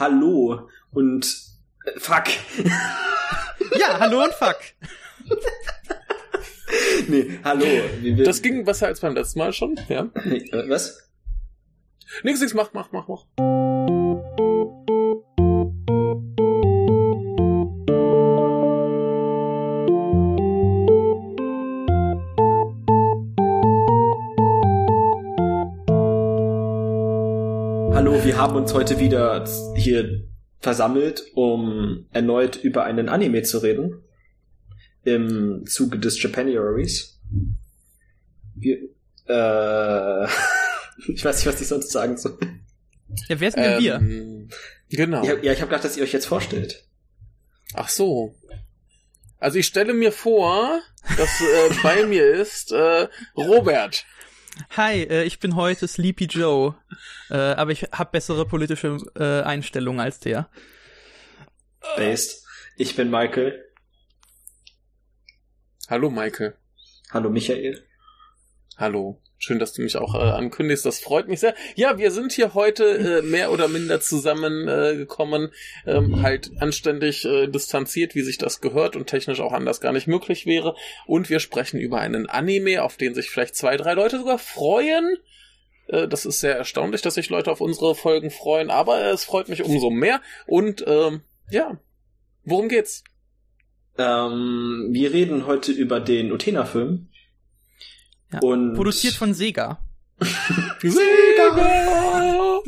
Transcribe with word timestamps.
Hallo 0.00 0.66
und 0.92 1.26
äh, 1.84 2.00
Fuck. 2.00 2.24
Ja, 3.78 4.00
hallo 4.00 4.24
und 4.24 4.32
Fuck. 4.32 4.56
nee, 7.08 7.38
hallo. 7.44 7.66
Das 8.24 8.40
ging 8.40 8.64
besser 8.64 8.86
als 8.86 9.00
beim 9.00 9.14
letzten 9.14 9.40
Mal 9.40 9.52
schon, 9.52 9.78
ja. 9.88 10.08
nee, 10.24 10.38
äh, 10.38 10.68
was? 10.70 11.10
Nix, 12.22 12.40
nix, 12.40 12.54
mach, 12.54 12.72
mach, 12.72 12.90
mach, 12.92 13.08
mach. 13.08 13.26
Haben 28.40 28.56
uns 28.56 28.72
heute 28.74 28.98
wieder 28.98 29.44
hier 29.76 30.24
versammelt, 30.60 31.24
um 31.34 32.06
erneut 32.12 32.56
über 32.56 32.84
einen 32.84 33.08
Anime 33.08 33.42
zu 33.42 33.58
reden. 33.58 34.02
Im 35.04 35.64
Zuge 35.66 35.98
des 35.98 36.22
Japanuaries. 36.22 37.18
Wir, 38.54 38.78
äh, 39.26 40.24
ich 41.12 41.24
weiß 41.24 41.36
nicht, 41.36 41.46
was 41.46 41.60
ich 41.60 41.68
sonst 41.68 41.90
sagen 41.90 42.16
soll. 42.16 42.38
Ja, 43.28 43.40
wer 43.40 43.50
sind 43.50 43.62
denn 43.62 43.80
wir? 43.82 43.94
Ähm, 43.94 44.48
Genau. 44.90 45.24
Ja, 45.24 45.34
ja 45.40 45.52
ich 45.52 45.60
habe 45.60 45.70
gedacht, 45.70 45.84
dass 45.84 45.96
ihr 45.96 46.02
euch 46.02 46.12
jetzt 46.12 46.26
vorstellt. 46.26 46.84
Ach 47.74 47.88
so. 47.88 48.34
Also 49.38 49.58
ich 49.58 49.66
stelle 49.66 49.94
mir 49.94 50.12
vor, 50.12 50.80
dass 51.16 51.40
äh, 51.40 51.74
bei 51.82 52.04
mir 52.06 52.26
ist 52.26 52.72
äh, 52.72 53.08
Robert. 53.36 54.04
Hi, 54.76 55.02
äh, 55.02 55.24
ich 55.24 55.38
bin 55.38 55.56
heute 55.56 55.88
Sleepy 55.88 56.24
Joe, 56.24 56.74
äh, 57.30 57.34
aber 57.34 57.70
ich 57.70 57.82
habe 57.92 58.10
bessere 58.12 58.46
politische 58.46 58.98
äh, 59.16 59.42
Einstellungen 59.42 60.00
als 60.00 60.20
der. 60.20 60.48
Based. 61.96 62.46
Ich 62.76 62.96
bin 62.96 63.10
Michael. 63.10 63.64
Hallo 65.88 66.10
Michael. 66.10 66.56
Hallo 67.10 67.30
Michael. 67.30 67.84
Hallo. 68.76 69.20
Schön, 69.42 69.58
dass 69.58 69.72
du 69.72 69.80
mich 69.80 69.96
auch 69.96 70.14
äh, 70.14 70.18
ankündigst. 70.18 70.84
Das 70.84 71.00
freut 71.00 71.26
mich 71.26 71.40
sehr. 71.40 71.54
Ja, 71.74 71.96
wir 71.96 72.10
sind 72.10 72.32
hier 72.32 72.52
heute 72.52 72.84
äh, 72.84 73.22
mehr 73.22 73.50
oder 73.50 73.68
minder 73.68 73.98
zusammengekommen, 73.98 75.50
äh, 75.86 75.92
ähm, 75.92 76.20
halt 76.20 76.50
anständig 76.60 77.24
äh, 77.24 77.46
distanziert, 77.46 78.14
wie 78.14 78.20
sich 78.20 78.36
das 78.36 78.60
gehört 78.60 78.96
und 78.96 79.06
technisch 79.06 79.40
auch 79.40 79.54
anders 79.54 79.80
gar 79.80 79.94
nicht 79.94 80.06
möglich 80.06 80.44
wäre. 80.44 80.74
Und 81.06 81.30
wir 81.30 81.40
sprechen 81.40 81.80
über 81.80 82.00
einen 82.00 82.28
Anime, 82.28 82.82
auf 82.82 82.98
den 82.98 83.14
sich 83.14 83.30
vielleicht 83.30 83.56
zwei, 83.56 83.78
drei 83.78 83.94
Leute 83.94 84.18
sogar 84.18 84.38
freuen. 84.38 85.16
Äh, 85.86 86.06
das 86.06 86.26
ist 86.26 86.40
sehr 86.40 86.58
erstaunlich, 86.58 87.00
dass 87.00 87.14
sich 87.14 87.30
Leute 87.30 87.50
auf 87.50 87.62
unsere 87.62 87.94
Folgen 87.94 88.30
freuen, 88.30 88.70
aber 88.70 89.06
es 89.06 89.24
freut 89.24 89.48
mich 89.48 89.62
umso 89.62 89.88
mehr. 89.88 90.20
Und 90.46 90.84
ähm, 90.86 91.22
ja, 91.50 91.78
worum 92.44 92.68
geht's? 92.68 93.04
Ähm, 93.96 94.88
wir 94.90 95.14
reden 95.14 95.46
heute 95.46 95.72
über 95.72 95.98
den 95.98 96.30
Utena-Film. 96.30 97.09
Ja. 98.32 98.40
Und 98.40 98.74
Produziert 98.74 99.14
von 99.14 99.34
Sega. 99.40 99.78
Sega! 100.82 102.60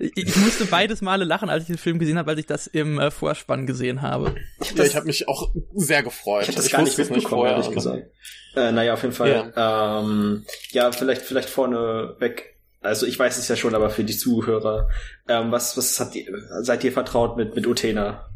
Ich, 0.00 0.16
ich 0.16 0.36
musste 0.36 0.64
beides 0.66 1.00
Male 1.00 1.24
lachen, 1.24 1.48
als 1.48 1.62
ich 1.62 1.68
den 1.68 1.78
Film 1.78 1.98
gesehen 2.00 2.18
habe, 2.18 2.32
als 2.32 2.40
ich 2.40 2.46
das 2.46 2.66
im 2.66 2.98
äh, 2.98 3.10
Vorspann 3.10 3.66
gesehen 3.66 4.02
habe. 4.02 4.34
Ja, 4.74 4.84
ich 4.84 4.96
habe 4.96 5.06
mich 5.06 5.28
auch 5.28 5.50
sehr 5.74 6.02
gefreut. 6.02 6.42
Ich 6.42 6.48
hab 6.48 6.56
das 6.56 6.70
gar 6.70 6.82
nicht 6.82 6.98
mitbekommen, 6.98 7.28
vorher, 7.28 7.56
ehrlich 7.56 7.70
gesagt. 7.70 8.10
Äh, 8.56 8.72
naja, 8.72 8.94
auf 8.94 9.02
jeden 9.02 9.14
Fall. 9.14 9.52
Ja, 9.54 10.00
ähm, 10.00 10.44
ja 10.70 10.90
vielleicht, 10.92 11.22
vielleicht 11.22 11.48
vorne 11.48 12.16
weg. 12.18 12.58
Also 12.80 13.06
ich 13.06 13.16
weiß 13.16 13.38
es 13.38 13.46
ja 13.46 13.54
schon, 13.54 13.76
aber 13.76 13.90
für 13.90 14.02
die 14.02 14.16
Zuhörer, 14.16 14.88
ähm, 15.28 15.52
was, 15.52 15.76
was 15.76 16.00
habt 16.00 16.16
ihr, 16.16 16.26
seid 16.62 16.82
ihr 16.82 16.92
vertraut 16.92 17.36
mit, 17.36 17.54
mit 17.54 17.66
Utena? 17.66 18.26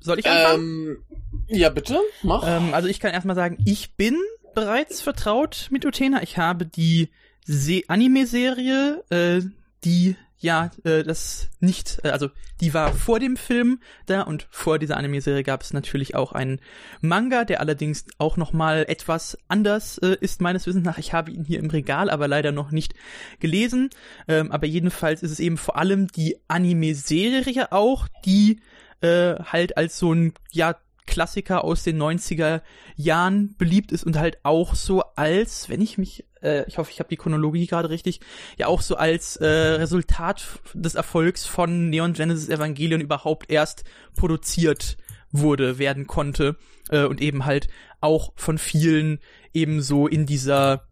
Soll 0.00 0.18
ich 0.18 0.26
anfangen? 0.26 0.60
Ähm, 0.60 1.04
ja, 1.48 1.70
bitte, 1.70 1.98
mach. 2.22 2.44
Ähm, 2.46 2.74
also 2.74 2.88
ich 2.88 3.00
kann 3.00 3.12
erstmal 3.12 3.36
sagen, 3.36 3.58
ich 3.64 3.94
bin 3.94 4.16
bereits 4.54 5.00
vertraut 5.00 5.68
mit 5.70 5.84
Utena. 5.84 6.22
Ich 6.22 6.38
habe 6.38 6.66
die 6.66 7.10
Se 7.44 7.82
Anime-Serie, 7.88 9.04
äh, 9.10 9.40
die 9.84 10.16
ja 10.40 10.70
äh, 10.84 11.02
das 11.02 11.48
nicht, 11.60 11.98
äh, 12.04 12.10
also 12.10 12.28
die 12.60 12.72
war 12.74 12.92
vor 12.92 13.18
dem 13.18 13.36
Film 13.36 13.80
da 14.06 14.22
und 14.22 14.46
vor 14.50 14.78
dieser 14.78 14.96
Anime-Serie 14.96 15.42
gab 15.42 15.62
es 15.62 15.72
natürlich 15.72 16.14
auch 16.14 16.32
einen 16.32 16.60
Manga, 17.00 17.44
der 17.44 17.60
allerdings 17.60 18.04
auch 18.18 18.36
noch 18.36 18.52
mal 18.52 18.84
etwas 18.88 19.36
anders 19.48 19.98
äh, 19.98 20.16
ist 20.20 20.40
meines 20.40 20.66
Wissens 20.66 20.84
nach. 20.84 20.98
Ich 20.98 21.12
habe 21.12 21.30
ihn 21.30 21.44
hier 21.44 21.58
im 21.58 21.70
Regal, 21.70 22.10
aber 22.10 22.28
leider 22.28 22.52
noch 22.52 22.70
nicht 22.70 22.94
gelesen. 23.40 23.90
Ähm, 24.28 24.52
aber 24.52 24.66
jedenfalls 24.66 25.22
ist 25.22 25.32
es 25.32 25.40
eben 25.40 25.56
vor 25.56 25.76
allem 25.76 26.08
die 26.08 26.36
Anime-Serie 26.46 27.72
auch, 27.72 28.06
die 28.24 28.60
äh, 29.00 29.34
halt 29.36 29.76
als 29.76 29.98
so 29.98 30.12
ein 30.12 30.34
ja 30.52 30.76
Klassiker 31.08 31.64
aus 31.64 31.82
den 31.82 32.00
90er 32.00 32.62
Jahren 32.94 33.56
beliebt 33.56 33.90
ist 33.90 34.04
und 34.04 34.18
halt 34.18 34.38
auch 34.44 34.74
so 34.74 35.02
als, 35.16 35.68
wenn 35.68 35.80
ich 35.80 35.98
mich, 35.98 36.24
äh, 36.42 36.64
ich 36.68 36.78
hoffe, 36.78 36.92
ich 36.92 37.00
habe 37.00 37.08
die 37.08 37.16
Chronologie 37.16 37.66
gerade 37.66 37.90
richtig, 37.90 38.20
ja 38.56 38.66
auch 38.68 38.82
so 38.82 38.96
als 38.96 39.36
äh, 39.36 39.46
Resultat 39.46 40.46
des 40.74 40.94
Erfolgs 40.94 41.46
von 41.46 41.90
Neon 41.90 42.12
Genesis 42.12 42.48
Evangelion 42.48 43.00
überhaupt 43.00 43.50
erst 43.50 43.84
produziert 44.14 44.98
wurde, 45.32 45.78
werden 45.78 46.06
konnte 46.06 46.56
äh, 46.90 47.04
und 47.04 47.20
eben 47.20 47.44
halt 47.44 47.68
auch 48.00 48.32
von 48.36 48.58
vielen 48.58 49.18
eben 49.52 49.82
so 49.82 50.06
in 50.06 50.26
dieser, 50.26 50.86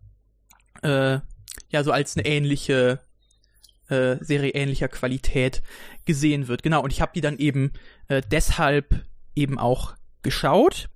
äh, 0.82 1.20
ja 1.70 1.84
so 1.84 1.92
als 1.92 2.16
eine 2.16 2.26
ähnliche 2.26 3.00
äh, 3.88 4.16
Serie 4.20 4.50
ähnlicher 4.50 4.88
Qualität 4.88 5.62
gesehen 6.06 6.48
wird. 6.48 6.62
Genau, 6.62 6.82
und 6.82 6.92
ich 6.92 7.00
habe 7.00 7.12
die 7.14 7.20
dann 7.20 7.38
eben 7.38 7.72
äh, 8.08 8.22
deshalb 8.30 9.04
eben 9.36 9.58
auch 9.58 9.94
geschaut. 10.26 10.88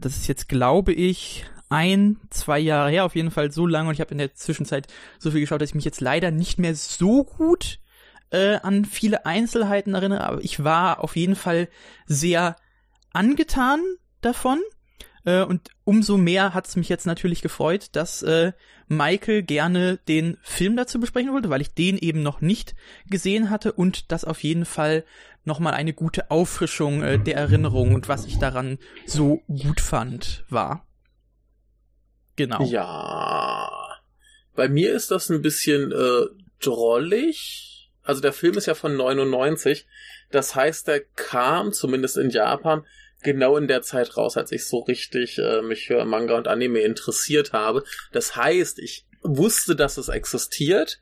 Das 0.00 0.16
ist 0.16 0.26
jetzt, 0.28 0.48
glaube 0.48 0.92
ich, 0.92 1.44
ein, 1.68 2.18
zwei 2.30 2.58
Jahre 2.58 2.90
her, 2.90 3.04
auf 3.04 3.14
jeden 3.14 3.30
Fall 3.30 3.52
so 3.52 3.66
lange. 3.66 3.90
Und 3.90 3.94
ich 3.94 4.00
habe 4.00 4.12
in 4.12 4.18
der 4.18 4.34
Zwischenzeit 4.34 4.86
so 5.18 5.30
viel 5.30 5.40
geschaut, 5.40 5.60
dass 5.60 5.68
ich 5.68 5.74
mich 5.74 5.84
jetzt 5.84 6.00
leider 6.00 6.30
nicht 6.30 6.58
mehr 6.58 6.74
so 6.74 7.22
gut 7.22 7.78
äh, 8.30 8.56
an 8.56 8.86
viele 8.86 9.26
Einzelheiten 9.26 9.94
erinnere. 9.94 10.24
Aber 10.24 10.42
ich 10.42 10.64
war 10.64 11.04
auf 11.04 11.16
jeden 11.16 11.36
Fall 11.36 11.68
sehr 12.06 12.56
angetan 13.12 13.80
davon. 14.22 14.60
Äh, 15.28 15.42
und 15.42 15.68
umso 15.84 16.16
mehr 16.16 16.54
hat 16.54 16.66
es 16.66 16.76
mich 16.76 16.88
jetzt 16.88 17.06
natürlich 17.06 17.42
gefreut, 17.42 17.90
dass 17.92 18.22
äh, 18.22 18.52
Michael 18.86 19.42
gerne 19.42 19.98
den 20.08 20.38
Film 20.40 20.74
dazu 20.74 20.98
besprechen 20.98 21.34
wollte, 21.34 21.50
weil 21.50 21.60
ich 21.60 21.74
den 21.74 21.98
eben 21.98 22.22
noch 22.22 22.40
nicht 22.40 22.74
gesehen 23.10 23.50
hatte 23.50 23.72
und 23.72 24.10
das 24.10 24.24
auf 24.24 24.42
jeden 24.42 24.64
Fall 24.64 25.04
nochmal 25.44 25.74
eine 25.74 25.92
gute 25.92 26.30
Auffrischung 26.30 27.02
äh, 27.02 27.18
der 27.18 27.36
Erinnerung 27.36 27.94
und 27.94 28.08
was 28.08 28.24
ich 28.24 28.38
daran 28.38 28.78
so 29.04 29.42
gut 29.48 29.82
fand, 29.82 30.46
war. 30.48 30.86
Genau. 32.36 32.64
Ja. 32.64 33.70
Bei 34.54 34.70
mir 34.70 34.94
ist 34.94 35.10
das 35.10 35.28
ein 35.28 35.42
bisschen 35.42 35.92
äh, 35.92 36.24
drollig. 36.58 37.90
Also 38.02 38.22
der 38.22 38.32
Film 38.32 38.56
ist 38.56 38.64
ja 38.64 38.74
von 38.74 38.96
99. 38.96 39.86
Das 40.30 40.54
heißt, 40.54 40.88
der 40.88 41.00
kam 41.00 41.72
zumindest 41.74 42.16
in 42.16 42.30
Japan 42.30 42.86
genau 43.22 43.56
in 43.56 43.68
der 43.68 43.82
Zeit 43.82 44.16
raus, 44.16 44.36
als 44.36 44.52
ich 44.52 44.66
so 44.66 44.78
richtig 44.80 45.38
äh, 45.38 45.62
mich 45.62 45.86
für 45.86 46.04
Manga 46.04 46.36
und 46.36 46.48
Anime 46.48 46.80
interessiert 46.80 47.52
habe. 47.52 47.84
Das 48.12 48.36
heißt, 48.36 48.78
ich 48.78 49.06
wusste, 49.22 49.74
dass 49.74 49.98
es 49.98 50.08
existiert. 50.08 51.00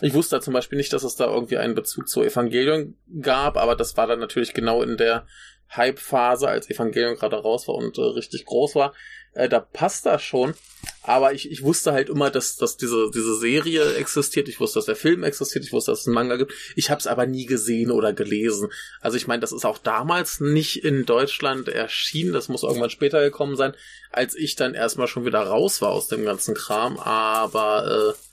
Ich 0.00 0.14
wusste 0.14 0.40
zum 0.40 0.54
Beispiel 0.54 0.78
nicht, 0.78 0.92
dass 0.92 1.02
es 1.02 1.16
da 1.16 1.26
irgendwie 1.26 1.58
einen 1.58 1.74
Bezug 1.74 2.08
zu 2.08 2.22
Evangelion 2.22 2.96
gab, 3.20 3.56
aber 3.56 3.74
das 3.74 3.96
war 3.96 4.06
dann 4.06 4.20
natürlich 4.20 4.54
genau 4.54 4.82
in 4.82 4.96
der 4.96 5.26
Hype-Phase, 5.70 6.48
als 6.48 6.70
Evangelion 6.70 7.16
gerade 7.16 7.36
raus 7.36 7.68
war 7.68 7.74
und 7.74 7.98
äh, 7.98 8.02
richtig 8.02 8.44
groß 8.46 8.74
war. 8.74 8.94
Äh, 9.34 9.48
da 9.48 9.60
passt 9.60 10.06
das 10.06 10.22
schon. 10.22 10.54
Aber 11.02 11.32
ich, 11.32 11.50
ich 11.50 11.62
wusste 11.62 11.92
halt 11.92 12.08
immer, 12.08 12.30
dass, 12.30 12.56
dass 12.56 12.76
diese, 12.76 13.10
diese 13.14 13.36
Serie 13.38 13.94
existiert. 13.94 14.48
Ich 14.48 14.60
wusste, 14.60 14.78
dass 14.78 14.86
der 14.86 14.96
Film 14.96 15.22
existiert. 15.24 15.64
Ich 15.64 15.72
wusste, 15.72 15.92
dass 15.92 16.00
es 16.00 16.06
einen 16.06 16.14
Manga 16.14 16.36
gibt. 16.36 16.52
Ich 16.76 16.90
habe 16.90 16.98
es 16.98 17.06
aber 17.06 17.26
nie 17.26 17.46
gesehen 17.46 17.90
oder 17.90 18.12
gelesen. 18.12 18.68
Also 19.00 19.16
ich 19.16 19.26
meine, 19.26 19.40
das 19.40 19.52
ist 19.52 19.64
auch 19.64 19.78
damals 19.78 20.40
nicht 20.40 20.84
in 20.84 21.06
Deutschland 21.06 21.68
erschienen. 21.68 22.32
Das 22.32 22.48
muss 22.48 22.62
irgendwann 22.62 22.90
später 22.90 23.20
gekommen 23.20 23.56
sein, 23.56 23.74
als 24.10 24.34
ich 24.34 24.56
dann 24.56 24.74
erstmal 24.74 25.08
schon 25.08 25.24
wieder 25.24 25.40
raus 25.40 25.80
war 25.82 25.90
aus 25.90 26.08
dem 26.08 26.24
ganzen 26.24 26.54
Kram. 26.54 26.98
Aber 26.98 28.14
äh, 28.14 28.27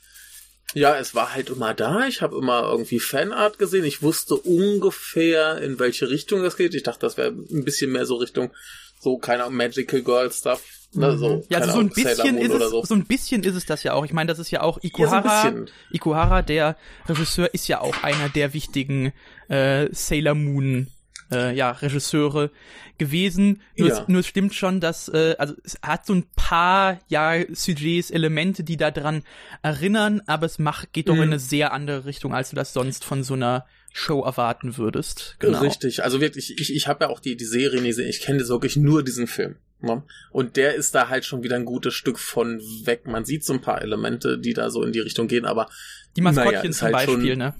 ja, 0.74 0.96
es 0.98 1.14
war 1.14 1.34
halt 1.34 1.50
immer 1.50 1.74
da. 1.74 2.06
Ich 2.06 2.22
habe 2.22 2.36
immer 2.36 2.62
irgendwie 2.62 3.00
Fanart 3.00 3.58
gesehen. 3.58 3.84
Ich 3.84 4.02
wusste 4.02 4.34
ungefähr, 4.34 5.58
in 5.62 5.78
welche 5.78 6.10
Richtung 6.10 6.42
das 6.42 6.56
geht. 6.56 6.74
Ich 6.74 6.82
dachte, 6.82 7.00
das 7.00 7.16
wäre 7.16 7.28
ein 7.30 7.64
bisschen 7.64 7.92
mehr 7.92 8.06
so 8.06 8.16
Richtung 8.16 8.50
so, 8.98 9.18
keine 9.18 9.48
Magical 9.50 10.02
Girl 10.02 10.32
Stuff. 10.32 10.62
Ne, 10.92 11.16
so, 11.18 11.44
Ja, 11.48 11.58
also 11.58 11.72
so 11.72 11.78
ein 11.80 11.90
bisschen 11.90 12.38
ist 12.38 12.52
es, 12.52 12.70
so. 12.70 12.84
so. 12.84 12.94
ein 12.94 13.04
bisschen 13.06 13.42
ist 13.42 13.54
es 13.54 13.66
das 13.66 13.82
ja 13.82 13.92
auch. 13.92 14.04
Ich 14.04 14.12
meine, 14.12 14.28
das 14.28 14.38
ist 14.38 14.50
ja 14.50 14.62
auch 14.62 14.78
Ja, 14.78 14.82
so 14.82 14.88
Ikuhara. 14.88 15.54
Ikuhara, 15.92 16.42
der 16.42 16.76
Regisseur, 17.08 17.52
ist 17.52 17.68
ja 17.68 17.80
auch 17.80 18.02
einer 18.02 18.28
der 18.30 18.54
wichtigen 18.54 19.12
äh, 19.48 19.88
Sailor 19.92 20.34
Moon 20.34 20.88
äh, 21.32 21.54
ja, 21.54 21.70
Regisseure 21.72 22.50
gewesen. 22.98 23.60
Nur, 23.76 23.88
Ja. 23.88 24.02
es, 24.02 24.08
nur 24.08 24.20
es 24.20 24.26
stimmt 24.26 24.54
schon, 24.54 24.80
dass, 24.80 25.08
äh, 25.08 25.34
also 25.38 25.54
es 25.64 25.78
hat 25.82 26.06
so 26.06 26.14
ein 26.14 26.24
paar, 26.36 26.98
ja, 27.08 27.34
Sujets, 27.54 28.10
Elemente, 28.10 28.64
die 28.64 28.76
daran 28.76 29.22
erinnern, 29.62 30.22
aber 30.26 30.46
es 30.46 30.58
macht, 30.58 30.92
geht 30.92 31.08
doch 31.08 31.14
Mhm. 31.14 31.22
in 31.22 31.28
eine 31.30 31.38
sehr 31.38 31.72
andere 31.72 32.04
Richtung, 32.04 32.34
als 32.34 32.50
du 32.50 32.56
das 32.56 32.72
sonst 32.72 33.04
von 33.04 33.22
so 33.22 33.34
einer 33.34 33.66
Show 33.92 34.22
erwarten 34.22 34.76
würdest. 34.76 35.36
Genau. 35.38 35.60
Richtig, 35.60 36.04
also 36.04 36.20
wirklich, 36.20 36.58
ich, 36.60 36.74
ich 36.74 36.86
habe 36.86 37.04
ja 37.04 37.10
auch 37.10 37.20
die, 37.20 37.36
die 37.36 37.44
Serie 37.46 37.80
nie 37.80 37.88
gesehen, 37.88 38.08
ich 38.08 38.20
kenne 38.20 38.46
wirklich 38.48 38.76
nur 38.76 39.02
diesen 39.02 39.26
Film. 39.26 39.56
Ne? 39.80 40.02
Und 40.30 40.56
der 40.56 40.74
ist 40.74 40.94
da 40.94 41.08
halt 41.08 41.24
schon 41.26 41.42
wieder 41.42 41.56
ein 41.56 41.64
gutes 41.66 41.92
Stück 41.94 42.18
von 42.18 42.60
weg. 42.84 43.06
Man 43.06 43.24
sieht 43.26 43.44
so 43.44 43.52
ein 43.52 43.60
paar 43.60 43.82
Elemente, 43.82 44.38
die 44.38 44.54
da 44.54 44.70
so 44.70 44.82
in 44.82 44.92
die 44.92 45.00
Richtung 45.00 45.28
gehen, 45.28 45.44
aber 45.44 45.68
Die 46.16 46.22
Maskottchen 46.22 46.52
Naja, 46.54 46.70
zum 46.70 46.82
halt 46.82 46.92
Beispiel, 46.92 47.36
ne? 47.36 47.54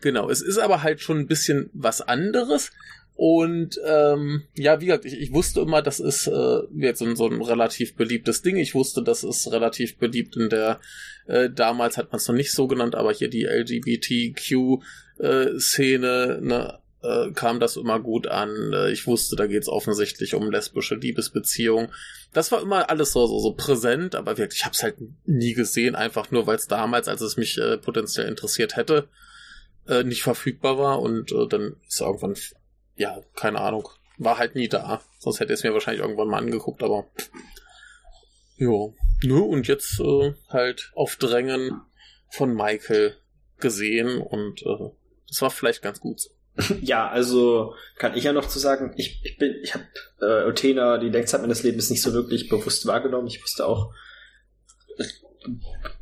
Genau, 0.00 0.30
es 0.30 0.40
ist 0.42 0.58
aber 0.58 0.82
halt 0.82 1.00
schon 1.00 1.18
ein 1.18 1.26
bisschen 1.26 1.70
was 1.72 2.00
anderes. 2.00 2.70
Und 3.14 3.78
ähm, 3.86 4.44
ja, 4.54 4.80
wie 4.80 4.86
gesagt, 4.86 5.04
ich, 5.04 5.12
ich 5.12 5.30
wusste 5.32 5.60
immer, 5.60 5.82
das 5.82 6.00
ist 6.00 6.26
äh, 6.26 6.60
jetzt 6.74 7.00
so, 7.00 7.04
ein- 7.04 7.16
so 7.16 7.26
ein 7.28 7.42
relativ 7.42 7.94
beliebtes 7.96 8.40
Ding. 8.40 8.56
Ich 8.56 8.74
wusste, 8.74 9.02
das 9.02 9.24
ist 9.24 9.52
relativ 9.52 9.98
beliebt 9.98 10.36
in 10.36 10.48
der, 10.48 10.80
äh, 11.26 11.50
damals 11.50 11.98
hat 11.98 12.12
man 12.12 12.16
es 12.16 12.26
noch 12.28 12.34
nicht 12.34 12.52
so 12.52 12.66
genannt, 12.66 12.94
aber 12.94 13.12
hier 13.12 13.28
die 13.28 13.44
LGBTQ-Szene, 15.18 16.38
ne, 16.40 16.78
äh, 17.02 17.30
kam 17.32 17.60
das 17.60 17.76
immer 17.76 18.00
gut 18.00 18.26
an. 18.26 18.72
Äh, 18.72 18.90
ich 18.92 19.06
wusste, 19.06 19.36
da 19.36 19.46
geht 19.46 19.62
es 19.62 19.68
offensichtlich 19.68 20.34
um 20.34 20.50
lesbische 20.50 20.94
Liebesbeziehungen. 20.96 21.88
Das 22.32 22.52
war 22.52 22.62
immer 22.62 22.90
alles 22.90 23.12
so, 23.12 23.26
so, 23.26 23.38
so 23.38 23.52
präsent, 23.52 24.14
aber 24.14 24.38
wirklich, 24.38 24.60
ich 24.60 24.64
habe 24.64 24.74
es 24.74 24.82
halt 24.82 24.96
nie 25.26 25.54
gesehen, 25.54 25.94
einfach 25.94 26.30
nur, 26.30 26.46
weil 26.46 26.56
es 26.56 26.68
damals, 26.68 27.08
als 27.08 27.20
es 27.22 27.36
mich 27.36 27.58
äh, 27.58 27.76
potenziell 27.78 28.28
interessiert 28.28 28.76
hätte, 28.76 29.08
äh, 29.86 30.04
nicht 30.04 30.22
verfügbar 30.22 30.78
war 30.78 31.00
und 31.00 31.32
äh, 31.32 31.46
dann 31.48 31.76
ist 31.86 32.00
irgendwann, 32.00 32.36
ja, 32.96 33.20
keine 33.34 33.60
Ahnung, 33.60 33.88
war 34.18 34.38
halt 34.38 34.54
nie 34.54 34.68
da. 34.68 35.02
Sonst 35.18 35.40
hätte 35.40 35.52
ich 35.52 35.60
es 35.60 35.64
mir 35.64 35.72
wahrscheinlich 35.72 36.02
irgendwann 36.02 36.28
mal 36.28 36.38
angeguckt, 36.38 36.82
aber 36.82 37.06
jo. 38.56 38.94
Nö, 39.22 39.40
und 39.40 39.68
jetzt 39.68 40.00
äh, 40.00 40.34
halt 40.48 40.92
auf 40.94 41.16
Drängen 41.16 41.82
von 42.30 42.54
Michael 42.54 43.16
gesehen 43.58 44.18
und 44.18 44.62
äh, 44.62 44.90
das 45.28 45.42
war 45.42 45.50
vielleicht 45.50 45.82
ganz 45.82 46.00
gut 46.00 46.20
so. 46.20 46.30
Ja, 46.82 47.08
also 47.08 47.74
kann 47.96 48.16
ich 48.16 48.24
ja 48.24 48.32
noch 48.32 48.48
zu 48.48 48.58
sagen, 48.58 48.94
ich, 48.96 49.20
ich 49.24 49.38
bin, 49.38 49.56
ich 49.62 49.74
habe 49.74 49.86
äh, 50.20 50.48
Utena 50.48 50.98
die 50.98 51.08
längste 51.08 51.36
Zeit 51.36 51.42
meines 51.42 51.62
Lebens 51.62 51.90
nicht 51.90 52.02
so 52.02 52.12
wirklich 52.12 52.48
bewusst 52.48 52.86
wahrgenommen. 52.86 53.28
Ich 53.28 53.42
wusste 53.42 53.66
auch 53.66 53.92
äh, 54.98 55.04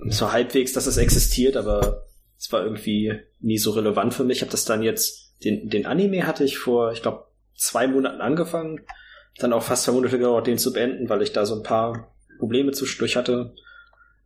so 0.09 0.33
halbwegs, 0.33 0.73
dass 0.73 0.87
es 0.87 0.97
existiert, 0.97 1.57
aber 1.57 2.08
es 2.39 2.53
war 2.53 2.63
irgendwie 2.63 3.19
nie 3.41 3.59
so 3.59 3.73
relevant 3.73 4.15
für 4.15 4.25
mich. 4.25 4.39
Ich 4.39 4.43
habe 4.43 4.53
das 4.53 4.65
dann 4.65 4.83
jetzt, 4.83 5.35
den, 5.45 5.69
den 5.69 5.87
Anime 5.87 6.27
hatte 6.27 6.45
ich 6.45 6.59
vor, 6.59 6.93
ich 6.93 7.03
glaube, 7.03 7.27
zwei 7.57 7.87
Monaten 7.89 8.21
angefangen. 8.21 8.81
Dann 9.39 9.53
auch 9.53 9.63
fast 9.63 9.85
zwei 9.85 9.93
Monate 9.93 10.19
gedauert, 10.19 10.47
den 10.47 10.59
zu 10.59 10.73
beenden, 10.73 11.09
weil 11.09 11.23
ich 11.23 11.33
da 11.33 11.47
so 11.47 11.55
ein 11.57 11.63
paar 11.63 12.13
Probleme 12.39 12.73
zwischendurch 12.73 13.17
hatte. 13.17 13.55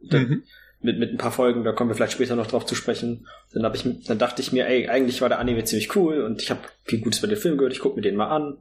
Dann, 0.00 0.42
mit, 0.80 0.98
mit 0.98 1.10
ein 1.12 1.18
paar 1.18 1.32
Folgen, 1.32 1.64
da 1.64 1.72
kommen 1.72 1.90
wir 1.90 1.94
vielleicht 1.94 2.14
später 2.14 2.34
noch 2.34 2.48
drauf 2.48 2.66
zu 2.66 2.74
sprechen. 2.74 3.26
Dann 3.52 3.64
hab 3.64 3.74
ich, 3.74 3.84
dann 4.04 4.18
dachte 4.18 4.42
ich 4.42 4.52
mir, 4.52 4.66
ey, 4.66 4.88
eigentlich 4.88 5.20
war 5.22 5.28
der 5.28 5.38
Anime 5.38 5.64
ziemlich 5.64 5.94
cool 5.96 6.22
und 6.22 6.42
ich 6.42 6.50
habe 6.50 6.60
viel 6.84 7.00
Gutes 7.00 7.20
über 7.20 7.28
den 7.28 7.36
Film 7.38 7.56
gehört, 7.56 7.72
ich 7.72 7.78
gucke 7.80 7.96
mir 7.96 8.02
den 8.02 8.16
mal 8.16 8.28
an. 8.34 8.58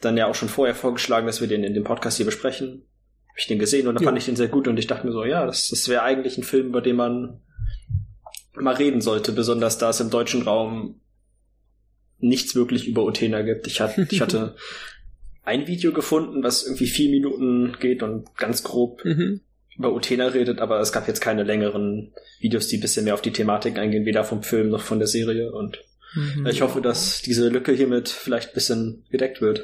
Dann 0.00 0.16
ja 0.16 0.26
auch 0.26 0.34
schon 0.34 0.48
vorher 0.48 0.74
vorgeschlagen, 0.74 1.26
dass 1.26 1.40
wir 1.42 1.48
den 1.48 1.62
in 1.62 1.74
dem 1.74 1.84
Podcast 1.84 2.16
hier 2.16 2.24
besprechen. 2.24 2.86
Hab 3.28 3.38
ich 3.38 3.46
den 3.46 3.58
gesehen 3.58 3.86
und 3.86 3.94
dann 3.94 4.02
Ja. 4.02 4.08
fand 4.08 4.18
ich 4.18 4.24
den 4.24 4.36
sehr 4.36 4.48
gut 4.48 4.66
und 4.68 4.78
ich 4.78 4.86
dachte 4.86 5.06
mir 5.06 5.12
so, 5.12 5.24
ja, 5.24 5.44
das, 5.44 5.68
das 5.68 5.88
wäre 5.88 6.02
eigentlich 6.02 6.38
ein 6.38 6.44
Film, 6.44 6.68
über 6.68 6.80
den 6.80 6.96
man 6.96 7.40
mal 8.54 8.74
reden 8.74 9.00
sollte, 9.00 9.32
besonders 9.32 9.78
da 9.78 9.90
es 9.90 10.00
im 10.00 10.10
deutschen 10.10 10.42
Raum 10.42 11.00
nichts 12.18 12.54
wirklich 12.54 12.86
über 12.86 13.04
Utena 13.04 13.42
gibt. 13.42 13.66
Ich 13.66 13.80
hatte, 13.80 14.06
ich 14.10 14.20
hatte 14.20 14.56
ein 15.42 15.66
Video 15.66 15.92
gefunden, 15.92 16.42
was 16.42 16.64
irgendwie 16.64 16.86
vier 16.86 17.10
Minuten 17.10 17.76
geht 17.80 18.02
und 18.02 18.34
ganz 18.36 18.62
grob 18.62 19.04
Mhm. 19.04 19.40
über 19.76 19.92
Utena 19.94 20.26
redet, 20.26 20.58
aber 20.60 20.80
es 20.80 20.92
gab 20.92 21.08
jetzt 21.08 21.20
keine 21.20 21.42
längeren 21.44 22.12
Videos, 22.40 22.68
die 22.68 22.76
ein 22.76 22.80
bisschen 22.82 23.04
mehr 23.04 23.14
auf 23.14 23.22
die 23.22 23.32
Thematik 23.32 23.78
eingehen, 23.78 24.04
weder 24.04 24.24
vom 24.24 24.42
Film 24.42 24.68
noch 24.68 24.82
von 24.82 24.98
der 24.98 25.08
Serie. 25.08 25.52
Und 25.52 25.78
Mhm. 26.14 26.46
ich 26.46 26.60
hoffe, 26.60 26.80
dass 26.82 27.22
diese 27.22 27.48
Lücke 27.48 27.72
hiermit 27.72 28.08
vielleicht 28.08 28.50
ein 28.50 28.54
bisschen 28.54 29.04
gedeckt 29.10 29.40
wird. 29.40 29.62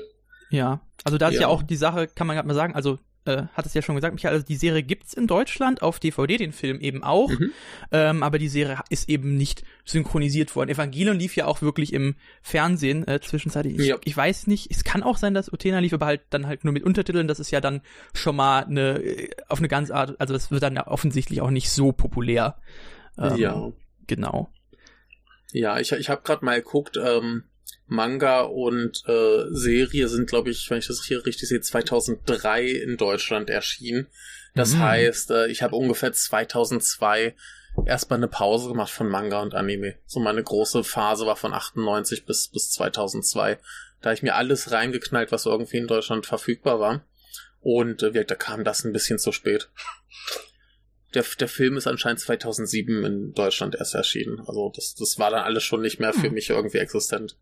Ja, 0.49 0.81
also 1.05 1.19
da 1.19 1.29
ist 1.29 1.35
ja. 1.35 1.41
Ja. 1.43 1.47
auch 1.49 1.63
die 1.63 1.77
Sache, 1.77 2.07
kann 2.07 2.27
man 2.29 2.37
gerade 2.37 2.47
mal 2.49 2.55
sagen, 2.55 2.75
also 2.75 2.99
äh, 3.27 3.47
hat 3.53 3.67
es 3.67 3.75
ja 3.75 3.83
schon 3.83 3.95
gesagt, 3.95 4.15
Michael, 4.15 4.35
also 4.35 4.47
die 4.47 4.57
Serie 4.57 4.83
gibt's 4.83 5.15
in 5.15 5.27
Deutschland 5.27 5.83
auf 5.83 5.99
DVD, 6.01 6.37
den 6.37 6.53
Film 6.53 6.81
eben 6.81 7.03
auch, 7.03 7.31
Mhm. 7.31 7.53
ähm, 7.93 8.23
aber 8.23 8.39
die 8.39 8.49
Serie 8.49 8.79
ist 8.91 9.09
eben 9.09 9.37
nicht 9.37 9.65
synchronisiert 9.85 10.55
worden. 10.57 10.71
Evangelion 10.71 11.19
lief 11.19 11.37
ja 11.37 11.47
auch 11.47 11.63
wirklich 11.63 11.93
im 11.93 12.15
Fernsehen 12.43 13.07
äh, 13.09 13.21
zwischenzeitlich. 13.21 13.79
Ich, 13.79 13.87
Ja. 13.87 13.97
ich 14.05 14.17
weiß 14.17 14.47
nicht, 14.47 14.71
es 14.71 14.85
kann 14.85 15.03
auch 15.03 15.17
sein, 15.17 15.35
dass 15.35 15.53
Utena 15.53 15.79
lief, 15.79 15.93
aber 15.93 16.07
halt 16.07 16.23
dann 16.31 16.47
halt 16.47 16.65
nur 16.65 16.73
mit 16.73 16.85
Untertiteln. 16.85 17.29
Das 17.29 17.41
ist 17.41 17.51
ja 17.51 17.61
dann 17.61 17.81
schon 18.15 18.37
mal 18.37 18.65
eine 18.65 18.99
äh, 19.03 19.31
auf 19.49 19.59
eine 19.59 19.69
ganz 19.69 19.91
Art, 19.91 20.21
also 20.21 20.33
das 20.33 20.51
wird 20.51 20.63
dann 20.63 20.75
ja 20.75 20.87
offensichtlich 20.87 21.41
auch 21.41 21.51
nicht 21.51 21.71
so 21.71 21.93
populär. 21.93 22.57
Ähm, 23.19 23.37
ja. 23.37 23.73
Genau. 24.07 24.51
Ja, 25.53 25.79
ich, 25.79 25.93
ich 25.93 26.09
habe 26.09 26.23
gerade 26.23 26.45
mal 26.45 26.61
geguckt, 26.61 26.97
ähm, 27.03 27.45
Manga 27.89 28.41
und 28.43 29.03
äh, 29.07 29.45
Serie 29.51 30.09
sind, 30.09 30.29
glaube 30.29 30.51
ich, 30.51 30.69
wenn 30.71 30.79
ich 30.79 30.89
das 30.89 31.05
hier 31.05 31.25
richtig 31.25 31.49
sehe, 31.49 31.61
2003 31.61 32.67
in 32.69 32.97
Deutschland 32.97 33.49
erschienen. 33.51 34.07
Das 34.55 34.75
Mhm. 34.75 34.81
heißt, 34.81 35.31
äh, 35.31 35.47
ich 35.49 35.63
habe 35.63 35.77
ungefähr 35.77 36.13
2002 36.13 37.35
erstmal 37.85 38.19
eine 38.19 38.29
Pause 38.29 38.69
gemacht 38.69 38.91
von 38.91 39.09
Manga 39.09 39.41
und 39.43 39.55
Anime. 39.55 39.97
So 40.07 40.19
meine 40.21 40.43
große 40.43 40.83
Phase 40.83 41.27
war 41.27 41.37
von 41.37 41.53
98 41.53 42.25
bis, 42.25 42.49
bis 42.49 42.71
2002. 42.73 43.59
Da 44.01 44.11
hab 44.11 44.17
ich 44.17 44.23
mir 44.23 44.35
alles 44.35 44.71
reingeknallt, 44.73 45.31
was 45.33 45.47
irgendwie 45.47 45.77
in 45.79 45.87
Deutschland 45.87 46.27
verfügbar 46.27 46.81
war. 46.81 47.05
Und 47.61 48.03
äh, 48.03 48.25
da 48.25 48.35
kam 48.35 48.65
das 48.65 48.85
ein 48.85 48.93
bisschen 48.93 49.19
zu 49.19 49.33
spät. 49.33 49.69
Der, 51.15 51.25
der 51.39 51.49
Film 51.49 51.77
ist 51.77 51.87
anscheinend 51.87 52.21
2007 52.21 53.05
in 53.05 53.33
Deutschland 53.33 53.75
erst 53.75 53.95
erschienen. 53.95 54.41
Also 54.41 54.73
das, 54.75 54.95
das 54.95 55.19
war 55.19 55.31
dann 55.31 55.45
alles 55.45 55.63
schon 55.65 55.81
nicht 55.83 55.99
mehr 56.01 56.13
für 56.13 56.25
Hm. 56.29 56.35
mich 56.35 56.51
irgendwie 56.51 56.79
existent. 56.79 57.37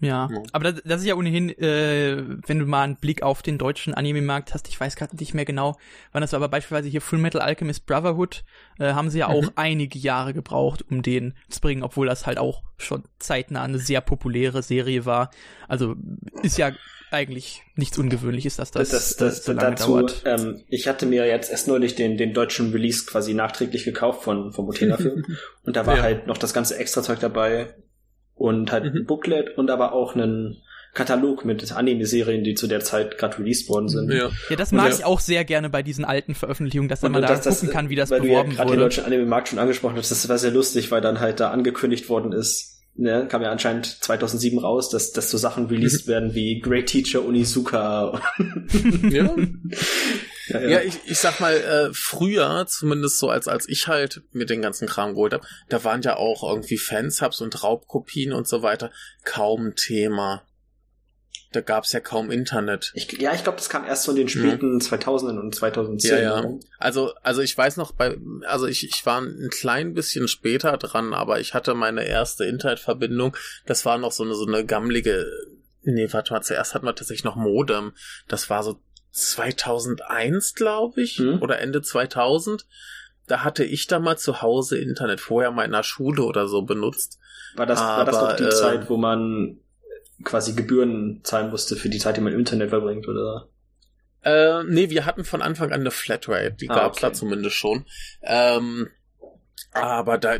Ja, 0.00 0.28
Ja. 0.30 0.42
aber 0.52 0.70
das, 0.72 0.82
das 0.84 1.00
ist 1.00 1.06
ja 1.08 1.16
ohnehin, 1.16 1.48
äh, 1.58 2.22
wenn 2.46 2.58
du 2.60 2.66
mal 2.66 2.82
einen 2.84 2.96
Blick 2.96 3.22
auf 3.22 3.42
den 3.42 3.58
deutschen 3.58 3.94
Anime-Markt 3.94 4.54
hast, 4.54 4.68
ich 4.68 4.78
weiß 4.78 4.94
gerade 4.94 5.16
nicht 5.16 5.34
mehr 5.34 5.44
genau, 5.44 5.76
wann 6.12 6.20
das 6.20 6.32
war, 6.32 6.36
aber 6.38 6.48
beispielsweise 6.48 6.88
hier 6.88 7.00
Full 7.00 7.18
Metal 7.18 7.40
Alchemist 7.40 7.84
Brotherhood, 7.86 8.44
äh, 8.78 8.92
haben 8.92 9.10
sie 9.10 9.18
ja 9.18 9.26
auch 9.28 9.42
Mhm. 9.42 9.50
einige 9.56 9.98
Jahre 9.98 10.34
gebraucht, 10.34 10.84
um 10.88 11.02
den 11.02 11.34
zu 11.48 11.60
bringen, 11.60 11.82
obwohl 11.82 12.06
das 12.06 12.26
halt 12.26 12.38
auch 12.38 12.62
schon 12.76 13.02
zeitnah 13.18 13.62
eine 13.62 13.78
sehr 13.78 14.00
populäre 14.00 14.62
Serie 14.62 15.04
war. 15.04 15.30
Also 15.66 15.96
ist 16.42 16.58
ja 16.58 16.70
eigentlich 17.10 17.62
nichts 17.74 17.96
Ungewöhnliches, 17.98 18.56
dass 18.56 18.70
das, 18.70 18.90
Das, 18.90 19.16
das, 19.16 19.40
äh, 19.40 19.42
so 19.42 19.52
lange 19.52 19.70
dazu, 19.70 19.92
dauert. 19.96 20.22
ähm, 20.26 20.62
ich 20.68 20.86
hatte 20.86 21.06
mir 21.06 21.26
jetzt 21.26 21.50
erst 21.50 21.66
neulich 21.66 21.94
den, 21.96 22.16
den 22.18 22.34
deutschen 22.34 22.70
Release 22.70 23.04
quasi 23.06 23.34
nachträglich 23.34 23.84
gekauft 23.84 24.22
von, 24.22 24.52
vom 24.52 24.68
Utena-Film. 24.68 25.24
und 25.64 25.74
da 25.74 25.86
war 25.86 25.96
Ja. 25.96 26.02
halt 26.02 26.26
noch 26.26 26.36
das 26.38 26.52
ganze 26.54 26.76
Extrazeug 26.78 27.18
dabei 27.18 27.74
und 28.38 28.72
halt 28.72 28.84
ein 28.84 28.92
Mhm. 28.94 29.06
Booklet 29.06 29.56
und 29.58 29.70
aber 29.70 29.92
auch 29.92 30.14
einen 30.14 30.58
Katalog 30.94 31.44
mit 31.44 31.70
Anime-Serien, 31.70 32.42
die 32.44 32.54
zu 32.54 32.66
der 32.66 32.80
Zeit 32.80 33.18
gerade 33.18 33.38
released 33.38 33.68
worden 33.68 33.88
sind. 33.88 34.10
Ja. 34.10 34.30
Ja, 34.48 34.56
das 34.56 34.72
mag 34.72 34.88
das- 34.88 35.00
ich 35.00 35.04
auch 35.04 35.20
sehr 35.20 35.44
gerne 35.44 35.68
bei 35.70 35.82
diesen 35.82 36.04
alten 36.04 36.34
Veröffentlichungen, 36.34 36.88
dass 36.88 37.04
Und 37.04 37.12
man 37.12 37.22
da 37.22 37.28
das- 37.28 37.42
das- 37.42 37.60
gucken 37.60 37.72
kann, 37.74 37.88
wie 37.90 37.94
das 37.94 38.10
weil 38.10 38.20
beworben 38.22 38.50
du 38.50 38.56
ja 38.56 38.62
gerade 38.62 38.70
den 38.70 38.78
wurde. 38.80 38.84
deutschen 38.88 39.04
Anime-Markt 39.04 39.48
schon 39.48 39.58
angesprochen 39.58 39.96
hast, 39.96 40.10
das 40.10 40.28
war 40.28 40.38
sehr 40.38 40.50
lustig, 40.50 40.90
weil 40.90 41.00
dann 41.00 41.20
halt 41.20 41.40
da 41.40 41.50
angekündigt 41.50 42.08
worden 42.08 42.32
ist, 42.32 42.80
ne, 42.96 43.26
kam 43.28 43.42
ja 43.42 43.50
anscheinend 43.50 43.86
2007 43.86 44.58
raus, 44.58 44.88
dass, 44.88 45.12
dass 45.12 45.30
so 45.30 45.36
Sachen 45.38 45.66
released 45.66 46.06
Mhm. 46.06 46.10
werden 46.10 46.34
wie 46.34 46.58
Great 46.60 46.86
Teacher 46.86 47.24
Onizuka. 47.24 48.20
Ja. 49.10 49.34
ja, 50.48 50.60
Ja, 50.60 50.80
ich, 50.80 50.94
ich 51.06 51.18
sag 51.18 51.40
mal, 51.40 51.54
äh, 51.54 51.90
früher, 51.92 52.66
zumindest 52.66 53.18
so 53.18 53.28
als, 53.28 53.48
als 53.48 53.68
ich 53.68 53.88
halt 53.88 54.22
mir 54.32 54.46
den 54.46 54.62
ganzen 54.62 54.88
Kram 54.88 55.14
geholt 55.14 55.32
habe, 55.32 55.46
da 55.68 55.84
waren 55.84 56.02
ja 56.02 56.16
auch 56.16 56.42
irgendwie 56.48 56.78
Fansubs 56.78 57.40
und 57.40 57.62
Raubkopien 57.62 58.32
und 58.32 58.48
so 58.48 58.62
weiter 58.62 58.90
kaum 59.24 59.74
Thema. 59.74 60.44
Da 61.52 61.62
gab's 61.62 61.92
ja 61.92 62.00
kaum 62.00 62.30
Internet. 62.30 62.92
Ich, 62.94 63.10
ja, 63.12 63.32
ich 63.32 63.42
glaube, 63.42 63.56
das 63.56 63.70
kam 63.70 63.86
erst 63.86 64.04
so 64.04 64.10
in 64.10 64.18
den 64.18 64.28
späten 64.28 64.78
2000ern 64.80 65.38
und 65.38 65.54
2010. 65.54 66.10
Ja, 66.10 66.20
ja. 66.42 66.50
Also, 66.78 67.14
also 67.22 67.40
ich 67.40 67.56
weiß 67.56 67.78
noch, 67.78 67.92
bei, 67.92 68.18
also 68.46 68.66
ich, 68.66 68.84
ich 68.84 69.06
war 69.06 69.22
ein 69.22 69.48
klein 69.50 69.94
bisschen 69.94 70.28
später 70.28 70.76
dran, 70.76 71.14
aber 71.14 71.40
ich 71.40 71.54
hatte 71.54 71.74
meine 71.74 72.04
erste 72.04 72.44
Internetverbindung. 72.44 73.34
Das 73.64 73.86
war 73.86 73.96
noch 73.96 74.12
so 74.12 74.24
eine, 74.24 74.34
so 74.34 74.46
eine 74.46 74.66
gammelige, 74.66 75.24
nee, 75.84 76.12
warte 76.12 76.34
mal, 76.34 76.42
zuerst 76.42 76.74
hatten 76.74 76.84
wir 76.84 76.94
tatsächlich 76.94 77.24
noch 77.24 77.36
Modem. 77.36 77.92
Das 78.26 78.50
war 78.50 78.62
so 78.62 78.82
2001, 79.18 80.54
glaube 80.54 81.02
ich, 81.02 81.18
Mhm. 81.18 81.42
oder 81.42 81.58
Ende 81.60 81.82
2000. 81.82 82.66
Da 83.26 83.44
hatte 83.44 83.64
ich 83.64 83.86
da 83.86 83.98
mal 83.98 84.16
zu 84.16 84.40
Hause 84.40 84.78
Internet, 84.78 85.20
vorher 85.20 85.50
mal 85.50 85.64
in 85.64 85.72
der 85.72 85.82
Schule 85.82 86.22
oder 86.22 86.48
so 86.48 86.62
benutzt. 86.62 87.18
War 87.56 87.66
das, 87.66 87.78
war 87.80 88.04
das 88.04 88.16
Aber, 88.16 88.28
noch 88.30 88.36
die 88.36 88.44
äh, 88.44 88.50
Zeit, 88.50 88.88
wo 88.88 88.96
man 88.96 89.58
quasi 90.24 90.54
Gebühren 90.54 91.20
zahlen 91.24 91.50
musste 91.50 91.76
für 91.76 91.88
die 91.88 91.98
Zeit, 91.98 92.16
die 92.16 92.20
man 92.20 92.32
im 92.32 92.38
Internet 92.40 92.70
verbringt, 92.70 93.06
oder? 93.06 93.48
Äh, 94.22 94.64
nee, 94.64 94.90
wir 94.90 95.04
hatten 95.06 95.24
von 95.24 95.42
Anfang 95.42 95.72
an 95.72 95.80
eine 95.80 95.90
Flatrate, 95.90 96.52
die 96.52 96.68
Ah, 96.70 96.74
gab's 96.74 96.98
okay. 96.98 97.06
da 97.06 97.12
zumindest 97.12 97.54
schon. 97.56 97.84
Ähm, 98.22 98.88
aber 99.72 100.18
da 100.18 100.38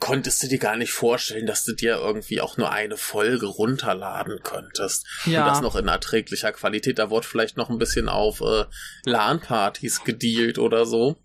konntest 0.00 0.42
du 0.42 0.48
dir 0.48 0.58
gar 0.58 0.76
nicht 0.76 0.92
vorstellen, 0.92 1.46
dass 1.46 1.64
du 1.64 1.74
dir 1.74 1.96
irgendwie 1.96 2.40
auch 2.40 2.56
nur 2.56 2.72
eine 2.72 2.96
Folge 2.96 3.46
runterladen 3.46 4.42
könntest. 4.42 5.06
Ja. 5.26 5.44
Und 5.44 5.50
das 5.50 5.60
noch 5.60 5.76
in 5.76 5.88
erträglicher 5.88 6.52
Qualität. 6.52 6.98
Da 6.98 7.10
wurde 7.10 7.26
vielleicht 7.26 7.56
noch 7.56 7.70
ein 7.70 7.78
bisschen 7.78 8.08
auf 8.08 8.40
äh, 8.40 8.64
LAN-Partys 9.04 10.02
gedealt 10.04 10.58
oder 10.58 10.86
so. 10.86 11.16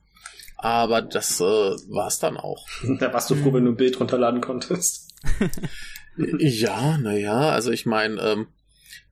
Aber 0.58 1.02
das 1.02 1.40
äh, 1.40 1.44
war's 1.44 2.20
dann 2.20 2.38
auch. 2.38 2.68
Da 3.00 3.12
warst 3.14 3.30
du 3.30 3.36
froh, 3.36 3.54
wenn 3.54 3.66
du 3.66 3.72
ein 3.72 3.78
Bild 3.78 4.00
runterladen 4.00 4.42
konntest. 4.42 5.10
Ja, 6.18 6.98
naja, 6.98 7.50
also 7.50 7.72
ich 7.72 7.86
meine, 7.86 8.22
ähm, 8.22 8.48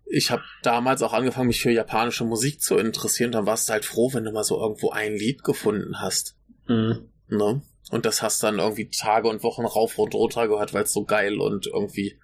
ich 0.06 0.32
habe 0.32 0.44
damals 0.62 1.02
auch 1.02 1.12
angefangen, 1.12 1.48
mich 1.48 1.62
für 1.62 1.70
japanische 1.70 2.24
Musik 2.24 2.62
zu 2.62 2.78
interessieren. 2.78 3.34
Dann 3.34 3.46
warst 3.46 3.68
du 3.68 3.74
halt 3.74 3.84
froh, 3.84 4.14
wenn 4.14 4.24
du 4.24 4.32
mal 4.32 4.46
so 4.46 4.58
irgendwo 4.58 4.92
ein 4.92 5.14
Lied 5.14 5.44
gefunden 5.44 6.00
hast. 6.00 6.38
Mhm. 6.68 7.10
Ne? 7.28 7.62
Und 7.92 8.06
das 8.06 8.22
hast 8.22 8.42
dann 8.44 8.60
irgendwie 8.60 8.90
Tage 8.90 9.28
und 9.28 9.44
Wochen 9.44 9.66
rauf 9.66 9.98
und 10.00 10.14
runter 10.16 10.48
gehört, 10.48 10.74
weil 10.74 10.84
es 10.84 10.94
so 10.94 11.04
geil 11.04 11.40
und 11.40 11.68
irgendwie 11.68 12.18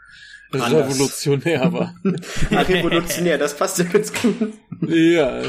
Anders. 0.51 0.88
revolutionär 0.88 1.72
war. 1.72 1.96
Revolutionär, 2.51 3.38
das 3.38 3.56
passt 3.56 3.78
ja 3.78 3.86
ganz 3.86 4.12
gut. 4.13 4.54
ja. 4.88 5.44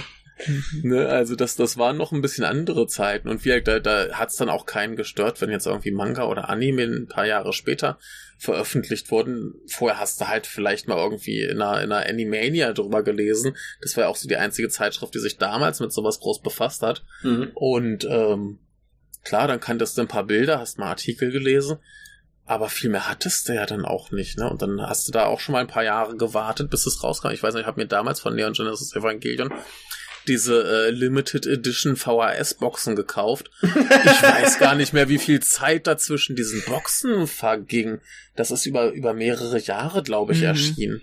Ne, 0.83 1.07
also 1.07 1.37
das, 1.37 1.57
das 1.57 1.77
waren 1.77 1.99
noch 1.99 2.13
ein 2.13 2.23
bisschen 2.23 2.45
andere 2.45 2.87
Zeiten 2.87 3.29
und 3.29 3.45
wie, 3.45 3.61
da, 3.61 3.79
da 3.79 4.09
hat's 4.13 4.37
dann 4.37 4.49
auch 4.49 4.65
keinen 4.65 4.97
gestört, 4.97 5.41
wenn 5.41 5.51
jetzt 5.51 5.67
irgendwie 5.67 5.91
Manga 5.91 6.27
oder 6.27 6.49
Anime 6.49 6.85
ein 6.85 7.09
paar 7.09 7.27
Jahre 7.27 7.53
später 7.53 7.99
veröffentlicht 8.39 9.11
wurden. 9.11 9.55
Vorher 9.67 10.01
hast 10.01 10.21
du 10.21 10.29
halt 10.29 10.47
vielleicht 10.47 10.89
mal 10.89 10.97
irgendwie 10.97 11.43
in 11.43 11.61
einer, 11.61 11.83
in 11.83 11.93
einer 11.93 12.09
Animania 12.09 12.73
drüber 12.73 13.03
gelesen. 13.03 13.55
Das 13.83 13.97
war 13.97 14.05
ja 14.05 14.09
auch 14.09 14.17
so 14.17 14.29
die 14.29 14.37
einzige 14.37 14.71
Zeitschrift, 14.71 15.15
die 15.15 15.19
sich 15.19 15.37
damals 15.37 15.81
mit 15.81 15.93
sowas 15.93 16.21
groß 16.21 16.41
befasst 16.41 16.81
hat. 16.81 17.05
Mhm. 17.23 17.51
Und 17.55 18.07
ähm, 18.09 18.61
klar, 19.25 19.49
dann 19.49 19.61
kanntest 19.61 19.97
du 19.97 20.03
ein 20.03 20.09
paar 20.09 20.25
Bilder, 20.25 20.59
hast 20.59 20.79
mal 20.79 20.89
Artikel 20.89 21.31
gelesen, 21.31 21.79
aber 22.47 22.69
viel 22.69 22.91
mehr 22.91 23.09
hattest 23.09 23.49
du 23.49 23.55
ja 23.55 23.67
dann 23.67 23.85
auch 23.85 24.11
nicht, 24.11 24.39
ne? 24.39 24.49
Und 24.51 24.61
dann 24.63 24.81
hast 24.83 25.07
du 25.07 25.13
da 25.13 25.27
auch 25.27 25.41
schon 25.41 25.53
mal 25.53 25.61
ein 25.61 25.67
paar 25.69 25.85
Jahre 25.85 26.17
gewartet, 26.17 26.71
bis 26.71 26.87
es 26.87 27.03
rauskam. 27.03 27.29
Ich 27.31 27.43
weiß 27.43 27.55
nicht, 27.55 27.63
ich 27.63 27.67
habe 27.67 27.81
mir 27.81 27.87
damals 27.87 28.21
von 28.21 28.35
Neon 28.35 28.53
Genesis 28.55 28.95
Evangelion 28.95 29.53
diese 30.27 30.63
äh, 30.87 30.91
Limited 30.91 31.47
Edition 31.47 31.97
VHS-Boxen 31.97 32.95
gekauft. 32.95 33.51
Ich 33.63 33.71
weiß 34.23 34.59
gar 34.59 34.75
nicht 34.75 34.93
mehr, 34.93 35.09
wie 35.09 35.19
viel 35.19 35.41
Zeit 35.41 35.87
dazwischen 35.87 36.37
diesen 36.37 36.63
Boxen 36.67 37.27
verging. 37.27 38.01
Das 38.37 38.51
ist 38.51 38.67
über, 38.67 38.91
über 38.91 39.15
mehrere 39.15 39.59
Jahre, 39.59 40.03
glaube 40.03 40.33
ich, 40.33 40.41
Mhm. 40.41 40.45
erschienen. 40.45 41.03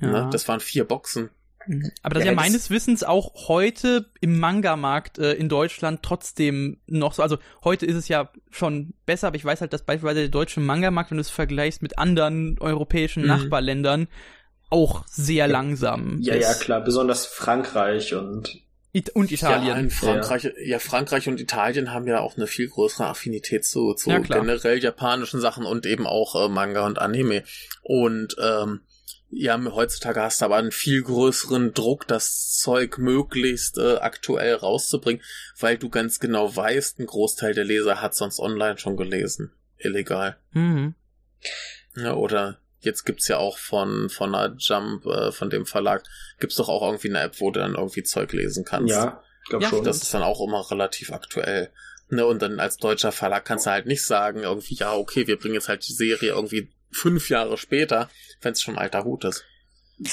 Ja. 0.00 0.24
Ne? 0.24 0.30
Das 0.32 0.48
waren 0.48 0.60
vier 0.60 0.84
Boxen. 0.84 1.30
Mhm. 1.66 1.90
Aber 2.02 2.14
das 2.14 2.22
ist 2.22 2.26
Ja, 2.26 2.32
ja 2.32 2.36
das- 2.36 2.44
meines 2.44 2.70
Wissens 2.70 3.04
auch 3.04 3.48
heute 3.48 4.06
im 4.20 4.38
Manga-Markt 4.38 5.18
äh, 5.18 5.32
in 5.34 5.48
Deutschland 5.48 6.02
trotzdem 6.02 6.78
noch 6.86 7.12
so. 7.14 7.22
Also 7.22 7.38
heute 7.64 7.86
ist 7.86 7.96
es 7.96 8.08
ja 8.08 8.30
schon 8.50 8.94
besser, 9.06 9.26
aber 9.28 9.36
ich 9.36 9.44
weiß 9.44 9.60
halt, 9.60 9.72
dass 9.72 9.82
beispielsweise 9.82 10.20
der 10.20 10.28
deutsche 10.30 10.60
Manga-Markt, 10.60 11.10
wenn 11.10 11.18
du 11.18 11.22
es 11.22 11.30
vergleichst 11.30 11.82
mit 11.82 11.98
anderen 11.98 12.58
europäischen 12.60 13.22
Mhm. 13.22 13.28
Nachbarländern, 13.28 14.08
auch 14.70 15.04
sehr 15.06 15.48
langsam 15.48 16.18
Ja, 16.20 16.34
ja, 16.36 16.50
ist. 16.52 16.60
klar, 16.60 16.80
besonders 16.80 17.26
Frankreich 17.26 18.14
und 18.14 18.60
It 18.92 19.10
und 19.10 19.30
Ja, 19.30 19.34
Italien. 19.36 19.78
in 19.78 19.90
Frankreich, 19.90 20.50
ja. 20.64 20.78
Frankreich 20.80 21.28
und 21.28 21.40
Italien 21.40 21.92
haben 21.92 22.08
ja 22.08 22.18
auch 22.20 22.36
eine 22.36 22.46
viel 22.48 22.68
größere 22.68 23.06
Affinität 23.06 23.64
zu, 23.64 23.94
zu 23.94 24.10
Ja, 24.10 24.18
generell 24.18 24.82
japanischen 24.82 25.40
Sachen 25.40 25.64
und 25.64 25.86
eben 25.86 26.06
auch 26.08 26.34
äh, 26.34 26.48
Manga 26.48 26.84
und 26.86 26.98
Anime. 26.98 27.44
Und 27.82 28.34
ähm, 28.42 28.80
ja, 29.32 29.60
heutzutage 29.72 30.20
hast 30.20 30.40
du 30.40 30.46
aber 30.46 30.56
einen 30.56 30.72
viel 30.72 31.02
größeren 31.02 31.72
Druck, 31.72 32.06
das 32.08 32.58
Zeug 32.58 32.98
möglichst 32.98 33.78
äh, 33.78 33.96
aktuell 33.96 34.54
rauszubringen, 34.54 35.22
weil 35.58 35.78
du 35.78 35.88
ganz 35.88 36.18
genau 36.18 36.54
weißt, 36.54 36.98
ein 36.98 37.06
Großteil 37.06 37.54
der 37.54 37.64
Leser 37.64 38.02
hat 38.02 38.14
sonst 38.14 38.40
online 38.40 38.78
schon 38.78 38.96
gelesen. 38.96 39.52
Illegal. 39.78 40.36
Mhm. 40.52 40.94
Ja, 41.96 42.14
oder 42.14 42.58
jetzt 42.80 43.04
gibt's 43.04 43.28
ja 43.28 43.38
auch 43.38 43.56
von, 43.58 44.08
von 44.10 44.34
einer 44.34 44.56
Jump, 44.58 45.06
äh, 45.06 45.30
von 45.30 45.48
dem 45.48 45.64
Verlag, 45.64 46.02
gibt's 46.40 46.56
doch 46.56 46.68
auch 46.68 46.82
irgendwie 46.82 47.10
eine 47.10 47.20
App, 47.20 47.40
wo 47.40 47.50
du 47.50 47.60
dann 47.60 47.74
irgendwie 47.74 48.02
Zeug 48.02 48.32
lesen 48.32 48.64
kannst. 48.64 48.90
ja, 48.92 49.22
ich 49.44 49.48
glaube 49.48 49.64
Ja, 49.64 49.70
schon. 49.70 49.84
Das 49.84 50.02
ist 50.02 50.12
dann 50.12 50.22
auch 50.22 50.44
immer 50.44 50.68
relativ 50.70 51.12
aktuell. 51.12 51.70
Ne, 52.08 52.26
und 52.26 52.42
dann 52.42 52.58
als 52.58 52.78
deutscher 52.78 53.12
Verlag 53.12 53.44
kannst 53.44 53.66
du 53.66 53.70
halt 53.70 53.86
nicht 53.86 54.04
sagen, 54.04 54.42
irgendwie, 54.42 54.74
ja, 54.74 54.94
okay, 54.94 55.28
wir 55.28 55.38
bringen 55.38 55.54
jetzt 55.54 55.68
halt 55.68 55.86
die 55.86 55.92
Serie 55.92 56.30
irgendwie 56.30 56.72
fünf 56.90 57.28
Jahre 57.30 57.56
später, 57.58 58.10
wenn 58.42 58.52
es 58.52 58.62
schon 58.62 58.78
alter 58.78 59.04
Hut 59.04 59.24
ist. 59.24 59.44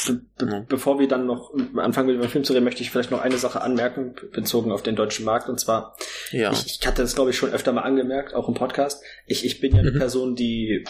Be 0.06 0.20
be. 0.38 0.66
Bevor 0.68 1.00
wir 1.00 1.08
dann 1.08 1.26
noch 1.26 1.54
anfangen 1.78 2.10
mit 2.14 2.22
dem 2.22 2.30
Film 2.30 2.44
zu 2.44 2.52
reden, 2.52 2.66
möchte 2.66 2.82
ich 2.82 2.92
vielleicht 2.92 3.10
noch 3.12 3.22
eine 3.22 3.38
Sache 3.38 3.62
anmerken, 3.62 4.16
bezogen 4.34 4.72
auf 4.74 4.84
den 4.84 4.98
deutschen 4.98 5.24
Markt. 5.24 5.48
Und 5.48 5.60
zwar, 5.62 5.96
Ja. 6.32 6.52
ich, 6.52 6.66
ich 6.82 6.86
hatte 6.88 7.02
das, 7.04 7.16
glaube 7.16 7.30
ich, 7.30 7.38
schon 7.38 7.52
öfter 7.52 7.72
mal 7.72 7.84
angemerkt, 7.84 8.34
auch 8.34 8.50
im 8.50 8.54
Podcast. 8.54 9.02
Ich, 9.28 9.46
ich 9.46 9.62
bin 9.62 9.74
ja 9.74 9.80
eine 9.80 9.92
Mhm. 9.94 9.98
Person, 10.00 10.36
die 10.36 10.84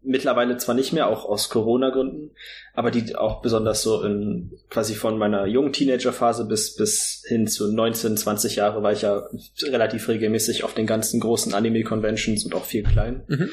mittlerweile 0.00 0.56
zwar 0.58 0.76
nicht 0.76 0.92
mehr, 0.92 1.08
auch 1.08 1.24
aus 1.24 1.48
Corona-Gründen, 1.48 2.30
aber 2.74 2.92
die 2.92 3.16
auch 3.16 3.42
besonders 3.42 3.82
so 3.82 4.02
in 4.04 4.52
quasi 4.70 4.94
von 4.94 5.18
meiner 5.18 5.46
jungen 5.46 5.72
Teenagerphase 5.72 6.44
bis, 6.44 6.76
bis 6.76 7.24
hin 7.26 7.48
zu 7.48 7.72
19, 7.72 8.16
20 8.16 8.54
Jahre 8.54 8.84
war 8.84 8.92
ich 8.92 9.02
ja 9.02 9.26
relativ 9.64 10.06
regelmäßig 10.06 10.62
auf 10.62 10.74
den 10.74 10.86
ganzen 10.86 11.18
großen 11.18 11.52
Anime-Conventions 11.52 12.44
und 12.44 12.54
auch 12.54 12.64
viel 12.64 12.84
klein. 12.84 13.24
Mhm. 13.26 13.50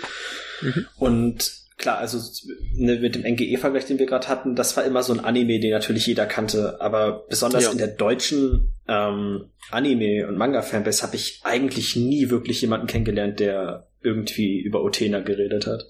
Mhm. 0.62 0.88
Und 1.00 1.63
klar, 1.84 1.98
also 1.98 2.18
ne, 2.76 2.96
mit 2.96 3.14
dem 3.14 3.24
NGE-Vergleich, 3.24 3.86
den 3.86 4.00
wir 4.00 4.06
gerade 4.06 4.30
hatten, 4.30 4.56
das 4.56 4.76
war 4.78 4.86
immer 4.86 5.04
so 5.04 5.12
ein 5.14 5.20
Anime, 5.20 5.60
den 5.60 5.72
natürlich 5.72 6.08
jeder 6.08 6.26
kannte. 6.26 6.80
Aber 6.80 7.26
besonders 7.30 7.66
Ja. 7.66 7.72
in 7.72 7.78
der 7.78 7.90
deutschen 7.90 8.74
ähm, 8.88 9.50
Anime- 9.70 10.26
und 10.28 10.38
Manga-Fanbase 10.38 11.04
habe 11.04 11.18
ich 11.18 11.42
eigentlich 11.44 11.98
nie 11.98 12.30
wirklich 12.30 12.62
jemanden 12.62 12.88
kennengelernt, 12.88 13.42
der 13.42 13.90
irgendwie 14.02 14.62
über 14.62 14.82
Otena 14.82 15.20
geredet 15.20 15.68
hat. 15.68 15.84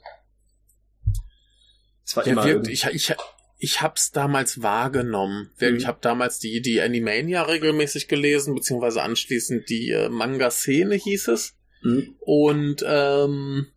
Es 2.04 2.18
war 2.18 2.26
Ja, 2.26 2.34
immer 2.34 2.46
wirkt, 2.46 2.68
ich, 2.68 2.86
ich, 2.92 3.14
ich 3.60 3.82
hab's 3.82 4.12
damals 4.12 4.64
wahrgenommen. 4.64 5.52
Mhm. 5.60 5.76
Ich 5.78 5.86
habe 5.86 6.00
damals 6.02 6.40
die, 6.40 6.62
die 6.62 6.82
Animania 6.82 7.44
regelmäßig 7.44 8.08
gelesen, 8.08 8.56
beziehungsweise 8.56 9.04
anschließend 9.04 9.70
die 9.70 9.92
äh, 9.92 10.10
Manga-Szene 10.10 10.96
hieß 10.96 11.28
es. 11.28 11.54
Hm? 11.84 12.16
Und 12.20 12.84
ähm, 12.88 13.68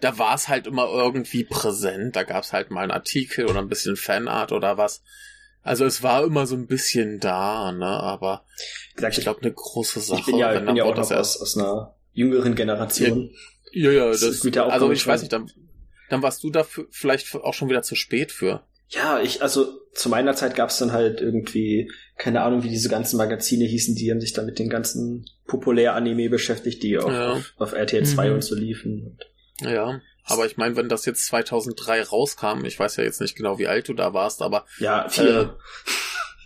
da 0.00 0.18
war 0.18 0.34
es 0.34 0.48
halt 0.48 0.66
immer 0.66 0.86
irgendwie 0.88 1.44
präsent. 1.44 2.16
Da 2.16 2.22
gab's 2.24 2.52
halt 2.52 2.70
mal 2.70 2.82
einen 2.82 2.90
Artikel 2.92 3.46
oder 3.46 3.60
ein 3.60 3.68
bisschen 3.68 3.96
Fanart 3.96 4.52
oder 4.52 4.76
was. 4.78 5.02
Also 5.62 5.84
es 5.84 6.02
war 6.02 6.22
immer 6.24 6.46
so 6.46 6.54
ein 6.54 6.66
bisschen 6.66 7.18
da, 7.18 7.72
ne? 7.72 7.86
Aber 7.86 8.44
ich 8.96 9.16
glaube, 9.20 9.40
eine 9.42 9.52
große 9.52 10.00
Sache. 10.00 10.20
ich 10.20 10.26
bin 10.26 10.36
ja, 10.38 10.52
ich 10.52 10.58
bin 10.58 10.66
dann 10.66 10.76
ja 10.76 10.84
auch 10.84 10.94
noch 10.96 11.10
aus, 11.10 11.40
aus 11.40 11.56
einer 11.56 11.94
jüngeren 12.12 12.54
Generation. 12.54 13.30
Ja, 13.72 13.90
ja, 13.90 14.06
Das 14.08 14.20
das, 14.20 14.44
ist 14.44 14.56
also 14.58 14.90
ich 14.92 15.06
weiß 15.06 15.20
nicht, 15.22 15.32
dann, 15.32 15.50
dann 16.08 16.22
warst 16.22 16.42
du 16.44 16.50
dafür 16.50 16.86
vielleicht 16.90 17.34
auch 17.34 17.52
schon 17.54 17.68
wieder 17.68 17.82
zu 17.82 17.94
spät 17.96 18.30
für. 18.32 18.62
Ja, 18.88 19.20
ich, 19.20 19.42
also 19.42 19.80
zu 19.92 20.08
meiner 20.08 20.34
Zeit 20.36 20.54
gab's 20.54 20.78
dann 20.78 20.92
halt 20.92 21.20
irgendwie, 21.20 21.90
keine 22.16 22.42
Ahnung, 22.42 22.62
wie 22.62 22.68
diese 22.68 22.88
ganzen 22.88 23.16
Magazine 23.16 23.64
hießen, 23.64 23.96
die 23.96 24.10
haben 24.12 24.20
sich 24.20 24.32
dann 24.32 24.46
mit 24.46 24.60
den 24.60 24.68
ganzen 24.68 25.26
Populär-Anime 25.48 26.28
beschäftigt, 26.30 26.82
die 26.84 26.96
auch 26.98 27.10
Ja. 27.10 27.32
auf, 27.32 27.52
auf 27.56 27.72
RTL 27.72 28.04
2 28.06 28.28
Mhm. 28.28 28.34
und 28.34 28.44
so 28.44 28.54
liefen. 28.54 29.02
Und 29.04 29.26
Ja, 29.60 30.00
aber 30.24 30.46
ich 30.46 30.56
meine, 30.56 30.76
wenn 30.76 30.88
das 30.88 31.04
jetzt 31.06 31.26
2003 31.26 32.02
rauskam, 32.02 32.64
ich 32.64 32.78
weiß 32.78 32.96
ja 32.96 33.04
jetzt 33.04 33.20
nicht 33.20 33.36
genau, 33.36 33.58
wie 33.58 33.66
alt 33.68 33.88
du 33.88 33.94
da 33.94 34.12
warst, 34.12 34.42
aber 34.42 34.66
Ja, 34.78 35.08
vier. 35.08 35.56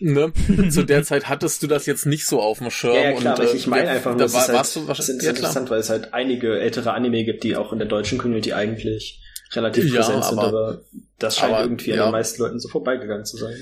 ne, 0.00 0.32
zu 0.70 0.84
der 0.84 1.02
Zeit 1.02 1.28
hattest 1.28 1.62
du 1.62 1.66
das 1.66 1.86
jetzt 1.86 2.06
nicht 2.06 2.26
so 2.26 2.40
auf 2.40 2.58
dem 2.58 2.70
Schirm. 2.70 2.94
ja, 2.94 3.00
ja, 3.10 3.12
klar, 3.12 3.18
und, 3.18 3.26
aber 3.40 3.42
äh, 3.44 3.54
ich, 3.54 3.60
ich 3.62 3.66
meine 3.66 3.86
ja, 3.86 3.92
einfach 3.92 4.10
nur, 4.12 4.20
da 4.20 4.24
es 4.26 4.32
war, 4.34 4.40
ist, 4.42 4.48
halt, 4.48 4.58
warst 4.58 4.76
du 4.76 4.86
wahrscheinlich, 4.88 5.22
ja, 5.22 5.30
interessant, 5.30 5.70
weil 5.70 5.80
es 5.80 5.90
halt 5.90 6.14
einige 6.14 6.58
ältere 6.60 6.92
Anime 6.92 7.24
gibt, 7.24 7.42
die 7.42 7.56
auch 7.56 7.72
in 7.72 7.78
der 7.78 7.88
deutschen 7.88 8.18
Community 8.18 8.52
eigentlich 8.52 9.20
relativ 9.52 9.84
Ja, 9.92 9.96
präsent 10.02 10.24
sind, 10.24 10.38
aber- 10.38 10.48
aber 10.48 10.80
das 11.18 11.36
scheint 11.36 11.54
aber, 11.54 11.62
irgendwie 11.64 11.92
an 11.94 11.98
den 11.98 12.12
meisten 12.12 12.40
Leuten 12.40 12.60
so 12.60 12.68
vorbeigegangen 12.68 13.24
zu 13.24 13.36
sein. 13.36 13.56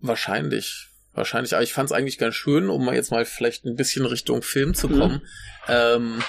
Wahrscheinlich. 0.00 0.87
Wahrscheinlich, 1.18 1.54
aber 1.54 1.62
ich 1.64 1.72
fand 1.72 1.90
es 1.90 1.92
eigentlich 1.92 2.16
ganz 2.16 2.36
schön, 2.36 2.68
um 2.70 2.84
mal 2.84 2.94
jetzt 2.94 3.10
mal 3.10 3.24
vielleicht 3.24 3.64
ein 3.64 3.74
bisschen 3.74 4.06
Richtung 4.06 4.42
Film 4.42 4.72
zu 4.74 4.88
Mhm. 4.88 4.98
kommen. 4.98 5.22
Ähm, 5.66 6.22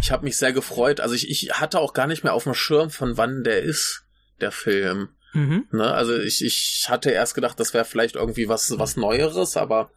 ich 0.00 0.10
habe 0.10 0.24
mich 0.24 0.36
sehr 0.38 0.52
gefreut. 0.52 0.98
Also 1.00 1.14
ich, 1.14 1.28
ich 1.30 1.52
hatte 1.60 1.78
auch 1.78 1.92
gar 1.92 2.06
nicht 2.06 2.24
mehr 2.24 2.32
auf 2.32 2.44
dem 2.44 2.54
Schirm, 2.54 2.90
von 2.90 3.16
wann 3.18 3.44
der 3.44 3.62
ist, 3.62 4.02
der 4.40 4.50
Film. 4.50 5.10
Mhm. 5.34 5.66
Ne? 5.72 5.92
Also 5.92 6.16
ich, 6.18 6.42
ich 6.44 6.86
hatte 6.88 7.10
erst 7.10 7.34
gedacht, 7.34 7.60
das 7.60 7.74
wäre 7.74 7.84
vielleicht 7.84 8.16
irgendwie 8.16 8.48
was, 8.48 8.78
was 8.78 8.96
Neueres, 8.96 9.56
aber 9.56 9.92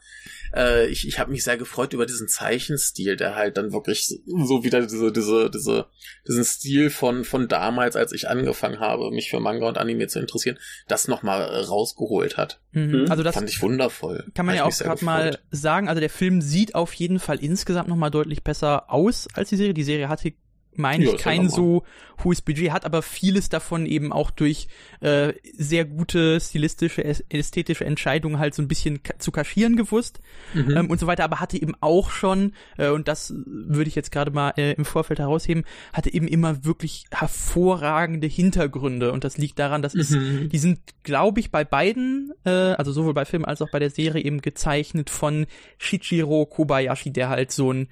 äh, 0.55 0.87
ich, 0.87 1.07
ich 1.07 1.19
habe 1.19 1.31
mich 1.31 1.43
sehr 1.43 1.57
gefreut 1.57 1.93
über 1.93 2.05
diesen 2.05 2.27
Zeichenstil, 2.27 3.15
der 3.15 3.35
halt 3.35 3.57
dann 3.57 3.73
wirklich 3.73 4.07
so 4.07 4.63
wieder 4.63 4.81
diese, 4.81 5.11
diese, 5.11 5.49
diese, 5.49 5.87
diesen 6.27 6.43
Stil 6.43 6.89
von, 6.89 7.23
von 7.23 7.47
damals, 7.47 7.95
als 7.95 8.11
ich 8.11 8.29
angefangen 8.29 8.79
habe, 8.79 9.11
mich 9.11 9.29
für 9.29 9.39
Manga 9.39 9.67
und 9.67 9.77
Anime 9.77 10.07
zu 10.07 10.19
interessieren, 10.19 10.57
das 10.87 11.07
nochmal 11.07 11.41
äh, 11.41 11.59
rausgeholt 11.59 12.37
hat. 12.37 12.61
Mhm. 12.71 13.03
Mhm. 13.03 13.11
Also 13.11 13.23
das 13.23 13.35
Fand 13.35 13.49
ich 13.49 13.61
wundervoll. 13.61 14.25
kann 14.33 14.45
man 14.45 14.55
ja 14.55 14.65
auch 14.65 14.77
gerade 14.77 15.03
mal 15.03 15.39
sagen. 15.51 15.87
Also 15.89 15.99
der 15.99 16.09
Film 16.09 16.41
sieht 16.41 16.75
auf 16.75 16.93
jeden 16.93 17.19
Fall 17.19 17.43
insgesamt 17.43 17.89
noch 17.89 17.95
mal 17.95 18.09
deutlich 18.09 18.43
besser 18.43 18.91
aus 18.91 19.27
als 19.33 19.49
die 19.49 19.57
Serie. 19.57 19.73
Die 19.73 19.83
Serie 19.83 20.09
hatte 20.09 20.33
meine 20.75 21.05
Ja, 21.05 21.13
ich, 21.13 21.17
kein 21.21 21.49
so 21.49 21.83
hohes 22.23 22.41
Budget 22.41 22.71
hat, 22.71 22.85
aber 22.85 23.01
vieles 23.01 23.49
davon 23.49 23.85
eben 23.85 24.13
auch 24.13 24.31
durch 24.31 24.67
äh, 25.01 25.33
sehr 25.57 25.85
gute 25.85 26.39
stilistische, 26.39 27.01
äs- 27.03 27.23
ästhetische 27.29 27.85
Entscheidungen 27.85 28.39
halt 28.39 28.53
so 28.53 28.61
ein 28.61 28.67
bisschen 28.67 28.99
zu 29.19 29.31
kaschieren 29.31 29.75
gewusst 29.75 30.19
Mhm. 30.53 30.77
ähm, 30.77 30.89
und 30.89 30.99
so 30.99 31.07
weiter, 31.07 31.23
aber 31.23 31.39
hatte 31.39 31.61
eben 31.61 31.73
auch 31.81 32.11
schon, 32.11 32.53
äh, 32.77 32.89
und 32.89 33.07
das 33.07 33.33
würde 33.45 33.87
ich 33.89 33.95
jetzt 33.95 34.11
gerade 34.11 34.31
mal 34.31 34.53
äh, 34.57 34.73
im 34.73 34.85
Vorfeld 34.85 35.19
herausheben, 35.19 35.63
hatte 35.91 36.13
eben 36.13 36.27
immer 36.27 36.63
wirklich 36.65 37.05
hervorragende 37.11 38.27
Hintergründe 38.27 39.11
und 39.11 39.23
das 39.23 39.37
liegt 39.37 39.59
daran, 39.59 39.81
dass 39.81 39.95
es, 39.95 40.11
Mhm. 40.11 40.49
die 40.49 40.57
sind, 40.57 40.79
glaube 41.03 41.39
ich, 41.39 41.51
bei 41.51 41.63
beiden, 41.63 42.31
äh, 42.45 42.49
also 42.49 42.91
sowohl 42.91 43.13
bei 43.13 43.25
Film 43.25 43.45
als 43.45 43.61
auch 43.61 43.69
bei 43.71 43.79
der 43.79 43.89
Serie 43.89 44.23
eben 44.23 44.41
gezeichnet 44.41 45.09
von 45.09 45.45
Shichiro 45.77 46.45
Kobayashi, 46.45 47.11
der 47.11 47.29
halt 47.29 47.51
so 47.51 47.71
ein 47.73 47.87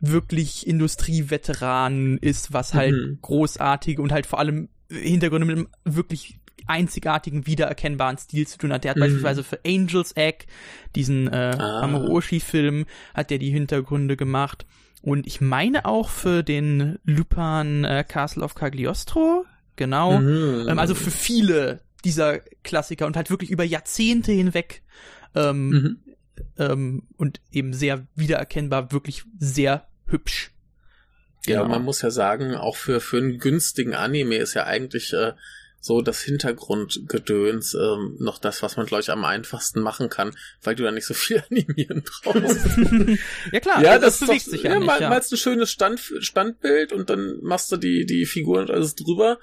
wirklich 0.00 0.66
Industrieveteran 0.66 2.18
ist, 2.18 2.52
was 2.52 2.74
halt 2.74 2.92
Mhm. 2.94 3.18
großartige 3.22 4.00
und 4.02 4.12
halt 4.12 4.26
vor 4.26 4.38
allem 4.38 4.68
Hintergründe 4.90 5.46
mit 5.46 5.56
einem 5.56 5.68
wirklich 5.84 6.38
einzigartigen, 6.66 7.46
wiedererkennbaren 7.46 8.18
Stil 8.18 8.46
zu 8.46 8.58
tun 8.58 8.72
hat. 8.72 8.84
Der 8.84 8.90
hat 8.90 8.96
Mhm. 8.96 9.00
beispielsweise 9.02 9.42
für 9.42 9.58
Angel's 9.66 10.12
Egg, 10.16 10.46
diesen 10.94 11.28
äh, 11.28 11.56
Ah. 11.58 11.80
Amuro 11.80 12.08
Oshii-Film, 12.18 12.84
hat 13.14 13.30
der 13.30 13.38
die 13.38 13.50
Hintergründe 13.50 14.16
gemacht. 14.16 14.66
Und 15.00 15.26
ich 15.26 15.40
meine 15.40 15.84
auch 15.86 16.08
für 16.10 16.42
den 16.42 16.98
Lupin 17.04 17.84
äh, 17.84 18.04
Castle 18.06 18.42
of 18.42 18.54
Cagliostro, 18.54 19.44
genau. 19.76 20.18
Mhm. 20.20 20.66
Ähm, 20.68 20.78
also 20.78 20.94
für 20.94 21.10
viele 21.10 21.80
dieser 22.04 22.38
Klassiker 22.64 23.06
und 23.06 23.16
halt 23.16 23.30
wirklich 23.30 23.50
über 23.50 23.64
Jahrzehnte 23.64 24.32
hinweg 24.32 24.82
ähm, 25.34 25.68
Mhm. 25.70 25.96
Ähm, 26.58 27.02
und 27.16 27.40
eben 27.50 27.72
sehr 27.72 28.06
wiedererkennbar, 28.14 28.92
wirklich 28.92 29.24
sehr 29.38 29.86
hübsch. 30.06 30.52
Ja, 31.46 31.62
Genau. 31.62 31.74
man 31.74 31.84
muss 31.84 32.02
ja 32.02 32.10
sagen, 32.10 32.54
auch 32.54 32.76
für, 32.76 33.00
für 33.00 33.18
einen 33.18 33.38
günstigen 33.38 33.94
Anime 33.94 34.36
ist 34.36 34.54
ja 34.54 34.64
eigentlich 34.64 35.12
äh, 35.12 35.32
so 35.80 36.02
das 36.02 36.22
Hintergrundgedöns 36.22 37.74
ähm, 37.74 38.16
noch 38.18 38.38
das, 38.38 38.62
was 38.62 38.76
man, 38.76 38.86
glaube 38.86 39.02
ich, 39.02 39.10
am 39.10 39.24
einfachsten 39.24 39.80
machen 39.80 40.08
kann, 40.08 40.36
weil 40.62 40.74
du 40.74 40.82
da 40.82 40.90
nicht 40.90 41.06
so 41.06 41.14
viel 41.14 41.42
animieren 41.50 42.02
brauchst. 42.22 42.66
ja 43.52 43.60
klar, 43.60 43.82
ja, 43.82 43.92
also 43.92 44.06
das, 44.06 44.20
bewegt 44.20 44.36
ist 44.38 44.46
doch, 44.48 44.52
sich 44.52 44.62
ja, 44.64 44.72
ja, 44.72 44.78
nicht. 44.78 44.86
mal, 44.86 45.00
ja. 45.00 45.08
malst 45.08 45.32
ein 45.32 45.38
schönes 45.38 45.70
Stand, 45.70 46.00
Standbild 46.00 46.92
und 46.92 47.10
dann 47.10 47.38
machst 47.42 47.70
du 47.70 47.76
die, 47.76 48.06
die 48.06 48.26
Figuren 48.26 48.62
und 48.62 48.70
alles 48.70 48.94
drüber. 48.94 49.38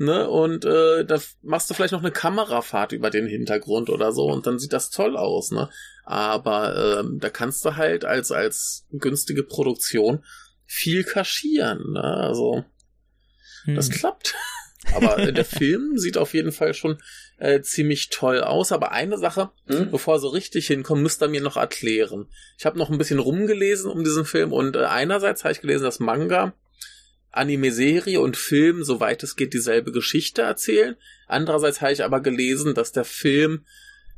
Ne, 0.00 0.30
und 0.30 0.64
äh, 0.64 1.04
da 1.04 1.20
machst 1.42 1.68
du 1.68 1.74
vielleicht 1.74 1.92
noch 1.92 2.02
eine 2.04 2.12
Kamerafahrt 2.12 2.92
über 2.92 3.10
den 3.10 3.26
Hintergrund 3.26 3.90
oder 3.90 4.12
so 4.12 4.26
und 4.26 4.46
dann 4.46 4.60
sieht 4.60 4.72
das 4.72 4.90
toll 4.90 5.16
aus, 5.16 5.50
ne? 5.50 5.70
Aber 6.10 7.00
ähm, 7.00 7.18
da 7.20 7.28
kannst 7.28 7.62
du 7.66 7.76
halt 7.76 8.06
als 8.06 8.32
als 8.32 8.86
günstige 8.92 9.42
Produktion 9.42 10.24
viel 10.64 11.04
kaschieren, 11.04 11.92
ne? 11.92 12.02
Also 12.02 12.64
das 13.66 13.88
Hm. 13.90 13.94
klappt. 13.94 14.34
Aber 14.94 15.18
äh, 15.18 15.34
der 15.34 15.44
Film 15.44 15.98
sieht 15.98 16.16
auf 16.16 16.32
jeden 16.32 16.50
Fall 16.50 16.72
schon 16.72 16.96
äh, 17.36 17.60
ziemlich 17.60 18.08
toll 18.08 18.40
aus. 18.40 18.72
Aber 18.72 18.92
eine 18.92 19.18
Sache, 19.18 19.50
Hm? 19.66 19.90
bevor 19.90 20.14
er 20.14 20.20
so 20.20 20.28
richtig 20.28 20.66
hinkommt, 20.68 21.02
müsst 21.02 21.20
ihr 21.22 21.28
mir 21.28 21.42
noch 21.42 21.58
erklären. 21.58 22.26
Ich 22.56 22.64
habe 22.64 22.78
noch 22.78 22.88
ein 22.88 22.96
bisschen 22.96 23.18
rumgelesen 23.18 23.90
um 23.90 24.02
diesen 24.02 24.24
Film 24.24 24.54
und 24.54 24.76
äh, 24.76 24.84
einerseits 24.86 25.44
habe 25.44 25.52
ich 25.52 25.60
gelesen, 25.60 25.84
dass 25.84 26.00
Manga, 26.00 26.54
Anime-Serie 27.32 28.20
und 28.22 28.38
Film, 28.38 28.82
soweit 28.82 29.22
es 29.22 29.36
geht, 29.36 29.52
dieselbe 29.52 29.92
Geschichte 29.92 30.40
erzählen. 30.40 30.96
Andererseits 31.26 31.82
habe 31.82 31.92
ich 31.92 32.02
aber 32.02 32.20
gelesen, 32.22 32.74
dass 32.74 32.92
der 32.92 33.04
Film 33.04 33.66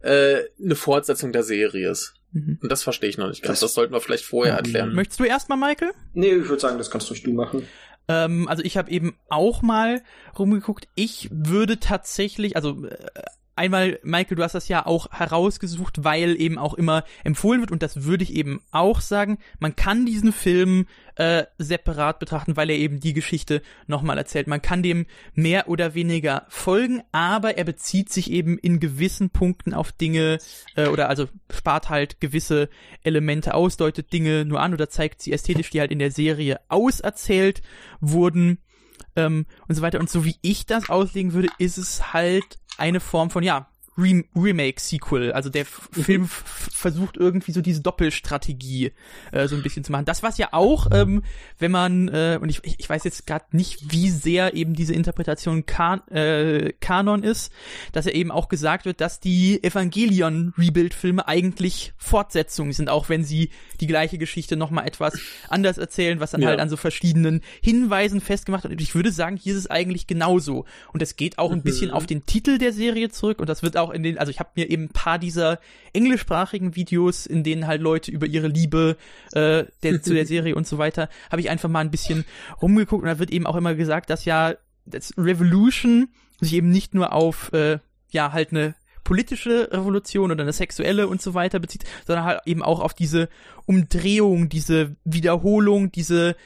äh, 0.02 0.40
eine 0.62 0.74
Fortsetzung 0.76 1.32
der 1.32 1.42
Serie 1.42 1.90
ist. 1.90 2.14
Mhm. 2.32 2.58
Und 2.62 2.70
das 2.70 2.82
verstehe 2.82 3.10
ich 3.10 3.18
noch 3.18 3.28
nicht 3.28 3.42
ganz. 3.42 3.60
Das- 3.60 3.70
Das, 3.70 3.74
sollten 3.74 3.92
wir 3.92 4.00
vielleicht 4.00 4.24
vorher 4.24 4.54
erklären. 4.54 4.94
Möchtest 4.94 5.20
du 5.20 5.24
erstmal, 5.24 5.58
Michael? 5.58 5.92
Nee, 6.14 6.32
ich 6.34 6.48
würde 6.48 6.60
sagen, 6.60 6.78
das 6.78 6.90
kannst 6.90 7.10
ruhig 7.10 7.22
du 7.22 7.32
machen. 7.32 7.66
Ähm, 8.08 8.48
also 8.48 8.62
ich 8.64 8.76
habe 8.76 8.90
eben 8.90 9.16
auch 9.28 9.62
mal 9.62 10.02
rumgeguckt. 10.38 10.88
Ich 10.94 11.28
würde 11.32 11.78
tatsächlich, 11.80 12.56
also 12.56 12.84
äh, 12.86 12.96
einmal, 13.60 14.00
Michael, 14.02 14.36
du 14.36 14.42
hast 14.42 14.54
das 14.54 14.68
ja 14.68 14.86
auch 14.86 15.12
herausgesucht, 15.12 16.02
weil 16.02 16.40
eben 16.40 16.56
auch 16.56 16.72
immer 16.74 17.04
empfohlen 17.24 17.60
wird 17.60 17.70
und 17.70 17.82
das 17.82 18.04
würde 18.04 18.24
ich 18.24 18.34
eben 18.34 18.62
auch 18.70 19.00
sagen. 19.00 19.38
Man 19.58 19.76
kann 19.76 20.06
diesen 20.06 20.32
Film 20.32 20.86
äh, 21.16 21.44
separat 21.58 22.18
betrachten, 22.18 22.56
weil 22.56 22.70
er 22.70 22.76
eben 22.76 23.00
die 23.00 23.12
Geschichte 23.12 23.60
nochmal 23.86 24.16
erzählt. 24.16 24.46
Man 24.46 24.62
kann 24.62 24.82
dem 24.82 25.04
mehr 25.34 25.68
oder 25.68 25.94
weniger 25.94 26.46
folgen, 26.48 27.02
aber 27.12 27.58
er 27.58 27.64
bezieht 27.64 28.10
sich 28.10 28.30
eben 28.30 28.56
in 28.56 28.80
gewissen 28.80 29.28
Punkten 29.28 29.74
auf 29.74 29.92
Dinge 29.92 30.38
äh, 30.74 30.88
oder 30.88 31.10
also 31.10 31.28
spart 31.50 31.90
halt 31.90 32.20
gewisse 32.20 32.70
Elemente 33.02 33.52
aus, 33.52 33.76
deutet 33.76 34.10
Dinge 34.12 34.46
nur 34.46 34.60
an 34.60 34.72
oder 34.72 34.88
zeigt 34.88 35.20
sie 35.20 35.32
ästhetisch, 35.32 35.68
die 35.68 35.80
halt 35.80 35.92
in 35.92 35.98
der 35.98 36.10
Serie 36.10 36.60
auserzählt 36.68 37.60
wurden 38.00 38.58
ähm, 39.16 39.44
und 39.68 39.74
so 39.74 39.82
weiter. 39.82 40.00
Und 40.00 40.08
so 40.08 40.24
wie 40.24 40.36
ich 40.42 40.66
das 40.66 40.88
auslegen 40.88 41.32
würde, 41.32 41.48
ist 41.58 41.78
es 41.78 42.12
halt 42.12 42.58
eine 42.80 43.00
Form 43.00 43.30
von, 43.30 43.42
ja, 43.42 43.69
Rem 43.98 44.24
Remake-Sequel. 44.34 45.32
Also 45.32 45.50
der 45.50 45.62
F 45.62 45.88
Film 45.92 46.26
versucht 46.28 47.16
irgendwie 47.16 47.52
so 47.52 47.60
diese 47.60 47.80
Doppelstrategie 47.82 48.92
äh, 49.32 49.48
so 49.48 49.56
ein 49.56 49.62
bisschen 49.62 49.84
zu 49.84 49.92
machen. 49.92 50.04
Das 50.04 50.22
was 50.22 50.38
ja 50.38 50.48
auch, 50.52 50.86
ähm, 50.92 51.22
wenn 51.58 51.70
man, 51.70 52.08
äh, 52.08 52.38
und 52.40 52.48
ich, 52.48 52.60
ich 52.64 52.88
weiß 52.88 53.04
jetzt 53.04 53.26
gerade 53.26 53.44
nicht, 53.52 53.92
wie 53.92 54.08
sehr 54.10 54.54
eben 54.54 54.74
diese 54.74 54.94
Interpretation 54.94 55.66
kan 55.66 56.06
äh, 56.08 56.72
Kanon 56.80 57.22
ist, 57.22 57.52
dass 57.92 58.06
ja 58.06 58.12
eben 58.12 58.30
auch 58.30 58.48
gesagt 58.48 58.86
wird, 58.86 59.00
dass 59.00 59.20
die 59.20 59.62
Evangelion-Rebuild-Filme 59.62 61.26
eigentlich 61.26 61.92
Fortsetzungen 61.96 62.72
sind, 62.72 62.88
auch 62.88 63.08
wenn 63.08 63.24
sie 63.24 63.50
die 63.80 63.86
gleiche 63.86 64.18
Geschichte 64.18 64.56
nochmal 64.56 64.86
etwas 64.86 65.18
anders 65.48 65.78
erzählen, 65.78 66.20
was 66.20 66.30
dann 66.32 66.42
Ja. 66.42 66.48
halt 66.48 66.60
an 66.60 66.68
so 66.68 66.76
verschiedenen 66.76 67.42
Hinweisen 67.62 68.20
festgemacht 68.20 68.64
wird. 68.64 68.72
Und 68.74 68.80
ich 68.80 68.94
würde 68.94 69.12
sagen, 69.12 69.36
hier 69.36 69.52
ist 69.54 69.60
es 69.60 69.70
eigentlich 69.70 70.06
genauso. 70.06 70.64
Und 70.92 71.02
es 71.02 71.16
geht 71.16 71.38
auch 71.38 71.50
ein 71.50 71.58
Mhm. 71.58 71.62
bisschen 71.62 71.90
auf 71.90 72.06
den 72.06 72.24
Titel 72.26 72.58
der 72.58 72.72
Serie 72.72 73.08
zurück 73.10 73.40
und 73.40 73.48
das 73.48 73.62
wird 73.62 73.76
auch 73.80 73.90
in 73.90 74.02
den, 74.02 74.18
also 74.18 74.30
ich 74.30 74.40
habe 74.40 74.50
mir 74.54 74.70
eben 74.70 74.84
ein 74.84 74.88
paar 74.88 75.18
dieser 75.18 75.58
englischsprachigen 75.92 76.76
Videos, 76.76 77.26
in 77.26 77.42
denen 77.42 77.66
halt 77.66 77.80
Leute 77.80 78.10
über 78.10 78.26
ihre 78.26 78.48
Liebe 78.48 78.96
äh, 79.32 79.64
der, 79.82 80.02
zu 80.02 80.14
der 80.14 80.26
Serie 80.26 80.54
und 80.54 80.66
so 80.66 80.78
weiter, 80.78 81.08
habe 81.30 81.40
ich 81.40 81.50
einfach 81.50 81.68
mal 81.68 81.80
ein 81.80 81.90
bisschen 81.90 82.24
rumgeguckt. 82.60 83.02
Und 83.02 83.08
da 83.08 83.18
wird 83.18 83.30
eben 83.30 83.46
auch 83.46 83.56
immer 83.56 83.74
gesagt, 83.74 84.10
dass 84.10 84.24
ja 84.24 84.54
das 84.86 85.12
Revolution 85.16 86.08
sich 86.40 86.54
eben 86.54 86.70
nicht 86.70 86.94
nur 86.94 87.12
auf 87.12 87.52
äh, 87.52 87.78
ja 88.10 88.32
halt 88.32 88.50
eine 88.50 88.74
politische 89.04 89.72
Revolution 89.72 90.30
oder 90.30 90.42
eine 90.42 90.52
sexuelle 90.52 91.08
und 91.08 91.20
so 91.20 91.34
weiter 91.34 91.58
bezieht, 91.58 91.84
sondern 92.06 92.24
halt 92.24 92.40
eben 92.46 92.62
auch 92.62 92.80
auf 92.80 92.94
diese 92.94 93.28
Umdrehung, 93.66 94.48
diese 94.48 94.96
Wiederholung, 95.04 95.90
diese 95.90 96.36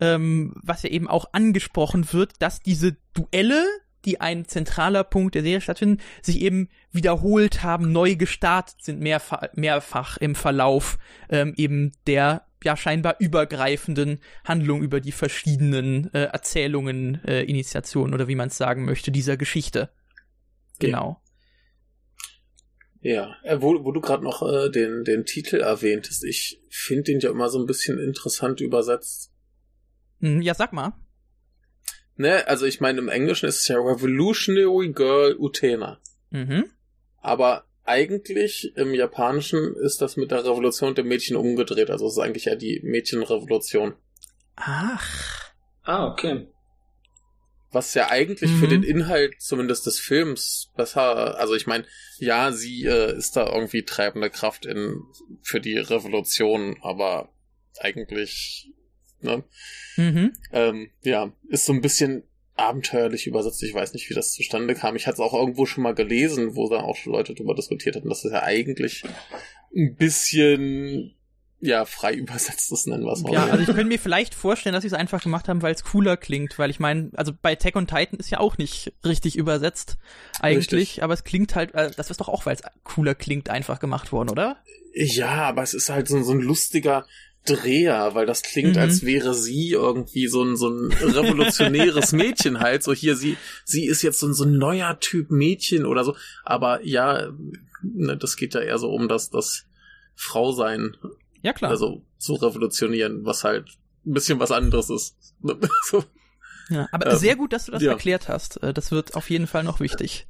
ähm, 0.00 0.54
was 0.62 0.82
ja 0.82 0.90
eben 0.90 1.08
auch 1.08 1.26
angesprochen 1.32 2.12
wird, 2.12 2.32
dass 2.40 2.60
diese 2.60 2.96
Duelle, 3.14 3.64
die 4.04 4.20
ein 4.20 4.46
zentraler 4.46 5.04
Punkt 5.04 5.34
der 5.34 5.42
Serie 5.42 5.60
stattfinden, 5.60 6.02
sich 6.22 6.40
eben 6.40 6.68
wiederholt 6.92 7.62
haben, 7.62 7.92
neu 7.92 8.16
gestartet 8.16 8.82
sind, 8.82 9.00
mehrfach, 9.00 9.42
mehrfach 9.54 10.16
im 10.16 10.34
Verlauf 10.34 10.98
ähm, 11.28 11.54
eben 11.56 11.92
der 12.06 12.46
ja 12.62 12.76
scheinbar 12.76 13.16
übergreifenden 13.18 14.20
Handlung 14.44 14.82
über 14.82 15.00
die 15.00 15.12
verschiedenen 15.12 16.12
äh, 16.12 16.24
Erzählungen, 16.24 17.24
äh, 17.24 17.42
Initiationen 17.44 18.12
oder 18.14 18.28
wie 18.28 18.34
man 18.34 18.48
es 18.48 18.56
sagen 18.56 18.84
möchte, 18.84 19.10
dieser 19.10 19.36
Geschichte. 19.36 19.90
Genau. 20.78 21.22
Ja, 23.00 23.34
äh, 23.44 23.60
wo, 23.60 23.82
wo 23.82 23.92
du 23.92 24.00
gerade 24.00 24.22
noch 24.22 24.42
äh, 24.42 24.70
den, 24.70 25.04
den 25.04 25.24
Titel 25.24 25.56
erwähntest, 25.56 26.22
ich 26.24 26.62
finde 26.68 27.04
den 27.04 27.20
ja 27.20 27.30
immer 27.30 27.48
so 27.48 27.58
ein 27.58 27.66
bisschen 27.66 27.98
interessant 27.98 28.60
übersetzt. 28.60 29.32
Hm, 30.20 30.42
Ja, 30.42 30.54
sag 30.54 30.72
mal. 30.72 30.92
Ne, 32.20 32.46
also 32.46 32.66
ich 32.66 32.82
meine, 32.82 32.98
im 32.98 33.08
Englischen 33.08 33.46
ist 33.46 33.62
es 33.62 33.68
ja 33.68 33.76
Revolutionary 33.78 34.92
Girl 34.92 35.36
Utena. 35.38 36.02
Mhm. 36.28 36.70
Aber 37.22 37.64
eigentlich 37.86 38.76
im 38.76 38.92
Japanischen 38.92 39.74
ist 39.76 40.02
das 40.02 40.18
mit 40.18 40.30
der 40.30 40.44
Revolution 40.44 40.94
der 40.94 41.04
Mädchen 41.04 41.34
umgedreht. 41.34 41.88
Also 41.88 42.06
es 42.06 42.12
ist 42.12 42.18
eigentlich 42.18 42.44
ja 42.44 42.56
die 42.56 42.80
Mädchenrevolution. 42.82 43.94
Ach. 44.56 45.50
Ah, 45.82 46.08
okay. 46.08 46.46
Was 47.72 47.94
ja 47.94 48.10
eigentlich 48.10 48.50
Mhm. 48.50 48.58
für 48.58 48.68
den 48.68 48.82
Inhalt 48.82 49.40
zumindest 49.40 49.86
des 49.86 49.98
Films 49.98 50.70
besser, 50.76 51.38
also 51.38 51.54
ich 51.54 51.66
meine, 51.66 51.86
ja, 52.18 52.52
sie 52.52 52.84
äh, 52.84 53.16
ist 53.16 53.34
da 53.34 53.50
irgendwie 53.50 53.82
treibende 53.84 54.28
Kraft 54.28 54.66
in 54.66 55.04
für 55.40 55.60
die 55.60 55.78
Revolution, 55.78 56.76
aber 56.82 57.30
eigentlich, 57.78 58.70
ne, 59.22 59.44
Mhm. 59.96 60.32
ähm, 60.52 60.90
ja, 61.02 61.32
ist 61.48 61.66
so 61.66 61.72
ein 61.72 61.80
bisschen 61.80 62.22
abenteuerlich 62.56 63.26
übersetzt. 63.26 63.62
Ich 63.62 63.74
weiß 63.74 63.92
nicht, 63.94 64.08
wie 64.10 64.14
das 64.14 64.32
zustande 64.32 64.74
kam. 64.74 64.94
Ich 64.96 65.06
hatte 65.06 65.14
es 65.14 65.20
auch 65.20 65.34
irgendwo 65.34 65.66
schon 65.66 65.82
mal 65.82 65.94
gelesen, 65.94 66.56
wo 66.56 66.68
da 66.68 66.80
auch 66.80 66.96
schon 66.96 67.12
Leute 67.12 67.34
drüber 67.34 67.54
diskutiert 67.54 67.96
hatten, 67.96 68.08
dass 68.08 68.24
es 68.24 68.32
ja 68.32 68.42
eigentlich 68.42 69.02
ein 69.74 69.94
bisschen 69.96 71.14
ja 71.62 71.84
frei 71.84 72.14
übersetzt 72.14 72.72
ist, 72.72 72.86
nennen 72.86 73.04
wir 73.04 73.12
es 73.12 73.22
mal. 73.22 73.32
Ja, 73.32 73.44
so. 73.46 73.50
also 73.52 73.60
ich 73.62 73.66
könnte 73.66 73.84
mir 73.84 73.98
vielleicht 73.98 74.34
vorstellen, 74.34 74.72
dass 74.74 74.82
sie 74.82 74.88
es 74.88 74.94
einfach 74.94 75.22
gemacht 75.22 75.48
haben, 75.48 75.62
weil 75.62 75.74
es 75.74 75.84
cooler 75.84 76.16
klingt, 76.16 76.58
weil 76.58 76.70
ich 76.70 76.80
meine, 76.80 77.10
also 77.14 77.32
bei 77.40 77.52
Attack 77.52 77.76
on 77.76 77.86
Titan 77.86 78.18
ist 78.18 78.30
ja 78.30 78.40
auch 78.40 78.56
nicht 78.58 78.92
richtig 79.04 79.36
übersetzt 79.36 79.96
eigentlich, 80.40 80.72
Richtig. 80.72 81.02
aber 81.02 81.14
es 81.14 81.24
klingt 81.24 81.54
halt, 81.54 81.74
äh, 81.74 81.90
das 81.96 82.10
ist 82.10 82.20
doch 82.20 82.28
auch, 82.28 82.46
weil 82.46 82.56
es 82.56 82.62
cooler 82.84 83.14
klingt, 83.14 83.50
einfach 83.50 83.78
gemacht 83.78 84.12
worden, 84.12 84.30
oder? 84.30 84.56
Ja, 84.94 85.28
aber 85.48 85.62
es 85.62 85.74
ist 85.74 85.88
halt 85.90 86.08
so, 86.08 86.22
so 86.22 86.32
ein 86.32 86.40
lustiger 86.40 87.06
Dreher, 87.46 88.14
weil 88.14 88.26
das 88.26 88.42
klingt, 88.42 88.76
Mhm. 88.76 88.82
als 88.82 89.02
wäre 89.04 89.34
sie 89.34 89.70
irgendwie 89.70 90.26
so 90.28 90.42
ein, 90.42 90.56
so 90.56 90.68
ein 90.68 90.92
revolutionäres 90.92 92.12
Mädchen 92.12 92.60
halt. 92.60 92.82
So 92.82 92.92
hier, 92.92 93.16
sie, 93.16 93.36
sie 93.64 93.86
ist 93.86 94.02
jetzt 94.02 94.18
so 94.20 94.26
ein, 94.26 94.34
so 94.34 94.44
ein 94.44 94.58
neuer 94.58 95.00
Typ 95.00 95.30
Mädchen 95.30 95.86
oder 95.86 96.04
so. 96.04 96.14
Aber 96.44 96.84
ja, 96.84 97.30
ne, 97.82 98.16
das 98.16 98.36
geht 98.36 98.54
ja 98.54 98.60
eher 98.60 98.78
so 98.78 98.90
um 98.90 99.08
das, 99.08 99.30
das 99.30 99.64
Frausein, 100.14 100.96
Ja, 101.42 101.52
klar. 101.54 101.70
also 101.70 102.04
zu 102.18 102.34
revolutionieren, 102.34 103.24
was 103.24 103.42
halt 103.44 103.68
ein 104.04 104.12
bisschen 104.12 104.38
was 104.38 104.50
anderes 104.52 104.90
ist. 104.90 105.16
so, 105.90 106.04
ja, 106.68 106.88
aber 106.92 107.10
ähm, 107.12 107.16
sehr 107.18 107.36
gut, 107.36 107.52
dass 107.54 107.64
du 107.66 107.72
das 107.72 107.82
ja. 107.82 107.92
erklärt 107.92 108.28
hast. 108.28 108.62
Äh, 108.62 108.74
Das 108.74 108.90
wird 108.90 109.14
auf 109.14 109.30
jeden 109.30 109.46
Fall 109.46 109.64
noch 109.64 109.80
wichtig. 109.80 110.26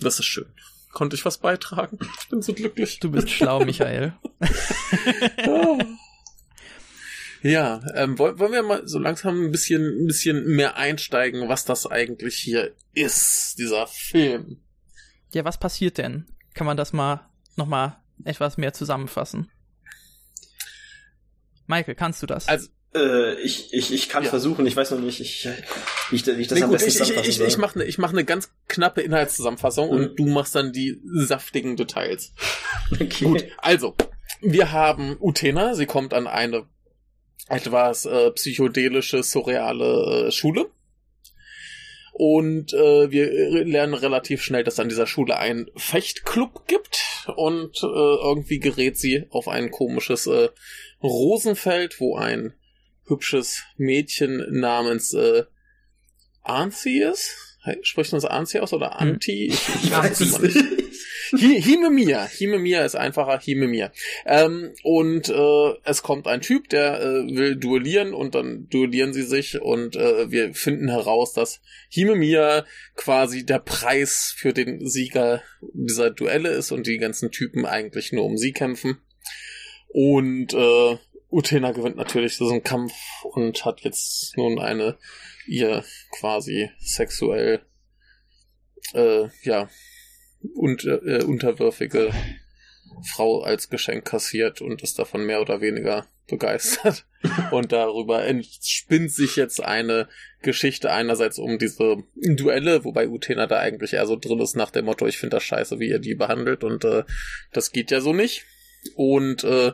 das 0.00 0.18
ist 0.18 0.24
schön. 0.26 0.46
Konnte 0.92 1.16
ich 1.16 1.24
was 1.24 1.38
beitragen? 1.38 1.98
Ich 2.20 2.28
bin 2.28 2.42
so 2.42 2.52
glücklich. 2.52 3.00
Du 3.00 3.10
bist 3.10 3.30
schlau, 3.30 3.60
Michael. 3.64 4.14
Ja, 7.44 7.82
ähm, 7.96 8.20
wollen, 8.20 8.38
wir 8.38 8.62
mal 8.62 8.86
so 8.86 9.00
langsam 9.00 9.46
ein 9.46 9.50
bisschen, 9.50 10.04
ein 10.04 10.06
bisschen 10.06 10.46
mehr 10.46 10.76
einsteigen, 10.76 11.48
was 11.48 11.64
das 11.64 11.90
eigentlich 11.90 12.36
hier 12.36 12.72
ist, 12.94 13.58
dieser 13.58 13.88
Film. 13.88 14.62
Ja, 15.32 15.44
was 15.44 15.58
passiert 15.58 15.98
denn? 15.98 16.28
Kann 16.54 16.68
man 16.68 16.76
das 16.76 16.92
mal 16.92 17.28
noch 17.56 17.66
mal 17.66 18.00
etwas 18.22 18.58
mehr 18.58 18.72
zusammenfassen? 18.72 19.50
Michael, 21.66 21.96
kannst 21.96 22.22
du 22.22 22.26
das? 22.26 22.46
Also, 22.46 22.68
Äh, 22.94 23.40
ich, 23.40 23.72
ich, 23.72 23.92
ich 23.92 24.08
kann 24.08 24.24
Ja. 24.24 24.30
versuchen, 24.30 24.66
ich 24.66 24.76
weiß 24.76 24.90
noch 24.90 25.00
nicht, 25.00 25.20
ich, 25.20 25.48
wie 26.10 26.16
ich, 26.16 26.26
wie 26.26 26.40
ich 26.40 26.48
das 26.48 26.58
nee, 26.58 26.64
am 26.64 26.70
gut, 26.70 26.78
besten 26.80 26.88
ich, 26.90 26.94
ich, 26.94 26.98
zusammenfassen 26.98 27.42
ich, 27.42 27.48
ich 27.48 27.58
mache 27.58 27.74
eine 27.76 27.84
ich 27.84 27.98
mach 27.98 28.12
ne 28.12 28.24
ganz 28.24 28.50
knappe 28.68 29.00
Inhaltszusammenfassung 29.00 29.88
Mhm. 29.88 29.94
und 29.96 30.18
du 30.18 30.26
machst 30.26 30.54
dann 30.54 30.72
die 30.72 31.00
saftigen 31.04 31.76
Details. 31.76 32.32
okay. 32.92 33.24
Gut, 33.24 33.44
also, 33.58 33.94
wir 34.40 34.72
haben 34.72 35.16
Utena, 35.20 35.74
sie 35.74 35.86
kommt 35.86 36.12
an 36.12 36.26
eine 36.26 36.66
etwas 37.48 38.04
äh, 38.06 38.30
psychedelische, 38.32 39.22
surreale 39.22 40.26
äh, 40.28 40.32
Schule. 40.32 40.66
Und 42.14 42.74
äh, 42.74 43.10
wir 43.10 43.64
lernen 43.64 43.94
relativ 43.94 44.42
schnell, 44.42 44.64
dass 44.64 44.74
es 44.74 44.80
an 44.80 44.90
dieser 44.90 45.06
Schule 45.06 45.38
einen 45.38 45.70
Fechtclub 45.76 46.66
gibt. 46.68 46.98
Und 47.36 47.82
äh, 47.82 47.86
irgendwie 47.86 48.58
gerät 48.58 48.98
sie 48.98 49.26
auf 49.30 49.48
ein 49.48 49.70
komisches 49.70 50.26
äh, 50.26 50.50
Rosenfeld, 51.02 52.00
wo 52.00 52.16
ein 52.16 52.52
hübsches 53.12 53.62
Mädchen 53.76 54.44
namens 54.50 55.14
äh, 55.14 55.44
ist. 56.86 57.36
Spricht 57.82 58.10
man 58.10 58.20
das 58.20 58.30
Anzi 58.30 58.58
aus 58.58 58.72
oder 58.72 58.98
Anti? 59.00 59.46
Ich, 59.46 59.68
ich 59.84 59.90
weiß 59.92 60.20
es 60.20 60.38
nicht. 60.40 60.56
Hi- 61.32 61.62
Himemia. 61.62 62.26
Himemia 62.26 62.84
ist 62.84 62.96
einfacher 62.96 63.38
Himemia. 63.38 63.92
Ähm, 64.26 64.74
und 64.82 65.28
äh, 65.28 65.72
es 65.84 66.02
kommt 66.02 66.26
ein 66.26 66.40
Typ, 66.40 66.68
der 66.68 67.00
äh, 67.00 67.36
will 67.36 67.56
duellieren 67.56 68.12
und 68.14 68.34
dann 68.34 68.68
duellieren 68.68 69.12
sie 69.12 69.22
sich 69.22 69.60
und 69.60 69.94
äh, 69.96 70.30
wir 70.30 70.54
finden 70.54 70.88
heraus, 70.88 71.32
dass 71.32 71.60
Himemia 71.88 72.66
quasi 72.96 73.46
der 73.46 73.60
Preis 73.60 74.34
für 74.36 74.52
den 74.52 74.86
Sieger 74.86 75.42
dieser 75.72 76.10
Duelle 76.10 76.50
ist 76.50 76.72
und 76.72 76.86
die 76.86 76.98
ganzen 76.98 77.30
Typen 77.30 77.64
eigentlich 77.64 78.12
nur 78.12 78.24
um 78.24 78.36
sie 78.36 78.52
kämpfen. 78.52 78.98
Und 79.88 80.52
äh, 80.52 80.98
Utena 81.32 81.72
gewinnt 81.72 81.96
natürlich 81.96 82.38
diesen 82.38 82.62
Kampf 82.62 82.92
und 83.24 83.64
hat 83.64 83.80
jetzt 83.80 84.36
nun 84.36 84.58
eine 84.58 84.98
ihr 85.46 85.84
quasi 86.18 86.70
sexuell 86.78 87.64
äh, 88.92 89.28
ja 89.42 89.68
und, 90.54 90.84
äh, 90.84 91.24
unterwürfige 91.24 92.12
Frau 93.14 93.40
als 93.42 93.70
Geschenk 93.70 94.04
kassiert 94.04 94.60
und 94.60 94.82
ist 94.82 94.98
davon 94.98 95.24
mehr 95.24 95.40
oder 95.40 95.60
weniger 95.60 96.06
begeistert. 96.28 97.06
Und 97.50 97.72
darüber 97.72 98.24
entspinnt 98.24 99.12
sich 99.12 99.36
jetzt 99.36 99.62
eine 99.62 100.08
Geschichte 100.42 100.92
einerseits 100.92 101.38
um 101.38 101.58
diese 101.58 101.98
Duelle, 102.14 102.84
wobei 102.84 103.08
Utena 103.08 103.46
da 103.46 103.58
eigentlich 103.58 103.94
eher 103.94 104.06
so 104.06 104.16
drin 104.16 104.40
ist 104.40 104.56
nach 104.56 104.70
dem 104.70 104.86
Motto, 104.86 105.06
ich 105.06 105.18
finde 105.18 105.36
das 105.36 105.44
scheiße, 105.44 105.78
wie 105.78 105.88
ihr 105.88 105.98
die 105.98 106.14
behandelt 106.14 106.64
und 106.64 106.84
äh, 106.84 107.04
das 107.52 107.70
geht 107.70 107.90
ja 107.90 108.00
so 108.00 108.12
nicht. 108.12 108.44
Und 108.96 109.44
äh, 109.44 109.72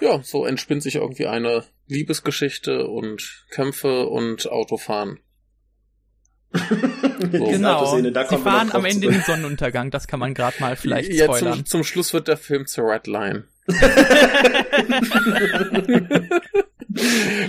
ja, 0.00 0.22
so 0.22 0.46
entspinnt 0.46 0.82
sich 0.82 0.96
irgendwie 0.96 1.26
eine 1.26 1.64
Liebesgeschichte 1.86 2.86
und 2.86 3.44
Kämpfe 3.50 4.06
und 4.06 4.50
Autofahren. 4.50 5.20
So. 7.32 7.46
genau. 7.46 7.78
Autoszene, 7.78 8.12
da 8.12 8.28
Sie 8.28 8.36
fahren 8.36 8.70
am 8.72 8.84
Ende 8.84 9.06
zurück. 9.06 9.14
den 9.14 9.22
Sonnenuntergang. 9.22 9.90
Das 9.90 10.06
kann 10.06 10.20
man 10.20 10.34
gerade 10.34 10.56
mal 10.60 10.76
vielleicht 10.76 11.10
ja, 11.12 11.24
spoilern. 11.24 11.54
zum, 11.54 11.66
zum 11.66 11.84
Schluss 11.84 12.12
wird 12.12 12.28
der 12.28 12.36
Film 12.36 12.66
zur 12.66 12.92
Red 12.92 13.06
Line. 13.06 13.44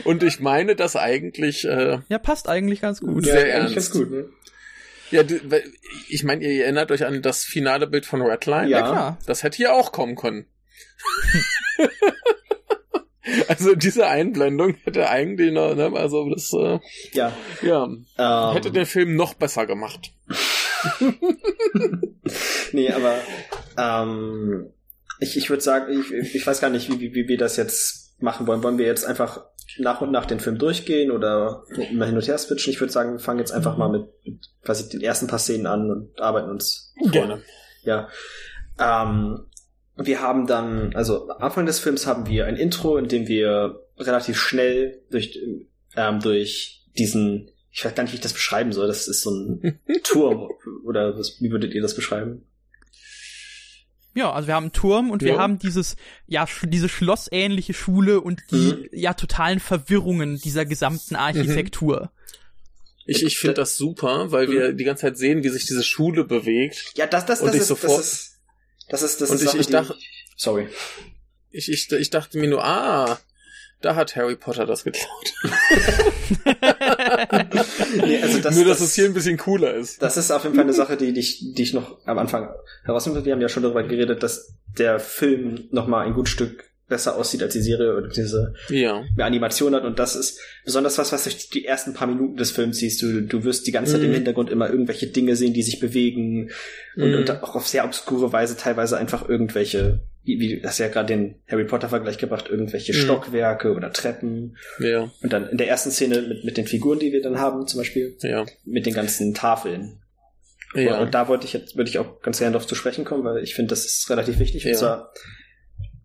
Und 0.05 0.23
ich 0.23 0.39
meine 0.39 0.75
das 0.75 0.95
eigentlich, 0.95 1.65
äh, 1.65 1.99
Ja, 2.07 2.19
passt 2.19 2.47
eigentlich 2.49 2.81
ganz 2.81 3.01
gut. 3.01 3.25
Ja. 3.25 3.35
ja, 3.35 3.41
sehr 3.41 3.55
eigentlich 3.55 3.75
ernst. 3.75 3.75
ganz 3.75 3.91
gut. 3.91 4.11
Ne? 4.11 4.29
ja, 5.11 5.23
ich 6.09 6.23
meine, 6.23 6.43
ihr 6.43 6.63
erinnert 6.63 6.91
euch 6.91 7.05
an 7.05 7.21
das 7.21 7.43
finale 7.43 7.87
Bild 7.87 8.05
von 8.05 8.21
Red 8.21 8.45
Line? 8.45 8.69
Ja. 8.69 8.79
Ja, 8.79 8.87
klar. 8.89 9.17
Das 9.25 9.43
hätte 9.43 9.57
hier 9.57 9.73
auch 9.73 9.91
kommen 9.91 10.15
können. 10.15 10.45
also 13.47 13.75
diese 13.75 14.07
Einblendung 14.07 14.75
hätte 14.83 15.09
eigentlich 15.09 15.51
noch, 15.51 15.75
ne, 15.75 15.91
also 15.95 16.29
das, 16.29 16.53
äh, 16.53 16.79
Ja. 17.13 17.31
ja, 17.61 17.83
Ähm, 18.17 18.53
hätte 18.53 18.71
den 18.71 18.85
Film 18.85 19.15
noch 19.15 19.33
besser 19.33 19.65
gemacht. 19.65 20.13
nee, 22.71 22.91
aber 22.91 23.15
ähm, 23.77 24.69
ich, 25.19 25.37
ich 25.37 25.49
würde 25.49 25.63
sagen, 25.63 26.03
ich, 26.11 26.35
ich 26.35 26.45
weiß 26.45 26.61
gar 26.61 26.69
nicht, 26.69 26.89
wie, 26.89 26.99
wie, 26.99 27.13
wie 27.13 27.27
wir 27.27 27.37
das 27.37 27.57
jetzt 27.57 28.21
machen 28.21 28.47
wollen. 28.47 28.63
Wollen 28.63 28.77
wir 28.77 28.85
jetzt 28.85 29.05
einfach 29.05 29.45
nach 29.77 30.01
und 30.01 30.11
nach 30.11 30.25
den 30.25 30.39
Film 30.39 30.57
durchgehen 30.57 31.11
oder 31.11 31.63
immer 31.89 32.05
hin 32.05 32.15
und 32.15 32.27
her 32.27 32.37
switchen? 32.37 32.71
Ich 32.71 32.79
würde 32.79 32.93
sagen, 32.93 33.13
wir 33.13 33.19
fangen 33.19 33.39
jetzt 33.39 33.51
einfach 33.51 33.77
mal 33.77 33.89
mit, 33.89 34.07
mit 34.23 34.39
quasi 34.63 34.89
den 34.89 35.01
ersten 35.01 35.27
paar 35.27 35.39
Szenen 35.39 35.67
an 35.67 35.89
und 35.89 36.21
arbeiten 36.21 36.49
uns 36.49 36.93
Gerne. 37.11 37.41
Ja. 37.83 38.09
Ähm, 38.79 39.47
wir 39.97 40.21
haben 40.21 40.45
dann, 40.47 40.93
also 40.95 41.29
am 41.29 41.41
Anfang 41.41 41.65
des 41.65 41.79
Films 41.79 42.05
haben 42.05 42.27
wir 42.27 42.45
ein 42.45 42.57
Intro, 42.57 42.97
in 42.97 43.07
dem 43.07 43.27
wir 43.27 43.79
relativ 43.97 44.37
schnell 44.39 45.01
durch, 45.09 45.39
ähm, 45.95 46.19
durch 46.19 46.83
diesen, 46.97 47.49
ich 47.71 47.83
weiß 47.85 47.95
gar 47.95 48.03
nicht, 48.03 48.11
wie 48.11 48.15
ich 48.17 48.21
das 48.21 48.33
beschreiben 48.33 48.73
soll, 48.73 48.87
das 48.87 49.07
ist 49.07 49.21
so 49.21 49.31
ein 49.31 49.79
Turm, 50.03 50.49
oder 50.85 51.17
was, 51.17 51.37
wie 51.41 51.49
würdet 51.51 51.73
ihr 51.73 51.81
das 51.81 51.95
beschreiben? 51.95 52.43
Ja, 54.13 54.31
also 54.31 54.47
wir 54.47 54.55
haben 54.55 54.65
einen 54.65 54.71
Turm 54.71 55.11
und 55.11 55.21
wir 55.21 55.33
Ja. 55.33 55.39
haben 55.39 55.59
dieses, 55.59 55.97
ja, 56.25 56.47
sch 56.47 56.63
diese 56.67 56.87
schlossähnliche 56.87 57.73
Schule 57.73 58.21
und 58.21 58.41
die, 58.51 58.55
Mhm. 58.73 58.89
ja, 58.93 59.13
totalen 59.13 59.59
Verwirrungen 59.59 60.37
dieser 60.39 60.65
gesamten 60.65 61.15
Architektur. 61.17 62.11
Ich, 63.05 63.23
ich 63.23 63.37
finde 63.37 63.55
das 63.55 63.75
super, 63.77 64.31
weil 64.31 64.49
wir 64.49 64.71
die 64.73 64.83
ganze 64.85 65.01
Zeit 65.01 65.17
sehen, 65.17 65.43
wie 65.43 65.49
sich 65.49 65.65
diese 65.65 65.83
Schule 65.83 66.23
bewegt. 66.23 66.93
Ja, 66.95 67.07
das, 67.07 67.25
das, 67.25 67.41
das 67.41 67.53
ich 67.55 67.61
ist, 67.61 67.67
sofort- 67.67 67.99
das 67.99 68.13
ist, 68.13 68.34
das 68.89 69.01
ist, 69.03 69.21
das 69.21 69.29
Und 69.29 69.35
ist 69.37 69.41
ich- 69.43 69.47
Sache, 69.49 69.57
ich 69.59 69.67
dachte- 69.67 69.95
sorry. 70.37 70.67
Ich, 71.51 71.71
ich, 71.71 71.91
ich 71.91 72.09
dachte 72.09 72.37
mir 72.37 72.47
nur, 72.49 72.63
ah, 72.63 73.17
da 73.81 73.95
hat 73.95 74.15
Harry 74.15 74.35
Potter 74.35 74.65
das 74.65 74.83
geklaut. 74.83 75.33
Nee, 78.05 78.21
also 78.21 78.39
das, 78.39 78.55
nur, 78.55 78.65
dass 78.65 78.81
es 78.81 78.95
hier 78.95 79.05
ein 79.05 79.13
bisschen 79.13 79.37
cooler 79.37 79.73
ist. 79.73 80.01
Das 80.01 80.17
ist 80.17 80.31
auf 80.31 80.43
jeden 80.43 80.55
Fall 80.55 80.63
eine 80.63 80.73
Sache, 80.73 80.97
die, 80.97 81.13
die, 81.13 81.19
ich, 81.19 81.53
die 81.55 81.63
ich 81.63 81.73
noch 81.73 82.05
am 82.05 82.17
Anfang 82.17 82.49
herausnehme. 82.83 83.23
Wir 83.25 83.33
haben 83.33 83.41
ja 83.41 83.49
schon 83.49 83.63
darüber 83.63 83.83
geredet, 83.83 84.23
dass 84.23 84.53
der 84.77 84.99
Film 84.99 85.67
noch 85.71 85.87
mal 85.87 86.05
ein 86.05 86.13
gut 86.13 86.29
Stück 86.29 86.63
besser 86.87 87.15
aussieht 87.17 87.41
als 87.41 87.53
die 87.53 87.61
Serie 87.61 87.95
oder 87.97 88.07
diese 88.09 88.53
Ja. 88.69 89.03
mehr 89.15 89.25
Animation 89.25 89.73
hat. 89.73 89.83
Und 89.85 89.97
das 89.97 90.15
ist 90.15 90.39
besonders 90.63 90.97
was, 90.97 91.11
was 91.11 91.23
durch 91.23 91.49
die 91.49 91.65
ersten 91.65 91.93
paar 91.93 92.07
Minuten 92.07 92.37
des 92.37 92.51
Films 92.51 92.77
siehst. 92.77 93.01
Du, 93.01 93.21
du 93.21 93.43
wirst 93.43 93.65
die 93.65 93.71
ganze 93.71 93.93
Zeit 93.93 94.01
Mhm. 94.01 94.07
im 94.09 94.13
Hintergrund 94.13 94.49
immer 94.51 94.69
irgendwelche 94.69 95.07
Dinge 95.07 95.35
sehen, 95.35 95.53
die 95.53 95.63
sich 95.63 95.79
bewegen 95.79 96.51
und, 96.95 97.09
Mhm. 97.11 97.17
und 97.17 97.31
auch 97.43 97.55
auf 97.55 97.67
sehr 97.67 97.85
obskure 97.85 98.31
Weise 98.31 98.55
teilweise 98.55 98.97
einfach 98.97 99.27
irgendwelche, 99.27 99.99
wie, 100.23 100.39
wie 100.39 100.59
du 100.59 100.67
hast 100.67 100.77
ja 100.79 100.87
gerade 100.87 101.07
den 101.07 101.35
Harry 101.47 101.65
Potter 101.65 101.89
Vergleich 101.89 102.17
gebracht, 102.19 102.49
irgendwelche 102.49 102.93
Mhm. 102.93 102.97
Stockwerke 102.97 103.73
oder 103.73 103.91
Treppen. 103.91 104.57
Ja, 104.79 105.11
Und 105.21 105.33
dann 105.33 105.49
in 105.49 105.57
der 105.57 105.67
ersten 105.67 105.89
Szene 105.91 106.21
mit, 106.21 106.43
mit 106.45 106.57
den 106.57 106.67
Figuren, 106.67 106.99
die 106.99 107.11
wir 107.11 107.21
dann 107.21 107.39
haben, 107.39 107.67
zum 107.67 107.79
Beispiel, 107.79 108.15
ja, 108.21 108.45
mit 108.63 108.85
den 108.85 108.93
ganzen 108.93 109.33
Tafeln. 109.33 109.99
ja. 110.75 110.99
Und 110.99 111.13
da 111.15 111.27
wollte 111.29 111.45
ich 111.45 111.53
jetzt, 111.53 111.77
würde 111.77 111.89
ich 111.89 111.97
auch 111.99 112.21
ganz 112.21 112.39
gerne 112.39 112.51
darauf 112.53 112.67
zu 112.67 112.75
sprechen 112.75 113.05
kommen, 113.05 113.23
weil 113.23 113.41
ich 113.43 113.55
finde, 113.55 113.69
das 113.69 113.85
ist 113.85 114.09
relativ 114.09 114.39
wichtig. 114.39 114.63
Ja. 114.65 114.71
Und 114.71 114.77
zwar, 114.77 115.13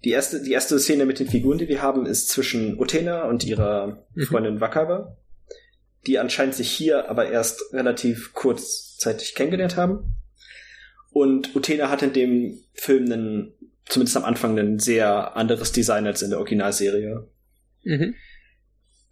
die 0.05 0.11
erste, 0.11 0.43
die 0.43 0.53
erste 0.53 0.79
Szene 0.79 1.05
mit 1.07 1.19
den 1.19 1.29
Figuren, 1.29 1.59
die 1.59 1.69
wir 1.69 1.83
haben, 1.83 2.07
ist 2.07 2.29
zwischen 2.29 2.79
Utena 2.81 3.25
und 3.25 3.45
ihrer 3.45 4.07
Mhm. 4.15 4.23
Freundin 4.23 4.61
Wakaba, 4.61 5.17
die 6.07 6.19
anscheinend 6.19 6.55
sich 6.55 6.71
hier 6.71 7.11
aber 7.11 7.31
erst 7.31 7.73
relativ 7.73 8.33
kurzzeitig 8.33 9.35
kennengelernt 9.35 9.77
haben. 9.77 10.17
Und 11.13 11.55
Utena 11.55 11.91
hat 11.91 12.03
in 12.03 12.13
dem 12.13 12.59
Film 12.73 13.13
einen, 13.13 13.53
zumindest 13.87 14.17
am 14.17 14.25
Anfang, 14.25 14.59
ein 14.59 14.79
sehr 14.79 15.37
anderes 15.37 15.73
Design 15.73 16.07
als 16.07 16.23
in 16.23 16.31
der 16.31 16.39
Originalserie. 16.39 17.29
Mhm. 17.83 18.15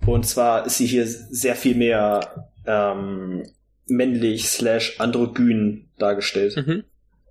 Und 0.06 0.26
zwar 0.26 0.64
ist 0.64 0.78
sie 0.78 0.86
hier 0.86 1.06
sehr 1.06 1.56
viel 1.56 1.74
mehr 1.74 2.50
ähm, 2.66 3.44
männlich 3.86 4.48
slash 4.48 5.00
androgyn 5.00 5.90
dargestellt. 5.98 6.56
Mhm. 6.56 6.84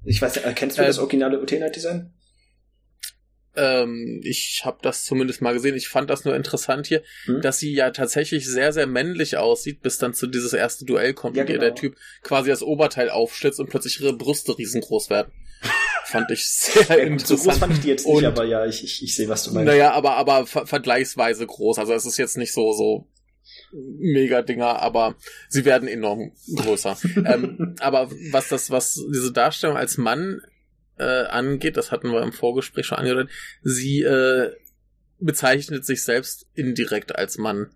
Ich 0.04 0.22
weiß 0.22 0.38
erkennst 0.38 0.78
du 0.78 0.84
Äh, 0.84 0.88
das 0.88 1.00
originale 1.00 1.42
Utena-Design? 1.42 2.12
Ähm, 3.58 4.22
ich 4.24 4.62
habe 4.64 4.78
das 4.82 5.04
zumindest 5.04 5.42
mal 5.42 5.54
gesehen. 5.54 5.76
Ich 5.76 5.90
fand 5.90 6.10
das 6.10 6.26
nur 6.26 6.36
interessant 6.36 6.88
hier, 6.88 7.04
hm? 7.26 7.42
dass 7.42 7.60
sie 7.60 7.74
ja 7.74 7.92
tatsächlich 7.92 8.48
sehr, 8.48 8.72
sehr 8.72 8.88
männlich 8.88 9.38
aussieht, 9.38 9.82
bis 9.82 9.98
dann 9.98 10.14
zu 10.14 10.28
dieses 10.28 10.54
erste 10.54 10.86
Duell 10.86 11.14
kommt, 11.14 11.36
ja, 11.38 11.44
genau. 11.44 11.60
der 11.60 11.76
Typ 11.76 11.96
quasi 12.22 12.50
das 12.50 12.62
Oberteil 12.62 13.10
aufschlitzt 13.10 13.60
und 13.60 13.70
plötzlich 13.70 14.00
ihre 14.00 14.14
Brüste 14.14 14.58
riesengroß 14.58 15.10
werden. 15.10 15.32
fand 16.06 16.32
ich 16.32 16.48
sehr 16.48 16.84
ja, 17.00 17.04
interessant. 17.04 17.40
So 17.40 17.50
groß 17.50 17.58
fand 17.58 17.74
ich 17.74 17.80
die 17.82 17.88
jetzt 17.90 18.06
nicht, 18.06 18.16
und, 18.16 18.26
aber 18.26 18.46
ja, 18.46 18.66
ich, 18.66 18.84
ich, 18.84 19.04
ich 19.04 19.16
sehe, 19.16 19.28
was 19.28 19.44
du 19.44 19.54
meinst. 19.54 19.68
Naja, 19.68 19.92
aber, 19.92 20.16
aber 20.16 20.46
ver 20.46 20.66
vergleichsweise 20.66 21.46
groß. 21.46 21.80
Also 21.80 21.94
es 21.94 22.06
ist 22.06 22.18
jetzt 22.18 22.38
nicht 22.38 22.54
so, 22.54 22.74
so 22.74 23.08
Mega-Dinger, 23.72 24.80
aber 24.82 25.16
sie 25.50 25.66
werden 25.66 25.88
enorm 25.88 26.32
größer. 26.56 26.98
ähm, 27.26 27.76
aber 27.80 28.10
was 28.32 28.50
das, 28.50 28.72
was 28.72 29.02
diese 29.14 29.32
Darstellung 29.32 29.78
als 29.78 29.98
Mann 29.98 30.42
äh, 30.98 31.26
angeht, 31.26 31.78
das 31.78 31.92
hatten 31.92 32.12
wir 32.12 32.22
im 32.22 32.34
Vorgespräch 32.34 32.86
schon 32.86 32.98
angedeutet, 32.98 33.32
sie 33.62 34.02
äh, 34.02 34.52
bezeichnet 35.20 35.86
sich 35.86 36.04
selbst 36.04 36.48
indirekt 36.54 37.16
als 37.16 37.38
Mann. 37.38 37.70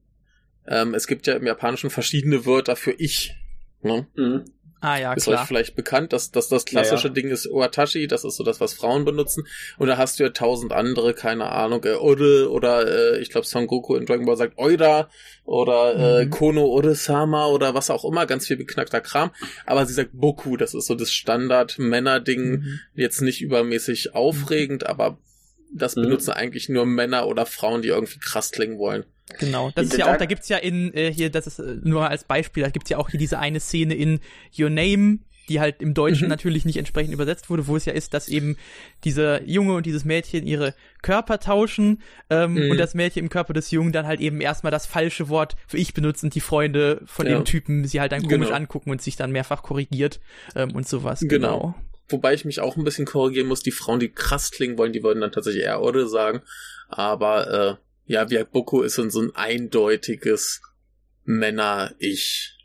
Ähm, 0.67 0.93
es 0.93 1.07
gibt 1.07 1.27
ja 1.27 1.35
im 1.35 1.45
Japanischen 1.45 1.89
verschiedene 1.89 2.45
Wörter 2.45 2.75
für 2.75 2.91
ich. 2.91 3.35
Ne? 3.81 4.07
Mhm. 4.15 4.45
Ah 4.81 4.97
ja, 4.97 5.13
ist 5.13 5.25
klar. 5.25 5.41
euch 5.41 5.47
vielleicht 5.47 5.75
bekannt, 5.75 6.11
dass, 6.11 6.31
dass 6.31 6.49
das 6.49 6.65
klassische 6.65 7.07
ja, 7.07 7.09
ja. 7.09 7.13
Ding 7.13 7.29
ist 7.29 7.47
Watashi, 7.51 8.07
das 8.07 8.23
ist 8.23 8.35
so 8.35 8.43
das, 8.43 8.59
was 8.59 8.73
Frauen 8.73 9.05
benutzen. 9.05 9.45
Und 9.77 9.87
da 9.87 9.97
hast 9.97 10.19
du 10.19 10.23
ja 10.23 10.29
tausend 10.29 10.73
andere, 10.73 11.13
keine 11.13 11.51
Ahnung, 11.51 11.83
äh, 11.83 11.93
Ode 11.93 12.49
oder 12.49 12.87
äh, 12.87 13.19
ich 13.19 13.29
glaube 13.29 13.45
Son 13.45 13.67
Goku 13.67 13.95
in 13.95 14.07
Dragon 14.07 14.25
Ball 14.25 14.37
sagt 14.37 14.57
Oida 14.57 15.07
oder 15.45 16.21
äh, 16.21 16.25
mhm. 16.25 16.31
Kono 16.31 16.65
Ode-sama 16.65 17.45
oder 17.47 17.75
was 17.75 17.91
auch 17.91 18.03
immer, 18.03 18.25
ganz 18.25 18.47
viel 18.47 18.57
beknackter 18.57 19.01
Kram. 19.01 19.29
Aber 19.67 19.85
sie 19.85 19.93
sagt 19.93 20.11
Boku, 20.13 20.57
das 20.57 20.73
ist 20.73 20.87
so 20.87 20.95
das 20.95 21.11
Standard-Männer-Ding, 21.11 22.49
mhm. 22.49 22.79
jetzt 22.95 23.21
nicht 23.21 23.41
übermäßig 23.41 24.15
aufregend, 24.15 24.87
aber 24.87 25.19
das 25.71 25.95
mhm. 25.95 26.03
benutzen 26.03 26.31
eigentlich 26.31 26.69
nur 26.69 26.87
Männer 26.87 27.27
oder 27.27 27.45
Frauen, 27.45 27.83
die 27.83 27.89
irgendwie 27.89 28.19
krass 28.19 28.51
klingen 28.51 28.79
wollen. 28.79 29.05
Genau, 29.39 29.71
das 29.75 29.87
ist 29.87 29.97
ja 29.97 30.11
auch, 30.11 30.17
da 30.17 30.25
gibt's 30.25 30.49
ja 30.49 30.57
in 30.57 30.93
äh, 30.93 31.11
hier, 31.11 31.29
das 31.29 31.47
ist 31.47 31.59
äh, 31.59 31.77
nur 31.83 32.09
als 32.09 32.23
Beispiel, 32.23 32.63
da 32.63 32.69
gibt's 32.69 32.89
ja 32.89 32.97
auch 32.97 33.09
hier 33.09 33.19
diese 33.19 33.39
eine 33.39 33.59
Szene 33.59 33.95
in 33.95 34.19
Your 34.57 34.69
Name, 34.69 35.19
die 35.49 35.59
halt 35.59 35.81
im 35.81 35.93
Deutschen 35.93 36.25
mhm. 36.25 36.29
natürlich 36.29 36.65
nicht 36.65 36.77
entsprechend 36.77 37.13
übersetzt 37.13 37.49
wurde, 37.49 37.67
wo 37.67 37.75
es 37.75 37.85
ja 37.85 37.93
ist, 37.93 38.13
dass 38.13 38.29
eben 38.29 38.57
dieser 39.03 39.43
Junge 39.43 39.73
und 39.73 39.85
dieses 39.85 40.05
Mädchen 40.05 40.45
ihre 40.47 40.73
Körper 41.01 41.39
tauschen 41.39 42.01
ähm, 42.29 42.53
mhm. 42.53 42.71
und 42.71 42.77
das 42.77 42.93
Mädchen 42.93 43.23
im 43.23 43.29
Körper 43.29 43.53
des 43.53 43.71
Jungen 43.71 43.91
dann 43.91 44.07
halt 44.07 44.21
eben 44.21 44.41
erstmal 44.41 44.71
das 44.71 44.85
falsche 44.85 45.29
Wort 45.29 45.55
für 45.67 45.77
ich 45.77 45.93
benutzt 45.93 46.23
und 46.23 46.35
die 46.35 46.39
Freunde 46.39 47.01
von 47.05 47.27
ja. 47.27 47.37
dem 47.37 47.45
Typen 47.45 47.85
sie 47.85 47.99
halt 47.99 48.11
dann 48.11 48.21
komisch 48.21 48.47
genau. 48.47 48.57
angucken 48.57 48.91
und 48.91 49.01
sich 49.01 49.15
dann 49.15 49.31
mehrfach 49.31 49.63
korrigiert 49.63 50.19
ähm, 50.55 50.73
und 50.73 50.87
sowas. 50.87 51.19
Genau. 51.21 51.29
genau. 51.29 51.75
Wobei 52.09 52.33
ich 52.33 52.45
mich 52.45 52.59
auch 52.59 52.75
ein 52.75 52.83
bisschen 52.83 53.05
korrigieren 53.05 53.47
muss, 53.47 53.63
die 53.63 53.71
Frauen, 53.71 53.99
die 53.99 54.09
krass 54.09 54.51
klingen 54.51 54.77
wollen, 54.77 54.91
die 54.93 55.03
würden 55.03 55.21
dann 55.21 55.31
tatsächlich 55.31 55.63
eher 55.63 55.81
Ode 55.81 56.07
sagen, 56.07 56.41
aber 56.89 57.79
äh, 57.79 57.90
ja, 58.11 58.25
Byakubo 58.25 58.81
ist 58.81 58.95
so 58.95 59.21
ein 59.21 59.31
eindeutiges 59.35 60.61
Männer-Ich. 61.23 62.57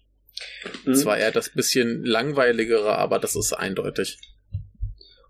Mhm. 0.85 0.95
Zwar 0.95 1.19
eher 1.19 1.31
das 1.31 1.51
bisschen 1.51 2.05
langweiligere, 2.05 2.99
aber 2.99 3.19
das 3.19 3.37
ist 3.37 3.53
eindeutig. 3.53 4.19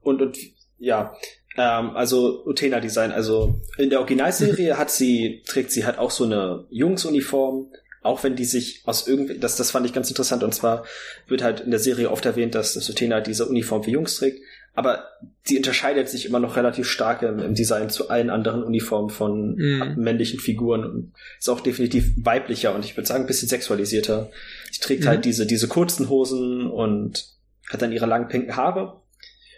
Und, 0.00 0.22
und 0.22 0.38
ja, 0.78 1.14
ähm, 1.56 1.90
also 1.90 2.44
Utena 2.46 2.80
Design, 2.80 3.12
also 3.12 3.60
in 3.76 3.90
der 3.90 4.00
Originalserie 4.00 4.78
hat 4.78 4.90
sie, 4.90 5.42
trägt 5.46 5.70
sie 5.70 5.84
halt 5.84 5.98
auch 5.98 6.10
so 6.10 6.24
eine 6.24 6.66
Jungsuniform, 6.70 7.72
auch 8.02 8.22
wenn 8.24 8.36
die 8.36 8.44
sich 8.44 8.82
aus 8.86 9.06
irgendwie, 9.06 9.38
das, 9.38 9.56
das 9.56 9.70
fand 9.70 9.84
ich 9.84 9.92
ganz 9.92 10.08
interessant, 10.08 10.42
und 10.42 10.54
zwar 10.54 10.84
wird 11.26 11.42
halt 11.42 11.60
in 11.60 11.70
der 11.70 11.80
Serie 11.80 12.10
oft 12.10 12.24
erwähnt, 12.24 12.54
dass, 12.54 12.74
dass 12.74 12.88
Utena 12.88 13.20
diese 13.20 13.46
Uniform 13.46 13.82
für 13.82 13.90
Jungs 13.90 14.16
trägt, 14.16 14.40
aber 14.76 15.06
sie 15.42 15.56
unterscheidet 15.56 16.08
sich 16.10 16.26
immer 16.26 16.38
noch 16.38 16.56
relativ 16.56 16.86
stark 16.86 17.22
im, 17.22 17.38
im 17.38 17.54
Design 17.54 17.88
zu 17.88 18.10
allen 18.10 18.28
anderen 18.28 18.62
Uniformen 18.62 19.08
von 19.08 19.54
mm. 19.56 19.94
männlichen 19.96 20.38
Figuren 20.38 20.84
und 20.84 21.12
ist 21.38 21.48
auch 21.48 21.60
definitiv 21.60 22.12
weiblicher 22.18 22.74
und 22.74 22.84
ich 22.84 22.94
würde 22.94 23.08
sagen 23.08 23.24
ein 23.24 23.26
bisschen 23.26 23.48
sexualisierter. 23.48 24.30
Sie 24.70 24.80
trägt 24.80 25.04
mm. 25.04 25.08
halt 25.08 25.24
diese, 25.24 25.46
diese 25.46 25.66
kurzen 25.66 26.10
Hosen 26.10 26.70
und 26.70 27.26
hat 27.70 27.80
dann 27.80 27.90
ihre 27.90 28.04
langen 28.04 28.28
pinken 28.28 28.54
Haare. 28.54 29.00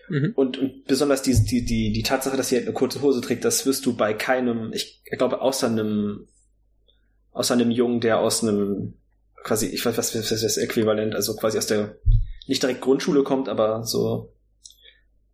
Mhm. 0.09 0.33
Und, 0.37 0.57
und 0.57 0.85
besonders 0.85 1.23
die, 1.23 1.35
die, 1.35 1.65
die, 1.65 1.93
die 1.93 2.03
Tatsache, 2.05 2.37
dass 2.37 2.49
sie 2.49 2.57
halt 2.57 2.67
eine 2.67 2.75
kurze 2.75 3.03
Hose 3.03 3.21
trägt, 3.21 3.45
das 3.45 3.67
wirst 3.67 3.85
du 3.87 3.97
bei 3.97 4.15
keinem, 4.15 4.73
ich 4.73 5.03
glaube, 5.11 5.41
außer 5.41 5.67
einem, 5.67 6.29
außer 7.33 7.55
einem 7.55 7.73
Jungen, 7.73 8.01
der 8.01 8.21
aus 8.21 8.43
einem, 8.43 8.95
quasi, 9.43 9.67
ich 9.67 9.85
weiß, 9.85 9.99
was, 9.99 10.15
was 10.15 10.31
ist 10.31 10.45
das 10.45 10.57
Äquivalent, 10.59 11.17
also 11.17 11.35
quasi 11.35 11.59
aus 11.59 11.67
der, 11.67 11.97
nicht 12.47 12.63
direkt 12.63 12.81
Grundschule 12.81 13.25
kommt, 13.25 13.49
aber 13.49 13.85
so 13.85 14.33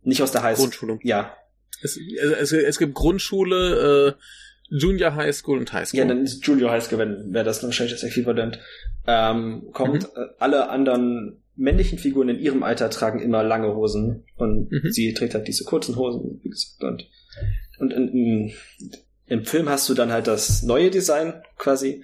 nicht 0.05 0.21
aus 0.21 0.31
der 0.31 0.43
Highschool. 0.43 0.65
Grundschule. 0.65 0.99
Ja. 1.03 1.35
Es, 1.81 1.97
es, 1.97 2.51
es 2.51 2.77
gibt 2.77 2.93
Grundschule, 2.93 4.15
äh, 4.15 4.21
Junior 4.69 5.15
High 5.15 5.35
School 5.35 5.59
und 5.59 5.71
High 5.73 5.87
School. 5.87 5.99
Ja, 5.99 6.05
dann 6.05 6.23
ist 6.23 6.45
Junior 6.45 6.71
High 6.71 6.83
School, 6.83 6.99
wenn 6.99 7.33
wäre 7.33 7.45
das 7.45 7.63
wahrscheinlich 7.63 7.93
das 7.93 8.03
Äquivalent. 8.03 8.59
Ähm, 9.05 9.67
kommt, 9.73 10.03
mhm. 10.03 10.21
äh, 10.21 10.27
alle 10.39 10.69
anderen 10.69 11.43
männlichen 11.55 11.99
Figuren 11.99 12.29
in 12.29 12.39
ihrem 12.39 12.63
Alter 12.63 12.89
tragen 12.89 13.21
immer 13.21 13.43
lange 13.43 13.75
Hosen 13.75 14.25
und 14.35 14.71
mhm. 14.71 14.91
sie 14.91 15.13
trägt 15.13 15.35
halt 15.35 15.47
diese 15.47 15.63
kurzen 15.63 15.95
Hosen, 15.95 16.39
wie 16.43 16.49
gesagt, 16.49 16.83
und, 16.83 17.07
und 17.79 17.93
in, 17.93 18.07
in, 18.09 18.53
im 19.27 19.45
Film 19.45 19.69
hast 19.69 19.87
du 19.87 19.93
dann 19.93 20.11
halt 20.11 20.27
das 20.27 20.63
neue 20.63 20.91
Design 20.91 21.33
quasi, 21.57 22.03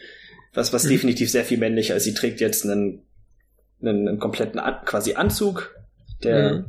was, 0.53 0.71
was 0.73 0.85
mhm. 0.85 0.89
definitiv 0.89 1.29
sehr 1.29 1.43
viel 1.43 1.57
männlicher 1.57 1.95
ist. 1.95 2.03
Sie 2.03 2.13
trägt 2.13 2.39
jetzt 2.39 2.65
einen, 2.65 3.03
einen, 3.81 4.07
einen 4.07 4.19
kompletten 4.19 4.59
An 4.59 4.85
quasi 4.85 5.15
Anzug, 5.15 5.75
der 6.23 6.53
mhm. 6.53 6.65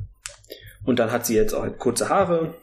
Und 0.84 0.98
dann 0.98 1.12
hat 1.12 1.26
sie 1.26 1.34
jetzt 1.34 1.54
auch 1.54 1.66
kurze 1.78 2.08
Haare 2.08 2.54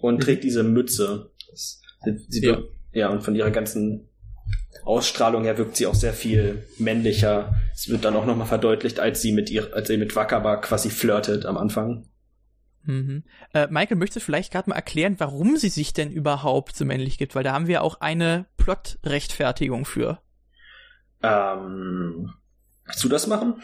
und 0.00 0.16
mhm. 0.16 0.20
trägt 0.20 0.44
diese 0.44 0.62
Mütze. 0.62 1.30
Sie, 1.54 2.26
sie 2.28 2.42
ja. 2.42 2.56
Wirkt, 2.56 2.72
ja, 2.92 3.08
und 3.08 3.22
von 3.22 3.34
ihrer 3.34 3.50
ganzen 3.50 4.08
Ausstrahlung 4.84 5.44
her 5.44 5.58
wirkt 5.58 5.76
sie 5.76 5.86
auch 5.86 5.94
sehr 5.94 6.12
viel 6.12 6.64
männlicher. 6.78 7.54
Es 7.74 7.88
wird 7.88 8.04
dann 8.04 8.16
auch 8.16 8.26
nochmal 8.26 8.46
verdeutlicht, 8.46 9.00
als 9.00 9.20
sie 9.20 9.32
mit 9.32 9.50
ihr, 9.50 9.74
als 9.74 9.88
sie 9.88 9.96
mit 9.96 10.16
Wakaba 10.16 10.56
quasi 10.56 10.90
flirtet 10.90 11.46
am 11.46 11.56
Anfang. 11.58 12.06
Mhm. 12.84 13.24
Äh, 13.52 13.66
Michael, 13.70 13.98
möchtest 13.98 14.16
du 14.16 14.26
vielleicht 14.26 14.52
gerade 14.52 14.70
mal 14.70 14.76
erklären, 14.76 15.16
warum 15.18 15.56
sie 15.56 15.68
sich 15.68 15.92
denn 15.92 16.10
überhaupt 16.10 16.74
so 16.74 16.86
männlich 16.86 17.18
gibt? 17.18 17.34
Weil 17.34 17.44
da 17.44 17.52
haben 17.52 17.66
wir 17.66 17.82
auch 17.82 18.00
eine 18.00 18.46
Plot-Rechtfertigung 18.56 19.84
für. 19.84 20.22
Ähm, 21.22 22.32
willst 22.86 23.04
du 23.04 23.08
das 23.10 23.26
machen? 23.26 23.60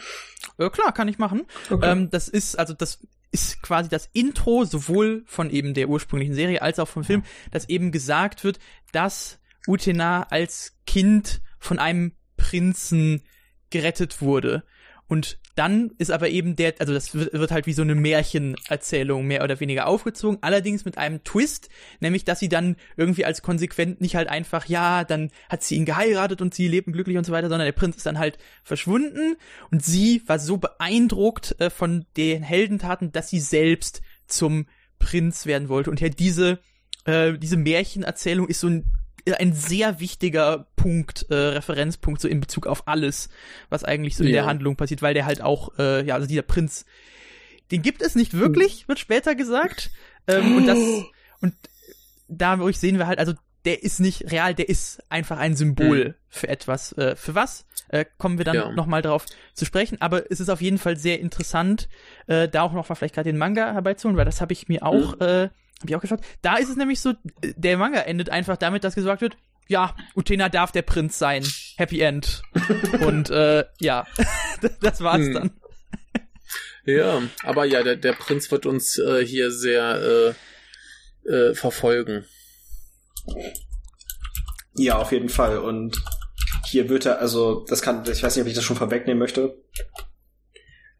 Äh, 0.59 0.69
klar, 0.69 0.93
kann 0.93 1.07
ich 1.07 1.17
machen. 1.17 1.47
Okay. 1.71 1.91
Ähm, 1.91 2.09
das 2.11 2.27
ist, 2.27 2.59
also 2.59 2.75
das 2.75 2.99
ist 3.35 3.61
quasi 3.61 3.89
das 3.89 4.09
Intro 4.13 4.63
sowohl 4.63 5.23
von 5.25 5.49
eben 5.49 5.73
der 5.73 5.89
ursprünglichen 5.89 6.33
Serie 6.33 6.61
als 6.61 6.79
auch 6.79 6.87
vom 6.87 7.03
Film, 7.03 7.23
dass 7.51 7.67
eben 7.67 7.91
gesagt 7.91 8.45
wird, 8.45 8.59
dass 8.93 9.39
Utena 9.67 10.23
als 10.29 10.77
Kind 10.87 11.41
von 11.59 11.77
einem 11.77 12.13
Prinzen 12.37 13.23
gerettet 13.71 14.21
wurde. 14.21 14.63
Und 15.07 15.37
dann 15.55 15.91
ist 15.99 16.11
aber 16.11 16.29
eben 16.29 16.55
der, 16.55 16.73
also 16.79 16.93
das 16.93 17.13
wird, 17.13 17.31
wird, 17.33 17.51
halt 17.51 17.67
wie 17.67 17.73
so 17.73 17.83
eine 17.83 17.95
Märchenerzählung 17.95 19.25
mehr 19.25 19.43
oder 19.43 19.59
weniger 19.59 19.87
aufgezogen, 19.87 20.39
allerdings 20.41 20.83
mit 20.83 20.97
einem 20.97 21.23
Twist, 21.23 21.69
nämlich 21.99 22.25
dass 22.25 22.39
sie 22.39 22.49
dann 22.49 22.75
irgendwie 22.97 23.23
als 23.23 23.43
konsequent 23.43 24.01
nicht 24.01 24.15
halt 24.15 24.27
einfach, 24.27 24.65
ja, 24.65 25.03
dann 25.03 25.29
hat 25.47 25.63
sie 25.63 25.75
ihn 25.75 25.85
geheiratet 25.85 26.41
und 26.41 26.55
sie 26.55 26.67
leben 26.67 26.91
glücklich 26.91 27.17
und 27.17 27.25
so 27.25 27.31
weiter, 27.31 27.49
sondern 27.49 27.67
der 27.67 27.71
Prinz 27.73 27.97
ist 27.97 28.05
dann 28.05 28.17
halt 28.17 28.39
verschwunden 28.63 29.35
und 29.71 29.85
sie 29.85 30.23
war 30.25 30.39
so 30.39 30.57
beeindruckt 30.57 31.55
äh, 31.59 31.69
von 31.69 32.05
den 32.17 32.41
Heldentaten, 32.41 33.11
dass 33.11 33.29
sie 33.29 33.39
selbst 33.39 34.01
zum 34.27 34.65
Prinz 34.97 35.45
werden 35.45 35.69
wollte. 35.69 35.91
Und 35.91 36.01
ja, 36.01 36.09
diese, 36.09 36.59
äh, 37.05 37.37
diese 37.37 37.57
Märchenerzählung 37.57 38.47
ist 38.47 38.59
so 38.59 38.67
ein 38.67 38.85
ein 39.33 39.53
sehr 39.53 39.99
wichtiger 39.99 40.67
Punkt, 40.75 41.25
äh, 41.29 41.35
Referenzpunkt 41.35 42.21
so 42.21 42.27
in 42.27 42.39
Bezug 42.39 42.67
auf 42.67 42.87
alles, 42.87 43.29
was 43.69 43.83
eigentlich 43.83 44.15
so 44.15 44.23
in 44.23 44.31
der 44.31 44.45
Handlung 44.45 44.75
passiert, 44.75 45.01
weil 45.01 45.13
der 45.13 45.25
halt 45.25 45.41
auch, 45.41 45.77
äh, 45.79 46.05
ja, 46.05 46.15
also 46.15 46.27
dieser 46.27 46.43
Prinz, 46.43 46.85
den 47.71 47.81
gibt 47.81 48.01
es 48.01 48.15
nicht 48.15 48.33
wirklich, 48.33 48.87
wird 48.87 48.99
später 48.99 49.35
gesagt. 49.35 49.89
Ähm, 50.27 50.57
und 50.57 50.67
das, 50.67 50.77
und 51.41 51.55
dadurch 52.27 52.79
sehen 52.79 52.97
wir 52.97 53.07
halt, 53.07 53.19
also 53.19 53.33
der 53.65 53.81
ist 53.83 53.99
nicht 53.99 54.31
real, 54.31 54.53
der 54.53 54.69
ist 54.69 55.01
einfach 55.09 55.39
ein 55.39 55.55
Symbol 55.55 56.09
mhm. 56.09 56.13
für 56.29 56.47
etwas. 56.47 56.93
Äh, 56.93 57.15
für 57.15 57.33
was? 57.35 57.65
Äh, 57.89 58.05
kommen 58.17 58.37
wir 58.37 58.45
dann 58.45 58.55
ja. 58.55 58.71
nochmal 58.71 59.01
drauf 59.01 59.25
zu 59.53 59.65
sprechen. 59.65 60.01
Aber 60.01 60.31
es 60.31 60.39
ist 60.39 60.49
auf 60.49 60.61
jeden 60.61 60.77
Fall 60.77 60.97
sehr 60.97 61.19
interessant, 61.19 61.89
äh, 62.27 62.47
da 62.47 62.61
auch 62.61 62.73
noch 62.73 62.87
mal 62.87 62.95
vielleicht 62.95 63.15
gerade 63.15 63.29
den 63.29 63.39
Manga 63.39 63.73
herbeizuholen, 63.73 64.17
weil 64.17 64.25
das 64.25 64.39
habe 64.39 64.53
ich 64.53 64.67
mir 64.67 64.83
auch 64.83 65.15
mhm. 65.15 65.21
äh, 65.21 65.49
hab 65.81 65.89
ich 65.89 65.95
auch 65.95 66.01
geschaut. 66.01 66.21
Da 66.41 66.57
ist 66.57 66.69
es 66.69 66.75
nämlich 66.75 66.99
so, 66.99 67.13
der 67.41 67.77
Manga 67.77 67.99
endet 68.01 68.29
einfach 68.29 68.57
damit, 68.57 68.83
dass 68.83 68.95
gesagt 68.95 69.21
wird, 69.21 69.37
ja, 69.67 69.95
Utena 70.15 70.49
darf 70.49 70.71
der 70.71 70.83
Prinz 70.83 71.17
sein. 71.17 71.45
Happy 71.77 72.01
End. 72.01 72.43
Und 73.01 73.29
äh, 73.29 73.65
ja, 73.79 74.05
das 74.81 75.01
war's 75.01 75.25
hm. 75.25 75.33
dann. 75.33 75.51
Ja, 76.85 77.23
aber 77.43 77.65
ja, 77.65 77.81
der, 77.81 77.95
der 77.95 78.13
Prinz 78.13 78.51
wird 78.51 78.67
uns 78.67 78.99
äh, 78.99 79.25
hier 79.25 79.49
sehr 79.51 80.35
äh, 81.25 81.29
äh, 81.29 81.55
verfolgen. 81.55 82.25
Ja, 84.75 84.97
auf 84.97 85.11
jeden 85.11 85.29
Fall. 85.29 85.57
Und 85.57 86.03
hier 86.67 86.87
wird 86.89 87.07
er, 87.07 87.19
also, 87.19 87.65
das 87.67 87.81
kann, 87.81 88.03
ich 88.07 88.21
weiß 88.21 88.35
nicht, 88.35 88.43
ob 88.43 88.47
ich 88.47 88.53
das 88.53 88.63
schon 88.63 88.75
vorwegnehmen 88.75 89.17
möchte. 89.17 89.57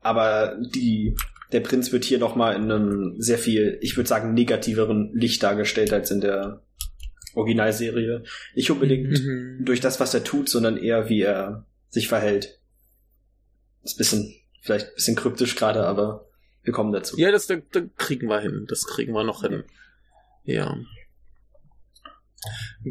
Aber 0.01 0.55
die 0.59 1.15
der 1.55 1.61
Prinz 1.61 1.93
wird 1.93 2.03
hier 2.03 2.19
nochmal 2.19 2.57
in 2.57 2.69
einem 2.69 3.15
sehr 3.21 3.37
viel, 3.37 3.77
ich 3.81 3.95
würde 3.95 4.09
sagen, 4.09 4.33
negativeren 4.33 5.13
Licht 5.13 5.41
dargestellt 5.41 5.93
als 5.93 6.11
in 6.11 6.19
der 6.19 6.61
Originalserie. 7.33 8.23
Nicht 8.55 8.69
unbedingt 8.71 9.09
Mhm. 9.09 9.63
durch 9.63 9.79
das, 9.79 10.01
was 10.01 10.13
er 10.13 10.25
tut, 10.25 10.49
sondern 10.49 10.75
eher, 10.75 11.07
wie 11.07 11.21
er 11.21 11.65
sich 11.87 12.09
verhält. 12.09 12.59
Ist 13.83 13.95
ein 13.95 13.97
bisschen, 13.99 14.35
vielleicht 14.61 14.87
ein 14.89 14.95
bisschen 14.95 15.15
kryptisch 15.15 15.55
gerade, 15.55 15.85
aber 15.85 16.27
wir 16.63 16.73
kommen 16.73 16.91
dazu. 16.91 17.17
Ja, 17.17 17.31
das 17.31 17.47
da, 17.47 17.55
da 17.71 17.83
kriegen 17.95 18.27
wir 18.27 18.41
hin. 18.41 18.65
Das 18.67 18.85
kriegen 18.85 19.13
wir 19.13 19.23
noch 19.23 19.41
hin. 19.43 19.63
Ja. 20.43 20.77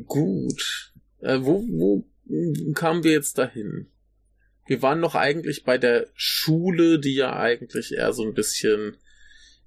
Gut. 0.06 0.92
Äh, 1.20 1.40
wo, 1.42 1.62
wo 1.68 2.06
kamen 2.72 3.04
wir 3.04 3.12
jetzt 3.12 3.36
dahin? 3.36 3.88
Wir 4.66 4.80
waren 4.82 5.00
noch 5.00 5.14
eigentlich 5.14 5.64
bei 5.64 5.78
der 5.78 6.06
Schule, 6.14 6.98
die 6.98 7.14
ja 7.14 7.36
eigentlich 7.36 7.92
eher 7.94 8.12
so 8.12 8.22
ein 8.24 8.34
bisschen 8.34 8.96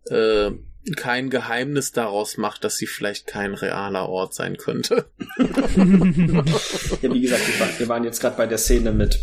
äh, 0.10 0.52
kein 0.96 1.30
Geheimnis 1.30 1.92
daraus 1.92 2.38
macht, 2.38 2.64
dass 2.64 2.78
sie 2.78 2.88
vielleicht 2.88 3.28
kein 3.28 3.54
realer 3.54 4.08
Ort 4.10 4.34
sein 4.34 4.58
könnte. 4.58 5.06
Ja, 5.38 7.14
wie 7.14 7.22
gesagt, 7.22 7.80
wir 7.80 7.88
waren, 7.88 8.04
jetzt 8.04 8.20
gerade 8.22 8.38
bei 8.38 8.48
der 8.48 8.58
Szene 8.58 8.92
mit 8.92 9.20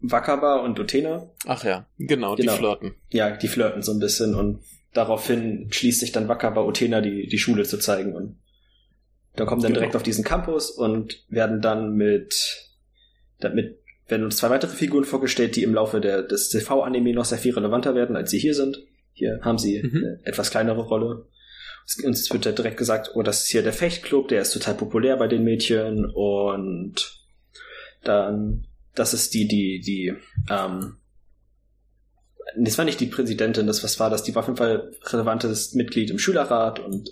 Wakaba 0.00 0.56
und 0.60 0.78
Utena. 0.78 1.28
Ach 1.46 1.64
ja, 1.64 1.86
genau, 1.98 2.36
Genau. 2.36 2.52
die 2.52 2.58
flirten. 2.58 2.94
Ja, 3.10 3.36
die 3.36 3.48
flirten 3.48 3.82
so 3.82 3.92
ein 3.92 3.98
bisschen 3.98 4.34
und 4.34 4.62
daraufhin 4.94 5.68
schließt 5.72 6.00
sich 6.00 6.12
dann 6.12 6.28
Wakaba 6.28 6.64
Utena 6.64 7.00
die, 7.00 7.26
die 7.26 7.38
Schule 7.38 7.64
zu 7.64 7.78
zeigen 7.78 8.14
und 8.14 8.38
da 9.36 9.44
kommen 9.44 9.60
dann 9.62 9.70
Genau. 9.72 9.80
direkt 9.80 9.96
auf 9.96 10.02
diesen 10.02 10.24
Campus 10.24 10.70
und 10.70 11.24
werden 11.28 11.60
dann 11.60 11.94
mit, 11.94 12.68
damit 13.40 13.78
werden 14.08 14.24
uns 14.24 14.36
zwei 14.38 14.50
weitere 14.50 14.74
Figuren 14.74 15.04
vorgestellt, 15.04 15.54
die 15.56 15.62
im 15.62 15.74
Laufe 15.74 16.00
der, 16.00 16.22
des 16.22 16.48
TV-Anime 16.48 17.12
noch 17.12 17.24
sehr 17.26 17.38
viel 17.38 17.54
relevanter 17.54 17.94
werden, 17.94 18.16
als 18.16 18.30
sie 18.30 18.38
hier 18.38 18.54
sind. 18.54 18.82
Hier 19.12 19.40
haben 19.42 19.58
sie 19.58 19.82
Mhm. 19.82 19.96
eine 19.96 20.20
etwas 20.24 20.50
kleinere 20.50 20.82
Rolle. 20.82 21.26
Uns 22.04 22.30
wird 22.30 22.44
ja 22.44 22.52
direkt 22.52 22.76
gesagt, 22.76 23.12
oh, 23.14 23.22
das 23.22 23.44
ist 23.44 23.48
hier 23.48 23.62
der 23.62 23.72
Fechtclub, 23.72 24.28
der 24.28 24.42
ist 24.42 24.52
total 24.52 24.74
populär 24.74 25.16
bei 25.16 25.26
den 25.26 25.42
Mädchen 25.42 26.04
und 26.14 27.18
dann, 28.04 28.66
das 28.94 29.14
ist 29.14 29.32
die, 29.34 29.48
die, 29.48 29.80
die, 29.80 30.14
ähm, 30.50 30.96
das 32.56 32.78
war 32.78 32.84
nicht 32.84 33.00
die 33.00 33.06
Präsidentin, 33.06 33.66
das 33.66 33.82
was 33.84 33.98
war 34.00 34.10
das? 34.10 34.22
Die 34.22 34.34
war 34.34 34.42
auf 34.42 34.48
jeden 34.48 34.58
Fall 34.58 34.92
relevantes 35.04 35.74
Mitglied 35.74 36.10
im 36.10 36.18
Schülerrat 36.18 36.78
und 36.78 37.10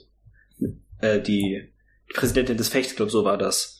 äh, 1.01 1.21
die, 1.21 1.71
die 2.09 2.15
Präsidentin 2.15 2.57
des 2.57 2.69
Fechtclubs, 2.69 3.13
so 3.13 3.25
war 3.25 3.39
das. 3.39 3.76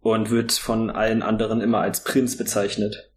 Und 0.00 0.30
wird 0.30 0.52
von 0.52 0.88
allen 0.90 1.22
anderen 1.22 1.60
immer 1.60 1.80
als 1.80 2.04
Prinz 2.04 2.36
bezeichnet. 2.38 3.10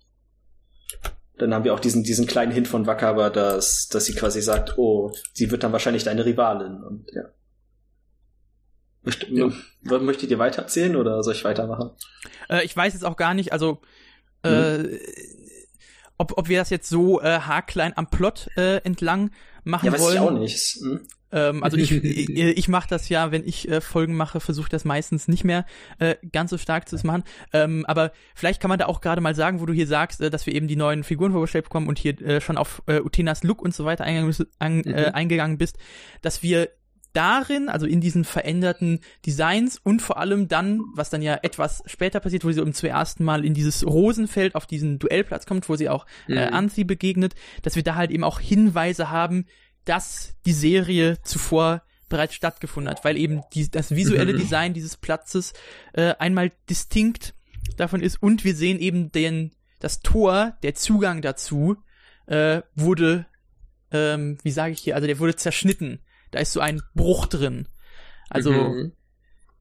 Dann 1.38 1.54
haben 1.54 1.64
wir 1.64 1.74
auch 1.74 1.80
diesen, 1.80 2.04
diesen 2.04 2.28
kleinen 2.28 2.52
Hint 2.52 2.68
von 2.68 2.86
Wakaba, 2.86 3.30
dass, 3.30 3.88
dass 3.88 4.06
sie 4.06 4.14
quasi 4.14 4.42
sagt, 4.42 4.78
oh, 4.78 5.12
sie 5.34 5.50
wird 5.50 5.64
dann 5.64 5.72
wahrscheinlich 5.72 6.04
deine 6.04 6.26
Rivalin. 6.26 6.84
Und 6.84 7.10
ja. 7.14 7.24
Möcht, 9.02 9.28
Ja. 9.30 9.50
Möchtet 10.00 10.30
ihr 10.32 10.40
weitererzählen 10.40 10.96
oder 10.96 11.24
soll 11.24 11.34
ich 11.34 11.44
weitermachen? 11.44 11.92
Äh, 12.50 12.64
ich 12.66 12.76
weiß 12.76 12.94
jetzt 12.94 13.04
auch 13.06 13.18
gar 13.18 13.34
nicht, 13.34 13.52
also 13.52 13.82
äh, 14.44 15.00
ob, 16.18 16.38
ob 16.38 16.48
wir 16.50 16.60
das 16.60 16.70
jetzt 16.70 16.90
so 16.90 17.22
äh, 17.22 17.40
haarklein 17.40 17.94
am 17.98 18.10
Plot 18.10 18.50
äh, 18.56 18.78
entlang 18.84 19.32
machen 19.64 19.86
Ja, 19.88 19.94
weiß 19.94 20.02
wollen. 20.02 20.14
ich 20.16 20.20
auch 20.20 20.32
nicht. 20.32 20.78
Hm? 20.82 21.08
Ähm, 21.34 21.64
also 21.64 21.76
ich, 21.78 21.92
ich, 22.04 22.30
ich 22.30 22.68
mache 22.70 22.88
das 22.88 23.10
ja, 23.10 23.32
wenn 23.32 23.44
ich 23.46 23.68
äh, 23.68 23.82
Folgen 23.82 24.16
mache, 24.16 24.40
versuche 24.40 24.70
das 24.70 24.86
meistens 24.86 25.28
nicht 25.28 25.44
mehr 25.44 25.66
äh, 26.00 26.16
ganz 26.32 26.52
so 26.52 26.58
stark 26.58 26.88
zu 26.88 26.96
machen. 27.06 27.24
Ähm, 27.52 27.86
aber 27.88 28.12
vielleicht 28.36 28.62
kann 28.62 28.70
man 28.70 28.80
da 28.80 28.86
auch 28.86 29.02
gerade 29.02 29.20
mal 29.22 29.36
sagen, 29.36 29.60
wo 29.60 29.66
du 29.66 29.74
hier 29.74 29.88
sagst, 29.88 30.22
äh, 30.22 30.30
dass 30.30 30.46
wir 30.46 30.54
eben 30.56 30.68
die 30.68 30.76
neuen 30.76 31.04
Figuren 31.04 31.32
vorgestellt 31.34 31.66
bekommen 31.66 31.88
und 31.88 31.98
hier 32.00 32.22
äh, 32.22 32.40
schon 32.40 32.58
auf 32.58 32.84
äh, 32.86 33.00
Utenas 33.02 33.44
Look 33.44 33.62
und 33.62 33.74
so 33.74 33.84
weiter 33.86 34.04
eingegangen, 34.06 34.28
bist- 34.30 34.48
an, 34.60 34.84
äh, 34.84 35.10
Mhm. 35.10 35.16
eingegangen 35.16 35.58
bist, 35.58 35.78
dass 36.22 36.44
wir 36.44 36.70
darin, 37.14 37.70
also 37.70 37.86
in 37.86 38.02
diesen 38.02 38.24
veränderten 38.24 39.00
Designs 39.26 39.78
und 39.78 40.02
vor 40.02 40.18
allem 40.18 40.48
dann, 40.48 40.82
was 40.96 41.12
dann 41.12 41.22
ja 41.22 41.38
etwas 41.44 41.84
später 41.86 42.20
passiert, 42.20 42.44
wo 42.44 42.52
sie 42.52 42.60
um 42.62 42.74
zum 42.74 42.90
ersten 42.90 43.24
Mal 43.24 43.46
in 43.46 43.54
dieses 43.54 43.86
Rosenfeld 43.86 44.56
auf 44.56 44.66
diesen 44.66 44.98
Duellplatz 44.98 45.46
kommt, 45.46 45.70
wo 45.70 45.76
sie 45.76 45.90
auch 45.90 46.08
äh, 46.28 46.48
Mhm. 46.48 46.54
Anthi 46.56 46.84
begegnet, 46.84 47.36
dass 47.62 47.76
wir 47.76 47.84
da 47.84 47.94
halt 47.96 48.10
eben 48.10 48.24
auch 48.24 48.40
Hinweise 48.40 49.12
haben, 49.12 49.46
dass 49.86 50.36
die 50.46 50.54
Serie 50.54 51.22
zuvor 51.24 51.84
bereits 52.10 52.36
stattgefunden 52.36 52.92
hat, 52.92 53.04
weil 53.04 53.18
eben 53.18 53.42
die, 53.54 53.70
das 53.70 53.96
visuelle 53.96 54.34
Mhm. 54.34 54.38
Design 54.38 54.74
dieses 54.74 54.98
Platzes 54.98 55.54
äh, 55.94 56.14
einmal 56.20 56.52
distinkt 56.70 57.34
davon 57.78 58.02
ist 58.02 58.22
und 58.22 58.44
wir 58.44 58.56
sehen 58.56 58.80
eben 58.80 59.12
den 59.12 59.52
das 59.80 60.02
Tor, 60.02 60.56
der 60.64 60.76
Zugang 60.76 61.22
dazu 61.22 61.76
äh, 62.28 62.62
wurde, 62.76 63.26
ähm, 63.92 64.38
wie 64.44 64.52
sage 64.52 64.74
ich 64.74 64.80
hier, 64.80 64.96
also 64.96 65.08
der 65.08 65.20
wurde 65.20 65.36
zerschnitten. 65.36 66.00
Da 66.32 66.40
ist 66.40 66.54
so 66.54 66.62
ein 66.62 66.82
Bruch 66.94 67.26
drin. 67.26 67.68
Also 68.30 68.52
Mhm. 68.52 68.94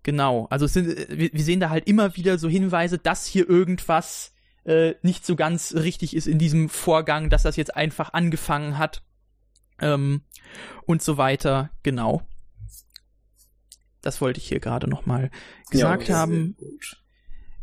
Genau, 0.05 0.47
also 0.51 0.67
sind, 0.67 0.89
äh, 0.89 1.07
wir, 1.11 1.31
wir 1.33 1.45
sehen 1.45 1.61
da 1.61 1.71
halt 1.71 1.87
immer 1.87 2.17
wieder 2.17 2.39
so 2.39 2.49
Hinweise, 2.49 2.99
dass 2.99 3.27
hier 3.27 3.49
irgendwas 3.49 4.33
äh, 4.65 4.95
nicht 5.03 5.25
so 5.25 5.37
ganz 5.37 5.75
richtig 5.75 6.15
ist 6.15 6.27
in 6.27 6.39
diesem 6.39 6.69
Vorgang, 6.69 7.31
dass 7.31 7.43
das 7.43 7.57
jetzt 7.57 7.77
einfach 7.77 8.13
angefangen 8.13 8.79
hat 8.79 9.03
ähm, 9.83 10.23
und 10.87 11.03
so 11.03 11.16
weiter. 11.16 11.71
Genau. 11.83 12.23
Das 14.01 14.21
wollte 14.21 14.40
ich 14.40 14.49
hier 14.49 14.61
gerade 14.61 14.88
noch 14.88 15.07
mal 15.07 15.31
gesagt 15.71 16.09
Ja, 16.09 16.16
haben. 16.16 16.57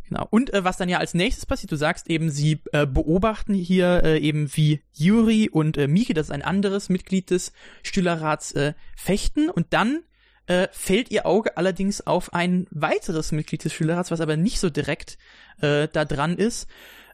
Genau. 0.07 0.27
Und 0.31 0.51
äh, 0.53 0.63
was 0.63 0.77
dann 0.77 0.89
ja 0.89 0.97
als 0.97 1.13
nächstes 1.13 1.45
passiert, 1.45 1.71
du 1.71 1.75
sagst 1.75 2.09
eben, 2.09 2.31
sie 2.31 2.61
äh, 2.71 2.87
beobachten 2.87 3.53
hier 3.53 4.03
äh, 4.03 4.19
eben 4.19 4.49
wie 4.55 4.81
Yuri 4.93 5.49
und 5.49 5.77
äh, 5.77 5.87
Miki, 5.87 6.13
das 6.13 6.27
ist 6.27 6.31
ein 6.31 6.41
anderes 6.41 6.89
Mitglied 6.89 7.29
des 7.29 7.53
Stühlerrats, 7.83 8.53
äh, 8.53 8.73
fechten 8.95 9.49
und 9.49 9.67
dann 9.69 10.01
äh, 10.47 10.67
fällt 10.71 11.11
ihr 11.11 11.27
Auge 11.27 11.57
allerdings 11.57 12.01
auf 12.01 12.33
ein 12.33 12.65
weiteres 12.71 13.31
Mitglied 13.31 13.63
des 13.63 13.71
Schülerrats, 13.71 14.09
was 14.09 14.19
aber 14.19 14.35
nicht 14.35 14.59
so 14.59 14.71
direkt 14.71 15.19
äh, 15.61 15.87
da 15.91 16.05
dran 16.05 16.35
ist, 16.35 16.67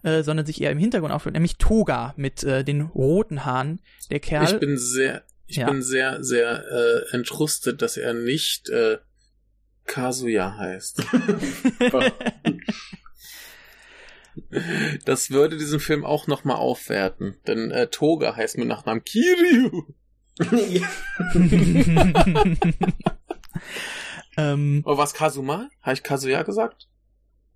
äh, 0.06 0.24
sondern 0.24 0.46
sich 0.46 0.62
eher 0.62 0.72
im 0.72 0.78
Hintergrund 0.78 1.12
aufhört, 1.12 1.34
nämlich 1.34 1.58
Toga 1.58 2.14
mit 2.16 2.44
äh, 2.44 2.64
den 2.64 2.82
roten 2.82 3.44
Haaren. 3.44 3.82
Der 4.12 4.20
Kerl. 4.20 4.54
Ich 4.54 4.60
bin 4.60 4.78
sehr, 4.78 5.24
ich 5.48 5.58
Ja. 5.58 5.66
bin 5.70 5.82
sehr, 5.82 6.24
sehr 6.24 6.64
äh, 6.72 7.16
entrüstet, 7.16 7.82
dass 7.82 7.98
er 7.98 8.14
nicht 8.14 8.70
äh, 8.70 9.00
Kazuya 9.86 10.56
heißt. 10.58 11.04
Das 15.06 15.32
würde 15.32 15.56
diesen 15.56 15.80
Film 15.80 16.04
auch 16.04 16.28
nochmal 16.28 16.58
aufwerten, 16.58 17.38
denn 17.48 17.72
äh, 17.72 17.88
Toga 17.88 18.36
heißt 18.36 18.58
mit 18.58 18.68
Nachnamen 18.68 19.02
Kiryu. 19.06 19.86
ähm, 24.38 24.82
Oder 24.86 24.98
was 24.98 25.14
Kazuma? 25.14 25.70
Habe 25.82 25.94
ich 25.94 26.04
Kazuya 26.04 26.44
gesagt? 26.44 26.90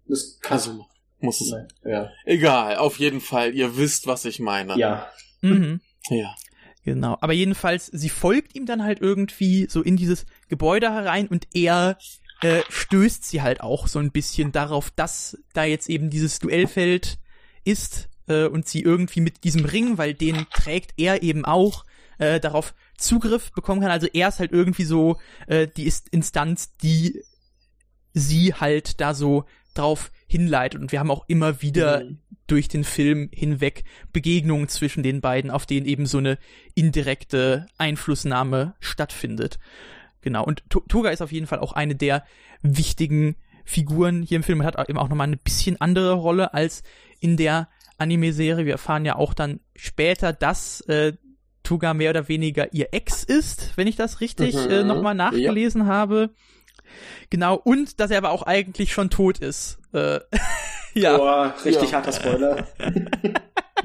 das 0.07 0.39
Kazuma. 0.41 0.87
Muss 1.19 1.41
es. 1.41 1.51
Nein. 1.51 1.67
Ja. 1.83 2.11
Egal, 2.25 2.77
auf 2.77 2.99
jeden 2.99 3.21
Fall, 3.21 3.53
ihr 3.53 3.77
wisst, 3.77 4.07
was 4.07 4.25
ich 4.25 4.39
meine. 4.39 4.77
ja. 4.77 5.09
mhm. 5.41 5.81
Ja. 6.09 6.33
Genau, 6.85 7.17
aber 7.21 7.33
jedenfalls, 7.33 7.87
sie 7.87 8.09
folgt 8.09 8.55
ihm 8.55 8.65
dann 8.65 8.83
halt 8.83 8.99
irgendwie 9.01 9.67
so 9.69 9.83
in 9.83 9.97
dieses 9.97 10.25
Gebäude 10.47 10.91
herein 10.91 11.27
und 11.27 11.47
er 11.53 11.97
äh, 12.41 12.61
stößt 12.69 13.25
sie 13.25 13.41
halt 13.41 13.61
auch 13.61 13.87
so 13.87 13.99
ein 13.99 14.11
bisschen 14.11 14.51
darauf, 14.51 14.89
dass 14.89 15.37
da 15.53 15.65
jetzt 15.65 15.89
eben 15.89 16.09
dieses 16.09 16.39
Duellfeld 16.39 17.19
ist 17.63 18.09
äh, 18.27 18.45
und 18.45 18.67
sie 18.67 18.81
irgendwie 18.81 19.19
mit 19.19 19.43
diesem 19.43 19.65
Ring, 19.65 19.97
weil 19.97 20.13
den 20.13 20.47
trägt 20.51 20.93
er 20.97 21.21
eben 21.21 21.45
auch, 21.45 21.85
äh, 22.17 22.39
darauf 22.39 22.73
Zugriff 22.97 23.51
bekommen 23.51 23.81
kann. 23.81 23.91
Also 23.91 24.07
er 24.11 24.29
ist 24.29 24.39
halt 24.39 24.51
irgendwie 24.51 24.85
so 24.85 25.17
äh, 25.47 25.67
die 25.67 25.85
ist 25.85 26.09
Instanz, 26.09 26.75
die 26.77 27.21
sie 28.13 28.53
halt 28.53 28.99
da 29.01 29.13
so 29.13 29.45
drauf 29.73 30.11
hinleitet. 30.27 30.79
Und 30.81 30.91
wir 30.91 30.99
haben 30.99 31.11
auch 31.11 31.25
immer 31.27 31.61
wieder 31.61 32.03
Mhm. 32.03 32.17
durch 32.47 32.67
den 32.67 32.83
Film 32.83 33.29
hinweg 33.33 33.83
Begegnungen 34.11 34.67
zwischen 34.67 35.03
den 35.03 35.21
beiden, 35.21 35.51
auf 35.51 35.65
denen 35.65 35.85
eben 35.85 36.05
so 36.05 36.17
eine 36.17 36.37
indirekte 36.73 37.67
Einflussnahme 37.77 38.73
stattfindet. 38.79 39.59
Genau. 40.21 40.43
Und 40.43 40.63
To- 40.69 40.83
Toga 40.87 41.09
ist 41.11 41.21
auf 41.21 41.31
jeden 41.31 41.47
Fall 41.47 41.59
auch 41.59 41.73
eine 41.73 41.95
der 41.95 42.23
wichtigen 42.61 43.35
Figuren 43.65 44.23
hier 44.23 44.37
im 44.37 44.43
Film. 44.43 44.61
Er 44.61 44.67
hat 44.67 44.89
eben 44.89 44.97
auch 44.97 45.09
nochmal 45.09 45.27
eine 45.27 45.37
bisschen 45.37 45.79
andere 45.79 46.13
Rolle 46.13 46.53
als 46.53 46.83
in 47.19 47.37
der 47.37 47.69
Anime-Serie. 47.97 48.65
Wir 48.65 48.73
erfahren 48.73 49.05
ja 49.05 49.15
auch 49.15 49.33
dann 49.33 49.59
später, 49.75 50.33
dass 50.33 50.81
äh, 50.81 51.13
Toga 51.63 51.93
mehr 51.93 52.09
oder 52.09 52.27
weniger 52.29 52.73
ihr 52.73 52.87
Ex 52.93 53.23
ist, 53.23 53.73
wenn 53.77 53.85
ich 53.87 53.95
das 53.95 54.21
richtig 54.21 54.55
Mhm. 54.55 54.71
äh, 54.71 54.83
nochmal 54.83 55.13
nachgelesen 55.15 55.85
habe. 55.85 56.31
Genau, 57.29 57.55
und 57.55 57.99
dass 57.99 58.11
er 58.11 58.17
aber 58.19 58.31
auch 58.31 58.43
eigentlich 58.43 58.91
schon 58.93 59.09
tot 59.09 59.39
ist. 59.39 59.77
Äh, 59.93 60.19
ja. 60.93 61.17
Boah, 61.17 61.55
richtig 61.65 61.91
Ja. 61.91 61.97
harter 61.97 62.11
Spoiler. 62.13 62.67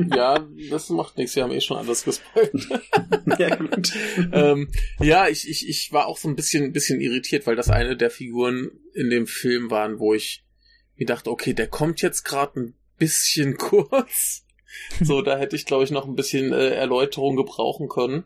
Ja, 0.09 0.45
das 0.71 0.88
macht 0.90 1.17
nichts, 1.19 1.37
wir 1.37 1.45
haben 1.45 1.53
eh 1.53 1.61
schon 1.61 1.77
alles 1.77 2.03
gespoilt. 2.03 2.51
ja, 3.38 3.55
gut. 3.55 3.93
ähm, 4.33 4.69
ja, 4.99 5.29
ich, 5.29 5.49
ich, 5.49 5.69
ich 5.69 5.93
war 5.93 6.09
auch 6.09 6.19
so 6.19 6.27
ein 6.29 6.35
bisschen, 6.35 6.73
bisschen 6.73 7.01
irritiert, 7.01 7.47
weil 7.47 7.55
das 7.55 7.71
eine 7.71 7.97
der 7.97 8.11
Figuren 8.11 8.73
in 8.95 9.09
dem 9.09 9.29
Film 9.29 9.71
waren, 9.71 10.01
wo 10.01 10.12
ich 10.12 10.45
mir 10.97 11.07
dachte, 11.07 11.31
okay, 11.31 11.53
der 11.55 11.68
kommt 11.68 12.03
jetzt 12.03 12.24
gerade 12.24 12.59
ein 12.59 12.74
bisschen 12.99 13.57
kurz. 13.57 14.45
So, 15.01 15.22
da 15.22 15.39
hätte 15.39 15.55
ich, 15.55 15.64
glaube 15.64 15.85
ich, 15.85 15.93
noch 15.93 16.09
ein 16.09 16.16
bisschen 16.16 16.53
äh, 16.53 16.70
Erläuterung 16.70 17.37
gebrauchen 17.37 17.89
können 17.89 18.24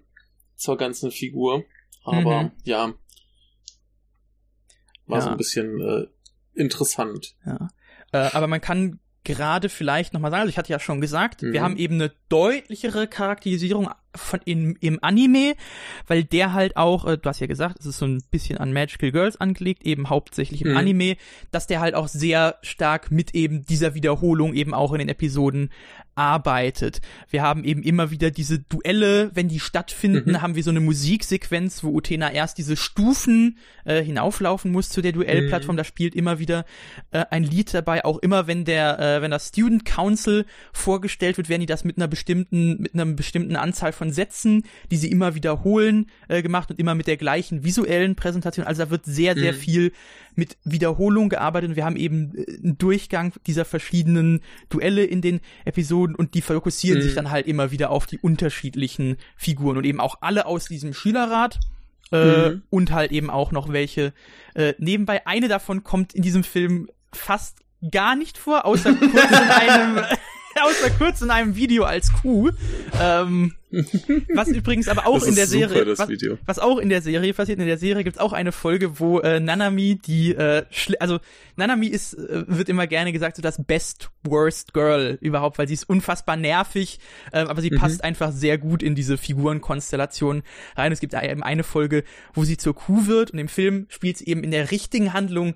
zur 0.57 0.79
ganzen 0.79 1.11
Figur. 1.11 1.65
Aber 2.03 2.45
Mhm. 2.45 2.51
ja, 2.65 2.95
war 5.09 5.19
Ja. 5.19 5.25
so 5.25 5.31
ein 5.31 5.37
bisschen 5.37 5.81
äh, 5.81 6.07
interessant. 6.55 7.35
Ja. 7.47 7.69
Äh, 8.13 8.31
aber 8.33 8.47
man 8.47 8.61
kann 8.61 9.01
gerade 9.25 9.69
vielleicht 9.69 10.15
nochmal 10.15 10.31
sagen, 10.31 10.41
also 10.43 10.51
ich 10.51 10.59
hatte 10.59 10.73
ja 10.73 10.79
schon 10.81 11.01
gesagt, 11.01 11.43
Mhm. 11.43 11.53
wir 11.53 11.63
haben 11.63 11.77
eben 11.77 11.95
eine 11.95 12.13
deutlichere 12.29 13.07
Charakterisierung 13.07 13.91
von 14.15 14.41
in, 14.45 14.77
im 14.81 14.99
Anime, 15.03 15.55
weil 16.07 16.25
der 16.25 16.53
halt 16.53 16.77
auch, 16.77 17.05
äh, 17.07 17.19
du 17.19 17.29
hast 17.29 17.41
ja 17.41 17.47
gesagt, 17.47 17.81
es 17.81 17.87
ist 17.87 17.99
so 17.99 18.07
ein 18.07 18.23
bisschen 18.31 18.59
an 18.59 18.73
Magical 18.73 19.13
Girls 19.13 19.41
angelegt, 19.41 19.85
eben 19.85 20.09
hauptsächlich 20.11 20.63
im 20.63 20.71
Mhm. 20.73 20.77
Anime, 20.77 21.17
dass 21.51 21.67
der 21.67 21.81
halt 21.81 21.95
auch 21.95 22.09
sehr 22.09 22.57
stark 22.63 23.11
mit 23.11 23.35
eben 23.35 23.65
dieser 23.65 23.95
Wiederholung 23.95 24.55
eben 24.55 24.75
auch 24.75 24.93
in 24.93 24.99
den 24.99 25.09
Episoden 25.09 25.71
arbeitet. 26.15 27.01
Wir 27.31 27.43
haben 27.43 27.63
eben 27.65 27.83
immer 27.83 28.11
wieder 28.11 28.31
diese 28.33 28.59
Duelle, 28.59 29.31
wenn 29.35 29.49
die 29.49 29.61
stattfinden, 29.61 30.33
Mhm. 30.33 30.43
haben 30.43 30.55
wir 30.57 30.65
so 30.65 30.71
eine 30.71 30.81
Musiksequenz, 30.81 31.85
wo 31.85 31.91
Utena 31.95 32.33
erst 32.33 32.59
diese 32.59 32.77
Stufen 32.77 33.59
äh, 33.85 34.03
hinauflaufen 34.03 34.73
muss 34.73 34.89
zu 34.89 35.01
der 35.01 35.13
Duellplattform. 35.13 35.77
Da 35.77 35.85
spielt 35.85 36.17
immer 36.17 36.41
wieder 36.41 36.65
äh, 37.13 37.25
ein 37.31 37.45
Lied 37.45 37.73
dabei. 37.73 38.05
Auch 38.05 38.19
immer, 38.19 38.49
wenn 38.49 38.65
der, 38.65 38.99
äh, 38.99 39.23
wenn 39.23 39.31
das 39.31 39.49
Student 39.49 39.85
Council 39.85 40.45
vorgestellt 40.73 41.37
wird, 41.37 41.49
werden 41.49 41.61
die 41.61 41.67
das 41.67 41.85
mit 41.85 41.97
einer 41.99 42.09
bestimmten, 42.09 42.83
mit 42.83 42.95
einer 42.95 43.07
bestimmten 43.07 43.55
Anzahl 43.55 43.93
von 43.99 44.13
Sätzen, 44.13 44.63
die 44.91 44.97
sie 44.97 45.11
immer 45.11 45.35
wiederholen, 45.35 46.07
äh, 46.29 46.41
gemacht 46.43 46.71
und 46.71 46.79
immer 46.79 46.95
mit 46.95 47.07
der 47.07 47.17
gleichen 47.19 47.65
visuellen 47.65 48.15
Präsentation. 48.17 48.67
Also 48.67 48.85
da 48.85 48.91
wird 48.91 49.05
sehr, 49.05 49.35
sehr 49.35 49.53
Mhm. 49.53 49.57
viel 49.57 49.93
mit 50.35 50.57
Wiederholung 50.65 51.29
gearbeitet 51.29 51.71
und 51.71 51.77
wir 51.77 51.85
haben 51.85 51.97
eben 51.97 52.33
äh, 52.37 52.47
einen 52.63 52.79
Durchgang 52.79 53.33
dieser 53.47 53.65
verschiedenen 53.67 54.41
Duelle 54.71 55.05
in 55.05 55.21
den 55.21 55.41
Episoden 55.67 56.15
und 56.15 56.35
die 56.35 56.41
fokussieren 56.43 56.99
Mhm. 57.01 57.03
sich 57.03 57.15
dann 57.15 57.31
halt 57.31 57.47
immer 57.47 57.71
wieder 57.73 57.91
auf 57.91 58.07
die 58.07 58.19
unterschiedlichen 58.19 59.17
Figuren 59.37 59.77
und 59.77 59.85
eben 59.85 60.01
auch 60.01 60.17
alle 60.23 60.47
aus 60.47 60.67
diesem 60.67 60.95
Schülerrat 60.95 61.59
äh, 62.13 62.49
Mhm. 62.51 62.63
und 62.71 62.91
halt 62.93 63.13
eben 63.13 63.29
auch 63.29 63.53
noch 63.53 63.71
welche 63.71 64.15
äh, 64.55 64.73
nebenbei. 64.79 65.27
Eine 65.27 65.49
davon 65.49 65.83
kommt 65.85 66.15
in 66.15 66.23
diesem 66.23 66.43
Film 66.45 66.89
fast 67.13 67.59
gar 67.93 68.17
nicht 68.17 68.39
vor, 68.39 68.65
außer 68.65 68.95
kurz 68.95 69.13
in 69.13 69.13
einem 69.51 70.05
außer 70.63 70.91
kurz 70.99 71.23
in 71.23 71.31
einem 71.31 71.57
Video 71.57 71.85
als 71.85 72.13
Kuh. 72.13 72.51
Ähm, 73.01 73.55
was 74.35 74.49
übrigens 74.49 74.89
aber 74.89 75.07
auch 75.07 75.19
Das 75.19 75.27
in 75.27 75.35
der 75.35 75.47
super, 75.47 75.69
Serie, 75.69 75.99
was, 75.99 76.09
was 76.47 76.59
auch 76.59 76.79
in 76.79 76.89
der 76.89 77.03
Serie 77.03 77.35
passiert, 77.35 77.59
in 77.59 77.67
der 77.67 77.77
Serie 77.77 78.03
gibt's 78.03 78.19
auch 78.19 78.33
eine 78.33 78.51
Folge, 78.51 78.99
wo 78.99 79.21
äh, 79.21 79.41
Nanami 79.41 79.99
die, 80.03 80.33
äh, 80.35 80.65
also 81.01 81.19
Nanami 81.57 81.87
ist, 81.89 82.15
äh, 82.15 82.45
wird 82.47 82.71
immer 82.71 82.87
gerne 82.87 83.13
gesagt, 83.13 83.37
so 83.37 83.43
das 83.43 83.63
best 83.63 84.11
worst 84.25 84.73
girl 84.73 85.19
überhaupt, 85.21 85.59
weil 85.59 85.69
sie 85.69 85.75
ist 85.75 85.87
unfassbar 85.89 86.37
nervig, 86.37 86.99
äh, 87.33 87.41
aber 87.41 87.61
sie 87.61 87.71
Mhm. 87.71 87.77
passt 87.77 88.03
einfach 88.03 88.33
sehr 88.33 88.57
gut 88.57 88.83
in 88.83 88.95
diese 88.95 89.19
Figurenkonstellation 89.19 90.43
rein. 90.77 90.91
Es 90.93 91.01
gibt 91.01 91.13
eben 91.15 91.43
eine 91.43 91.63
Folge, 91.63 92.05
wo 92.33 92.45
sie 92.45 92.57
zur 92.57 92.75
Kuh 92.75 93.07
wird 93.07 93.33
und 93.33 93.39
im 93.39 93.49
Film 93.49 93.87
spielt 93.91 94.17
sie 94.17 94.27
eben 94.29 94.43
in 94.45 94.51
der 94.51 94.71
richtigen 94.71 95.13
Handlung 95.13 95.55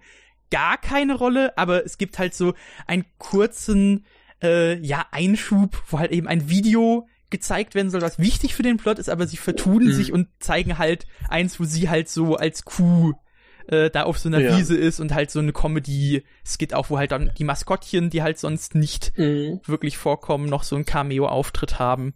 gar 0.51 0.77
keine 0.77 1.15
Rolle, 1.15 1.57
aber 1.57 1.83
es 1.87 1.97
gibt 1.97 2.19
halt 2.19 2.35
so 2.35 2.53
einen 2.87 3.07
kurzen, 3.17 4.05
äh, 4.43 4.79
ja, 4.85 5.07
Einschub, 5.11 5.83
wo 5.89 5.99
halt 5.99 6.11
eben 6.13 6.27
ein 6.29 6.49
Video 6.49 7.07
gezeigt 7.31 7.75
werden 7.75 7.91
soll, 7.91 8.03
was 8.03 8.19
wichtig 8.19 8.55
für 8.55 8.63
den 8.63 8.77
Plot 8.77 8.99
ist, 8.99 9.09
aber 9.09 9.27
sie 9.27 9.37
vertun 9.39 9.85
Mhm. 9.87 9.93
sich 9.93 10.13
und 10.13 10.29
zeigen 10.39 10.77
halt 10.79 11.07
eins, 11.29 11.59
wo 11.59 11.65
sie 11.65 11.89
halt 11.89 12.09
so 12.09 12.37
als 12.37 12.65
Kuh 12.65 13.13
äh, 13.69 13.91
da 13.91 14.03
auf 14.03 14.19
so 14.19 14.29
einer 14.29 14.41
Ja. 14.41 14.59
Wiese 14.59 14.77
ist 14.77 14.99
und 14.99 15.15
halt 15.15 15.31
so 15.31 15.39
eine 15.39 15.53
Comedy-Skit 15.53 16.75
auch, 16.75 16.91
wo 16.91 16.99
halt 16.99 17.13
dann 17.13 17.31
die 17.39 17.45
Maskottchen, 17.45 18.11
die 18.11 18.21
halt 18.23 18.39
sonst 18.39 18.75
nicht 18.75 19.13
Mhm. 19.17 19.61
wirklich 19.65 19.97
vorkommen, 19.97 20.47
noch 20.47 20.65
so 20.65 20.75
einen 20.77 20.85
Cameo-Auftritt 20.85 21.79
haben. 21.79 22.13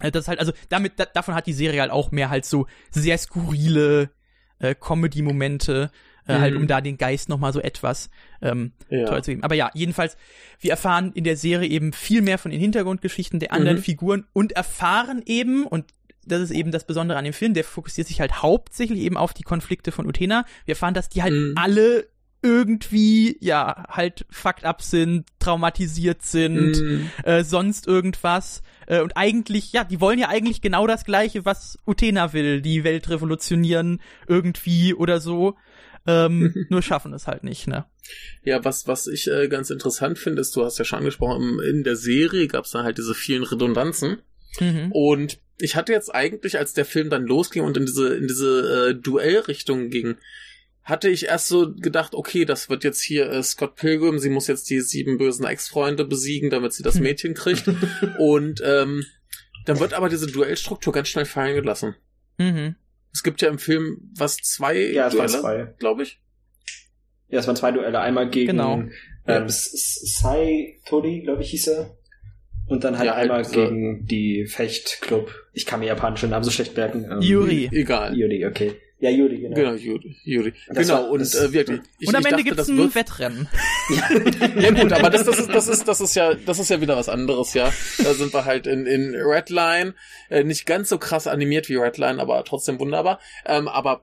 Äh, 0.00 0.10
Das 0.12 0.24
ist 0.24 0.28
halt, 0.28 0.38
also 0.38 0.52
damit, 0.68 0.92
da, 1.00 1.06
davon 1.06 1.34
hat 1.34 1.46
die 1.46 1.54
Serie 1.54 1.80
halt 1.80 1.90
auch 1.90 2.10
mehr 2.12 2.28
halt 2.28 2.44
so 2.44 2.66
sehr 2.90 3.16
skurrile 3.18 4.10
äh, 4.58 4.74
Comedy-Momente, 4.74 5.90
äh, 6.26 6.36
Mhm. 6.36 6.40
halt 6.40 6.56
um 6.56 6.66
da 6.66 6.80
den 6.80 6.98
Geist 6.98 7.28
noch 7.28 7.38
mal 7.38 7.52
so 7.52 7.60
etwas 7.60 8.10
ähm, 8.42 8.72
Ja. 8.90 9.06
toll 9.06 9.22
zu 9.24 9.30
geben. 9.30 9.42
Aber 9.44 9.54
ja, 9.54 9.70
jedenfalls, 9.74 10.16
wir 10.60 10.70
erfahren 10.70 11.12
in 11.14 11.24
der 11.24 11.36
Serie 11.36 11.68
eben 11.68 11.92
viel 11.92 12.22
mehr 12.22 12.38
von 12.38 12.50
den 12.50 12.60
Hintergrundgeschichten 12.60 13.40
der 13.40 13.52
anderen 13.52 13.78
Mhm. 13.78 13.82
Figuren 13.82 14.26
und 14.32 14.52
erfahren 14.52 15.22
eben, 15.26 15.64
und 15.66 15.84
das 16.26 16.40
ist 16.42 16.50
eben 16.50 16.72
das 16.72 16.86
Besondere 16.86 17.18
an 17.18 17.24
dem 17.24 17.32
Film, 17.32 17.54
der 17.54 17.62
fokussiert 17.64 18.08
sich 18.08 18.20
halt 18.20 18.42
hauptsächlich 18.42 18.98
eben 19.00 19.16
auf 19.16 19.32
die 19.32 19.44
Konflikte 19.44 19.92
von 19.92 20.06
Utena. 20.06 20.44
Wir 20.64 20.72
erfahren, 20.72 20.94
dass 20.94 21.08
die 21.08 21.22
halt 21.22 21.32
Mhm. 21.32 21.52
alle 21.56 22.08
irgendwie, 22.60 23.36
ja, 23.40 23.84
halt 23.88 24.24
fucked 24.30 24.64
up 24.64 24.82
sind, 24.82 25.26
traumatisiert 25.38 26.22
sind, 26.22 26.80
Mhm. 26.80 27.10
äh, 27.24 27.42
sonst 27.44 27.86
irgendwas. 27.86 28.62
Äh, 28.86 29.00
und 29.00 29.16
eigentlich, 29.16 29.72
ja, 29.72 29.84
die 29.84 30.00
wollen 30.00 30.18
ja 30.18 30.28
eigentlich 30.28 30.60
genau 30.60 30.86
das 30.86 31.04
Gleiche, 31.04 31.44
was 31.44 31.78
Utena 31.86 32.32
will, 32.32 32.60
die 32.62 32.84
Welt 32.84 33.08
revolutionieren 33.08 34.00
irgendwie 34.28 34.94
oder 34.94 35.20
so. 35.20 35.56
Ähm, 36.06 36.54
nur 36.70 36.82
schaffen 36.82 37.12
es 37.12 37.26
halt 37.26 37.44
nicht, 37.44 37.66
ne? 37.66 37.86
Ja, 38.44 38.64
was, 38.64 38.86
was 38.86 39.06
ich 39.06 39.28
äh, 39.28 39.48
ganz 39.48 39.70
interessant 39.70 40.18
finde, 40.18 40.40
ist, 40.40 40.54
du 40.54 40.64
hast 40.64 40.78
ja 40.78 40.84
schon 40.84 41.00
angesprochen, 41.00 41.60
in 41.60 41.82
der 41.82 41.96
Serie 41.96 42.46
gab 42.46 42.64
es 42.64 42.70
dann 42.70 42.84
halt 42.84 42.98
diese 42.98 43.14
vielen 43.14 43.42
Redundanzen. 43.42 44.22
Mhm. 44.60 44.92
Und 44.92 45.38
ich 45.58 45.76
hatte 45.76 45.92
jetzt 45.92 46.14
eigentlich, 46.14 46.58
als 46.58 46.72
der 46.74 46.84
Film 46.84 47.10
dann 47.10 47.26
losging 47.26 47.62
und 47.64 47.76
in 47.76 47.86
diese, 47.86 48.14
in 48.14 48.26
diese 48.26 48.90
äh, 48.90 48.94
Duellrichtung 48.94 49.90
ging, 49.90 50.16
hatte 50.82 51.08
ich 51.08 51.26
erst 51.26 51.48
so 51.48 51.74
gedacht, 51.74 52.14
okay, 52.14 52.44
das 52.44 52.70
wird 52.70 52.84
jetzt 52.84 53.02
hier 53.02 53.28
äh, 53.28 53.42
Scott 53.42 53.74
Pilgrim, 53.74 54.20
sie 54.20 54.30
muss 54.30 54.46
jetzt 54.46 54.70
die 54.70 54.80
sieben 54.80 55.18
bösen 55.18 55.44
Ex-Freunde 55.44 56.04
besiegen, 56.04 56.50
damit 56.50 56.74
sie 56.74 56.84
das 56.84 56.96
Hm. 56.96 57.02
Mädchen 57.02 57.34
kriegt. 57.34 57.68
und 58.18 58.62
ähm, 58.64 59.04
dann 59.64 59.80
wird 59.80 59.94
aber 59.94 60.08
diese 60.08 60.28
Duellstruktur 60.28 60.92
ganz 60.92 61.08
schnell 61.08 61.24
fallen 61.24 61.56
gelassen. 61.56 61.96
Mhm. 62.38 62.76
Es 63.16 63.22
gibt 63.22 63.40
ja 63.40 63.48
im 63.48 63.58
Film 63.58 64.10
was 64.14 64.36
zwei 64.36 64.76
Ja, 64.76 65.06
es 65.06 65.16
waren 65.16 65.26
Duelle, 65.26 65.40
zwei. 65.40 65.74
glaube 65.78 66.02
ich. 66.02 66.20
Ja, 67.28 67.38
es 67.38 67.46
waren 67.46 67.56
zwei 67.56 67.72
Duelle. 67.72 67.98
Einmal 67.98 68.28
gegen 68.28 68.48
Genau. 68.48 68.82
Ähm, 69.26 69.44
Sai 69.48 70.78
Tori, 70.86 71.22
glaube 71.22 71.42
ich, 71.42 71.48
hieß 71.50 71.68
er. 71.68 71.96
Und 72.68 72.84
dann 72.84 72.98
halt 72.98 73.06
Ja, 73.06 73.14
einmal 73.14 73.38
also- 73.38 73.54
gegen 73.54 74.04
die 74.04 74.44
Fechtclub. 74.44 75.32
Ich 75.54 75.64
kann 75.64 75.80
mir 75.80 75.86
japanische 75.86 76.28
Namen 76.28 76.44
so 76.44 76.50
schlecht 76.50 76.76
merken. 76.76 77.06
Ähm, 77.10 77.22
Yuri. 77.22 77.70
Egal. 77.72 78.14
Yuri, 78.14 78.44
okay. 78.44 78.74
Ja, 78.98 79.10
Yuri, 79.10 79.40
genau. 79.40 79.54
Genau. 79.54 79.72
Yuri. 80.24 80.54
Das 80.68 80.86
genau, 80.86 80.94
war- 81.02 81.10
und 81.10 81.20
das- 81.20 81.34
äh, 81.34 81.52
wirklich. 81.52 81.80
Ich, 81.98 82.08
und 82.08 82.14
am 82.14 82.22
ich 82.22 82.26
Ende 82.28 82.44
gibt's 82.44 82.56
das 82.56 82.68
ein 82.68 82.78
wird 82.78 82.94
Wettrennen. 82.94 83.46
Ja 84.56 84.70
gut, 84.70 84.92
aber 84.92 85.10
das, 85.10 85.24
das, 85.24 85.38
ist, 85.38 85.48
das, 85.50 85.68
ist, 85.68 85.86
das 85.86 86.00
ist 86.00 86.16
ja 86.16 86.34
das 86.34 86.58
ist 86.58 86.70
ja 86.70 86.80
wieder 86.80 86.96
was 86.96 87.08
anderes, 87.10 87.52
ja. 87.54 87.72
Da 88.02 88.14
sind 88.14 88.32
wir 88.32 88.44
halt 88.46 88.66
in, 88.66 88.86
in 88.86 89.14
Redline, 89.14 89.94
äh, 90.30 90.42
nicht 90.44 90.64
ganz 90.66 90.88
so 90.88 90.98
krass 90.98 91.26
animiert 91.26 91.68
wie 91.68 91.76
Redline, 91.76 92.20
aber 92.20 92.42
trotzdem 92.44 92.80
wunderbar. 92.80 93.20
Ähm, 93.44 93.68
aber 93.68 94.02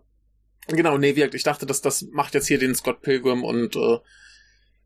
genau, 0.67 0.97
nee, 0.99 1.15
wirklich, 1.15 1.39
ich 1.39 1.43
dachte, 1.43 1.65
dass 1.65 1.81
das 1.81 2.03
macht 2.11 2.35
jetzt 2.35 2.47
hier 2.47 2.59
den 2.59 2.75
Scott 2.75 3.01
Pilgrim 3.01 3.43
und 3.43 3.75
äh, 3.75 3.97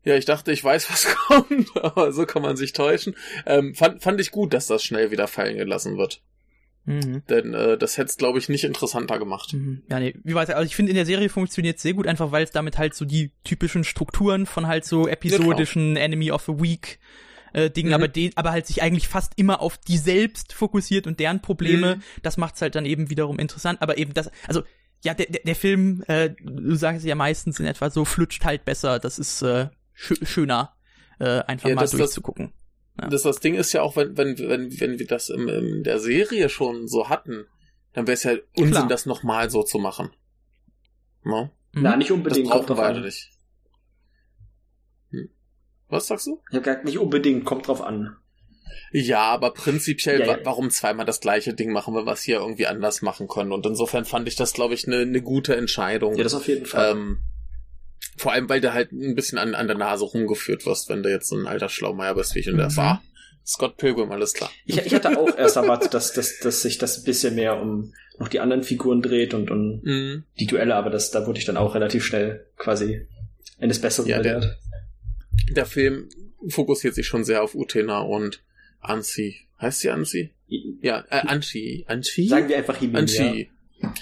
ja, 0.04 0.16
ich 0.16 0.24
dachte, 0.24 0.52
ich 0.52 0.64
weiß, 0.64 0.90
was 0.90 1.06
kommt, 1.26 1.68
aber 1.76 2.12
so 2.12 2.24
kann 2.24 2.40
man 2.42 2.56
sich 2.56 2.72
täuschen. 2.72 3.14
Ähm, 3.46 3.74
fand, 3.74 4.02
fand 4.02 4.20
ich 4.20 4.30
gut, 4.30 4.54
dass 4.54 4.66
das 4.68 4.82
schnell 4.82 5.10
wieder 5.10 5.28
fallen 5.28 5.58
gelassen 5.58 5.98
wird. 5.98 6.22
Mhm. 6.88 7.22
Denn 7.28 7.54
äh, 7.54 7.76
das 7.78 7.96
hätte 7.98 8.08
es, 8.08 8.16
glaube 8.16 8.38
ich, 8.38 8.48
nicht 8.48 8.64
interessanter 8.64 9.18
gemacht. 9.18 9.52
Mhm. 9.52 9.82
Ja, 9.90 10.00
nee, 10.00 10.14
wie 10.24 10.34
weiß 10.34 10.48
ich, 10.48 10.54
also 10.56 10.66
ich 10.66 10.74
finde 10.76 10.90
in 10.90 10.96
der 10.96 11.06
Serie 11.06 11.28
funktioniert 11.28 11.78
sehr 11.78 11.92
gut, 11.94 12.06
einfach 12.06 12.32
weil 12.32 12.42
es 12.44 12.50
damit 12.50 12.78
halt 12.78 12.94
so 12.94 13.04
die 13.04 13.32
typischen 13.44 13.84
Strukturen 13.84 14.46
von 14.46 14.66
halt 14.66 14.84
so 14.84 15.06
episodischen 15.06 15.96
Enemy 15.96 16.30
of 16.32 16.44
the 16.46 16.52
Week 16.60 16.98
äh, 17.52 17.70
Dingen, 17.70 17.88
Mhm. 17.88 17.94
aber 17.94 18.08
den, 18.08 18.32
aber 18.36 18.50
halt 18.52 18.66
sich 18.66 18.82
eigentlich 18.82 19.08
fast 19.08 19.32
immer 19.36 19.60
auf 19.62 19.78
die 19.78 19.96
selbst 19.98 20.52
fokussiert 20.52 21.06
und 21.06 21.18
deren 21.20 21.40
Probleme. 21.40 21.96
Mhm. 21.96 22.02
Das 22.22 22.36
macht's 22.36 22.60
halt 22.60 22.74
dann 22.74 22.84
eben 22.86 23.08
wiederum 23.10 23.38
interessant, 23.38 23.80
aber 23.82 23.96
eben 23.98 24.12
das, 24.14 24.30
also 24.46 24.62
ja, 25.02 25.14
der, 25.14 25.26
der, 25.26 25.40
der 25.44 25.54
Film, 25.54 26.02
äh, 26.08 26.30
du 26.42 26.74
sagst 26.74 27.06
ja 27.06 27.14
meistens 27.14 27.60
in 27.60 27.66
etwa 27.66 27.88
so, 27.88 28.04
flutscht 28.04 28.44
halt 28.44 28.64
besser. 28.64 28.98
Das 28.98 29.18
ist 29.18 29.42
äh, 29.42 29.68
schö 29.94 30.16
schöner, 30.24 30.74
äh, 31.20 31.40
einfach 31.46 31.68
Ja, 31.68 31.74
mal 31.76 31.82
das- 31.82 31.92
das- 31.92 31.98
durchzugucken. 31.98 32.52
Ja. 33.00 33.08
Das, 33.08 33.22
das 33.22 33.40
Ding 33.40 33.54
ist 33.54 33.72
ja 33.72 33.82
auch, 33.82 33.96
wenn, 33.96 34.16
wenn, 34.16 34.38
wenn, 34.38 34.80
wenn 34.80 34.98
wir 34.98 35.06
das 35.06 35.28
im, 35.28 35.48
in 35.48 35.82
der 35.84 35.98
Serie 36.00 36.48
schon 36.48 36.88
so 36.88 37.08
hatten, 37.08 37.46
dann 37.92 38.06
wäre 38.06 38.14
es 38.14 38.24
ja 38.24 38.32
Unsinn, 38.56 38.72
Klar. 38.72 38.88
das 38.88 39.06
nochmal 39.06 39.50
so 39.50 39.62
zu 39.62 39.78
machen. 39.78 40.10
No? 41.24 41.50
Mhm. 41.72 41.82
Na, 41.82 41.96
nicht 41.96 42.10
Das 42.10 42.16
unbedingt. 42.16 42.48
brauchen 42.48 42.58
kommt 42.66 42.70
drauf 42.70 42.78
wir 42.78 42.84
an. 42.86 43.02
nicht. 43.02 43.30
Hm. 45.10 45.28
Was 45.88 46.06
sagst 46.08 46.26
du? 46.26 46.40
Ich 46.50 46.56
hab 46.56 46.64
gesagt, 46.64 46.84
nicht 46.84 46.98
unbedingt, 46.98 47.44
kommt 47.44 47.66
drauf 47.68 47.82
an. 47.82 48.16
Ja, 48.92 49.22
aber 49.22 49.52
prinzipiell, 49.52 50.20
Ja, 50.20 50.26
ja. 50.26 50.32
wa- 50.38 50.40
warum 50.44 50.70
zweimal 50.70 51.06
das 51.06 51.20
gleiche 51.20 51.54
Ding 51.54 51.72
machen, 51.72 51.94
wenn 51.94 52.04
wir 52.06 52.12
es 52.12 52.22
hier 52.22 52.36
irgendwie 52.38 52.66
anders 52.66 53.02
machen 53.02 53.28
können? 53.28 53.52
Und 53.52 53.66
insofern 53.66 54.04
fand 54.04 54.28
ich 54.28 54.36
das, 54.36 54.52
glaube 54.52 54.74
ich, 54.74 54.86
eine 54.86 55.04
ne 55.06 55.22
gute 55.22 55.56
Entscheidung. 55.56 56.16
Ja, 56.16 56.24
das 56.24 56.34
auf 56.34 56.48
jeden 56.48 56.66
Fall. 56.66 56.92
ähm, 56.92 57.18
vor 58.16 58.32
allem, 58.32 58.48
weil 58.48 58.60
du 58.60 58.72
halt 58.72 58.92
ein 58.92 59.14
bisschen 59.14 59.38
an, 59.38 59.54
an 59.54 59.66
der 59.68 59.76
Nase 59.76 60.04
rumgeführt 60.04 60.66
wirst, 60.66 60.88
wenn 60.88 61.02
du 61.02 61.10
jetzt 61.10 61.28
so 61.28 61.36
ein 61.36 61.46
alter 61.46 61.68
Schlaumeier 61.68 62.14
bist 62.14 62.34
wie 62.34 62.40
ich 62.40 62.48
und 62.48 62.56
der 62.56 62.66
Mhm. 62.66 62.70
so, 62.70 62.80
ah, 62.80 63.02
Scott 63.46 63.76
Pilgrim, 63.78 64.10
alles 64.12 64.34
klar. 64.34 64.50
Ich, 64.66 64.76
ich 64.78 64.94
hatte 64.94 65.16
auch 65.18 65.36
erst 65.38 65.56
erwartet, 65.56 65.94
dass, 65.94 66.12
dass, 66.12 66.38
dass 66.40 66.62
sich 66.62 66.78
das 66.78 66.98
ein 66.98 67.04
bisschen 67.04 67.34
mehr 67.34 67.60
um 67.60 67.94
noch 68.18 68.28
die 68.28 68.40
anderen 68.40 68.62
Figuren 68.64 69.00
dreht 69.00 69.32
und 69.34 69.50
um 69.50 69.80
Mhm. 69.82 70.24
die 70.38 70.46
Duelle, 70.46 70.74
aber 70.74 70.90
das, 70.90 71.10
da 71.10 71.26
wurde 71.26 71.38
ich 71.38 71.44
dann 71.44 71.56
auch 71.56 71.74
relativ 71.74 72.04
schnell 72.04 72.46
quasi 72.56 73.06
eines 73.60 73.80
Besseren 73.80 74.08
Ja, 74.10 74.20
der- 74.20 74.34
belehrt. 74.40 74.58
der 75.50 75.66
Film 75.66 76.08
fokussiert 76.48 76.94
sich 76.94 77.06
schon 77.06 77.24
sehr 77.24 77.42
auf 77.42 77.54
Utena 77.54 78.00
und 78.00 78.42
Anzi. 78.80 79.46
Heißt 79.60 79.80
sie 79.80 79.90
Anzi? 79.90 80.30
Ja, 80.82 81.04
äh, 81.10 81.20
Anchi. 81.26 81.84
Anchi? 81.88 82.28
Sagen 82.28 82.48
wir 82.48 82.56
einfach 82.56 82.76
Himemia. 82.76 83.00
Anchi. 83.00 83.50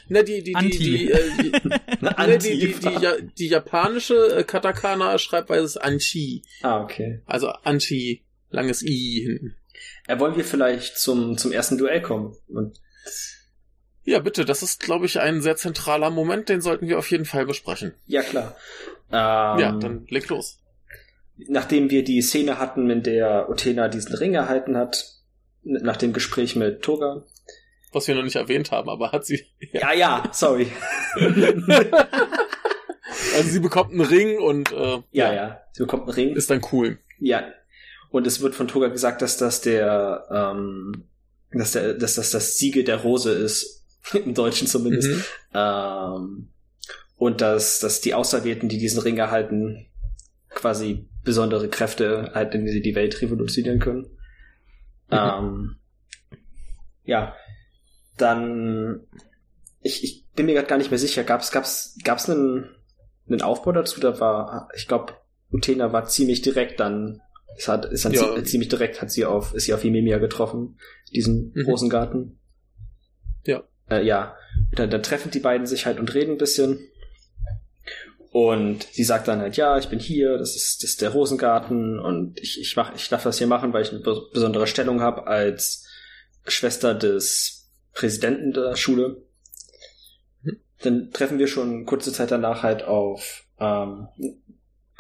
Na, 0.09 0.23
die, 0.23 0.43
die, 0.43 0.45
die, 0.45 0.55
Anti. 0.55 0.79
die, 0.79 1.11
äh, 1.11 1.31
die, 1.39 1.51
ne, 2.01 2.39
die, 2.39 2.59
die, 2.59 2.75
die, 2.75 3.03
ja, 3.03 3.13
die 3.39 3.49
japanische 3.49 4.39
äh, 4.39 4.45
Katakana-Schreibweise 4.45 5.65
ist 5.65 5.77
Anchi. 5.77 6.43
Ah, 6.63 6.81
okay. 6.83 7.21
Also 7.27 7.49
Anchi, 7.49 8.25
langes 8.51 8.83
I 8.83 9.23
hinten. 9.25 9.57
Äh, 10.07 10.19
wollen 10.19 10.37
wir 10.37 10.45
vielleicht 10.45 10.99
zum, 10.99 11.37
zum 11.37 11.53
ersten 11.53 11.77
Duell 11.79 12.01
kommen? 12.01 12.37
Und, 12.49 12.81
Ja, 14.05 14.21
bitte, 14.21 14.45
das 14.45 14.63
ist, 14.63 14.81
glaube 14.81 15.07
ich, 15.07 15.21
ein 15.21 15.43
sehr 15.43 15.57
zentraler 15.57 16.11
Moment, 16.11 16.49
den 16.49 16.61
sollten 16.61 16.89
wir 16.89 16.99
auf 16.99 17.11
jeden 17.11 17.25
Fall 17.27 17.45
besprechen. 17.47 17.93
ja, 18.07 18.23
klar. 18.23 18.57
Ähm, 19.11 19.61
ja, 19.61 19.79
dann 19.79 20.07
leg 20.09 20.29
los. 20.29 20.59
nachdem 21.37 21.91
wir 21.91 22.03
die 22.03 22.23
Szene 22.23 22.59
hatten, 22.59 22.89
in 22.91 23.03
der 23.03 23.49
Utena 23.51 23.89
diesen 23.89 24.15
Ring 24.17 24.35
erhalten 24.35 24.77
hat, 24.77 25.13
nach 25.63 25.97
dem 25.97 26.13
Gespräch 26.13 26.57
mit 26.57 26.83
Toga. 26.83 27.25
Was 27.97 28.07
wir 28.09 28.15
noch 28.15 28.25
nicht 28.25 28.37
erwähnt 28.37 28.73
haben, 28.73 28.91
aber 28.91 29.11
hat 29.11 29.25
sie. 29.25 29.47
Ja, 29.73 29.95
ja, 29.95 30.29
sorry. 30.31 30.67
Also 33.35 33.49
sie 33.49 33.61
bekommt 33.61 33.93
einen 33.93 34.03
Ring 34.03 34.39
und 34.39 34.73
äh, 34.73 35.03
ja, 35.13 35.33
ja, 35.33 35.61
sie 35.73 35.85
bekommt 35.85 36.03
einen 36.03 36.13
Ring. 36.13 36.37
ist 36.37 36.51
dann 36.51 36.61
cool. 36.73 36.99
Ja. 37.19 37.45
Und 38.11 38.27
es 38.27 38.43
wird 38.43 38.55
von 38.55 38.69
Toga 38.69 38.89
gesagt, 38.89 39.23
dass 39.23 39.39
das 39.39 39.63
der, 39.63 40.27
ähm, 40.31 41.05
dass 41.53 41.73
der, 41.73 41.95
dass 41.95 42.17
das 42.17 42.31
das 42.31 42.59
Siegel 42.59 42.85
der 42.85 42.97
Rose 42.97 43.31
ist. 43.31 43.87
Im 44.13 44.35
Deutschen 44.35 44.67
zumindest. 44.67 45.09
Mhm. 45.09 45.25
Ähm, 45.55 46.49
und 47.17 47.41
dass, 47.41 47.81
dass 47.81 48.03
die 48.03 48.13
Auserwählten, 48.13 48.69
die 48.69 48.79
diesen 48.79 49.01
Ring 49.01 49.17
erhalten, 49.17 49.87
quasi 50.51 51.09
besondere 51.25 51.69
Kräfte 51.69 52.29
erhalten, 52.29 52.59
indem 52.59 52.73
sie 52.73 52.83
die 52.83 52.95
Welt 52.95 53.23
revolutionieren 53.23 53.79
können. 53.79 54.07
Ähm, 55.11 55.77
ja, 57.05 57.35
dann 58.17 59.01
ich, 59.83 60.03
ich 60.05 60.25
bin 60.35 60.47
mir 60.47 60.55
gerade 60.55 60.67
gar 60.69 60.79
nicht 60.79 60.91
mehr 60.91 60.99
sicher. 60.99 61.23
Gab's 61.25 61.51
gab's 61.51 61.97
gab's 62.05 62.29
einen, 62.29 62.71
einen 63.29 63.43
Aufbau 63.43 63.73
dazu? 63.73 64.01
Da 64.01 64.19
war, 64.21 64.69
ich 64.75 64.89
glaube, 64.89 65.15
Utena 65.53 65.93
war 65.93 66.07
ziemlich 66.07 66.43
direkt 66.43 66.81
dann. 66.81 67.21
Es 67.57 67.69
hat 67.69 67.87
ist 67.87 68.05
dann 68.05 68.13
Ja. 68.13 68.23
zie- 68.23 68.45
ziemlich 68.45 68.69
direkt 68.69 69.01
hat 69.01 69.11
sie 69.11 69.25
auf 69.25 69.55
ist 69.55 69.65
sie 69.65 69.75
auf 69.75 69.83
Himemia 69.83 70.19
getroffen, 70.19 70.79
diesen 71.15 71.53
Mhm. 71.55 71.65
Rosengarten. 71.67 72.39
Ja. 73.45 73.63
Äh, 73.89 74.05
ja. 74.05 74.37
Dann, 74.73 74.91
dann 74.91 75.03
treffen 75.03 75.31
die 75.31 75.39
beiden 75.39 75.67
sich 75.67 75.87
halt 75.87 75.99
und 76.01 76.13
reden 76.15 76.33
ein 76.33 76.39
bisschen. 76.39 76.81
Und 78.33 78.83
sie 78.93 79.05
sagt 79.05 79.29
dann 79.29 79.41
halt, 79.41 79.57
ja, 79.57 79.79
ich 79.79 79.89
bin 79.89 79.99
hier, 79.99 80.37
das 80.37 80.57
ist, 80.57 80.83
das 80.83 80.91
ist 80.91 81.01
der 81.01 81.11
Rosengarten 81.11 81.99
und 81.99 82.39
ich, 82.39 82.61
ich, 82.61 82.77
mach, 82.77 82.95
ich 82.95 83.09
darf 83.09 83.23
das 83.23 83.39
hier 83.39 83.47
machen, 83.47 83.73
weil 83.73 83.83
ich 83.83 83.91
eine 83.91 84.01
be- 84.01 84.29
besondere 84.33 84.67
Stellung 84.67 85.01
habe 85.01 85.27
als 85.27 85.87
Schwester 86.47 86.95
des 86.95 87.56
Präsidenten 87.97 88.53
der 88.53 88.77
Schule. 88.77 89.23
Mhm. 90.43 90.61
Dann 90.83 91.11
treffen 91.11 91.39
wir 91.39 91.49
schon 91.49 91.87
kurze 91.87 92.13
Zeit 92.13 92.31
danach 92.31 92.63
halt 92.63 92.85
auf, 92.85 93.47
ähm, 93.59 94.09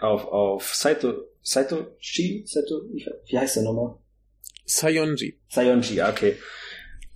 auf, 0.00 0.26
auf 0.26 0.74
Saito, 0.74 1.14
Saito 1.42 1.94
Shi? 1.98 2.44
Saito, 2.46 2.82
wie, 2.90 3.38
heißt 3.38 3.56
der 3.56 3.62
nochmal? 3.62 3.94
Sayonji. 4.64 5.38
Sayonji, 5.48 6.02
okay. 6.02 6.36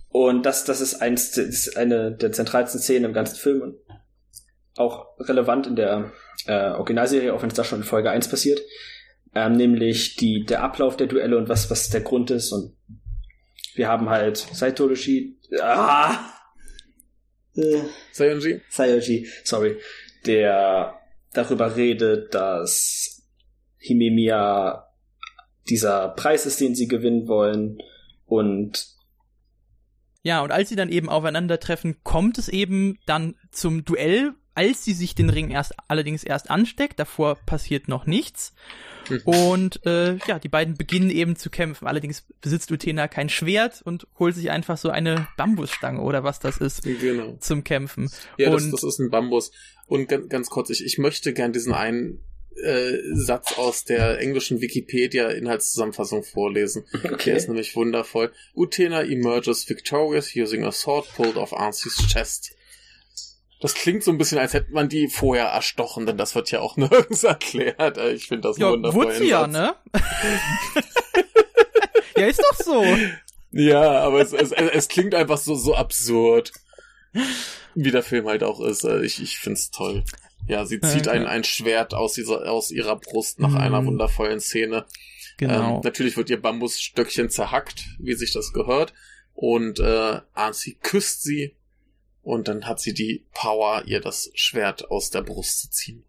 Und 0.07 0.45
das, 0.45 0.63
das 0.65 0.79
ist 0.81 1.01
eins, 1.01 1.37
ist 1.37 1.75
eine 1.75 2.15
der 2.15 2.31
zentralsten 2.31 2.79
Szenen 2.79 3.05
im 3.05 3.13
ganzen 3.13 3.35
Film 3.35 3.61
und 3.61 3.75
auch 4.77 5.07
relevant 5.19 5.67
in 5.67 5.75
der 5.75 6.13
äh, 6.45 6.71
Originalserie, 6.71 7.33
auch 7.33 7.41
wenn 7.41 7.49
es 7.49 7.55
da 7.55 7.63
schon 7.63 7.79
in 7.79 7.85
Folge 7.85 8.09
1 8.09 8.29
passiert. 8.29 8.61
Ähm, 9.33 9.53
nämlich 9.53 10.17
die, 10.17 10.43
der 10.45 10.63
Ablauf 10.63 10.97
der 10.97 11.07
Duelle 11.07 11.37
und 11.37 11.49
was, 11.49 11.69
was 11.71 11.89
der 11.89 12.01
Grund 12.01 12.31
ist. 12.31 12.51
Und 12.51 12.75
wir 13.75 13.87
haben 13.87 14.09
halt 14.09 14.37
Saitoloshi, 14.37 15.37
ah, 15.61 16.17
äh, 17.55 17.81
Sayonji? 18.11 18.61
Sayoji, 18.69 19.27
sorry, 19.43 19.77
der 20.25 20.99
darüber 21.33 21.75
redet, 21.75 22.33
dass 22.33 23.27
Himemiya 23.77 24.87
dieser 25.69 26.09
Preis 26.09 26.45
ist, 26.45 26.59
den 26.59 26.75
sie 26.75 26.87
gewinnen 26.87 27.27
wollen. 27.27 27.79
Und 28.25 28.87
Ja, 30.21 30.41
und 30.41 30.51
als 30.51 30.69
sie 30.69 30.75
dann 30.75 30.89
eben 30.89 31.09
aufeinandertreffen, 31.09 32.03
kommt 32.03 32.37
es 32.37 32.47
eben 32.47 32.99
dann 33.05 33.35
zum 33.51 33.83
Duell, 33.83 34.33
als 34.55 34.83
sie 34.83 34.93
sich 34.93 35.15
den 35.15 35.29
Ring 35.29 35.49
erst 35.49 35.73
allerdings 35.87 36.23
erst 36.23 36.49
ansteckt. 36.49 36.99
Davor 36.99 37.35
passiert 37.45 37.87
noch 37.87 38.05
nichts. 38.05 38.53
Mhm. 39.09 39.21
Und 39.23 39.85
äh, 39.85 40.17
ja, 40.27 40.39
die 40.39 40.49
beiden 40.49 40.75
beginnen 40.75 41.09
eben 41.09 41.35
zu 41.35 41.49
kämpfen. 41.49 41.87
Allerdings 41.87 42.23
besitzt 42.41 42.71
Utena 42.71 43.07
kein 43.07 43.29
Schwert 43.29 43.81
und 43.81 44.07
holt 44.19 44.35
sich 44.35 44.51
einfach 44.51 44.77
so 44.77 44.89
eine 44.89 45.27
Bambusstange 45.37 46.01
oder 46.01 46.23
was 46.23 46.39
das 46.39 46.57
ist 46.57 46.83
Genau. 46.83 47.37
zum 47.39 47.63
Kämpfen. 47.63 48.09
Ja, 48.37 48.49
das, 48.49 48.63
und 48.63 48.71
das 48.71 48.83
ist 48.83 48.99
ein 48.99 49.09
Bambus. 49.09 49.51
Und 49.87 50.07
ganz, 50.07 50.29
ganz 50.29 50.49
kurz, 50.49 50.69
ich, 50.69 50.85
ich 50.85 50.97
möchte 50.97 51.33
gern 51.33 51.53
diesen 51.53 51.73
einen 51.73 52.19
äh, 52.63 52.97
Satz 53.13 53.57
aus 53.57 53.85
der 53.85 54.19
englischen 54.19 54.61
Wikipedia-Inhaltszusammenfassung 54.61 56.23
vorlesen. 56.23 56.83
Der 57.03 57.13
okay. 57.13 57.35
ist 57.35 57.47
nämlich 57.47 57.75
wundervoll. 57.75 58.31
Utena 58.55 59.03
emerges 59.03 59.67
victorious 59.69 60.35
using 60.35 60.63
a 60.63 60.71
sword 60.71 61.07
pulled 61.15 61.37
off 61.37 61.53
Arcee's 61.53 61.97
chest. 62.07 62.55
Das 63.61 63.73
klingt 63.75 64.03
so 64.03 64.11
ein 64.11 64.17
bisschen, 64.17 64.39
als 64.39 64.53
hätte 64.53 64.71
man 64.71 64.89
die 64.89 65.07
vorher 65.07 65.45
erstochen, 65.45 66.05
denn 66.05 66.17
das 66.17 66.35
wird 66.35 66.51
ja 66.51 66.59
auch 66.61 66.77
nirgends 66.77 67.23
erklärt. 67.23 67.97
Äh, 67.97 68.13
Ich 68.13 68.27
finde 68.27 68.47
das 68.49 68.57
ja, 68.57 68.71
wundervoll. 68.71 69.05
wurde 69.05 69.17
sie 69.17 69.27
ja, 69.29 69.47
ne? 69.47 69.75
ja, 72.17 72.27
ist 72.27 72.39
doch 72.41 72.57
so. 72.57 72.83
Ja, 73.51 74.01
aber 74.03 74.21
es, 74.21 74.33
es, 74.33 74.51
es 74.51 74.87
klingt 74.87 75.15
einfach 75.15 75.37
so, 75.37 75.55
so 75.55 75.75
absurd. 75.75 76.51
Wie 77.75 77.91
der 77.91 78.03
Film 78.03 78.27
halt 78.27 78.43
auch 78.43 78.59
ist. 78.61 78.83
Äh, 78.83 79.03
Ich, 79.03 79.21
ich 79.21 79.37
find's 79.39 79.71
toll. 79.71 80.03
Ja, 80.47 80.65
sie 80.65 80.81
zieht 80.81 81.05
Ja, 81.05 81.11
ein, 81.13 81.27
ein 81.27 81.43
Schwert 81.43 81.93
aus, 81.93 82.13
dieser, 82.13 82.49
aus 82.51 82.71
ihrer 82.71 82.95
Brust 82.95 83.39
nach 83.39 83.49
Mhm. 83.51 83.57
einer 83.57 83.85
wundervollen 83.85 84.39
Szene. 84.39 84.85
Genau. 85.37 85.77
Ähm, 85.77 85.81
natürlich 85.83 86.17
wird 86.17 86.29
ihr 86.29 86.41
Bambusstöckchen 86.41 87.29
zerhackt, 87.29 87.85
wie 87.99 88.13
sich 88.13 88.33
das 88.33 88.53
gehört. 88.53 88.93
Und 89.33 89.79
äh, 89.79 90.19
Arcee 90.33 90.77
küsst 90.81 91.23
sie. 91.23 91.55
Und 92.23 92.47
dann 92.47 92.67
hat 92.67 92.79
sie 92.79 92.93
die 92.93 93.25
Power, 93.33 93.83
ihr 93.85 93.99
das 93.99 94.29
Schwert 94.35 94.91
aus 94.91 95.09
der 95.09 95.21
Brust 95.21 95.59
zu 95.61 95.69
ziehen. 95.71 96.03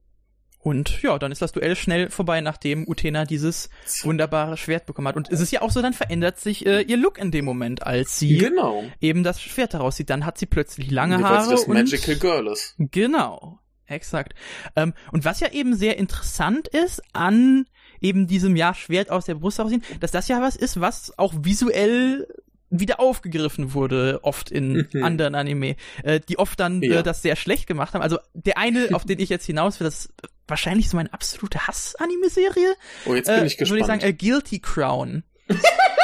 Und 0.59 1.03
ja, 1.03 1.19
dann 1.19 1.33
ist 1.33 1.43
das 1.43 1.51
Duell 1.51 1.75
schnell 1.75 2.09
vorbei, 2.09 2.41
nachdem 2.41 2.87
Utena 2.87 3.25
dieses 3.25 3.69
wunderbare 4.03 4.57
Schwert 4.57 4.87
bekommen 4.87 5.09
hat. 5.09 5.17
Und 5.17 5.29
es 5.29 5.41
ist 5.41 5.51
ja 5.51 5.61
auch 5.61 5.73
so, 5.73 5.83
dann 5.83 5.93
verändert 5.93 6.39
sich 6.39 6.65
äh, 6.67 6.83
ihr 6.83 6.97
Look 6.97 7.19
in 7.19 7.33
dem 7.33 7.45
Moment, 7.45 7.85
als 7.85 8.19
sie 8.21 8.39
Genau. 8.39 8.85
eben 9.01 9.25
das 9.25 9.41
Schwert 9.43 9.75
daraus 9.75 9.97
sieht. 9.97 10.09
Dann 10.09 10.25
hat 10.25 10.39
sie 10.39 10.47
plötzlich 10.47 10.89
lange 10.93 11.17
Weil 11.17 11.25
Haare 11.25 11.45
sie 11.47 11.51
das 11.51 11.65
und 11.65 11.75
Magical 11.75 12.15
Girl 12.17 12.47
ist. 12.47 12.77
Genau, 12.79 13.59
exakt. 13.87 14.35
Ähm, 14.77 14.95
und 15.11 15.25
was 15.25 15.41
ja 15.41 15.51
eben 15.51 15.75
sehr 15.75 15.99
interessant 15.99 16.69
ist 16.69 17.03
an 17.13 17.67
eben 18.01 18.29
diesem 18.29 18.55
ja 18.55 18.73
Schwert 18.73 19.11
aus 19.11 19.25
der 19.25 19.35
Brust 19.35 19.59
herausziehen, 19.59 19.83
dass 19.99 20.13
das 20.13 20.29
ja 20.29 20.41
was 20.41 20.55
ist, 20.55 20.81
was 20.81 21.19
auch 21.19 21.35
visuell 21.39 22.29
wieder 22.73 22.99
aufgegriffen 23.01 23.75
wurde, 23.75 24.21
oft 24.23 24.51
in 24.51 24.89
Mhm. 24.93 25.05
anderen 25.05 25.35
Anime, 25.35 25.77
äh, 26.03 26.21
die 26.21 26.39
oft 26.39 26.59
dann 26.59 26.83
Ja. 26.83 27.01
äh, 27.01 27.03
das 27.03 27.23
sehr 27.23 27.37
schlecht 27.37 27.67
gemacht 27.67 27.95
haben. 27.95 28.03
Also 28.03 28.19
der 28.35 28.59
eine, 28.59 28.89
auf 28.93 29.05
den 29.05 29.21
ich 29.21 29.29
jetzt 29.29 29.45
hinaus 29.47 29.79
will, 29.79 29.85
das 29.85 30.07
ist 30.07 30.13
wahrscheinlich 30.49 30.89
so 30.89 30.97
meine 30.97 31.13
absolute 31.13 31.67
Hass-Anime-Serie, 31.69 32.75
Oh, 33.07 33.15
jetzt 33.15 33.29
äh, 33.29 33.37
bin 33.37 33.47
ich 33.47 33.57
gespannt. 33.59 33.71
würde 33.71 33.81
ich 33.95 34.01
sagen, 34.01 34.01
äh, 34.03 34.13
Guilty 34.13 34.59
Crown. 34.61 35.23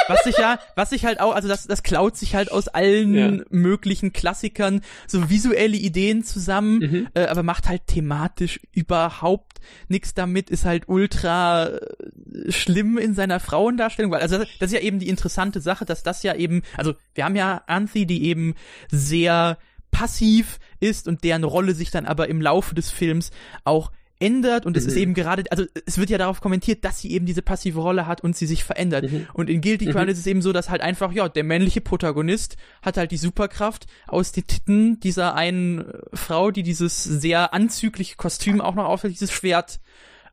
Was 0.07 0.23
sich 0.23 0.37
ja, 0.37 0.59
was 0.75 0.89
sich 0.89 1.05
halt 1.05 1.19
auch, 1.19 1.35
also 1.35 1.47
das, 1.47 1.67
das 1.67 1.83
klaut 1.83 2.17
sich 2.17 2.33
halt 2.35 2.51
aus 2.51 2.67
allen 2.67 3.13
Ja. 3.13 3.31
möglichen 3.49 4.11
Klassikern 4.13 4.81
so 5.07 5.29
visuelle 5.29 5.77
Ideen 5.77 6.23
zusammen, 6.23 6.79
Mhm. 6.79 7.07
äh, 7.13 7.25
aber 7.27 7.43
macht 7.43 7.67
halt 7.67 7.85
thematisch 7.87 8.59
überhaupt 8.73 9.59
nichts 9.87 10.13
damit, 10.13 10.49
ist 10.49 10.65
halt 10.65 10.87
ultra 10.87 11.67
äh, 11.67 12.51
schlimm 12.51 12.97
in 12.97 13.13
seiner 13.13 13.39
Frauendarstellung, 13.39 14.11
weil, 14.11 14.21
also 14.21 14.37
das, 14.39 14.47
das 14.59 14.71
ist 14.71 14.73
ja 14.77 14.81
eben 14.81 14.99
die 14.99 15.09
interessante 15.09 15.61
Sache, 15.61 15.85
dass 15.85 16.01
das 16.03 16.23
ja 16.23 16.33
eben, 16.35 16.63
also 16.77 16.93
wir 17.13 17.25
haben 17.25 17.35
ja 17.35 17.61
Anthe, 17.67 18.05
die 18.05 18.23
eben 18.25 18.55
sehr 18.89 19.57
passiv 19.91 20.59
ist 20.79 21.07
und 21.07 21.23
deren 21.23 21.43
Rolle 21.43 21.73
sich 21.73 21.91
dann 21.91 22.05
aber 22.05 22.29
im 22.29 22.41
Laufe 22.41 22.75
des 22.75 22.89
Films 22.91 23.31
auch 23.63 23.91
ändert 24.19 24.65
und 24.65 24.75
es 24.77 24.83
Mhm. 24.83 24.89
ist 24.89 24.95
eben 24.97 25.13
gerade, 25.13 25.43
also 25.49 25.65
es 25.85 25.97
wird 25.97 26.09
ja 26.09 26.17
darauf 26.17 26.41
kommentiert, 26.41 26.83
dass 26.83 26.99
sie 26.99 27.11
eben 27.11 27.25
diese 27.25 27.41
passive 27.41 27.79
Rolle 27.79 28.05
hat 28.05 28.21
und 28.21 28.35
sie 28.35 28.47
sich 28.47 28.63
verändert. 28.63 29.11
Mhm. 29.11 29.27
Und 29.33 29.49
in 29.49 29.61
Guilty 29.61 29.85
Crown 29.85 30.03
Mhm. 30.05 30.09
ist 30.09 30.19
es 30.19 30.27
eben 30.27 30.41
so, 30.41 30.51
dass 30.53 30.69
halt 30.69 30.81
einfach, 30.81 31.11
ja, 31.11 31.29
der 31.29 31.43
männliche 31.43 31.81
Protagonist 31.81 32.57
hat 32.81 32.97
halt 32.97 33.11
die 33.11 33.17
Superkraft 33.17 33.87
aus 34.07 34.31
den 34.31 34.45
Titten 34.47 34.99
dieser 34.99 35.35
einen 35.35 35.79
äh, 35.89 35.99
Frau, 36.13 36.51
die 36.51 36.63
dieses 36.63 37.03
sehr 37.03 37.53
anzügliche 37.53 38.15
Kostüm 38.17 38.59
auch 38.61 38.75
noch 38.75 38.85
aufhält, 38.85 39.13
dieses 39.13 39.31
Schwert 39.31 39.79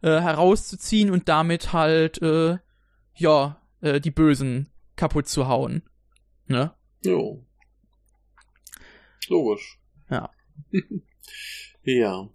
äh, 0.02 0.08
herauszuziehen 0.20 1.10
und 1.10 1.28
damit 1.28 1.72
halt, 1.72 2.20
äh, 2.22 2.58
ja, 3.14 3.60
äh, 3.80 4.00
die 4.00 4.10
Bösen 4.10 4.68
kaputt 4.96 5.28
zu 5.28 5.46
hauen. 5.48 5.82
Ne? 6.48 6.72
Jo. 7.04 7.42
Logisch. 9.28 9.78
Ja. 10.10 10.30
ja. 11.82 12.28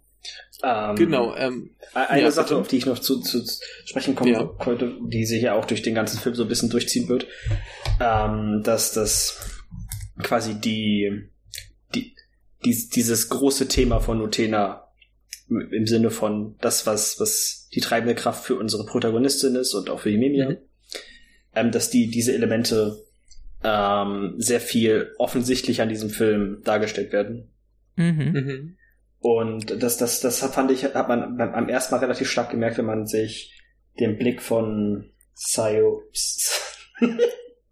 Ähm, 0.62 0.96
Genau, 0.96 1.34
ähm, 1.36 1.70
Eine 1.94 2.22
Ja, 2.22 2.30
Sache, 2.30 2.56
auf 2.56 2.68
die 2.68 2.76
ich 2.76 2.86
noch 2.86 2.98
zu, 2.98 3.20
zu 3.20 3.44
sprechen 3.84 4.14
kommen 4.14 4.32
Ja. 4.32 4.44
konnte, 4.44 4.96
die 5.08 5.24
sich 5.26 5.42
ja 5.42 5.54
auch 5.54 5.64
durch 5.66 5.82
den 5.82 5.94
ganzen 5.94 6.18
Film 6.18 6.34
so 6.34 6.42
ein 6.44 6.48
bisschen 6.48 6.70
durchziehen 6.70 7.08
wird, 7.08 7.26
ähm, 8.00 8.62
dass 8.64 8.92
das 8.92 9.60
quasi 10.22 10.54
die, 10.60 11.28
die, 11.94 12.14
dies, 12.64 12.88
dieses 12.88 13.28
große 13.28 13.68
Thema 13.68 14.00
von 14.00 14.20
Utena 14.20 14.88
im 15.48 15.86
Sinne 15.86 16.10
von 16.10 16.56
das, 16.60 16.86
was, 16.86 17.20
was 17.20 17.68
die 17.74 17.80
treibende 17.80 18.14
Kraft 18.14 18.44
für 18.44 18.54
unsere 18.56 18.86
Protagonistin 18.86 19.54
ist 19.56 19.74
und 19.74 19.90
auch 19.90 20.00
für 20.00 20.10
Himemia, 20.10 20.50
Mhm. 20.50 20.56
ähm, 21.54 21.70
dass 21.72 21.90
die 21.90 22.08
diese 22.08 22.32
Elemente 22.32 23.04
ähm, 23.64 24.34
sehr 24.38 24.60
viel 24.60 25.12
offensichtlicher 25.18 25.82
in 25.82 25.88
diesem 25.90 26.10
Film 26.10 26.62
dargestellt 26.64 27.12
werden. 27.12 27.50
Mhm. 27.96 28.32
mhm. 28.32 28.76
Und 29.22 29.82
das, 29.82 29.98
das, 29.98 30.20
das 30.20 30.40
fand 30.40 30.70
ich, 30.72 30.84
hat 30.84 31.08
man 31.08 31.36
beim, 31.36 31.54
am 31.54 31.68
ersten 31.68 31.94
Mal 31.94 32.00
relativ 32.00 32.28
stark 32.28 32.50
gemerkt, 32.50 32.78
wenn 32.78 32.86
man 32.86 33.06
sich 33.06 33.58
den 33.98 34.18
Blick 34.18 34.42
von 34.42 35.10
Sayo, 35.34 36.02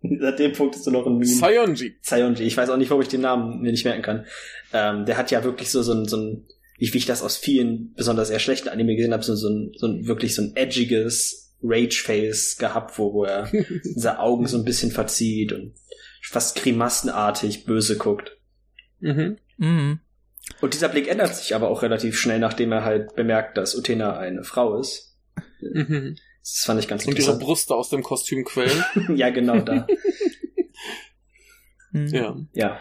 Seit 0.03 0.39
dem 0.39 0.53
Punkt 0.53 0.77
ist 0.77 0.87
du 0.87 0.91
noch 0.91 1.07
ein 1.07 1.19
Meme. 1.19 1.27
Sayonji. 1.27 1.97
Sayonji. 2.01 2.45
Ich 2.45 2.57
weiß 2.57 2.71
auch 2.71 2.79
nicht, 2.79 2.89
warum 2.89 3.03
ich 3.03 3.09
den 3.09 3.21
Namen 3.21 3.61
mir 3.61 3.71
nicht 3.71 3.85
merken 3.85 4.03
kann. 4.03 4.27
Ähm, 4.73 5.05
der 5.05 5.19
hat 5.19 5.31
ja 5.31 5.45
wirklich 5.45 5.71
so, 5.71 5.83
so 5.83 5.93
ein, 5.93 6.07
so 6.07 6.17
ein, 6.17 6.47
wie 6.79 6.97
ich 6.97 7.05
das 7.05 7.23
aus 7.23 7.37
vielen, 7.37 7.93
besonders 7.93 8.31
eher 8.31 8.39
schlechten 8.39 8.71
Anime 8.71 8.97
gesehen 8.97 9.13
habe, 9.13 9.23
so, 9.23 9.35
so 9.35 9.51
ein, 9.51 9.73
so 9.77 9.87
ein, 9.87 10.07
wirklich 10.07 10.35
so 10.35 10.43
ein 10.43 10.57
edgiges 10.57 11.55
Rage-Face 11.63 12.57
gehabt, 12.57 12.99
wo, 12.99 13.13
wo 13.13 13.25
er 13.25 13.51
seine 13.83 14.21
Augen 14.21 14.47
so 14.47 14.57
ein 14.57 14.65
bisschen 14.65 14.91
verzieht 14.91 15.53
und 15.53 15.75
fast 16.23 16.57
grimassenartig 16.57 17.67
böse 17.67 17.99
guckt. 17.99 18.39
Mhm. 19.01 19.37
Mhm. 19.59 20.01
Und 20.61 20.75
dieser 20.75 20.89
Blick 20.89 21.09
ändert 21.09 21.35
sich 21.37 21.55
aber 21.55 21.69
auch 21.71 21.83
relativ 21.83 22.19
schnell, 22.19 22.39
nachdem 22.39 22.73
er 22.73 22.85
halt 22.85 23.15
bemerkt, 23.15 23.57
dass 23.57 23.75
Utena 23.77 24.19
eine 24.19 24.45
Frau 24.45 24.79
ist. 24.79 25.17
Mhm. 25.61 26.17
Das 26.43 26.65
fand 26.65 26.81
ich 26.81 26.89
ganz 26.89 27.03
Und 27.05 27.13
ihre 27.13 27.19
interessant. 27.21 27.43
Brüste 27.43 27.75
aus 27.75 27.91
dem 27.91 28.03
Kostüm 28.03 28.45
quellen. 28.45 28.85
ja, 29.15 29.31
genau 29.31 29.61
da. 29.61 29.87
Mhm. 31.93 32.09
ja. 32.09 32.37
Ja. 32.55 32.81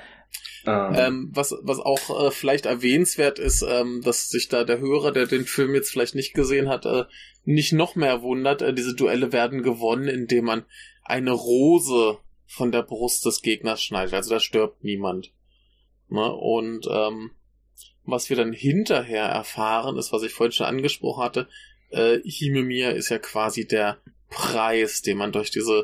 Ähm, 0.66 0.95
Ähm, 0.95 1.30
was, 1.34 1.55
was 1.62 1.80
auch 1.80 2.28
äh, 2.28 2.32
vielleicht 2.32 2.66
erwähnenswert 2.66 3.39
ist, 3.39 3.64
ähm, 3.68 4.01
dass 4.03 4.30
sich 4.30 4.49
da 4.49 4.64
der 4.64 4.80
Hörer, 4.80 5.12
der 5.12 5.26
den 5.26 5.45
Film 5.45 5.74
jetzt 5.74 5.89
vielleicht 5.89 6.16
nicht 6.16 6.34
gesehen 6.34 6.70
hat, 6.70 6.86
äh, 6.86 7.05
nicht 7.43 7.74
noch 7.74 7.95
mehr 7.95 8.22
wundert. 8.22 8.62
Äh, 8.62 8.74
diese 8.74 8.95
Duelle 8.95 9.32
werden 9.32 9.64
gewonnen, 9.64 10.07
indem 10.07 10.45
man 10.45 10.66
eine 11.03 11.32
Rose 11.32 12.18
von 12.45 12.72
der 12.72 12.84
Brust 12.84 13.26
des 13.26 13.41
Gegners 13.41 13.82
schneidet. 13.82 14.14
Also 14.14 14.32
da 14.32 14.39
stirbt 14.39 14.84
niemand. 14.84 15.32
Ne? 16.10 16.32
Und 16.34 16.88
ähm, 16.91 17.32
was 18.05 18.29
wir 18.29 18.37
dann 18.37 18.53
hinterher 18.53 19.25
erfahren, 19.25 19.97
ist, 19.97 20.11
was 20.11 20.23
ich 20.23 20.31
vorhin 20.31 20.51
schon 20.51 20.65
angesprochen 20.65 21.23
hatte, 21.23 21.47
äh, 21.89 22.19
Himemia 22.23 22.91
ist 22.91 23.09
ja 23.09 23.19
quasi 23.19 23.67
der 23.67 23.97
Preis, 24.29 25.01
den 25.01 25.17
man 25.17 25.31
durch 25.31 25.51
diese 25.51 25.83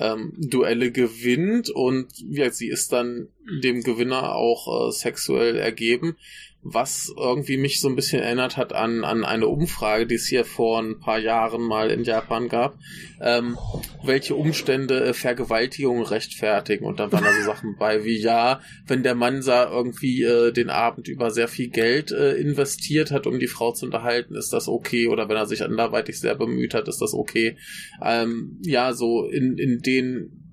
ähm, 0.00 0.32
Duelle 0.36 0.90
gewinnt. 0.90 1.70
Und 1.70 2.08
ja, 2.30 2.50
sie 2.50 2.68
ist 2.68 2.92
dann 2.92 3.28
dem 3.62 3.82
Gewinner 3.82 4.34
auch 4.34 4.88
äh, 4.88 4.92
sexuell 4.92 5.56
ergeben, 5.56 6.16
was 6.64 7.12
irgendwie 7.14 7.58
mich 7.58 7.78
so 7.80 7.88
ein 7.88 7.94
bisschen 7.94 8.22
erinnert 8.22 8.56
hat 8.56 8.72
an, 8.72 9.04
an 9.04 9.24
eine 9.24 9.46
Umfrage, 9.46 10.06
die 10.06 10.14
es 10.14 10.26
hier 10.26 10.46
vor 10.46 10.80
ein 10.80 10.98
paar 10.98 11.18
Jahren 11.18 11.62
mal 11.62 11.90
in 11.90 12.04
Japan 12.04 12.48
gab, 12.48 12.78
ähm, 13.20 13.58
welche 14.02 14.34
Umstände 14.34 15.04
äh, 15.04 15.12
Vergewaltigung 15.12 16.02
rechtfertigen 16.02 16.86
und 16.86 16.98
dann 16.98 17.12
waren 17.12 17.22
da 17.22 17.32
so 17.32 17.42
Sachen 17.44 17.76
bei 17.78 18.04
wie 18.04 18.18
ja, 18.18 18.60
wenn 18.86 19.02
der 19.02 19.14
Mann 19.14 19.42
sah 19.42 19.70
irgendwie 19.70 20.22
äh, 20.22 20.52
den 20.52 20.70
Abend 20.70 21.06
über 21.08 21.30
sehr 21.30 21.48
viel 21.48 21.68
Geld 21.68 22.12
äh, 22.12 22.32
investiert 22.32 23.10
hat, 23.10 23.26
um 23.26 23.38
die 23.38 23.46
Frau 23.46 23.72
zu 23.72 23.84
unterhalten, 23.84 24.34
ist 24.34 24.54
das 24.54 24.66
okay 24.66 25.08
oder 25.08 25.28
wenn 25.28 25.36
er 25.36 25.46
sich 25.46 25.62
anderweitig 25.62 26.18
sehr 26.18 26.34
bemüht 26.34 26.72
hat, 26.72 26.88
ist 26.88 27.02
das 27.02 27.12
okay. 27.12 27.58
Ähm, 28.02 28.58
ja, 28.62 28.94
so 28.94 29.26
in, 29.26 29.58
in 29.58 29.80
den 29.80 30.43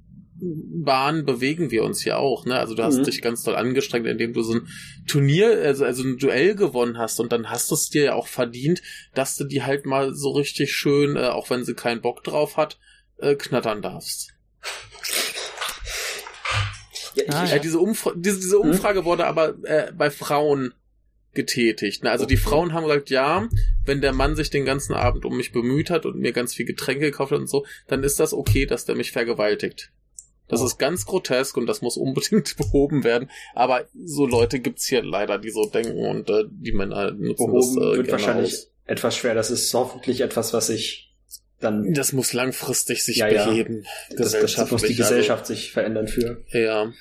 Bahnen 0.43 1.23
bewegen 1.25 1.69
wir 1.69 1.83
uns 1.83 2.03
ja 2.03 2.17
auch, 2.17 2.45
ne? 2.45 2.57
Also 2.57 2.73
du 2.73 2.81
hast 2.83 2.97
Mhm. 2.97 3.03
dich 3.03 3.21
ganz 3.21 3.43
doll 3.43 3.55
angestrengt, 3.55 4.07
indem 4.07 4.33
du 4.33 4.41
so 4.41 4.53
ein 4.55 4.67
Turnier, 5.07 5.49
also, 5.63 5.85
also 5.85 6.01
ein 6.03 6.17
Duell 6.17 6.55
gewonnen 6.55 6.97
hast 6.97 7.19
und 7.19 7.31
dann 7.31 7.49
hast 7.51 7.69
du 7.69 7.75
es 7.75 7.89
dir 7.89 8.03
ja 8.05 8.13
auch 8.15 8.27
verdient, 8.27 8.81
dass 9.13 9.35
du 9.35 9.43
die 9.43 9.61
halt 9.63 9.85
mal 9.85 10.15
so 10.15 10.31
richtig 10.31 10.73
schön, 10.73 11.15
äh, 11.15 11.27
auch 11.27 11.49
wenn 11.51 11.63
sie 11.63 11.75
keinen 11.75 12.01
Bock 12.01 12.23
drauf 12.23 12.57
hat, 12.57 12.79
äh, 13.19 13.35
knattern 13.35 13.81
darfst. 13.83 14.33
ja, 17.15 17.23
Ah, 17.29 17.45
ich, 17.45 17.51
Äh, 17.53 17.59
diese, 17.59 17.79
Umfra 17.79 18.13
diese, 18.15 18.39
diese 18.39 18.59
Umfrage 18.59 19.05
wurde 19.05 19.27
aber 19.27 19.55
äh, 19.63 19.91
bei 19.91 20.09
Frauen 20.09 20.73
getätigt. 21.33 22.03
Ne? 22.03 22.11
Also 22.11 22.25
die. 22.25 22.35
Frauen 22.37 22.73
haben 22.73 22.83
gesagt, 22.85 23.09
ja, 23.09 23.47
wenn 23.85 24.01
der 24.01 24.11
Mann 24.13 24.35
sich 24.35 24.49
den 24.49 24.65
ganzen 24.65 24.93
Abend 24.93 25.23
um 25.23 25.37
mich 25.37 25.51
bemüht 25.51 25.89
hat 25.89 26.05
und 26.05 26.17
mir 26.17 26.33
ganz 26.33 26.53
viel 26.53 26.65
Getränke 26.65 27.05
gekauft 27.05 27.31
hat 27.31 27.39
und 27.39 27.47
so, 27.49 27.65
dann 27.87 28.03
ist 28.03 28.19
das 28.19 28.33
okay, 28.33 28.65
dass 28.65 28.85
der 28.85 28.95
mich 28.95 29.11
vergewaltigt. 29.11 29.91
Das 30.51 30.61
ist 30.61 30.77
ganz 30.77 31.05
grotesk 31.05 31.57
und 31.57 31.65
das 31.65 31.81
muss 31.81 31.97
unbedingt 31.97 32.55
behoben 32.57 33.03
werden. 33.03 33.29
Aber 33.55 33.87
so 34.05 34.25
Leute 34.27 34.59
gibt's 34.59 34.85
hier 34.87 35.01
leider, 35.03 35.37
die 35.39 35.49
so 35.49 35.65
denken 35.67 36.05
und 36.05 36.29
äh, 36.29 36.43
die 36.49 36.71
Männer 36.73 37.11
nutzen 37.11 37.47
behoben 37.47 37.55
das 37.55 37.75
äh, 37.93 37.97
wird 37.97 38.11
wahrscheinlich 38.11 38.53
aus. 38.53 38.71
etwas 38.85 39.15
schwer. 39.17 39.33
Das 39.33 39.49
ist 39.49 39.73
hoffentlich 39.73 40.21
etwas, 40.21 40.53
was 40.53 40.69
ich 40.69 41.07
dann, 41.59 41.93
Das 41.93 42.11
muss 42.13 42.33
langfristig 42.33 43.03
sich 43.03 43.17
Ja, 43.17 43.27
ja. 43.27 43.45
beheben. 43.45 43.85
das, 44.17 44.31
das 44.31 44.71
muss 44.71 44.81
die 44.81 44.95
gesellschaftlich. 44.95 44.97
Gesellschaft 44.97 45.45
sich 45.47 45.71
verändern 45.71 46.07
für. 46.07 46.43
Also, 46.45 46.57
ja. 46.57 46.91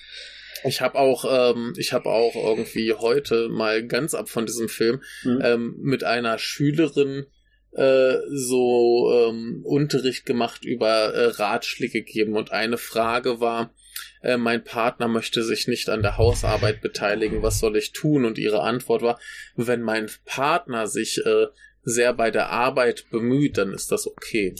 Ich 0.65 0.83
habe 0.83 0.99
auch, 0.99 1.25
ähm, 1.55 1.73
ich 1.79 1.95
habe 1.95 2.11
auch 2.11 2.35
irgendwie 2.35 2.93
heute 2.93 3.49
mal 3.49 3.87
ganz 3.87 4.13
ab 4.13 4.29
von 4.29 4.45
diesem 4.45 4.69
Film 4.69 5.01
Hm. 5.23 5.41
ähm, 5.43 5.77
mit 5.81 6.05
einer 6.05 6.39
Schülerin 6.39 7.25
äh, 7.73 8.17
so 8.29 9.13
ähm, 9.13 9.61
Unterricht 9.65 10.27
gemacht 10.27 10.65
über 10.65 11.15
äh, 11.15 11.27
Ratschläge 11.27 12.03
geben 12.03 12.37
und 12.37 12.51
eine 12.51 12.79
Frage 12.79 13.41
war, 13.41 13.73
äh, 14.23 14.37
mein 14.37 14.65
Partner 14.65 15.09
möchte 15.09 15.43
sich 15.43 15.69
nicht 15.69 15.89
an 15.89 16.03
der 16.03 16.19
Hausarbeit 16.19 16.81
beteiligen, 16.81 17.43
was 17.43 17.61
soll 17.61 17.77
ich 17.77 17.93
tun? 17.93 18.25
Und 18.25 18.39
ihre 18.39 18.61
Antwort 18.63 19.03
war, 19.03 19.21
wenn 19.57 19.83
mein 19.83 20.11
Partner 20.25 20.87
sich 20.87 21.25
äh, 21.25 21.47
sehr 21.83 22.13
bei 22.13 22.31
der 22.31 22.51
Arbeit 22.51 23.07
bemüht, 23.11 23.57
dann 23.57 23.73
ist 23.73 23.91
das 23.91 24.07
okay. 24.07 24.55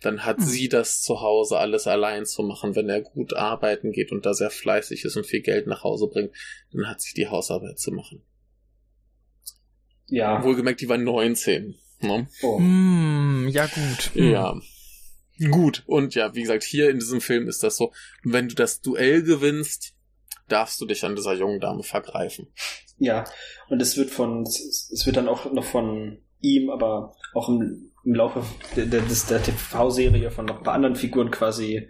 Dann 0.00 0.24
hat 0.24 0.38
Hm. 0.38 0.44
sie 0.44 0.68
das 0.68 1.02
zu 1.02 1.20
Hause 1.20 1.58
alles 1.58 1.86
allein 1.86 2.24
zu 2.24 2.42
machen, 2.42 2.76
wenn 2.76 2.88
er 2.88 3.02
gut 3.02 3.34
arbeiten 3.34 3.92
geht 3.92 4.12
und 4.12 4.26
da 4.26 4.34
sehr 4.34 4.50
fleißig 4.50 5.04
ist 5.04 5.16
und 5.16 5.26
viel 5.26 5.42
Geld 5.42 5.66
nach 5.66 5.82
Hause 5.84 6.08
bringt, 6.08 6.34
dann 6.72 6.88
hat 6.88 7.00
sie 7.00 7.14
die 7.14 7.28
Hausarbeit 7.28 7.78
zu 7.78 7.90
machen. 7.90 8.22
Ja. 10.08 10.42
Wohlgemerkt, 10.42 10.80
die 10.80 10.88
war 10.88 10.98
19. 10.98 11.76
Ne? 12.00 12.26
Oh. 12.42 12.58
Mm, 12.58 13.48
ja 13.48 13.66
gut. 13.66 14.10
Hm. 14.14 14.30
Ja. 14.30 14.60
Gut. 15.50 15.82
Und 15.86 16.14
ja, 16.14 16.34
wie 16.34 16.42
gesagt, 16.42 16.64
hier 16.64 16.90
in 16.90 16.98
diesem 16.98 17.20
Film 17.20 17.48
ist 17.48 17.62
das 17.62 17.76
so, 17.76 17.92
wenn 18.24 18.48
du 18.48 18.54
das 18.54 18.80
Duell 18.80 19.22
gewinnst, 19.22 19.94
darfst 20.48 20.80
du 20.80 20.86
dich 20.86 21.04
an 21.04 21.14
dieser 21.16 21.34
jungen 21.34 21.60
Dame 21.60 21.82
vergreifen. 21.82 22.48
Ja, 22.98 23.24
und 23.68 23.80
es 23.82 23.96
wird 23.96 24.10
von, 24.10 24.42
es 24.44 25.02
wird 25.06 25.16
dann 25.16 25.28
auch 25.28 25.52
noch 25.52 25.64
von 25.64 26.18
ihm, 26.40 26.70
aber 26.70 27.14
auch 27.34 27.48
im, 27.48 27.92
im 28.04 28.14
Laufe 28.14 28.42
der, 28.74 28.86
der, 28.86 29.02
des- 29.02 29.26
der 29.26 29.42
TV-Serie 29.42 30.30
von 30.30 30.46
noch 30.46 30.58
ein 30.58 30.64
paar 30.64 30.74
anderen 30.74 30.96
Figuren 30.96 31.30
quasi 31.30 31.88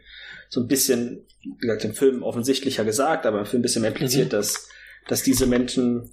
so 0.51 0.61
ein 0.61 0.67
bisschen, 0.67 1.25
wie 1.43 1.57
gesagt, 1.59 1.85
im 1.85 1.95
Film 1.95 2.23
offensichtlicher 2.23 2.85
gesagt, 2.85 3.25
aber 3.25 3.41
im 3.41 3.47
Film 3.47 3.61
ein 3.61 3.63
bisschen 3.63 3.83
mehr 3.83 3.91
impliziert, 3.93 4.27
Mhm. 4.27 4.31
dass, 4.37 4.69
dass 5.07 5.23
diese 5.23 5.47
Menschen, 5.47 6.11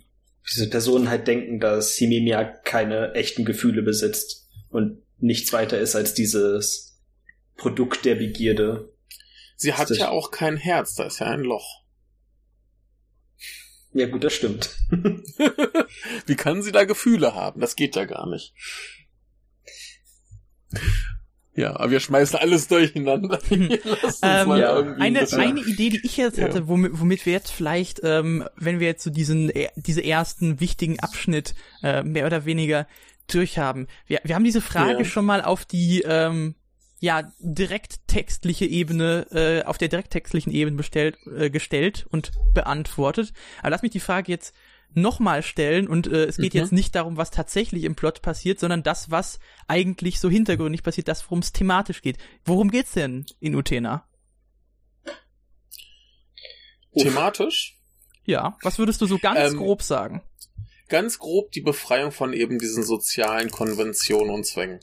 diese 0.54 0.70
Personen 0.70 1.10
halt 1.10 1.28
denken, 1.28 1.60
dass 1.60 1.94
Himemia 1.96 2.44
keine 2.44 3.14
echten 3.14 3.46
Gefühle 3.46 3.82
besitzt 3.82 4.48
und 4.70 5.02
nichts 5.20 5.52
weiter 5.54 5.80
ist 5.80 5.96
als 5.96 6.14
dieses 6.14 7.00
Produkt 7.58 8.06
der 8.06 8.16
Begierde. 8.16 8.94
Sie 9.58 9.74
hat 9.74 9.90
Das- 9.90 9.98
ja 9.98 10.10
auch 10.10 10.32
kein 10.32 10.58
Herz, 10.58 10.96
da 10.96 11.06
ist 11.06 11.20
ja 11.20 11.28
ein 11.28 11.42
Loch. 11.42 11.84
Ja 13.94 14.08
gut, 14.08 14.24
das 14.26 14.34
stimmt. 14.34 14.76
Wie 16.26 16.36
kann 16.36 16.62
sie 16.62 16.74
da 16.74 16.84
Gefühle 16.84 17.34
haben? 17.34 17.62
Das 17.62 17.78
geht 17.78 17.96
ja 17.96 18.04
gar 18.04 18.30
nicht. 18.30 18.54
Ja, 21.56 21.76
aber 21.80 21.92
wir 21.92 22.00
schmeißen 22.02 22.38
alles 22.38 22.68
durcheinander. 22.68 23.40
Lass 23.50 24.04
uns 24.04 24.24
Ähm, 24.24 24.48
mal 24.48 24.60
ja, 24.60 24.76
Eine, 25.00 25.32
eine 25.32 25.60
Idee, 25.62 25.90
die 25.90 26.06
ich 26.06 26.18
jetzt 26.18 26.38
Ja. 26.38 26.46
hatte, 26.46 26.68
womit, 26.68 27.00
womit 27.00 27.26
wir 27.26 27.32
jetzt 27.34 27.52
vielleicht, 27.52 28.02
ähm, 28.04 28.44
wenn 28.58 28.80
wir 28.80 28.88
jetzt 28.88 29.04
so 29.04 29.10
diesen, 29.10 29.50
äh, 29.50 29.70
diese 29.76 30.04
ersten 30.04 30.60
wichtigen 30.60 31.00
Abschnitt 31.00 31.56
äh, 31.82 32.04
mehr 32.04 32.26
oder 32.26 32.44
weniger 32.46 32.88
durchhaben. 33.28 33.88
Wir, 34.06 34.20
wir 34.24 34.36
haben 34.36 34.44
diese 34.44 34.62
Frage 34.62 35.00
Ja. 35.00 35.06
schon 35.06 35.26
mal 35.26 35.42
auf 35.42 35.64
die 35.66 36.02
ähm, 36.02 36.56
ja 37.00 37.32
direkt 37.40 38.08
textliche 38.08 38.66
Ebene, 38.66 39.26
äh, 39.32 39.64
auf 39.66 39.78
der 39.78 39.88
direkt 39.88 40.12
textlichen 40.12 40.52
Ebene 40.52 40.76
bestellt, 40.78 41.18
äh, 41.38 41.50
gestellt 41.50 42.06
und 42.10 42.32
beantwortet. 42.54 43.32
Aber 43.62 43.70
lass 43.70 43.82
mich 43.82 43.92
die 43.92 44.00
Frage 44.00 44.32
jetzt 44.32 44.54
nochmal 44.94 45.44
stellen 45.44 45.88
und 45.88 46.08
äh, 46.08 46.26
es 46.26 46.38
geht 46.38 46.54
Mhm. 46.54 46.60
jetzt 46.62 46.72
nicht 46.72 46.96
darum, 46.96 47.18
was 47.18 47.32
tatsächlich 47.32 47.84
im 47.84 47.96
Plot 47.96 48.22
passiert, 48.22 48.60
sondern 48.60 48.84
das, 48.84 49.12
was 49.12 49.40
eigentlich 49.68 50.20
so 50.20 50.30
hintergründig 50.30 50.84
passiert, 50.84 51.08
das, 51.08 51.24
worum 51.26 51.40
es 51.40 51.52
thematisch 51.52 52.02
geht. 52.02 52.18
Worum 52.46 52.72
geht's 52.72 52.94
denn 52.94 53.26
in 53.40 53.56
Utena? 53.56 54.08
thematisch. 56.98 57.78
Ja, 58.26 58.58
was 58.62 58.80
würdest 58.80 59.02
du 59.02 59.06
so 59.06 59.20
ganz 59.20 59.52
Ähm, 59.52 59.58
grob 59.58 59.82
sagen? 59.82 60.22
ganz 60.88 61.18
grob 61.20 61.52
die 61.52 61.62
Befreiung 61.62 62.12
von 62.12 62.32
eben 62.32 62.60
diesen 62.60 62.84
sozialen 62.84 63.50
Konventionen 63.50 64.30
und 64.34 64.46
Zwängen. 64.46 64.80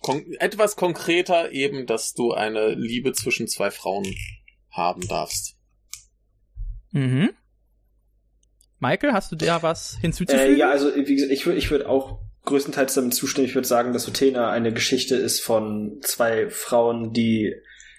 Kon 0.00 0.34
etwas 0.40 0.76
konkreter 0.76 1.52
eben, 1.52 1.86
dass 1.86 2.12
du 2.12 2.32
eine 2.32 2.74
Liebe 2.74 3.12
zwischen 3.12 3.46
zwei 3.48 3.70
Frauen 3.70 4.04
haben 4.70 5.06
darfst. 5.06 5.56
Mhm. 6.90 7.30
Michael, 8.84 9.14
hast 9.14 9.32
du 9.32 9.36
da 9.36 9.62
was 9.62 9.96
hinzuzufügen? 10.00 10.54
Äh, 10.54 10.58
ja, 10.58 10.70
also 10.70 10.94
wie 10.94 11.14
gesagt, 11.14 11.32
ich 11.32 11.46
würde 11.46 11.58
ich 11.58 11.70
würd 11.70 11.86
auch 11.86 12.20
größtenteils 12.44 12.92
damit 12.92 13.14
zustimmen. 13.14 13.46
Ich 13.46 13.54
würde 13.54 13.66
sagen, 13.66 13.94
dass 13.94 14.06
Utena 14.06 14.50
eine 14.50 14.74
Geschichte 14.74 15.16
ist 15.16 15.40
von 15.40 16.00
zwei 16.02 16.50
Frauen, 16.50 17.14
die 17.14 17.54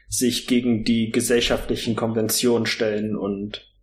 sich 0.07 0.45
gegen 0.45 0.83
die 0.83 1.09
gesellschaftlichen 1.09 1.95
Konventionen 1.95 2.67
stellen 2.67 3.15
und 3.15 3.73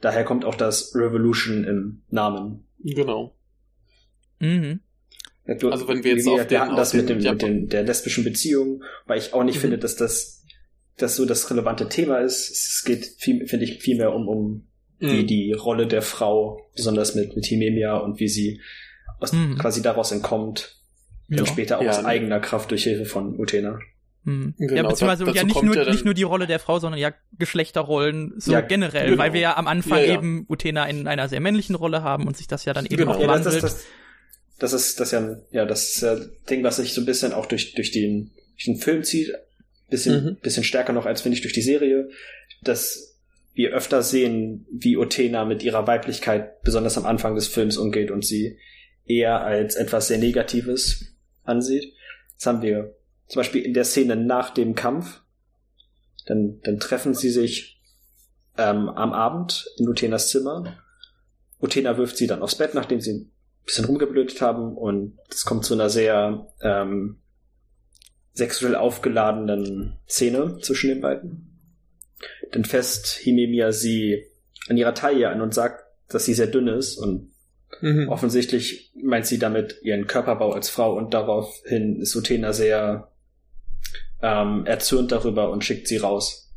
daher 0.00 0.24
kommt 0.24 0.44
auch 0.44 0.56
das 0.56 0.92
Revolution 0.96 1.62
im 1.62 2.02
Namen. 2.10 2.66
Genau. 2.82 3.36
Mhm. 4.40 4.80
Also 5.46 5.86
wenn 5.86 6.02
wir 6.02 6.14
jetzt 6.16 6.26
wir, 6.26 6.32
auf 6.32 6.38
wir 6.38 6.44
den, 6.46 6.60
hatten 6.60 6.76
das 6.76 6.88
auf 6.88 6.94
mit, 6.94 7.08
den, 7.08 7.20
dem, 7.20 7.32
mit 7.32 7.42
den, 7.42 7.68
der 7.68 7.84
lesbischen 7.84 8.24
Beziehung, 8.24 8.82
weil 9.06 9.18
ich 9.18 9.34
auch 9.34 9.44
nicht 9.44 9.56
Mhm. 9.56 9.60
finde, 9.60 9.78
dass 9.78 9.94
das, 9.94 10.44
das 10.96 11.14
so 11.14 11.26
das 11.26 11.48
relevante 11.50 11.88
Thema 11.88 12.18
ist. 12.18 12.50
Es 12.50 12.82
geht, 12.84 13.06
viel, 13.18 13.46
finde 13.46 13.66
ich, 13.66 13.78
viel 13.80 13.96
mehr 13.96 14.12
um, 14.12 14.26
um 14.26 14.66
Mhm. 15.00 15.26
die 15.26 15.52
Rolle 15.52 15.86
der 15.86 16.02
Frau, 16.02 16.60
besonders 16.76 17.14
mit, 17.14 17.34
mit 17.36 17.46
Himemia 17.46 17.96
und 17.96 18.20
wie 18.20 18.28
sie 18.28 18.60
aus, 19.20 19.32
Mhm. 19.32 19.58
quasi 19.58 19.82
daraus 19.82 20.12
entkommt 20.12 20.76
Ja. 21.28 21.40
und 21.40 21.46
später 21.46 21.78
auch 21.78 21.82
Ja, 21.82 21.90
aus 21.90 22.02
ne. 22.02 22.06
eigener 22.08 22.40
Kraft 22.40 22.70
durch 22.70 22.84
Hilfe 22.84 23.04
von 23.04 23.38
Utena. 23.38 23.78
Mhm. 24.26 24.54
Genau, 24.56 24.74
ja, 24.74 24.82
beziehungsweise 24.88 25.24
da- 25.24 25.32
ja 25.32 25.44
nicht 25.44 25.62
nur, 25.62 25.76
ja 25.76 25.90
nicht 25.90 26.04
nur 26.04 26.14
die 26.14 26.22
Rolle 26.22 26.46
der 26.46 26.58
Frau, 26.58 26.78
sondern 26.78 26.98
ja 27.00 27.12
Geschlechterrollen 27.38 28.34
so 28.38 28.52
Ja, 28.52 28.60
generell, 28.62 29.10
genau. 29.10 29.18
weil 29.22 29.32
wir 29.32 29.40
ja 29.40 29.56
am 29.56 29.66
Anfang 29.66 29.98
Ja, 29.98 30.04
ja. 30.06 30.14
eben 30.14 30.46
Utena 30.48 30.86
in 30.86 31.06
einer 31.06 31.28
sehr 31.28 31.40
männlichen 31.40 31.74
Rolle 31.74 32.02
haben 32.02 32.26
und 32.26 32.36
sich 32.36 32.46
das 32.46 32.64
ja 32.64 32.72
dann 32.72 32.86
eben 32.86 32.96
Genau. 32.96 33.12
auch 33.12 33.20
Ja, 33.20 33.26
das, 33.26 33.44
wandelt. 33.44 33.62
das, 33.62 33.74
das, 33.76 33.84
das 34.58 34.72
ist 34.72 35.00
das 35.00 35.08
ist 35.08 35.12
ja, 35.12 35.36
ja 35.50 35.64
das 35.66 35.84
ist 35.96 36.00
ja 36.02 36.16
Ding, 36.48 36.62
was 36.62 36.76
sich 36.76 36.94
so 36.94 37.00
ein 37.02 37.06
bisschen 37.06 37.32
auch 37.32 37.46
durch, 37.46 37.74
durch, 37.74 37.90
den, 37.90 38.30
durch 38.54 38.64
den 38.64 38.76
Film 38.78 39.02
zieht. 39.02 39.32
Bisschen, 39.90 40.24
Mhm. 40.24 40.36
bisschen 40.42 40.64
stärker 40.64 40.92
noch 40.94 41.04
als 41.04 41.20
finde 41.20 41.36
ich 41.36 41.42
durch 41.42 41.52
die 41.52 41.60
Serie, 41.62 42.08
dass 42.62 43.13
wir 43.54 43.72
öfter 43.72 44.02
sehen, 44.02 44.66
wie 44.70 44.96
Utena 44.96 45.44
mit 45.44 45.62
ihrer 45.62 45.86
Weiblichkeit 45.86 46.60
besonders 46.62 46.98
am 46.98 47.06
Anfang 47.06 47.34
des 47.36 47.46
Films 47.46 47.78
umgeht 47.78 48.10
und 48.10 48.24
sie 48.24 48.58
eher 49.06 49.42
als 49.42 49.76
etwas 49.76 50.08
sehr 50.08 50.18
Negatives 50.18 51.14
ansieht. 51.44 51.94
Das 52.36 52.46
haben 52.46 52.62
wir 52.62 52.96
zum 53.28 53.40
Beispiel 53.40 53.62
in 53.62 53.74
der 53.74 53.84
Szene 53.84 54.16
nach 54.16 54.50
dem 54.50 54.74
Kampf. 54.74 55.22
Dann, 56.26 56.60
dann 56.62 56.80
treffen 56.80 57.14
sie 57.14 57.30
sich 57.30 57.80
ähm, 58.58 58.88
am 58.88 59.12
Abend 59.12 59.66
in 59.78 59.88
Utenas 59.88 60.30
Zimmer. 60.30 60.78
Utena 61.60 61.96
wirft 61.96 62.16
sie 62.16 62.26
dann 62.26 62.42
aufs 62.42 62.56
Bett, 62.56 62.74
nachdem 62.74 63.00
sie 63.00 63.12
ein 63.12 63.32
bisschen 63.64 63.84
rumgeblödet 63.84 64.40
haben 64.40 64.76
und 64.76 65.18
es 65.30 65.44
kommt 65.44 65.64
zu 65.64 65.74
einer 65.74 65.90
sehr 65.90 66.52
ähm, 66.60 67.20
sexuell 68.32 68.74
aufgeladenen 68.74 69.96
Szene 70.08 70.58
zwischen 70.60 70.88
den 70.88 71.00
beiden. 71.00 71.53
Dann 72.52 72.64
fest 72.64 73.06
Himemia 73.08 73.72
sie 73.72 74.24
an 74.68 74.76
ihrer 74.76 74.94
Taille 74.94 75.28
an 75.28 75.40
und 75.40 75.54
sagt, 75.54 75.84
dass 76.08 76.24
sie 76.24 76.34
sehr 76.34 76.46
dünn 76.48 76.68
ist 76.68 76.96
und 76.96 77.30
Mhm. 77.80 78.08
offensichtlich 78.08 78.92
meint 79.02 79.26
sie 79.26 79.38
damit 79.38 79.80
ihren 79.82 80.06
Körperbau 80.06 80.52
als 80.52 80.70
Frau 80.70 80.96
und 80.96 81.12
daraufhin 81.12 82.00
ist 82.00 82.14
Utena 82.14 82.52
sehr 82.52 83.10
ähm, 84.22 84.64
erzürnt 84.64 85.10
darüber 85.12 85.50
und 85.50 85.64
schickt 85.64 85.88
sie 85.88 85.96
raus. 85.98 86.52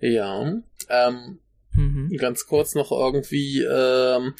Ja. 0.00 0.60
Ähm, 0.88 1.38
Mhm. 1.74 2.10
ganz 2.18 2.46
kurz 2.46 2.74
noch 2.74 2.90
irgendwie, 2.92 3.62
ähm, 3.62 4.34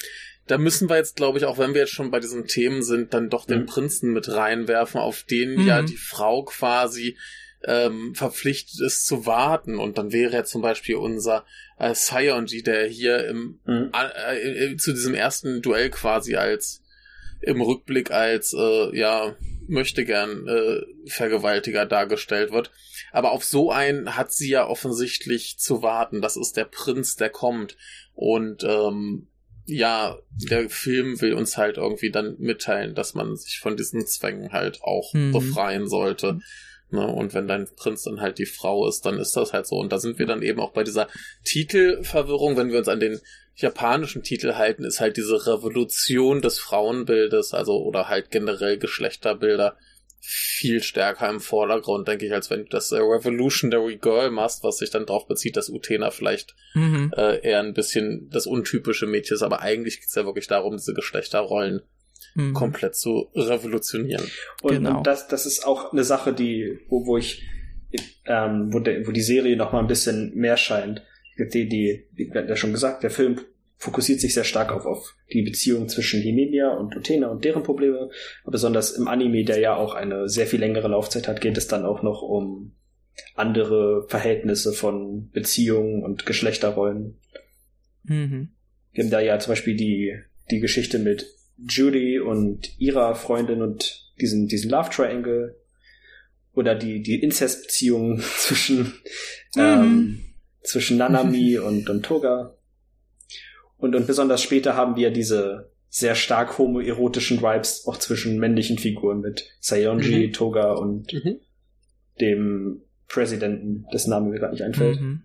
da 0.45 0.57
müssen 0.57 0.89
wir 0.89 0.97
jetzt, 0.97 1.15
glaube 1.15 1.37
ich, 1.39 1.45
auch 1.45 1.57
wenn 1.57 1.73
wir 1.73 1.81
jetzt 1.81 1.93
schon 1.93 2.11
bei 2.11 2.19
diesen 2.19 2.45
Themen 2.45 2.83
sind, 2.83 3.13
dann 3.13 3.29
doch 3.29 3.45
den 3.45 3.61
Mhm. 3.61 3.65
Prinzen 3.65 4.13
mit 4.13 4.27
reinwerfen, 4.29 4.99
auf 4.99 5.23
den 5.23 5.55
Mhm. 5.61 5.67
ja 5.67 5.81
die 5.81 5.95
Frau 5.97 6.43
quasi 6.43 7.17
ähm, 7.65 8.13
verpflichtet 8.15 8.79
ist 8.81 9.05
zu 9.05 9.25
warten. 9.25 9.77
Und 9.79 9.97
dann 9.97 10.11
wäre 10.11 10.33
ja 10.33 10.43
zum 10.43 10.61
Beispiel 10.61 10.95
unser 10.95 11.45
äh, 11.79 11.93
Sionji, 11.95 12.63
der 12.63 12.87
hier 12.87 13.27
im, 13.27 13.59
Mhm. 13.65 13.91
äh, 13.93 14.37
äh, 14.71 14.77
zu 14.77 14.91
diesem 14.93 15.13
ersten 15.13 15.61
Duell 15.61 15.89
quasi 15.89 16.35
als 16.35 16.81
im 17.41 17.61
Rückblick 17.61 18.11
als 18.11 18.53
äh, 18.53 18.97
ja 18.97 19.35
möchte 19.67 20.03
gern 20.05 20.47
äh, 20.47 20.81
Vergewaltiger 21.09 21.85
dargestellt 21.85 22.51
wird. 22.51 22.71
Aber 23.11 23.31
auf 23.31 23.43
so 23.45 23.71
einen 23.71 24.15
hat 24.17 24.31
sie 24.33 24.49
ja 24.49 24.67
offensichtlich 24.67 25.57
zu 25.57 25.81
warten. 25.81 26.21
Das 26.21 26.35
ist 26.37 26.57
der 26.57 26.65
Prinz, 26.65 27.15
der 27.15 27.29
kommt. 27.29 27.77
Und 28.13 28.63
ähm, 28.63 29.27
ja, 29.65 30.17
der 30.49 30.69
Film 30.69 31.21
will 31.21 31.33
uns 31.33 31.55
halt 31.57 31.77
irgendwie 31.77 32.11
dann 32.11 32.35
mitteilen, 32.39 32.95
dass 32.95 33.13
man 33.13 33.35
sich 33.37 33.59
von 33.59 33.77
diesen 33.77 34.05
Zwängen 34.05 34.51
halt 34.51 34.81
auch 34.81 35.13
Mhm. 35.13 35.31
befreien 35.31 35.87
sollte. 35.87 36.39
Ne? 36.93 37.05
Und 37.07 37.33
wenn 37.33 37.47
dein 37.47 37.67
Prinz 37.75 38.03
dann 38.03 38.21
halt 38.21 38.37
die 38.37 38.45
Frau 38.45 38.87
ist, 38.87 39.05
dann 39.05 39.17
ist 39.17 39.35
das 39.35 39.51
halt 39.51 39.65
so. 39.65 39.77
Und 39.77 39.91
da 39.91 39.97
sind 39.97 40.19
wir 40.19 40.27
dann 40.27 40.43
eben 40.43 40.59
auch 40.59 40.73
bei 40.73 40.83
dieser 40.83 41.07
Titelverwirrung, 41.43 42.55
wenn 42.55 42.71
wir 42.71 42.77
uns 42.77 42.87
an 42.87 42.99
den 42.99 43.19
japanischen 43.55 44.23
Titel 44.23 44.53
halten, 44.53 44.83
ist 44.83 44.99
halt 44.99 45.17
diese 45.17 45.45
Revolution 45.47 46.41
des 46.41 46.59
Frauenbildes, 46.59 47.53
also 47.53 47.83
oder 47.83 48.09
halt 48.09 48.31
generell 48.31 48.77
Geschlechterbilder 48.77 49.75
viel 50.25 50.81
stärker 50.81 51.29
im 51.29 51.41
Vordergrund, 51.41 52.07
denke 52.07 52.25
ich, 52.25 52.33
als 52.33 52.49
wenn 52.49 52.63
du 52.63 52.69
das 52.69 52.91
äh, 52.93 52.97
Revolutionary 52.97 53.97
Girl 53.97 54.31
machst, 54.31 54.63
was 54.63 54.77
sich 54.77 54.89
dann 54.89 55.05
darauf 55.05 55.27
bezieht, 55.27 55.57
dass 55.57 55.69
Utena 55.69 56.11
vielleicht 56.11 56.55
Mhm. 56.75 57.11
äh, 57.17 57.39
eher 57.39 57.59
ein 57.59 57.73
bisschen 57.73 58.29
das 58.31 58.47
untypische 58.47 59.05
Mädchen 59.05 59.35
ist, 59.35 59.43
aber 59.43 59.61
eigentlich 59.61 59.99
geht 59.99 60.07
es 60.07 60.15
ja 60.15 60.25
wirklich 60.25 60.47
darum, 60.47 60.77
diese 60.77 60.93
Geschlechterrollen 60.93 61.81
Mhm. 62.35 62.53
komplett 62.53 62.95
zu 62.95 63.29
revolutionieren. 63.35 64.25
Und, 64.61 64.71
Genau. 64.71 64.97
und 64.97 65.07
das, 65.07 65.27
das 65.27 65.45
ist 65.45 65.65
auch 65.65 65.91
eine 65.93 66.03
Sache, 66.03 66.33
die, 66.33 66.79
wo, 66.89 67.05
wo 67.05 67.17
ich, 67.17 67.43
ähm, 68.25 68.73
wo, 68.73 68.79
der, 68.79 69.05
wo 69.07 69.11
die 69.11 69.21
Serie 69.21 69.55
noch 69.55 69.71
mal 69.71 69.79
ein 69.79 69.87
bisschen 69.87 70.33
mehr 70.35 70.57
scheint. 70.57 71.03
Die, 71.37 71.67
die, 71.67 72.07
wie 72.13 72.27
wir 72.31 72.41
hatten 72.41 72.49
ja 72.49 72.55
schon 72.55 72.71
gesagt, 72.71 73.03
der 73.03 73.11
Film 73.11 73.39
fokussiert 73.77 74.21
sich 74.21 74.33
sehr 74.33 74.43
stark 74.43 74.71
auf, 74.71 74.85
auf 74.85 75.15
die 75.31 75.41
Beziehung 75.41 75.89
zwischen 75.89 76.21
Himemia 76.21 76.69
und 76.69 76.95
Utena 76.95 77.27
und 77.27 77.43
deren 77.43 77.63
Probleme. 77.63 78.09
Aber 78.43 78.51
besonders 78.51 78.91
im 78.91 79.07
Anime, 79.07 79.43
der 79.43 79.59
ja 79.59 79.75
auch 79.75 79.93
eine 79.93 80.29
sehr 80.29 80.47
viel 80.47 80.59
längere 80.59 80.87
Laufzeit 80.87 81.27
hat, 81.27 81.41
geht 81.41 81.57
es 81.57 81.67
dann 81.67 81.85
auch 81.85 82.01
noch 82.01 82.21
um 82.21 82.75
andere 83.35 84.07
Verhältnisse 84.07 84.73
von 84.73 85.29
Beziehungen 85.31 86.03
und 86.03 86.25
Geschlechterrollen. 86.25 87.19
Mhm. 88.03 88.49
Wir 88.91 89.03
haben 89.03 89.11
da 89.11 89.19
ja 89.19 89.37
zum 89.39 89.51
Beispiel 89.51 89.75
die, 89.75 90.17
die 90.49 90.59
Geschichte 90.59 90.99
mit 90.99 91.25
Judy 91.57 92.19
und 92.19 92.79
ihrer 92.79 93.15
Freundin 93.15 93.61
und 93.61 94.11
diesen, 94.19 94.47
diesen 94.47 94.69
Love 94.69 94.89
Triangle. 94.89 95.55
Oder 96.55 96.75
die, 96.75 97.01
die 97.01 97.19
Inzestbeziehung 97.21 98.19
zwischen, 98.37 98.93
ähm, 99.57 100.21
zwischen 100.61 100.97
Nanami 100.97 101.57
und, 101.59 101.89
und 101.89 102.03
Toga. 102.05 102.55
Und, 103.77 103.95
und 103.95 104.07
besonders 104.07 104.41
später 104.41 104.75
haben 104.75 104.95
wir 104.95 105.11
diese 105.11 105.71
sehr 105.89 106.15
stark 106.15 106.57
homoerotischen 106.57 107.41
Vibes 107.41 107.85
auch 107.85 107.97
zwischen 107.97 108.39
männlichen 108.39 108.77
Figuren 108.77 109.19
mit 109.21 109.45
Sayonji, 109.59 110.27
Mhm. 110.27 110.33
Toga 110.33 110.73
und 110.73 111.11
Mhm. 111.13 111.39
dem 112.21 112.81
Präsidenten, 113.07 113.85
dessen 113.93 114.09
Name 114.11 114.29
mir 114.29 114.39
gerade 114.39 114.53
nicht 114.53 114.63
einfällt. 114.63 114.99
Mhm. 114.99 115.23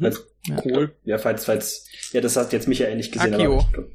Falls- 0.00 0.26
Ja. 0.48 0.60
Cool. 0.64 0.92
Ja, 1.04 1.18
falls, 1.18 1.44
falls, 1.44 1.86
ja, 2.12 2.20
das 2.20 2.36
hat 2.36 2.52
jetzt 2.52 2.66
Michael 2.66 2.96
nicht 2.96 3.12
gesehen, 3.12 3.34
Akio. 3.34 3.60
aber 3.72 3.88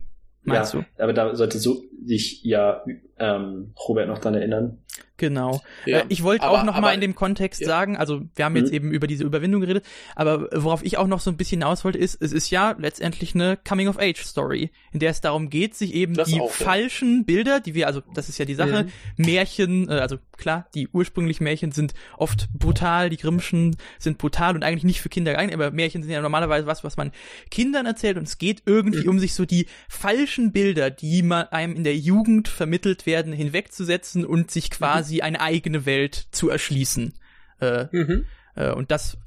Meinst 0.48 0.74
ja, 0.74 0.80
du? 0.82 1.04
aber 1.04 1.14
da 1.14 1.36
sollte 1.36 1.60
so 1.60 1.84
sich 2.06 2.44
ja 2.44 2.84
ähm, 3.20 3.74
Robert 3.88 4.08
noch 4.08 4.20
dran 4.20 4.36
erinnern. 4.36 4.78
Genau. 5.20 5.62
Ja, 5.88 6.02
Äh, 6.02 6.06
ich 6.10 6.22
wollte 6.22 6.48
auch 6.48 6.64
noch 6.64 6.76
aber- 6.76 6.82
mal 6.88 6.94
in 6.94 7.02
dem 7.02 7.16
Kontext 7.16 7.62
ja. 7.62 7.68
sagen, 7.68 7.98
also 7.98 8.22
wir 8.36 8.46
haben 8.46 8.56
jetzt 8.56 8.70
Mhm. 8.70 8.76
eben 8.76 8.92
über 8.92 9.08
diese 9.08 9.24
Überwindung 9.24 9.62
geredet, 9.62 9.84
aber 10.16 10.48
worauf 10.54 10.86
ich 10.86 10.98
auch 11.00 11.08
noch 11.08 11.20
so 11.22 11.32
ein 11.32 11.38
bisschen 11.38 11.60
hinaus 11.60 11.84
wollte, 11.84 11.98
ist, 11.98 12.22
es 12.22 12.32
ist 12.32 12.52
ja 12.52 12.76
letztendlich 12.78 13.34
eine 13.34 13.58
Coming-of-Age-Story, 13.68 14.70
in 14.92 15.00
der 15.00 15.10
es 15.10 15.22
darum 15.22 15.50
geht, 15.50 15.74
sich 15.74 15.96
eben 15.96 16.14
Das 16.14 16.30
die 16.30 16.40
auch, 16.40 16.56
ja. 16.60 16.66
falschen 16.66 17.26
Bilder, 17.26 17.60
die 17.60 17.74
wir, 17.74 17.88
also 17.88 18.04
das 18.14 18.30
ist 18.30 18.38
ja 18.38 18.46
die 18.46 18.54
Sache, 18.54 18.84
Mhm. 19.18 19.26
Märchen, 19.26 19.90
äh, 19.90 19.94
also 19.94 20.18
klar, 20.38 20.68
die 20.76 20.88
ursprünglichen 20.90 21.44
Märchen 21.46 21.72
sind 21.72 21.96
oft 22.18 22.48
brutal, 22.54 23.10
die 23.10 23.18
Grimmschen 23.18 23.76
sind 23.98 24.20
brutal 24.20 24.54
und 24.54 24.62
eigentlich 24.64 24.84
nicht 24.84 25.02
für 25.02 25.10
Kinder 25.10 25.32
geeignet, 25.32 25.56
aber 25.56 25.72
Märchen 25.72 26.04
sind 26.04 26.12
ja 26.12 26.22
normalerweise 26.22 26.68
was, 26.68 26.84
was 26.84 26.96
man 26.96 27.12
Kindern 27.50 27.88
erzählt 27.88 28.18
und 28.18 28.24
es 28.28 28.38
geht 28.38 28.62
irgendwie 28.68 29.02
Mhm. 29.06 29.10
um 29.10 29.20
sich 29.20 29.34
so 29.34 29.46
die 29.46 29.66
falschen 29.90 30.52
Bilder, 30.52 30.92
die 30.92 31.24
man 31.24 31.48
einem 31.48 31.76
in 31.76 31.84
der 31.88 31.96
Jugend 31.98 32.50
vermittelt 32.50 33.06
werden, 33.06 33.32
hinwegzusetzen 33.32 34.26
und 34.26 34.52
sich 34.52 34.70
quasi 34.70 35.22
eine 35.22 35.40
eigene 35.40 35.86
Welt 35.86 36.28
zu 36.32 36.50
erschließen. 36.50 37.14
Äh, 37.62 37.86
Mhm. 37.92 38.26
äh, 38.56 38.72
und 38.72 38.92
das 38.92 39.18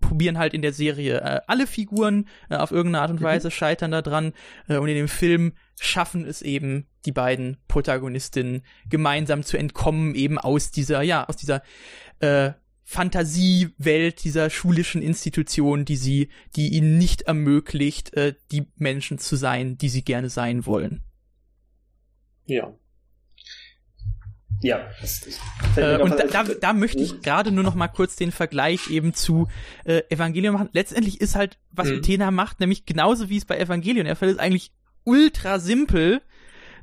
probieren 0.00 0.38
halt 0.38 0.54
in 0.54 0.62
der 0.62 0.72
Serie 0.72 1.20
äh, 1.20 1.40
alle 1.48 1.66
Figuren 1.66 2.28
äh, 2.48 2.54
auf 2.54 2.70
irgendeine 2.70 3.02
Art 3.02 3.10
und 3.10 3.20
Mhm. 3.20 3.24
Weise, 3.24 3.50
scheitern 3.50 3.90
da 3.90 4.00
dran. 4.02 4.32
Äh, 4.68 4.76
und 4.76 4.88
in 4.88 4.94
dem 4.94 5.08
Film 5.08 5.54
schaffen 5.80 6.24
es 6.24 6.40
eben 6.42 6.86
die 7.04 7.10
beiden 7.12 7.56
Protagonistinnen 7.66 8.62
gemeinsam 8.88 9.42
zu 9.42 9.56
entkommen, 9.56 10.14
eben 10.14 10.38
aus 10.38 10.70
dieser, 10.70 11.02
ja, 11.02 11.24
aus 11.28 11.36
dieser 11.36 11.62
äh, 12.20 12.52
Fantasiewelt 12.84 14.24
dieser 14.24 14.50
schulischen 14.50 15.02
Institution, 15.02 15.84
die 15.84 15.96
sie, 15.96 16.28
die 16.56 16.68
ihnen 16.68 16.98
nicht 16.98 17.22
ermöglicht, 17.22 18.14
äh, 18.14 18.34
die 18.52 18.66
Menschen 18.76 19.18
zu 19.18 19.36
sein, 19.36 19.78
die 19.78 19.88
sie 19.88 20.02
gerne 20.04 20.28
sein 20.28 20.64
wollen. 20.66 21.02
Ja. 22.50 22.74
Ja. 24.62 24.90
äh, 25.76 25.96
und 26.02 26.10
da, 26.18 26.26
da, 26.26 26.42
da 26.42 26.72
möchte 26.74 26.98
ich 26.98 27.22
gerade 27.22 27.50
nur 27.50 27.64
noch 27.64 27.74
mal 27.74 27.88
kurz 27.88 28.16
den 28.16 28.30
Vergleich 28.30 28.90
eben 28.90 29.14
zu 29.14 29.48
äh, 29.84 30.02
Evangelion 30.10 30.52
machen. 30.52 30.68
Letztendlich 30.72 31.20
ist 31.20 31.34
halt, 31.34 31.58
was 31.70 31.88
mhm. 31.88 31.98
Utena 31.98 32.30
macht, 32.30 32.60
nämlich 32.60 32.84
genauso 32.84 33.30
wie 33.30 33.38
es 33.38 33.46
bei 33.46 33.58
Evangelion 33.58 34.04
der 34.04 34.16
Fall 34.16 34.28
ist, 34.28 34.38
eigentlich 34.38 34.72
ultra 35.04 35.58
simpel. 35.60 36.20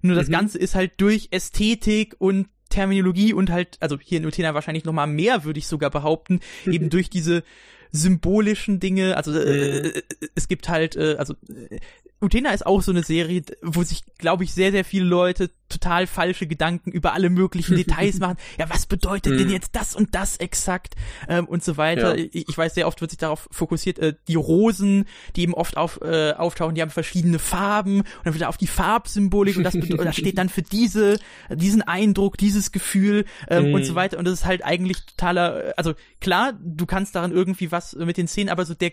Nur 0.01 0.15
das 0.15 0.27
mhm. 0.27 0.31
Ganze 0.31 0.57
ist 0.57 0.73
halt 0.73 0.93
durch 0.97 1.27
Ästhetik 1.31 2.15
und 2.17 2.47
Terminologie 2.69 3.33
und 3.33 3.51
halt, 3.51 3.77
also 3.79 3.97
hier 3.99 4.17
in 4.17 4.25
Utena 4.25 4.53
wahrscheinlich 4.53 4.85
noch 4.85 4.93
mal 4.93 5.07
mehr, 5.07 5.43
würde 5.43 5.59
ich 5.59 5.67
sogar 5.67 5.91
behaupten, 5.91 6.39
eben 6.65 6.89
durch 6.89 7.09
diese 7.09 7.43
symbolischen 7.91 8.79
Dinge, 8.79 9.15
also 9.15 9.31
äh, 9.39 9.81
mhm. 9.81 9.85
äh, 9.85 10.01
es 10.35 10.47
gibt 10.47 10.67
halt, 10.67 10.95
äh, 10.95 11.15
also 11.17 11.35
äh, 11.69 11.79
Utena 12.19 12.51
ist 12.51 12.65
auch 12.65 12.81
so 12.81 12.91
eine 12.91 13.03
Serie, 13.03 13.43
wo 13.61 13.83
sich, 13.83 14.03
glaube 14.17 14.43
ich, 14.43 14.53
sehr, 14.53 14.71
sehr 14.71 14.83
viele 14.83 15.05
Leute 15.05 15.51
total 15.69 16.07
falsche 16.07 16.47
Gedanken 16.47 16.91
über 16.91 17.13
alle 17.13 17.29
möglichen 17.29 17.75
Details 17.77 18.19
machen. 18.19 18.37
Ja, 18.57 18.69
was 18.69 18.87
bedeutet 18.87 19.33
denn 19.33 19.47
hm. 19.47 19.53
jetzt 19.53 19.75
das 19.75 19.95
und 19.95 20.15
das 20.15 20.37
exakt? 20.37 20.95
Ähm, 21.27 21.45
und 21.47 21.63
so 21.63 21.77
weiter. 21.77 22.17
Ja. 22.17 22.27
Ich, 22.31 22.49
ich, 22.49 22.57
weiß, 22.57 22.73
sehr 22.73 22.87
oft 22.87 23.01
wird 23.01 23.11
sich 23.11 23.19
darauf 23.19 23.47
fokussiert, 23.51 23.99
äh, 23.99 24.15
die 24.27 24.35
Rosen, 24.35 25.05
die 25.35 25.41
eben 25.41 25.53
oft 25.53 25.77
auf, 25.77 26.01
äh, 26.01 26.31
auftauchen, 26.31 26.73
die 26.73 26.81
haben 26.81 26.89
verschiedene 26.89 27.37
Farben 27.37 27.99
und 27.99 28.25
dann 28.25 28.33
wieder 28.33 28.49
auf 28.49 28.57
die 28.57 28.67
Farbsymbolik 28.67 29.57
und 29.57 29.63
das, 29.63 29.73
das 29.73 30.15
steht 30.17 30.37
dann 30.39 30.49
für 30.49 30.63
diese, 30.63 31.19
diesen 31.53 31.83
Eindruck, 31.83 32.37
dieses 32.37 32.71
Gefühl 32.71 33.25
ähm, 33.47 33.65
hm. 33.65 33.73
und 33.75 33.83
so 33.83 33.93
weiter. 33.93 34.17
Und 34.17 34.25
das 34.25 34.33
ist 34.33 34.45
halt 34.45 34.65
eigentlich 34.65 35.05
totaler, 35.05 35.73
also 35.77 35.93
klar, 36.19 36.53
du 36.59 36.85
kannst 36.87 37.15
daran 37.15 37.31
irgendwie 37.31 37.71
was 37.71 37.93
mit 37.95 38.17
den 38.17 38.27
Szenen, 38.27 38.49
aber 38.49 38.65
so 38.65 38.73
der 38.73 38.91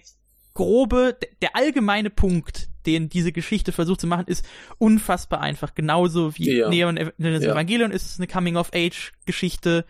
grobe, 0.55 1.17
der 1.43 1.57
allgemeine 1.57 2.11
Punkt, 2.11 2.69
den 2.87 3.09
diese 3.09 3.33
Geschichte 3.33 3.73
versucht 3.73 4.01
zu 4.01 4.07
machen, 4.07 4.27
ist 4.27 4.45
unfassbar 4.79 5.41
einfach. 5.41 5.75
Genauso 5.75 6.37
wie 6.37 6.59
ja. 6.59 6.69
Neon 6.69 6.97
ja. 6.97 7.11
Evangelion 7.19 7.91
ist 7.91 8.07
es 8.07 8.19
eine 8.19 8.27
Coming-of-Age-Geschichte, 8.27 9.85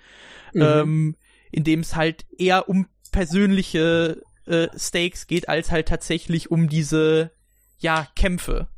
mhm. 0.53 0.63
ähm, 0.63 1.17
in 1.53 1.65
dem 1.65 1.81
es 1.81 1.95
halt 1.95 2.25
eher 2.37 2.69
um 2.69 2.87
persönliche 3.13 4.23
äh, 4.47 4.69
Stakes 4.77 5.27
geht, 5.27 5.49
als 5.49 5.71
halt 5.71 5.89
tatsächlich 5.89 6.51
um 6.51 6.69
diese, 6.69 7.31
ja, 7.79 8.09
Kämpfe. 8.17 8.69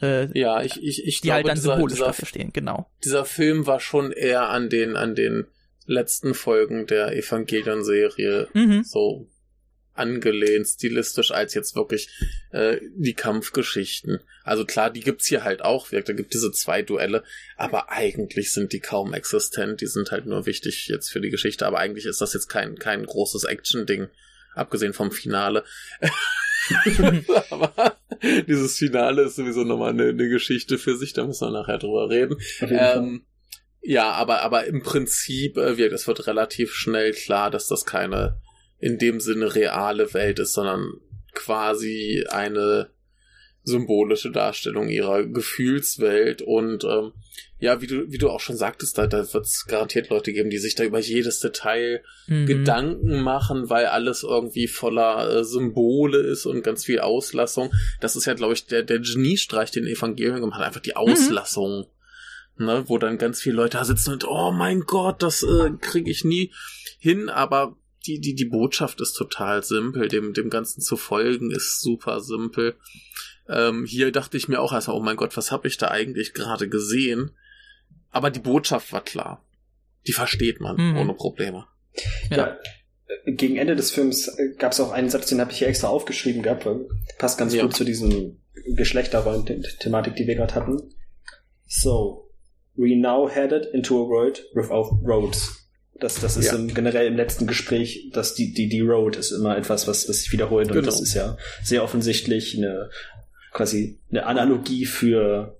Äh, 0.00 0.38
ja, 0.38 0.62
ich, 0.62 0.82
ich, 0.82 1.04
ich 1.04 1.20
die 1.20 1.28
glaube, 1.28 1.34
halt 1.36 1.48
dann 1.48 1.54
dieser, 1.56 1.72
symbolisch 1.72 1.94
dieser, 1.94 2.06
dafür 2.06 2.26
stehen, 2.26 2.52
genau. 2.52 2.90
Dieser 3.04 3.24
Film 3.24 3.66
war 3.66 3.80
schon 3.80 4.12
eher 4.12 4.48
an 4.48 4.70
den, 4.70 4.96
an 4.96 5.14
den 5.14 5.46
letzten 5.86 6.34
Folgen 6.34 6.86
der 6.86 7.16
Evangelion-Serie 7.16 8.48
mhm. 8.54 8.84
so 8.84 9.28
angelehnt, 9.94 10.66
stilistisch, 10.66 11.30
als 11.30 11.54
jetzt 11.54 11.76
wirklich 11.76 12.08
äh, 12.50 12.78
die 12.96 13.14
Kampfgeschichten. 13.14 14.20
Also 14.42 14.64
klar, 14.64 14.90
die 14.90 15.00
gibt's 15.00 15.26
hier 15.26 15.44
halt 15.44 15.62
auch, 15.62 15.88
da 15.88 16.00
gibt 16.00 16.34
diese 16.34 16.52
zwei 16.52 16.82
Duelle, 16.82 17.22
aber 17.56 17.90
eigentlich 17.90 18.52
sind 18.52 18.72
die 18.72 18.80
kaum 18.80 19.14
existent, 19.14 19.80
die 19.80 19.86
sind 19.86 20.10
halt 20.10 20.26
nur 20.26 20.46
wichtig 20.46 20.88
jetzt 20.88 21.10
für 21.10 21.20
die 21.20 21.30
Geschichte, 21.30 21.66
aber 21.66 21.78
eigentlich 21.78 22.06
ist 22.06 22.20
das 22.20 22.34
jetzt 22.34 22.48
kein, 22.48 22.76
kein 22.76 23.06
großes 23.06 23.44
Action-Ding, 23.44 24.08
abgesehen 24.54 24.92
vom 24.92 25.12
Finale. 25.12 25.64
aber 27.50 27.96
dieses 28.48 28.76
Finale 28.76 29.22
ist 29.22 29.36
sowieso 29.36 29.64
nochmal 29.64 29.90
eine, 29.90 30.08
eine 30.08 30.28
Geschichte 30.28 30.78
für 30.78 30.96
sich, 30.96 31.12
da 31.12 31.24
müssen 31.24 31.46
wir 31.46 31.52
nachher 31.52 31.78
drüber 31.78 32.10
reden. 32.10 32.36
Ähm, 32.60 33.24
ja, 33.80 34.10
aber, 34.12 34.40
aber 34.40 34.64
im 34.64 34.82
Prinzip 34.82 35.58
äh, 35.58 35.76
wird, 35.76 35.92
es 35.92 36.08
wird 36.08 36.26
relativ 36.26 36.72
schnell 36.72 37.12
klar, 37.12 37.50
dass 37.50 37.68
das 37.68 37.84
keine 37.84 38.40
in 38.84 38.98
dem 38.98 39.18
Sinne 39.18 39.54
reale 39.54 40.12
Welt 40.12 40.38
ist, 40.38 40.52
sondern 40.52 41.00
quasi 41.32 42.22
eine 42.28 42.90
symbolische 43.62 44.30
Darstellung 44.30 44.90
ihrer 44.90 45.24
Gefühlswelt 45.24 46.42
und 46.42 46.84
ähm, 46.84 47.12
ja, 47.58 47.80
wie 47.80 47.86
du, 47.86 48.12
wie 48.12 48.18
du 48.18 48.28
auch 48.28 48.40
schon 48.40 48.58
sagtest, 48.58 48.98
da, 48.98 49.06
da 49.06 49.20
wird 49.32 49.46
es 49.46 49.64
garantiert 49.66 50.10
Leute 50.10 50.34
geben, 50.34 50.50
die 50.50 50.58
sich 50.58 50.74
da 50.74 50.84
über 50.84 50.98
jedes 50.98 51.40
Detail 51.40 52.02
mhm. 52.26 52.44
Gedanken 52.44 53.22
machen, 53.22 53.70
weil 53.70 53.86
alles 53.86 54.22
irgendwie 54.22 54.68
voller 54.68 55.30
äh, 55.30 55.44
Symbole 55.44 56.18
ist 56.18 56.44
und 56.44 56.62
ganz 56.62 56.84
viel 56.84 57.00
Auslassung. 57.00 57.72
Das 58.02 58.16
ist 58.16 58.26
ja, 58.26 58.34
glaube 58.34 58.52
ich, 58.52 58.66
der, 58.66 58.82
der 58.82 58.98
Geniestreich, 58.98 59.70
den 59.70 59.86
Evangelium 59.86 60.42
gemacht 60.42 60.58
hat, 60.58 60.66
einfach 60.66 60.80
die 60.80 60.90
mhm. 60.90 60.96
Auslassung. 60.96 61.86
Mhm. 62.58 62.66
Ne, 62.66 62.84
wo 62.86 62.98
dann 62.98 63.18
ganz 63.18 63.40
viele 63.40 63.56
Leute 63.56 63.78
da 63.78 63.84
sitzen 63.84 64.12
und, 64.12 64.28
oh 64.28 64.52
mein 64.52 64.82
Gott, 64.82 65.24
das 65.24 65.42
äh, 65.42 65.70
kriege 65.80 66.08
ich 66.08 66.22
nie 66.22 66.52
hin, 67.00 67.28
aber 67.28 67.76
die, 68.06 68.20
die, 68.20 68.34
die 68.34 68.44
Botschaft 68.44 69.00
ist 69.00 69.14
total 69.14 69.62
simpel, 69.62 70.08
dem, 70.08 70.34
dem 70.34 70.50
Ganzen 70.50 70.80
zu 70.80 70.96
folgen 70.96 71.50
ist 71.50 71.80
super 71.80 72.20
simpel. 72.20 72.76
Ähm, 73.48 73.84
hier 73.84 74.12
dachte 74.12 74.36
ich 74.36 74.48
mir 74.48 74.60
auch 74.60 74.72
erstmal, 74.72 74.96
oh 74.96 75.02
mein 75.02 75.16
Gott, 75.16 75.36
was 75.36 75.52
habe 75.52 75.68
ich 75.68 75.76
da 75.76 75.88
eigentlich 75.88 76.34
gerade 76.34 76.68
gesehen? 76.68 77.32
Aber 78.10 78.30
die 78.30 78.40
Botschaft 78.40 78.92
war 78.92 79.02
klar. 79.02 79.44
Die 80.06 80.12
versteht 80.12 80.60
man 80.60 80.76
mhm. 80.76 80.96
ohne 80.98 81.14
Probleme. 81.14 81.66
Ja. 82.30 82.36
ja. 82.36 82.58
Gegen 83.26 83.56
Ende 83.56 83.76
des 83.76 83.90
Films 83.90 84.28
äh, 84.28 84.54
gab 84.58 84.72
es 84.72 84.80
auch 84.80 84.92
einen 84.92 85.10
Satz, 85.10 85.28
den 85.28 85.40
habe 85.40 85.52
ich 85.52 85.58
hier 85.58 85.68
extra 85.68 85.88
aufgeschrieben 85.88 86.42
gehabt, 86.42 86.66
passt 87.18 87.38
ganz 87.38 87.54
ja. 87.54 87.62
gut 87.62 87.74
zu 87.74 87.84
diesem 87.84 88.40
Geschlechterrollen-Thematik, 88.76 90.16
die 90.16 90.26
wir 90.26 90.36
gerade 90.36 90.54
hatten. 90.54 90.94
So, 91.66 92.30
we 92.76 92.96
now 92.96 93.28
headed 93.28 93.66
into 93.72 94.02
a 94.02 94.08
world 94.08 94.44
without 94.54 95.00
roads. 95.04 95.63
Das, 96.00 96.20
das 96.20 96.36
ist 96.36 96.46
ja. 96.46 96.56
im, 96.56 96.74
generell 96.74 97.06
im 97.06 97.16
letzten 97.16 97.46
Gespräch, 97.46 98.10
dass 98.12 98.34
die, 98.34 98.52
die, 98.52 98.68
die 98.68 98.80
Road 98.80 99.16
ist 99.16 99.30
immer 99.30 99.56
etwas, 99.56 99.86
was, 99.86 100.08
was 100.08 100.20
sich 100.20 100.32
wiederholt. 100.32 100.68
Und 100.68 100.74
genau. 100.74 100.86
das 100.86 101.00
ist 101.00 101.14
ja 101.14 101.36
sehr 101.62 101.84
offensichtlich 101.84 102.56
eine, 102.56 102.90
quasi 103.52 104.00
eine 104.10 104.26
Analogie 104.26 104.86
für 104.86 105.56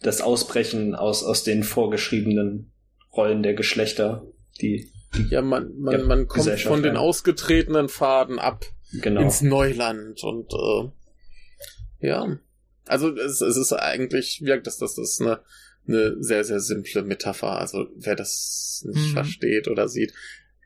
das 0.00 0.20
Ausbrechen 0.20 0.94
aus, 0.94 1.22
aus 1.24 1.44
den 1.44 1.62
vorgeschriebenen 1.62 2.72
Rollen 3.14 3.42
der 3.42 3.54
Geschlechter, 3.54 4.26
die, 4.60 4.90
die 5.16 5.28
ja, 5.30 5.42
man, 5.42 5.76
man, 5.78 5.92
ja, 5.92 6.06
man 6.06 6.28
kommt 6.28 6.60
von 6.60 6.82
den 6.82 6.96
ausgetretenen 6.96 7.88
Faden 7.88 8.38
ab 8.38 8.64
genau. 9.00 9.22
ins 9.22 9.42
Neuland 9.42 10.22
und 10.22 10.52
äh, 10.52 12.06
ja. 12.06 12.38
Also 12.86 13.14
es, 13.14 13.40
es 13.40 13.56
ist 13.56 13.72
eigentlich, 13.72 14.40
wirkt 14.42 14.66
das, 14.66 14.78
das 14.78 14.96
ist 14.96 15.20
eine 15.20 15.40
eine 15.88 16.22
sehr, 16.22 16.44
sehr 16.44 16.60
simple 16.60 17.02
Metapher. 17.02 17.58
Also 17.58 17.86
wer 17.96 18.14
das 18.14 18.84
nicht 18.86 19.08
mhm. 19.08 19.12
versteht 19.12 19.68
oder 19.68 19.88
sieht, 19.88 20.12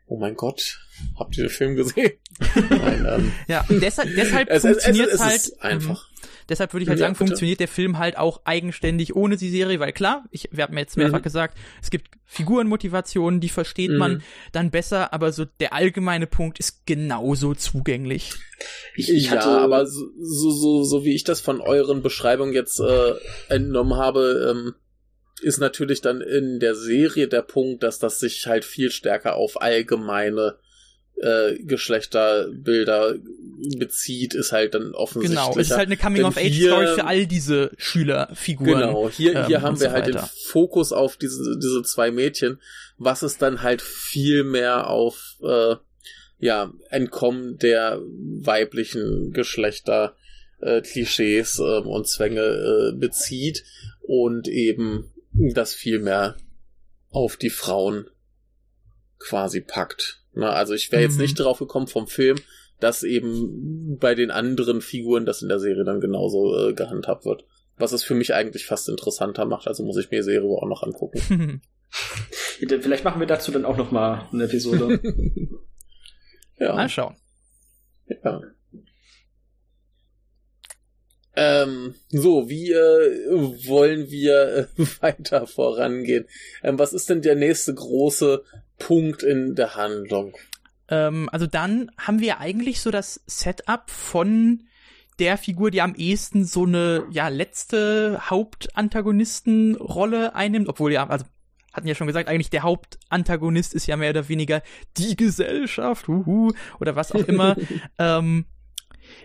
oh 0.05 0.17
mein 0.17 0.35
Gott, 0.35 0.79
habt 1.17 1.37
ihr 1.37 1.45
den 1.45 1.49
Film 1.49 1.75
gesehen? 1.75 2.11
Nein, 2.69 3.07
ähm, 3.09 3.31
ja, 3.47 3.65
deshalb, 3.69 4.15
deshalb 4.15 4.49
es, 4.49 4.61
funktioniert 4.61 5.07
es, 5.07 5.15
es, 5.15 5.21
halt 5.21 5.45
mhm. 5.47 5.61
einfach. 5.61 6.09
Deshalb 6.49 6.73
würde 6.73 6.83
ich 6.83 6.89
halt 6.89 6.99
ja, 6.99 7.05
sagen, 7.05 7.13
bitte. 7.13 7.27
funktioniert 7.27 7.59
der 7.59 7.67
Film 7.67 7.99
halt 7.99 8.17
auch 8.17 8.41
eigenständig 8.45 9.15
ohne 9.15 9.37
die 9.37 9.49
Serie, 9.49 9.79
weil 9.79 9.93
klar, 9.93 10.25
ich, 10.31 10.49
wir 10.51 10.65
haben 10.65 10.77
jetzt 10.77 10.97
mehrfach 10.97 11.19
mhm. 11.19 11.23
gesagt, 11.23 11.57
es 11.81 11.89
gibt 11.89 12.09
Figurenmotivationen, 12.25 13.39
die 13.39 13.49
versteht 13.49 13.91
mhm. 13.91 13.97
man 13.97 14.23
dann 14.51 14.71
besser, 14.71 15.13
aber 15.13 15.31
so 15.31 15.45
der 15.45 15.73
allgemeine 15.73 16.27
Punkt 16.27 16.59
ist 16.59 16.85
genauso 16.85 17.55
zugänglich. 17.55 18.33
Ich, 18.95 19.09
ich 19.09 19.31
hatte, 19.31 19.49
ja, 19.49 19.57
aber 19.59 19.85
so, 19.85 20.05
so, 20.19 20.51
so, 20.51 20.83
so 20.83 21.05
wie 21.05 21.15
ich 21.15 21.23
das 21.23 21.41
von 21.41 21.61
euren 21.61 22.01
Beschreibungen 22.01 22.53
jetzt 22.53 22.79
äh, 22.79 23.13
entnommen 23.49 23.95
habe, 23.97 24.51
ähm, 24.51 24.73
ist 25.43 25.59
natürlich 25.59 26.01
dann 26.01 26.21
in 26.21 26.59
der 26.59 26.75
Serie 26.75 27.27
der 27.27 27.41
Punkt, 27.41 27.83
dass 27.83 27.99
das 27.99 28.19
sich 28.19 28.47
halt 28.47 28.65
viel 28.65 28.91
stärker 28.91 29.35
auf 29.35 29.61
allgemeine 29.61 30.57
äh, 31.15 31.55
Geschlechterbilder 31.59 33.15
bezieht, 33.77 34.33
ist 34.33 34.51
halt 34.51 34.73
dann 34.73 34.93
offensichtlich. 34.93 35.39
Genau, 35.39 35.57
es 35.57 35.69
ist 35.69 35.77
halt 35.77 35.87
eine 35.87 35.97
Coming-of-Age-Story 35.97 36.95
für 36.95 37.05
all 37.05 37.27
diese 37.27 37.71
Schülerfiguren. 37.77 38.79
Genau, 38.79 39.09
hier, 39.09 39.35
ähm, 39.35 39.47
hier 39.47 39.61
haben 39.61 39.79
wir 39.79 39.89
so 39.89 39.93
halt 39.93 40.07
den 40.07 40.19
Fokus 40.47 40.91
auf 40.91 41.17
diese, 41.17 41.57
diese 41.59 41.83
zwei 41.83 42.11
Mädchen, 42.11 42.59
was 42.97 43.21
es 43.21 43.37
dann 43.37 43.61
halt 43.61 43.81
viel 43.81 44.43
mehr 44.43 44.89
auf 44.89 45.37
äh, 45.43 45.75
ja, 46.39 46.73
Entkommen 46.89 47.57
der 47.57 48.01
weiblichen 48.01 49.31
Geschlechter 49.31 50.15
äh, 50.59 50.81
Klischees 50.81 51.59
äh, 51.59 51.79
und 51.79 52.07
Zwänge 52.07 52.41
äh, 52.41 52.97
bezieht 52.97 53.63
und 54.01 54.47
eben 54.47 55.12
das 55.33 55.73
viel 55.73 55.99
mehr 55.99 56.37
auf 57.09 57.37
die 57.37 57.49
Frauen 57.49 58.07
quasi 59.19 59.61
packt. 59.61 60.23
Na, 60.33 60.49
also 60.51 60.73
ich 60.73 60.91
wäre 60.91 61.01
jetzt 61.01 61.15
mhm. 61.15 61.23
nicht 61.23 61.39
drauf 61.39 61.59
gekommen 61.59 61.87
vom 61.87 62.07
Film, 62.07 62.37
dass 62.79 63.03
eben 63.03 63.97
bei 63.99 64.15
den 64.15 64.31
anderen 64.31 64.81
Figuren 64.81 65.25
das 65.25 65.41
in 65.41 65.49
der 65.49 65.59
Serie 65.59 65.83
dann 65.83 66.01
genauso 66.01 66.69
äh, 66.69 66.73
gehandhabt 66.73 67.25
wird. 67.25 67.45
Was 67.77 67.91
es 67.91 68.03
für 68.03 68.15
mich 68.15 68.33
eigentlich 68.33 68.65
fast 68.65 68.89
interessanter 68.89 69.45
macht, 69.45 69.67
also 69.67 69.83
muss 69.83 69.97
ich 69.97 70.11
mir 70.11 70.17
die 70.17 70.23
Serie 70.23 70.49
auch 70.49 70.67
noch 70.67 70.83
angucken. 70.83 71.61
Vielleicht 72.81 73.03
machen 73.03 73.19
wir 73.19 73.27
dazu 73.27 73.51
dann 73.51 73.65
auch 73.65 73.77
noch 73.77 73.91
mal 73.91 74.27
eine 74.31 74.45
Episode. 74.45 74.99
ja. 76.59 76.75
Mal 76.75 76.89
schauen. 76.89 77.15
Ja. 78.07 78.41
Ähm, 81.35 81.95
so, 82.09 82.49
wie 82.49 82.71
äh, 82.71 83.65
wollen 83.67 84.11
wir 84.11 84.69
äh, 84.77 84.77
weiter 85.01 85.47
vorangehen? 85.47 86.25
Ähm, 86.63 86.77
was 86.77 86.93
ist 86.93 87.09
denn 87.09 87.21
der 87.21 87.35
nächste 87.35 87.73
große 87.73 88.43
Punkt 88.77 89.23
in 89.23 89.55
der 89.55 89.75
Handlung? 89.75 90.35
ähm, 90.93 91.29
also 91.31 91.47
dann 91.47 91.89
haben 91.97 92.19
wir 92.19 92.39
eigentlich 92.39 92.81
so 92.81 92.91
das 92.91 93.23
Setup 93.25 93.89
von 93.89 94.65
der 95.19 95.37
Figur, 95.37 95.71
die 95.71 95.81
am 95.81 95.95
ehesten 95.95 96.45
so 96.45 96.65
eine 96.65 97.05
ja 97.11 97.29
letzte 97.29 98.29
Hauptantagonistenrolle 98.29 100.35
einnimmt, 100.35 100.69
obwohl 100.69 100.93
ja 100.93 101.07
also 101.07 101.25
hatten 101.71 101.87
ja 101.87 101.95
schon 101.95 102.07
gesagt, 102.07 102.27
eigentlich 102.29 102.51
der 102.51 102.63
Hauptantagonist 102.63 103.73
ist 103.73 103.87
ja 103.87 103.97
mehr 103.97 104.11
oder 104.11 104.29
weniger 104.29 104.61
die 104.97 105.15
Gesellschaft, 105.15 106.07
huhu, 106.07 106.51
oder 106.79 106.95
was 106.95 107.11
auch 107.11 107.27
immer. 107.27 107.55
ähm, 107.97 108.45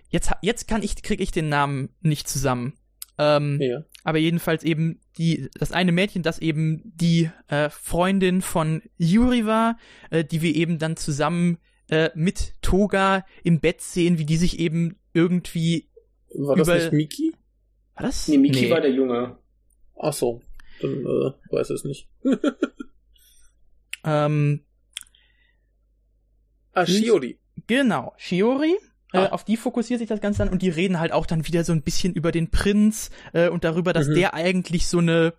jetzt, 0.09 0.31
jetzt 0.43 0.69
kann 0.69 0.83
ich, 0.83 1.03
krieg 1.03 1.21
ich 1.21 1.31
den 1.31 1.49
Namen 1.49 1.91
nicht 2.01 2.29
zusammen. 2.29 2.75
Ähm, 3.19 3.61
ja. 3.61 3.83
Aber 4.05 4.19
jedenfalls 4.19 4.63
eben 4.63 5.01
die, 5.19 5.49
das 5.59 5.73
eine 5.73 5.93
Mädchen, 5.93 6.23
das 6.23 6.39
eben 6.39 6.83
die 6.85 7.31
äh, 7.49 7.69
Freundin 7.69 8.43
von 8.43 8.83
Yuri 8.97 9.45
war, 9.45 9.77
äh, 10.11 10.25
die 10.25 10.41
wir 10.41 10.55
eben 10.55 10.79
dann 10.79 10.97
zusammen 10.97 11.59
äh, 11.89 12.11
mit 12.15 12.55
Toga 12.63 13.27
im 13.43 13.61
Bett 13.61 13.81
sehen, 13.81 14.19
wie 14.19 14.25
die 14.25 14.37
sich 14.37 14.61
eben 14.61 14.99
irgendwie 15.13 15.89
War 16.35 16.57
das 16.57 16.69
nicht 16.69 16.93
Miki? 16.93 17.33
War 17.95 18.07
das? 18.07 18.29
Nee, 18.29 18.39
Miki 18.39 18.63
nee. 18.63 18.71
war 18.71 18.81
der 18.81 18.93
Junge. 18.93 19.39
Ach 19.99 20.13
so, 20.13 20.41
dann 20.81 21.01
äh, 21.01 21.33
weiß 21.51 21.71
es 21.71 21.85
nicht. 21.85 22.09
ähm, 24.05 24.65
ah, 26.73 26.87
Shiori. 26.87 27.41
Genau, 27.67 28.15
Shiori 28.17 28.77
äh, 29.13 29.29
auf 29.29 29.45
die 29.45 29.57
fokussiert 29.57 30.01
sich 30.01 30.09
das 30.09 30.21
Ganze 30.21 30.41
dann 30.41 30.49
und 30.49 30.63
die 30.63 30.69
reden 30.69 31.01
halt 31.01 31.13
auch 31.13 31.27
dann 31.27 31.47
wieder 31.47 31.65
so 31.65 31.73
ein 31.73 31.83
bisschen 31.83 32.13
über 32.13 32.33
den 32.33 32.51
Prinz 32.51 33.11
äh, 33.33 33.49
und 33.49 33.65
darüber, 33.65 33.93
dass 33.93 34.09
mhm. 34.09 34.15
der 34.15 34.35
eigentlich 34.35 34.87
so 34.87 34.99
eine 34.99 35.35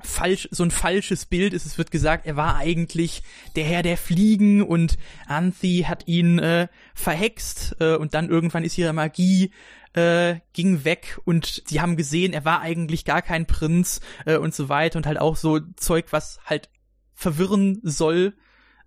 falsch, 0.00 0.48
so 0.50 0.62
ein 0.62 0.70
falsches 0.70 1.26
Bild 1.26 1.52
ist. 1.54 1.66
Es 1.66 1.78
wird 1.78 1.90
gesagt, 1.90 2.26
er 2.26 2.36
war 2.36 2.56
eigentlich 2.56 3.22
der 3.56 3.64
Herr 3.64 3.82
der 3.82 3.96
Fliegen 3.96 4.62
und 4.62 4.96
Anthi 5.26 5.86
hat 5.88 6.06
ihn 6.06 6.38
äh, 6.38 6.68
verhext 6.94 7.76
äh, 7.80 7.96
und 7.96 8.14
dann 8.14 8.28
irgendwann 8.28 8.64
ist 8.64 8.78
ihre 8.78 8.92
Magie 8.92 9.50
äh, 9.94 10.36
ging 10.52 10.84
weg 10.84 11.18
und 11.24 11.62
sie 11.66 11.80
haben 11.80 11.96
gesehen, 11.96 12.32
er 12.32 12.44
war 12.44 12.60
eigentlich 12.60 13.04
gar 13.04 13.22
kein 13.22 13.46
Prinz 13.46 14.00
äh, 14.26 14.36
und 14.36 14.54
so 14.54 14.68
weiter 14.68 14.98
und 14.98 15.06
halt 15.06 15.20
auch 15.20 15.36
so 15.36 15.60
Zeug, 15.76 16.06
was 16.10 16.40
halt 16.44 16.68
verwirren 17.14 17.80
soll 17.82 18.34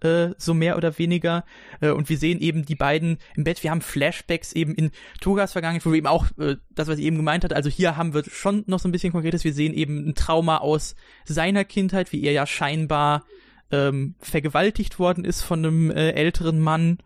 äh, 0.02 0.30
so 0.38 0.54
mehr 0.54 0.78
oder 0.78 0.98
weniger. 0.98 1.46
Äh, 1.82 1.90
und 1.90 2.10
wir 2.10 2.18
sehen 2.18 2.40
eben 2.40 2.66
die 2.66 2.76
beiden 2.76 3.18
im 3.36 3.44
Bett. 3.44 3.64
Wir 3.64 3.72
haben 3.72 3.82
Flashbacks 3.82 4.54
eben 4.54 4.76
in 4.76 4.92
Togas 5.22 5.54
Vergangenheit, 5.54 5.86
wo 5.86 5.92
wir 5.92 5.98
eben 5.98 6.08
auch 6.08 6.26
äh, 6.38 6.58
das, 6.72 6.88
was 6.88 7.00
ich 7.00 7.06
eben 7.06 7.18
gemeint 7.18 7.44
hat. 7.44 7.54
Also 7.54 7.70
hier 7.70 7.98
haben 7.98 8.14
wir 8.14 8.24
schon 8.26 8.64
noch 8.68 8.80
so 8.80 8.88
ein 8.88 8.92
bisschen 8.92 9.12
Konkretes. 9.12 9.44
Wir 9.44 9.54
sehen 9.54 9.74
eben 9.74 10.10
ein 10.10 10.16
Trauma 10.16 10.58
aus 10.58 10.96
seiner 11.26 11.66
Kindheit, 11.66 12.12
wie 12.12 12.24
er 12.24 12.32
ja 12.32 12.46
scheinbar 12.46 13.26
ähm, 13.72 14.16
vergewaltigt 14.20 15.00
worden 15.00 15.26
ist 15.26 15.42
von 15.42 15.66
einem 15.66 15.92
äh, 15.92 16.12
älteren 16.12 16.60
Mann. 16.60 17.00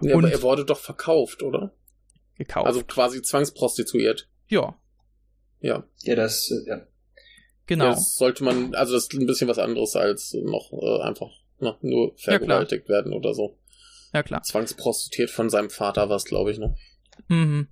Ja, 0.00 0.16
und 0.16 0.24
aber 0.24 0.32
er 0.32 0.42
wurde 0.42 0.64
doch 0.64 0.78
verkauft, 0.78 1.42
oder? 1.42 1.74
Gekauft. 2.36 2.66
Also 2.66 2.82
quasi 2.84 3.20
zwangsprostituiert. 3.20 4.28
Ja. 4.48 4.78
Ja. 5.60 5.84
Ja, 6.02 6.14
das, 6.14 6.52
ja. 6.66 6.86
Genau. 7.66 7.84
Ja, 7.84 7.90
das 7.90 8.16
sollte 8.16 8.44
man, 8.44 8.74
also 8.74 8.94
das 8.94 9.04
ist 9.04 9.14
ein 9.14 9.26
bisschen 9.26 9.48
was 9.48 9.58
anderes 9.58 9.94
als 9.94 10.34
noch 10.34 10.72
äh, 10.72 11.02
einfach 11.02 11.30
na, 11.60 11.76
nur 11.82 12.12
vergewaltigt 12.16 12.88
ja, 12.88 12.94
werden 12.96 13.12
oder 13.12 13.34
so. 13.34 13.56
Ja, 14.12 14.22
klar. 14.22 14.42
Zwangsprostituiert 14.42 15.30
von 15.30 15.50
seinem 15.50 15.70
Vater 15.70 16.08
war 16.08 16.16
es, 16.16 16.24
glaube 16.24 16.50
ich, 16.50 16.58
ne? 16.58 16.74
Mhm. 17.28 17.68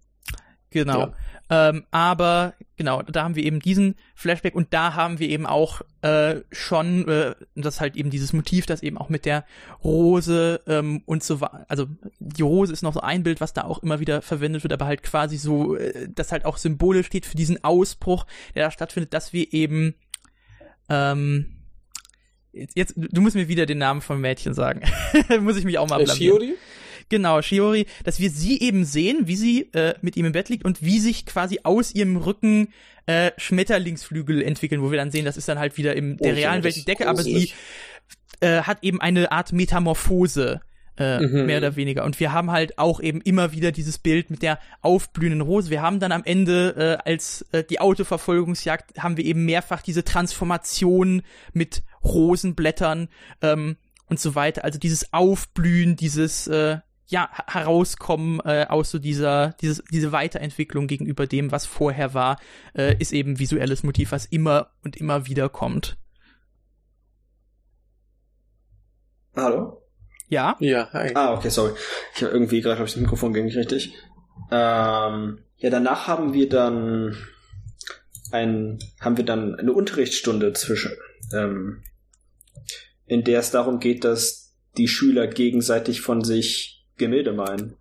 Genau. 0.70 0.98
Ja. 0.98 1.14
Ähm, 1.50 1.86
aber 1.90 2.54
genau, 2.76 3.00
da 3.02 3.24
haben 3.24 3.34
wir 3.34 3.42
eben 3.42 3.60
diesen 3.60 3.94
Flashback 4.14 4.54
und 4.54 4.74
da 4.74 4.94
haben 4.94 5.18
wir 5.18 5.30
eben 5.30 5.46
auch 5.46 5.80
äh, 6.02 6.42
schon 6.52 7.08
äh, 7.08 7.34
das 7.54 7.80
halt 7.80 7.96
eben 7.96 8.10
dieses 8.10 8.34
Motiv, 8.34 8.66
das 8.66 8.82
eben 8.82 8.98
auch 8.98 9.08
mit 9.08 9.24
der 9.24 9.46
Rose 9.82 10.60
ähm, 10.66 11.02
und 11.06 11.22
so 11.22 11.40
war. 11.40 11.64
Also 11.68 11.86
die 12.18 12.42
Rose 12.42 12.72
ist 12.72 12.82
noch 12.82 12.92
so 12.92 13.00
ein 13.00 13.22
Bild, 13.22 13.40
was 13.40 13.54
da 13.54 13.64
auch 13.64 13.82
immer 13.82 13.98
wieder 13.98 14.20
verwendet 14.20 14.62
wird, 14.62 14.74
aber 14.74 14.84
halt 14.84 15.02
quasi 15.02 15.38
so, 15.38 15.74
äh, 15.74 16.08
das 16.14 16.32
halt 16.32 16.44
auch 16.44 16.58
symbolisch 16.58 17.06
steht 17.06 17.24
für 17.24 17.36
diesen 17.36 17.64
Ausbruch, 17.64 18.26
der 18.54 18.66
da 18.66 18.70
stattfindet, 18.70 19.14
dass 19.14 19.32
wir 19.32 19.54
eben 19.54 19.94
ähm, 20.90 21.57
Jetzt, 22.74 22.94
du 22.96 23.20
musst 23.20 23.36
mir 23.36 23.48
wieder 23.48 23.66
den 23.66 23.78
Namen 23.78 24.00
vom 24.00 24.20
Mädchen 24.20 24.54
sagen. 24.54 24.82
Muss 25.40 25.56
ich 25.56 25.64
mich 25.64 25.78
auch 25.78 25.88
mal 25.88 26.00
äh, 26.00 26.04
blamieren. 26.04 26.40
Shiori? 26.40 26.54
Genau, 27.08 27.40
Shiori, 27.40 27.86
dass 28.04 28.20
wir 28.20 28.30
sie 28.30 28.60
eben 28.60 28.84
sehen, 28.84 29.26
wie 29.26 29.36
sie 29.36 29.72
äh, 29.72 29.94
mit 30.02 30.16
ihm 30.16 30.26
im 30.26 30.32
Bett 30.32 30.48
liegt 30.48 30.64
und 30.64 30.82
wie 30.82 30.98
sich 30.98 31.24
quasi 31.24 31.60
aus 31.62 31.94
ihrem 31.94 32.16
Rücken 32.16 32.68
äh, 33.06 33.32
Schmetterlingsflügel 33.38 34.42
entwickeln, 34.42 34.82
wo 34.82 34.90
wir 34.90 34.98
dann 34.98 35.10
sehen, 35.10 35.24
das 35.24 35.36
ist 35.36 35.48
dann 35.48 35.58
halt 35.58 35.78
wieder 35.78 35.96
in 35.96 36.18
der 36.18 36.32
oh, 36.32 36.36
realen 36.36 36.64
Welt 36.64 36.76
die 36.76 36.84
Decke, 36.84 37.08
aber 37.08 37.22
sie 37.22 37.52
äh, 38.40 38.62
hat 38.62 38.78
eben 38.82 39.00
eine 39.00 39.32
Art 39.32 39.52
Metamorphose 39.52 40.60
äh, 40.98 41.20
mhm. 41.20 41.46
mehr 41.46 41.58
oder 41.58 41.76
weniger. 41.76 42.04
Und 42.04 42.20
wir 42.20 42.32
haben 42.32 42.50
halt 42.50 42.78
auch 42.78 43.00
eben 43.00 43.20
immer 43.20 43.52
wieder 43.52 43.72
dieses 43.72 43.98
Bild 43.98 44.30
mit 44.30 44.42
der 44.42 44.58
aufblühenden 44.82 45.40
Rose. 45.40 45.70
Wir 45.70 45.80
haben 45.80 46.00
dann 46.00 46.12
am 46.12 46.24
Ende 46.24 46.98
äh, 47.04 47.10
als 47.10 47.46
äh, 47.52 47.64
die 47.64 47.80
Autoverfolgungsjagd 47.80 48.98
haben 48.98 49.16
wir 49.16 49.24
eben 49.24 49.44
mehrfach 49.44 49.80
diese 49.80 50.04
Transformation 50.04 51.22
mit 51.52 51.82
Rosenblättern 52.04 53.08
ähm, 53.42 53.76
und 54.06 54.20
so 54.20 54.34
weiter. 54.34 54.64
Also 54.64 54.78
dieses 54.78 55.12
Aufblühen, 55.12 55.96
dieses 55.96 56.46
äh, 56.46 56.78
ja 57.06 57.30
herauskommen 57.46 58.40
äh, 58.44 58.66
aus 58.68 58.90
so 58.90 58.98
dieser 58.98 59.54
dieses, 59.60 59.82
diese 59.90 60.12
Weiterentwicklung 60.12 60.86
gegenüber 60.86 61.26
dem, 61.26 61.52
was 61.52 61.66
vorher 61.66 62.14
war, 62.14 62.38
äh, 62.74 62.96
ist 62.98 63.12
eben 63.12 63.38
visuelles 63.38 63.82
Motiv, 63.82 64.12
was 64.12 64.26
immer 64.26 64.70
und 64.82 64.96
immer 64.96 65.26
wieder 65.26 65.48
kommt. 65.48 65.96
Hallo? 69.36 69.82
Ja? 70.28 70.56
Ja, 70.60 70.88
hi. 70.92 71.12
Ah, 71.14 71.34
okay, 71.34 71.48
sorry. 71.48 71.72
Ich 72.14 72.22
habe 72.22 72.32
irgendwie 72.32 72.60
gerade, 72.60 72.82
ich 72.82 72.92
das 72.92 73.00
Mikrofon 73.00 73.32
ging 73.32 73.46
nicht 73.46 73.56
richtig. 73.56 73.94
Ähm, 74.50 75.38
ja, 75.56 75.70
danach 75.70 76.06
haben 76.06 76.34
wir 76.34 76.48
dann 76.48 77.16
ein, 78.30 78.78
haben 79.00 79.16
wir 79.16 79.24
dann 79.24 79.54
eine 79.54 79.72
Unterrichtsstunde 79.72 80.52
zwischen, 80.52 80.92
ähm, 81.32 81.82
in 83.08 83.24
der 83.24 83.40
es 83.40 83.50
darum 83.50 83.80
geht, 83.80 84.04
dass 84.04 84.54
die 84.76 84.88
Schüler 84.88 85.26
gegenseitig 85.26 86.00
von 86.00 86.22
sich 86.22 86.86
Gemälde 86.96 87.32
malen. 87.32 87.76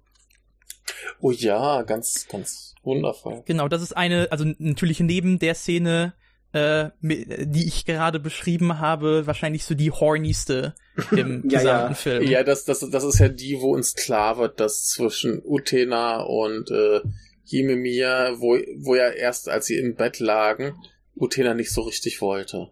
Oh 1.20 1.32
ja, 1.32 1.84
ganz, 1.84 2.28
ganz 2.30 2.76
wundervoll. 2.84 3.44
Genau, 3.46 3.68
das 3.68 3.82
ist 3.82 3.96
eine, 3.96 4.32
also 4.32 4.46
natürlich 4.58 5.00
neben 5.00 5.40
der 5.40 5.56
Szene, 5.56 6.14
äh, 6.54 6.90
die 7.02 7.68
ich 7.68 7.86
gerade 7.86 8.20
beschrieben 8.20 8.80
habe, 8.80 9.28
wahrscheinlich 9.28 9.66
so 9.66 9.76
die 9.76 9.92
hornyste 9.92 10.76
im 11.12 11.44
ja, 11.50 11.60
gesamten 11.60 11.92
ja. 11.92 11.94
Film. 11.94 12.24
Ja, 12.24 12.44
das, 12.44 12.66
das, 12.66 12.80
das 12.90 13.04
ist 13.04 13.20
ja 13.20 13.28
die, 13.28 13.60
wo 13.60 13.74
uns 13.74 13.96
klar 13.96 14.38
wird, 14.38 14.60
dass 14.60 14.86
zwischen 14.86 15.42
Utena 15.44 16.22
und 16.22 16.72
äh, 16.72 17.02
Himemiya, 17.46 18.40
wo, 18.40 18.58
wo 18.78 18.96
ja 18.96 19.10
erst, 19.10 19.50
als 19.50 19.66
sie 19.66 19.78
im 19.78 19.96
Bett 19.96 20.20
lagen, 20.20 20.74
Utena 21.16 21.54
nicht 21.54 21.72
so 21.72 21.82
richtig 21.82 22.22
wollte. 22.22 22.70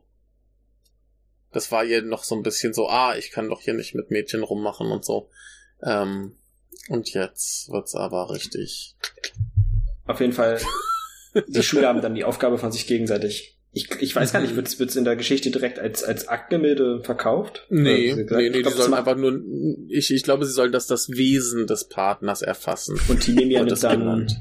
Das 1.56 1.72
war 1.72 1.86
ihr 1.86 2.02
noch 2.02 2.24
so 2.24 2.36
ein 2.36 2.44
bisschen 2.44 2.74
so, 2.74 2.90
ah, 2.90 3.16
ich 3.16 3.32
kann 3.32 3.50
doch 3.50 3.62
hier 3.62 3.74
nicht 3.74 3.96
mit 3.96 4.12
Mädchen 4.12 4.44
rummachen 4.44 4.92
und 4.92 5.06
so. 5.06 5.30
Ähm, 5.82 6.36
und 6.90 7.14
jetzt 7.14 7.70
wird's 7.70 7.96
aber 7.96 8.30
richtig. 8.30 8.96
Auf 10.06 10.20
jeden 10.20 10.34
Fall, 10.34 10.60
die 11.48 11.64
Schüler 11.64 11.88
haben 11.88 12.02
dann 12.02 12.14
die 12.14 12.26
Aufgabe 12.26 12.58
von 12.58 12.72
sich 12.72 12.86
gegenseitig 12.86 13.56
ich, 13.76 13.90
ich 14.00 14.16
weiß 14.16 14.32
gar 14.32 14.40
nicht, 14.40 14.56
wird 14.56 14.70
es 14.70 14.96
in 14.96 15.04
der 15.04 15.18
Geschichte 15.18 15.52
direkt 15.52 15.80
als, 15.80 16.02
als 16.02 16.30
Aktgemälde 16.30 17.04
verkauft? 17.04 17.68
Nee, 17.70 18.16
nee, 18.16 18.50
nee, 18.50 18.64
die 18.64 18.70
sollen 18.70 18.94
einfach 18.94 19.18
nur, 19.18 19.42
ich, 19.90 20.14
ich 20.14 20.24
glaube, 20.24 20.46
sie 20.46 20.54
sollen 20.54 20.72
das, 20.72 20.88
das 20.88 21.10
Wesen 21.10 21.68
des 21.68 21.90
Partners 21.90 22.42
erfassen. 22.42 22.98
Und 23.10 23.28
die 23.28 23.34
nehmen 23.34 23.52
ja 23.52 23.66
dann 23.66 24.00
genannt. 24.00 24.38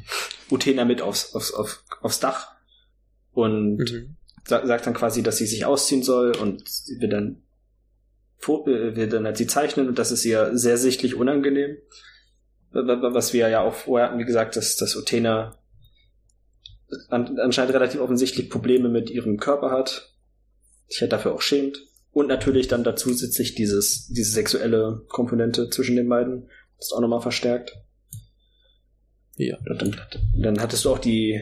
Utena 0.52 0.84
mit 0.84 1.02
aufs, 1.02 1.34
aufs, 1.34 1.52
auf, 1.52 1.82
aufs 2.00 2.20
Dach 2.20 2.52
und 3.32 3.78
mhm. 3.78 4.16
Sagt 4.47 4.86
dann 4.86 4.95
quasi, 4.95 5.22
dass 5.22 5.38
sie 5.38 5.47
sich 5.47 5.64
ausziehen 5.64 6.03
soll 6.03 6.36
und 6.36 6.62
wird 6.99 7.12
dann, 7.12 7.42
äh, 8.47 8.97
wird 8.97 9.12
dann 9.12 9.24
halt 9.24 9.36
sie 9.36 9.47
zeichnen 9.47 9.88
und 9.88 9.99
das 9.99 10.12
ist 10.12 10.24
ihr 10.24 10.57
sehr 10.57 10.76
sichtlich 10.76 11.14
unangenehm. 11.14 11.78
Was 12.70 13.32
wir 13.32 13.49
ja 13.49 13.62
auch 13.62 13.74
vorher 13.74 14.09
hatten, 14.09 14.18
wie 14.18 14.24
gesagt, 14.24 14.57
dass, 14.57 14.76
dass 14.76 14.97
Utena 14.97 15.59
an, 17.09 17.38
anscheinend 17.38 17.74
relativ 17.74 18.01
offensichtlich 18.01 18.51
Probleme 18.51 18.88
mit 18.88 19.11
ihrem 19.11 19.38
Körper 19.38 19.70
hat, 19.70 20.12
sich 20.88 21.01
halt 21.01 21.12
dafür 21.12 21.34
auch 21.34 21.42
schämt. 21.42 21.78
Und 22.11 22.28
natürlich 22.28 22.68
dann 22.68 22.84
dazu 22.84 23.11
zusätzlich 23.11 23.57
dieses, 23.57 24.07
diese 24.09 24.30
sexuelle 24.30 25.03
Komponente 25.09 25.68
zwischen 25.70 25.97
den 25.97 26.09
beiden, 26.09 26.49
das 26.76 26.86
ist 26.86 26.92
auch 26.92 27.01
nochmal 27.01 27.20
verstärkt. 27.20 27.76
Ja. 29.36 29.57
Und 29.68 29.82
dann, 29.82 30.01
dann 30.36 30.61
hattest 30.61 30.84
du 30.84 30.90
auch 30.90 30.99
die, 30.99 31.40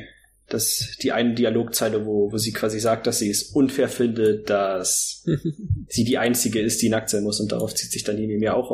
das, 0.48 0.96
die 1.02 1.12
eine 1.12 1.34
Dialogzeile, 1.34 2.04
wo, 2.04 2.30
wo 2.32 2.38
sie 2.38 2.52
quasi 2.52 2.78
sagt, 2.80 3.06
dass 3.06 3.18
sie 3.18 3.30
es 3.30 3.42
unfair 3.42 3.88
findet, 3.88 4.50
dass 4.50 5.24
sie 5.88 6.04
die 6.04 6.18
einzige 6.18 6.60
ist, 6.60 6.82
die 6.82 6.88
nackt 6.88 7.10
sein 7.10 7.22
muss 7.22 7.40
und 7.40 7.52
darauf 7.52 7.74
zieht 7.74 7.90
sich 7.90 8.04
dann 8.04 8.16
die 8.16 8.26
mir 8.26 8.54
auch 8.56 8.70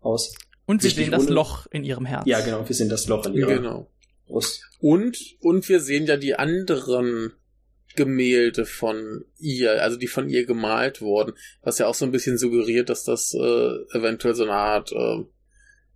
aus. 0.00 0.34
Und 0.66 0.82
wir 0.82 0.90
sehen 0.90 1.10
das 1.10 1.28
Loch 1.28 1.66
in 1.70 1.84
ihrem 1.84 2.06
Herz. 2.06 2.24
Ja, 2.26 2.40
genau, 2.40 2.68
wir 2.68 2.74
sehen 2.74 2.88
das 2.88 3.06
Loch 3.08 3.26
in 3.26 3.34
ihrem 3.34 3.62
genau. 3.62 3.90
Brust. 4.26 4.62
Und, 4.78 5.18
und 5.40 5.68
wir 5.68 5.80
sehen 5.80 6.06
ja 6.06 6.16
die 6.16 6.34
anderen 6.34 7.32
Gemälde 7.94 8.64
von 8.64 9.24
ihr, 9.38 9.82
also 9.82 9.96
die 9.96 10.06
von 10.06 10.28
ihr 10.28 10.46
gemalt 10.46 11.00
wurden, 11.00 11.34
was 11.62 11.78
ja 11.78 11.86
auch 11.86 11.94
so 11.94 12.04
ein 12.04 12.12
bisschen 12.12 12.38
suggeriert, 12.38 12.88
dass 12.88 13.04
das 13.04 13.34
äh, 13.34 13.98
eventuell 13.98 14.34
so 14.34 14.44
eine 14.44 14.52
Art, 14.52 14.92
äh, 14.92 15.24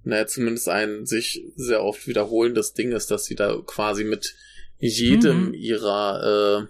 naja, 0.02 0.26
zumindest 0.26 0.68
ein 0.68 1.06
sich 1.06 1.44
sehr 1.56 1.82
oft 1.82 2.06
wiederholendes 2.06 2.74
Ding 2.74 2.92
ist, 2.92 3.10
dass 3.10 3.24
sie 3.24 3.34
da 3.34 3.56
quasi 3.66 4.04
mit 4.04 4.34
jedem 4.78 5.48
mhm. 5.48 5.54
ihrer 5.54 6.68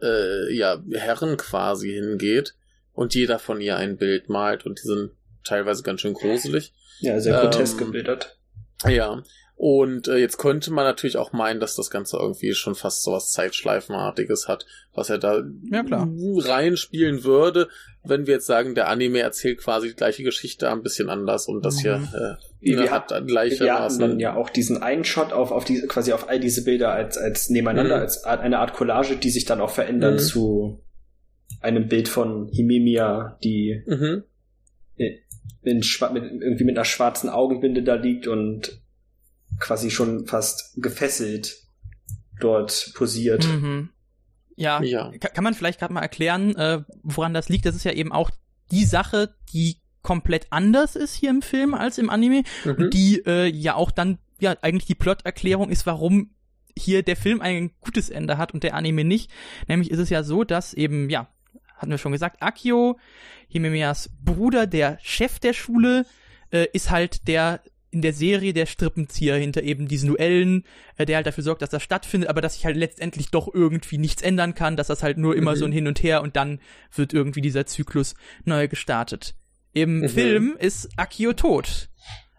äh, 0.00 0.06
äh, 0.06 0.54
ja, 0.54 0.82
Herren 0.92 1.36
quasi 1.36 1.92
hingeht 1.92 2.54
und 2.92 3.14
jeder 3.14 3.38
von 3.38 3.60
ihr 3.60 3.76
ein 3.76 3.96
Bild 3.96 4.28
malt 4.28 4.66
und 4.66 4.78
die 4.78 4.86
sind 4.86 5.10
teilweise 5.44 5.82
ganz 5.82 6.00
schön 6.00 6.14
gruselig. 6.14 6.72
Ja, 7.00 7.18
sehr 7.20 7.40
grotesk 7.40 7.80
ähm, 7.80 7.86
gebildet. 7.86 8.38
Ja, 8.86 9.22
und 9.62 10.08
äh, 10.08 10.16
jetzt 10.16 10.38
könnte 10.38 10.72
man 10.72 10.86
natürlich 10.86 11.18
auch 11.18 11.34
meinen, 11.34 11.60
dass 11.60 11.76
das 11.76 11.90
Ganze 11.90 12.16
irgendwie 12.16 12.54
schon 12.54 12.74
fast 12.74 13.02
so 13.02 13.12
was 13.12 13.30
Zeitschleifenartiges 13.30 14.48
hat, 14.48 14.64
was 14.94 15.10
er 15.10 15.18
da 15.18 15.42
ja, 15.70 15.82
klar. 15.82 16.08
reinspielen 16.08 17.24
würde, 17.24 17.68
wenn 18.02 18.26
wir 18.26 18.32
jetzt 18.32 18.46
sagen, 18.46 18.74
der 18.74 18.88
Anime 18.88 19.18
erzählt 19.18 19.58
quasi 19.58 19.88
die 19.88 19.94
gleiche 19.96 20.22
Geschichte 20.22 20.70
ein 20.70 20.82
bisschen 20.82 21.10
anders 21.10 21.46
und 21.46 21.62
das 21.62 21.76
mhm. 21.76 21.80
hier 21.80 22.38
äh, 22.62 22.74
wir 22.78 22.90
hat 22.90 23.08
gleiche 23.26 23.64
Wir 23.64 23.74
hatten 23.74 23.98
dann 23.98 24.18
ja 24.18 24.34
auch 24.34 24.48
diesen 24.48 24.82
einen 24.82 25.04
Shot 25.04 25.34
auf, 25.34 25.50
auf 25.50 25.66
diese, 25.66 25.86
quasi 25.88 26.14
auf 26.14 26.30
all 26.30 26.40
diese 26.40 26.64
Bilder 26.64 26.92
als, 26.92 27.18
als 27.18 27.50
nebeneinander, 27.50 27.96
mhm. 27.96 28.02
als 28.02 28.24
eine 28.24 28.60
Art 28.60 28.72
Collage, 28.72 29.16
die 29.16 29.28
sich 29.28 29.44
dann 29.44 29.60
auch 29.60 29.68
verändern 29.68 30.14
mhm. 30.14 30.20
zu 30.20 30.80
einem 31.60 31.86
Bild 31.86 32.08
von 32.08 32.48
Himemiya, 32.48 33.36
die 33.44 33.82
mhm. 33.86 34.22
in, 34.96 35.18
in, 35.64 35.82
mit, 36.14 36.24
irgendwie 36.40 36.64
mit 36.64 36.78
einer 36.78 36.86
schwarzen 36.86 37.28
Augenbinde 37.28 37.82
da 37.82 37.96
liegt 37.96 38.26
und 38.26 38.79
quasi 39.60 39.90
schon 39.90 40.26
fast 40.26 40.72
gefesselt 40.76 41.56
dort 42.40 42.92
posiert. 42.94 43.46
Mhm. 43.46 43.90
Ja, 44.56 44.82
ja. 44.82 45.10
kann 45.18 45.44
man 45.44 45.54
vielleicht 45.54 45.78
gerade 45.78 45.94
mal 45.94 46.02
erklären, 46.02 46.56
äh, 46.56 46.82
woran 47.02 47.32
das 47.32 47.48
liegt? 47.48 47.66
Das 47.66 47.76
ist 47.76 47.84
ja 47.84 47.92
eben 47.92 48.12
auch 48.12 48.30
die 48.70 48.84
Sache, 48.84 49.34
die 49.52 49.76
komplett 50.02 50.46
anders 50.50 50.96
ist 50.96 51.14
hier 51.14 51.30
im 51.30 51.42
Film 51.42 51.74
als 51.74 51.98
im 51.98 52.10
Anime 52.10 52.42
mhm. 52.64 52.74
und 52.74 52.94
die 52.94 53.22
äh, 53.26 53.46
ja 53.46 53.74
auch 53.74 53.90
dann 53.90 54.18
ja 54.38 54.56
eigentlich 54.62 54.86
die 54.86 54.94
Plot-Erklärung 54.94 55.70
ist, 55.70 55.86
warum 55.86 56.30
hier 56.76 57.02
der 57.02 57.16
Film 57.16 57.40
ein 57.40 57.72
gutes 57.80 58.10
Ende 58.10 58.38
hat 58.38 58.54
und 58.54 58.62
der 58.62 58.74
Anime 58.74 59.04
nicht. 59.04 59.30
Nämlich 59.68 59.90
ist 59.90 59.98
es 59.98 60.10
ja 60.10 60.22
so, 60.22 60.44
dass 60.44 60.72
eben, 60.72 61.10
ja, 61.10 61.28
hatten 61.76 61.90
wir 61.90 61.98
schon 61.98 62.12
gesagt, 62.12 62.42
Akio, 62.42 62.98
Himemiyas 63.48 64.10
Bruder, 64.22 64.66
der 64.66 64.98
Chef 65.02 65.38
der 65.38 65.52
Schule, 65.52 66.06
äh, 66.50 66.66
ist 66.72 66.90
halt 66.90 67.28
der 67.28 67.60
in 67.90 68.02
der 68.02 68.12
Serie 68.12 68.52
der 68.52 68.66
Strippenzieher 68.66 69.36
hinter 69.36 69.62
eben 69.62 69.88
diesen 69.88 70.08
Duellen, 70.08 70.64
äh, 70.96 71.06
der 71.06 71.16
halt 71.16 71.26
dafür 71.26 71.44
sorgt, 71.44 71.62
dass 71.62 71.70
das 71.70 71.82
stattfindet, 71.82 72.30
aber 72.30 72.40
dass 72.40 72.54
sich 72.54 72.64
halt 72.64 72.76
letztendlich 72.76 73.30
doch 73.30 73.52
irgendwie 73.52 73.98
nichts 73.98 74.22
ändern 74.22 74.54
kann, 74.54 74.76
dass 74.76 74.86
das 74.86 75.02
halt 75.02 75.18
nur 75.18 75.36
immer 75.36 75.52
mhm. 75.52 75.56
so 75.56 75.64
ein 75.64 75.72
Hin 75.72 75.86
und 75.86 76.02
Her 76.02 76.22
und 76.22 76.36
dann 76.36 76.60
wird 76.94 77.12
irgendwie 77.12 77.40
dieser 77.40 77.66
Zyklus 77.66 78.14
neu 78.44 78.68
gestartet. 78.68 79.34
Im 79.72 80.00
mhm. 80.00 80.08
Film 80.08 80.56
ist 80.58 80.88
Akio 80.96 81.32
tot. 81.32 81.88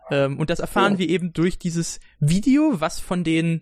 Ähm, 0.10 0.39
und 0.39 0.49
das 0.49 0.60
erfahren 0.60 0.95
oh. 0.95 0.99
wir 0.99 1.10
eben 1.10 1.34
durch 1.34 1.58
dieses 1.58 1.99
Video, 2.20 2.80
was 2.80 2.99
von 2.99 3.24
den 3.24 3.62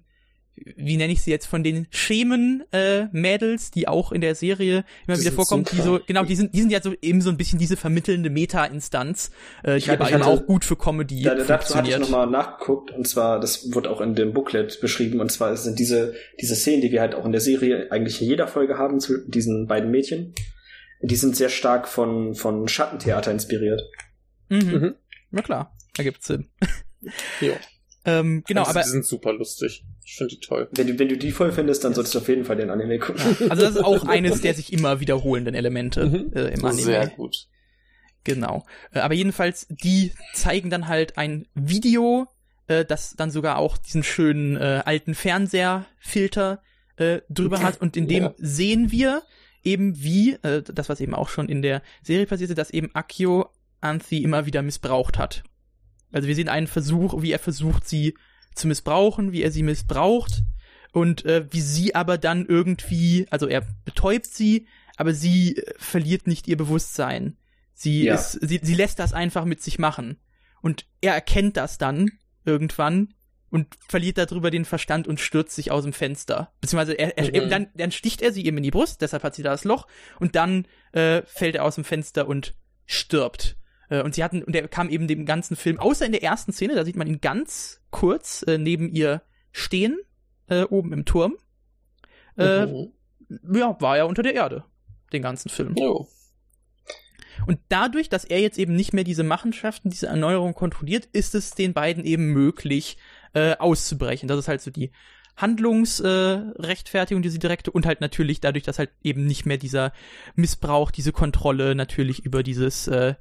wie 0.76 0.98
nenne 0.98 1.14
ich 1.14 1.22
sie 1.22 1.32
jetzt, 1.32 1.46
von 1.46 1.64
den 1.64 1.88
Schemen-Mädels, 1.92 3.68
äh, 3.68 3.72
die 3.74 3.88
auch 3.88 4.12
in 4.12 4.22
der 4.22 4.36
Serie 4.36 4.84
immer 5.08 5.18
die 5.18 5.22
wieder 5.22 5.32
vorkommen, 5.32 5.66
die 5.72 5.82
so, 5.82 6.00
genau, 6.06 6.24
die 6.24 6.36
sind, 6.36 6.54
die 6.54 6.62
sind 6.62 6.72
ja 6.72 6.82
so 6.82 6.94
eben 7.02 7.22
so 7.22 7.30
ein 7.30 7.38
bisschen 7.38 7.60
diese 7.60 7.78
vermittelnde 7.78 8.30
Meta-Instanz, 8.30 9.32
äh, 9.64 9.80
die 9.80 9.90
aber 9.90 10.12
eben 10.12 10.24
auch 10.24 10.46
gut 10.46 10.66
für 10.66 10.76
Comedy 10.76 11.24
da, 11.24 11.36
da, 11.36 11.44
Dazu 11.44 11.76
hatte 11.76 11.90
ich 11.90 11.98
nochmal 11.98 12.28
nachgeguckt, 12.28 12.92
und 12.92 13.08
zwar, 13.08 13.40
das 13.40 13.74
wird 13.74 13.88
auch 13.88 14.02
in 14.02 14.16
dem 14.16 14.34
Booklet 14.34 14.82
beschrieben, 14.82 15.20
und 15.20 15.32
zwar 15.32 15.56
sind 15.58 15.80
diese, 15.80 16.14
diese 16.40 16.56
Szenen, 16.56 16.82
die 16.82 16.92
wir 16.92 17.02
halt 17.02 17.16
auch 17.16 17.26
in 17.26 17.32
der 17.32 17.42
Serie 17.42 17.92
eigentlich 17.92 18.22
in 18.22 18.28
jeder 18.28 18.48
Folge 18.48 18.78
haben, 18.78 19.00
zu 19.00 19.28
diesen 19.28 19.68
beiden 19.68 19.92
Mädchen, 19.92 20.34
die 21.02 21.16
sind 21.16 21.36
sehr 21.36 21.50
stark 21.50 21.88
von, 21.88 22.36
von 22.36 22.68
Schattentheater 22.68 23.32
inspiriert. 23.32 23.82
Mhm. 24.50 24.72
mhm. 24.72 24.96
Na 25.32 25.42
klar, 25.42 25.76
ergibt 25.98 26.24
Sinn. 26.24 26.50
ja. 27.42 27.54
Ähm, 28.06 28.44
genau, 28.48 28.62
also, 28.62 28.72
aber. 28.72 28.84
Die 28.84 28.90
sind 28.90 29.06
super 29.06 29.34
lustig. 29.34 29.84
Ich 30.10 30.16
finde 30.16 30.36
die 30.36 30.40
toll. 30.40 30.68
Wenn 30.72 30.88
du, 30.88 30.98
wenn 30.98 31.08
du 31.08 31.18
die 31.18 31.32
voll 31.32 31.52
findest, 31.52 31.84
dann 31.84 31.94
solltest 31.94 32.16
du 32.16 32.20
auf 32.20 32.28
jeden 32.28 32.44
Fall 32.44 32.56
den 32.56 32.72
Anime 32.72 32.98
gucken. 32.98 33.22
Ja, 33.40 33.48
also 33.50 33.62
das 33.62 33.76
ist 33.76 33.84
auch 33.84 34.06
eines 34.08 34.42
der 34.42 34.56
sich 34.56 34.74
immer 34.74 35.00
wiederholenden 35.00 35.54
Elemente 35.54 36.08
mhm. 36.08 36.34
äh, 36.34 36.48
im 36.48 36.66
Anime. 36.66 36.82
Sehr 36.82 37.08
gut. 37.10 37.48
Genau. 38.24 38.66
Äh, 38.92 39.00
aber 39.00 39.14
jedenfalls, 39.14 39.68
die 39.70 40.12
zeigen 40.34 40.72
dann 40.72 40.88
halt 40.88 41.20
ein 41.20 41.46
Video, 41.54 42.26
äh, 42.66 42.86
das 42.86 43.14
dann 43.18 43.30
sogar 43.30 43.60
auch 43.60 43.78
diesen 43.78 44.02
schönen 44.02 44.58
äh, 44.58 44.82
alten 44.84 45.14
Fernseherfilter 45.14 46.64
äh, 46.98 47.22
drüber 47.30 47.62
hat. 47.62 47.80
Und 47.80 47.96
in 47.96 48.08
dem 48.08 48.24
ja. 48.24 48.34
sehen 48.38 48.92
wir 48.92 49.22
eben 49.64 50.02
wie, 50.02 50.34
äh, 50.42 50.64
das 50.64 50.90
was 50.90 51.02
eben 51.02 51.14
auch 51.14 51.30
schon 51.30 51.50
in 51.50 51.62
der 51.62 51.84
Serie 52.02 52.26
passierte, 52.26 52.56
dass 52.56 52.72
eben 52.72 52.90
Akio 52.96 53.52
Anthi 53.80 54.24
immer 54.24 54.48
wieder 54.48 54.64
missbraucht 54.64 55.20
hat. 55.20 55.44
Also 56.12 56.28
wir 56.28 56.34
sehen 56.34 56.50
einen 56.50 56.66
Versuch, 56.66 57.22
wie 57.22 57.32
er 57.32 57.38
versucht, 57.38 57.88
sie 57.88 58.16
zu 58.60 58.68
missbrauchen, 58.68 59.32
wie 59.32 59.42
er 59.42 59.52
sie 59.52 59.64
missbraucht 59.64 60.44
und 60.92 61.26
äh, 61.26 61.46
wie 61.52 61.62
sie 61.62 61.96
aber 61.96 62.18
dann 62.18 62.46
irgendwie, 62.46 63.28
also 63.30 63.48
er 63.48 63.66
betäubt 63.86 64.28
sie, 64.28 64.68
aber 64.98 65.14
sie 65.14 65.58
äh, 65.58 65.74
verliert 65.78 66.28
nicht 66.28 66.48
ihr 66.48 66.58
Bewusstsein. 66.58 67.38
Sie 67.74 68.06
ja. 68.06 68.16
ist, 68.16 68.34
sie, 68.34 68.60
sie 68.62 68.76
lässt 68.76 69.00
das 69.00 69.14
einfach 69.14 69.46
mit 69.46 69.62
sich 69.62 69.80
machen. 69.80 70.18
Und 70.62 70.86
er 71.02 71.14
erkennt 71.14 71.56
das 71.56 71.78
dann 71.78 72.12
irgendwann 72.44 73.14
und 73.50 73.68
verliert 73.88 74.18
darüber 74.18 74.52
den 74.52 74.66
Verstand 74.66 75.08
und 75.08 75.20
stürzt 75.20 75.56
sich 75.56 75.72
aus 75.72 75.84
dem 75.84 75.94
Fenster. 75.94 76.52
Beziehungsweise 76.62 76.94
er, 76.94 77.18
er 77.18 77.46
mhm. 77.46 77.50
dann, 77.50 77.68
dann 77.74 77.92
sticht 77.92 78.22
er 78.22 78.32
sie 78.32 78.46
ihm 78.46 78.58
in 78.58 78.64
die 78.64 78.72
Brust, 78.72 79.02
deshalb 79.02 79.24
hat 79.24 79.36
sie 79.36 79.44
da 79.44 79.52
das 79.52 79.64
Loch, 79.64 79.88
und 80.20 80.36
dann 80.36 80.68
äh, 80.92 81.22
fällt 81.26 81.56
er 81.56 81.64
aus 81.64 81.76
dem 81.76 81.84
Fenster 81.84 82.28
und 82.28 82.54
stirbt. 82.86 83.56
Äh, 83.90 84.02
und 84.02 84.16
sie 84.16 84.24
hatten, 84.24 84.44
und 84.44 84.56
er 84.56 84.68
kam 84.68 84.90
eben 84.90 85.08
dem 85.08 85.26
ganzen 85.26 85.56
Film, 85.56 85.80
außer 85.80 86.06
in 86.06 86.12
der 86.12 86.24
ersten 86.24 86.54
Szene, 86.54 86.76
da 86.76 86.86
sieht 86.86 86.96
man 86.96 87.08
ihn 87.08 87.22
ganz 87.22 87.82
kurz 87.90 88.44
äh, 88.44 88.58
neben 88.58 88.90
ihr 88.90 89.22
stehen, 89.52 89.98
äh, 90.48 90.64
oben 90.64 90.94
im 90.94 91.06
Turm. 91.06 91.36
Äh, 92.38 92.66
mhm. 92.66 92.92
Ja, 93.54 93.80
war 93.80 93.98
er 93.98 94.08
unter 94.08 94.24
der 94.24 94.34
Erde, 94.34 94.64
den 95.14 95.22
ganzen 95.22 95.50
Film. 95.50 95.76
Oh. 95.78 96.08
Und 97.48 97.60
dadurch, 97.70 98.10
dass 98.10 98.26
er 98.26 98.42
jetzt 98.42 98.58
eben 98.58 98.76
nicht 98.76 98.94
mehr 98.94 99.04
diese 99.04 99.24
Machenschaften, 99.24 99.90
diese 99.90 100.08
Erneuerung 100.08 100.54
kontrolliert, 100.54 101.06
ist 101.14 101.36
es 101.36 101.52
den 101.52 101.74
beiden 101.74 102.04
eben 102.04 102.28
möglich, 102.34 102.98
äh, 103.34 103.56
auszubrechen. 103.58 104.28
Das 104.28 104.40
ist 104.40 104.48
halt 104.48 104.62
so 104.62 104.72
die 104.72 104.92
Handlungsrechtfertigung, 105.38 107.22
äh, 107.22 107.24
diese 107.24 107.40
direkte 107.40 107.72
und 107.72 107.86
halt 107.86 108.02
natürlich 108.02 108.42
dadurch, 108.42 108.66
dass 108.66 108.80
halt 108.80 108.92
eben 109.04 109.26
nicht 109.26 109.46
mehr 109.46 109.58
dieser 109.58 109.94
Missbrauch, 110.36 110.92
diese 110.92 111.14
Kontrolle 111.14 111.76
natürlich 111.76 112.26
über 112.26 112.44
dieses 112.44 112.88
äh, 112.88 113.16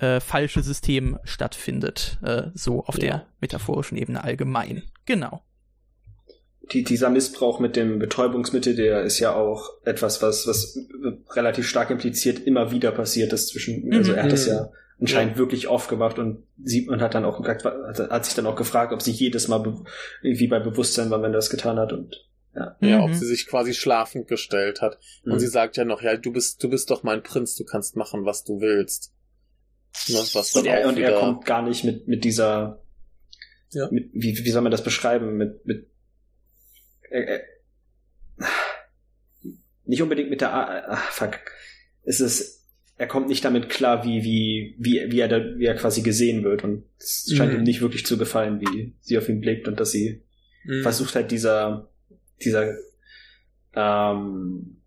äh, 0.00 0.20
falsche 0.20 0.62
System 0.62 1.18
stattfindet, 1.24 2.18
äh, 2.22 2.44
so 2.54 2.84
auf 2.84 2.96
ja. 2.96 3.00
der 3.00 3.26
metaphorischen 3.40 3.98
Ebene 3.98 4.24
allgemein. 4.24 4.82
Genau. 5.06 5.42
Die, 6.72 6.84
dieser 6.84 7.10
Missbrauch 7.10 7.58
mit 7.58 7.76
dem 7.76 7.98
Betäubungsmittel, 7.98 8.76
der 8.76 9.02
ist 9.02 9.18
ja 9.18 9.34
auch 9.34 9.70
etwas, 9.84 10.22
was, 10.22 10.46
was 10.46 10.78
relativ 11.32 11.68
stark 11.68 11.90
impliziert 11.90 12.38
immer 12.46 12.70
wieder 12.70 12.92
passiert 12.92 13.32
ist 13.32 13.48
zwischen, 13.48 13.86
mhm. 13.86 13.92
also 13.92 14.12
er 14.12 14.22
hat 14.22 14.32
das 14.32 14.46
ja 14.46 14.62
mhm. 14.62 14.68
anscheinend 15.00 15.34
ja. 15.34 15.38
wirklich 15.38 15.68
oft 15.68 15.88
gemacht 15.88 16.18
und 16.18 16.44
sie 16.62 16.88
und 16.88 17.02
hat 17.02 17.14
dann 17.14 17.24
auch 17.24 17.44
hat 17.44 18.24
sich 18.24 18.34
dann 18.34 18.46
auch 18.46 18.56
gefragt, 18.56 18.92
ob 18.92 19.02
sie 19.02 19.10
jedes 19.10 19.48
Mal 19.48 19.62
irgendwie 20.22 20.46
bei 20.46 20.60
Bewusstsein 20.60 21.10
war, 21.10 21.20
wenn 21.22 21.32
er 21.32 21.38
das 21.38 21.50
getan 21.50 21.78
hat 21.78 21.92
und 21.92 22.28
ja. 22.54 22.76
ja, 22.80 22.98
mhm. 22.98 23.04
ob 23.04 23.14
sie 23.14 23.26
sich 23.26 23.46
quasi 23.46 23.74
schlafend 23.74 24.28
gestellt 24.28 24.80
hat. 24.80 24.98
Und 25.24 25.34
mhm. 25.34 25.38
sie 25.38 25.46
sagt 25.46 25.76
ja 25.76 25.84
noch, 25.84 26.02
ja, 26.02 26.16
du 26.16 26.32
bist, 26.32 26.62
du 26.62 26.68
bist 26.70 26.90
doch 26.90 27.02
mein 27.02 27.22
Prinz, 27.22 27.54
du 27.56 27.64
kannst 27.64 27.96
machen, 27.96 28.24
was 28.24 28.44
du 28.44 28.60
willst. 28.60 29.12
Was, 30.08 30.34
was 30.34 30.54
und, 30.56 30.66
er, 30.66 30.86
und 30.86 30.98
er 30.98 31.18
kommt 31.18 31.44
gar 31.44 31.62
nicht 31.62 31.84
mit, 31.84 32.08
mit 32.08 32.24
dieser, 32.24 32.82
ja. 33.72 33.88
mit, 33.90 34.10
wie, 34.12 34.36
wie 34.44 34.50
soll 34.50 34.62
man 34.62 34.72
das 34.72 34.84
beschreiben? 34.84 35.36
Mit, 35.36 35.66
mit, 35.66 35.90
äh, 37.10 37.36
äh, 37.36 37.40
nicht 39.84 40.02
unbedingt 40.02 40.30
mit 40.30 40.40
der, 40.40 40.52
ach, 40.52 41.10
fuck. 41.10 41.40
Es 42.04 42.20
ist, 42.20 42.66
er 42.96 43.06
kommt 43.06 43.28
nicht 43.28 43.44
damit 43.44 43.68
klar, 43.68 44.04
wie, 44.04 44.22
wie, 44.22 44.76
wie, 44.78 45.10
wie 45.10 45.20
er 45.20 45.28
da, 45.28 45.38
wie 45.56 45.66
er 45.66 45.74
quasi 45.74 46.02
gesehen 46.02 46.44
wird 46.44 46.64
und 46.64 46.84
es 46.98 47.32
scheint 47.34 47.52
mhm. 47.52 47.58
ihm 47.58 47.64
nicht 47.64 47.80
wirklich 47.80 48.06
zu 48.06 48.16
gefallen, 48.16 48.60
wie 48.60 48.94
sie 49.00 49.18
auf 49.18 49.28
ihn 49.28 49.40
blickt 49.40 49.68
und 49.68 49.80
dass 49.80 49.90
sie 49.90 50.22
mhm. 50.64 50.82
versucht 50.82 51.14
halt 51.14 51.30
dieser, 51.30 51.90
dieser, 52.42 52.74
ähm, 53.74 54.79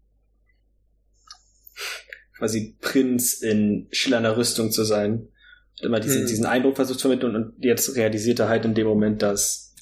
quasi 2.44 2.76
Prinz 2.82 3.36
in 3.36 3.88
schillernder 3.92 4.36
Rüstung 4.36 4.70
zu 4.70 4.84
sein. 4.84 5.30
Hat 5.78 5.86
immer 5.86 6.02
diesen, 6.02 6.22
hm. 6.22 6.28
diesen 6.28 6.46
Eindruck 6.46 6.76
versucht 6.76 7.00
zu 7.00 7.08
vermitteln 7.08 7.38
und 7.38 7.54
jetzt 7.64 7.96
realisiert 7.96 8.40
er 8.40 8.50
halt 8.50 8.66
in 8.66 8.74
dem 8.74 8.86
Moment, 8.86 9.22
dass 9.22 9.74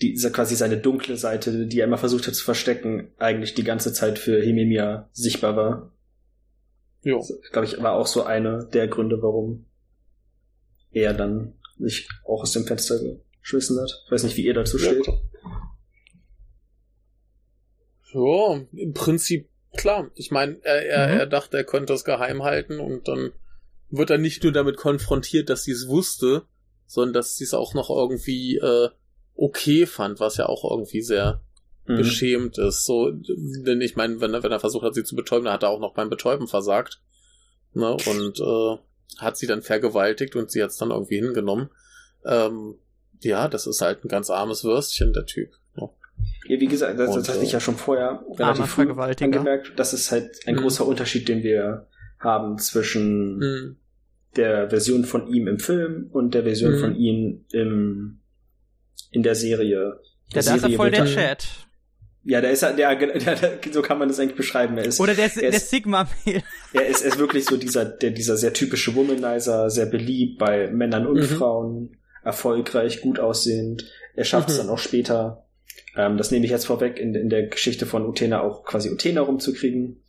diese 0.00 0.32
quasi 0.32 0.56
seine 0.56 0.78
dunkle 0.78 1.18
Seite, 1.18 1.66
die 1.66 1.80
er 1.80 1.86
immer 1.86 1.98
versucht 1.98 2.26
hat 2.26 2.34
zu 2.34 2.44
verstecken, 2.44 3.08
eigentlich 3.18 3.52
die 3.52 3.62
ganze 3.62 3.92
Zeit 3.92 4.18
für 4.18 4.40
Himemia 4.40 5.10
sichtbar 5.12 5.54
war. 5.54 5.92
Das, 7.04 7.30
glaube 7.52 7.66
ich, 7.66 7.82
war 7.82 7.92
auch 7.92 8.06
so 8.06 8.22
einer 8.22 8.64
der 8.64 8.88
Gründe, 8.88 9.20
warum 9.20 9.66
er 10.92 11.12
dann 11.12 11.52
sich 11.78 12.08
auch 12.24 12.40
aus 12.40 12.52
dem 12.52 12.64
Fenster 12.64 12.98
geschmissen 13.42 13.78
hat. 13.78 14.02
Ich 14.06 14.10
weiß 14.10 14.22
nicht, 14.22 14.38
wie 14.38 14.46
ihr 14.46 14.54
dazu 14.54 14.78
steht. 14.78 15.06
Ja, 15.06 15.12
Ja, 18.14 18.60
im 18.72 18.94
Prinzip 18.94 19.51
klar. 19.76 20.10
Ich 20.14 20.30
meine, 20.30 20.58
er, 20.62 20.86
er, 20.86 21.06
Mhm. 21.08 21.20
er 21.20 21.26
dachte, 21.26 21.56
er 21.56 21.64
könnte 21.64 21.92
es 21.92 22.04
geheim 22.04 22.42
halten 22.42 22.80
und 22.80 23.08
dann 23.08 23.32
wird 23.90 24.10
er 24.10 24.18
nicht 24.18 24.42
nur 24.42 24.52
damit 24.52 24.76
konfrontiert, 24.76 25.50
dass 25.50 25.64
sie 25.64 25.72
es 25.72 25.86
wusste, 25.88 26.42
sondern 26.86 27.14
dass 27.14 27.36
sie 27.36 27.44
es 27.44 27.54
auch 27.54 27.74
noch 27.74 27.90
irgendwie 27.90 28.56
äh, 28.56 28.88
okay 29.34 29.86
fand, 29.86 30.20
was 30.20 30.36
ja 30.36 30.46
auch 30.46 30.68
irgendwie 30.70 31.02
sehr 31.02 31.40
Mhm. 31.84 31.96
beschämt 31.96 32.58
ist. 32.58 32.84
So, 32.84 33.10
denn 33.10 33.80
ich 33.80 33.96
meine, 33.96 34.20
wenn 34.20 34.32
er, 34.34 34.42
wenn 34.44 34.52
er 34.52 34.60
versucht 34.60 34.84
hat, 34.84 34.94
sie 34.94 35.02
zu 35.02 35.16
betäuben, 35.16 35.46
dann 35.46 35.54
hat 35.54 35.64
er 35.64 35.70
auch 35.70 35.80
noch 35.80 35.94
beim 35.94 36.10
Betäuben 36.10 36.46
versagt. 36.46 37.00
Ne? 37.74 37.90
Und 38.06 38.38
äh, 38.38 38.78
hat 39.18 39.36
sie 39.36 39.46
dann 39.48 39.62
vergewaltigt 39.62 40.36
und 40.36 40.50
sie 40.50 40.62
hat 40.62 40.70
es 40.70 40.76
dann 40.76 40.90
irgendwie 40.92 41.16
hingenommen. 41.16 41.70
Ähm, 42.24 42.76
ja, 43.20 43.48
das 43.48 43.66
ist 43.66 43.80
halt 43.80 44.04
ein 44.04 44.08
ganz 44.08 44.30
armes 44.30 44.62
Würstchen, 44.62 45.12
der 45.12 45.26
Typ. 45.26 45.50
Ja, 46.48 46.60
wie 46.60 46.66
gesagt, 46.66 46.98
das, 46.98 47.14
das 47.14 47.28
hatte 47.28 47.42
ich 47.42 47.50
äh, 47.50 47.54
ja 47.54 47.60
schon 47.60 47.76
vorher 47.76 48.24
relativ 48.38 48.66
früh 48.66 48.90
angemerkt. 48.90 49.72
Das 49.76 49.92
ist 49.94 50.10
halt 50.10 50.30
ein 50.46 50.54
Mhm. 50.56 50.60
großer 50.60 50.86
Unterschied, 50.86 51.28
den 51.28 51.42
wir 51.42 51.86
haben 52.18 52.58
zwischen 52.58 53.40
Hm. 53.40 53.76
der 54.36 54.70
Version 54.70 55.04
von 55.04 55.26
ihm 55.28 55.46
im 55.48 55.58
Film 55.58 56.08
und 56.12 56.34
der 56.34 56.42
Version 56.44 56.72
Mhm. 56.72 56.78
von 56.80 56.94
ihm 56.96 57.44
im, 57.52 58.20
in 59.10 59.22
der 59.22 59.34
Serie. 59.34 60.00
Ja, 60.32 60.34
da 60.34 60.40
ist 60.40 60.46
er 60.48 60.58
Serie 60.60 60.76
voll 60.76 60.90
der 60.90 61.04
Chat. 61.06 61.46
Ja, 62.24 62.40
der 62.40 62.52
ist 62.52 62.62
ja, 62.62 62.72
der, 62.72 62.94
der, 62.94 63.18
der, 63.34 63.58
so 63.72 63.82
kann 63.82 63.98
man 63.98 64.06
das 64.08 64.20
eigentlich 64.20 64.36
beschreiben. 64.36 64.78
Er 64.78 64.84
ist, 64.84 65.00
Oder 65.00 65.14
der, 65.14 65.24
er 65.36 65.50
der 65.50 65.58
Sigma-Mail. 65.60 66.42
er 66.72 66.86
ist, 66.86 67.02
er 67.02 67.08
ist 67.08 67.18
wirklich 67.18 67.44
so 67.44 67.56
dieser, 67.56 67.84
der, 67.84 68.12
dieser 68.12 68.36
sehr 68.36 68.52
typische 68.52 68.94
Womanizer, 68.94 69.68
sehr 69.70 69.86
beliebt 69.86 70.38
bei 70.38 70.68
Männern 70.70 71.06
und 71.08 71.18
Mhm. 71.18 71.24
Frauen, 71.24 71.96
erfolgreich, 72.22 73.00
gut 73.00 73.18
aussehend. 73.18 73.84
Er 74.14 74.24
schafft 74.24 74.50
es 74.50 74.54
Mhm. 74.54 74.58
dann 74.60 74.70
auch 74.70 74.78
später. 74.78 75.44
Ähm, 75.96 76.16
das 76.16 76.30
nehme 76.30 76.44
ich 76.44 76.50
jetzt 76.50 76.66
vorweg, 76.66 76.98
in, 76.98 77.14
in 77.14 77.28
der 77.28 77.46
Geschichte 77.48 77.86
von 77.86 78.06
Utena 78.06 78.40
auch 78.40 78.64
quasi 78.64 78.90
Utena 78.90 79.20
rumzukriegen. 79.20 80.02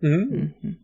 Mhm. 0.00 0.54
Mhm. 0.62 0.76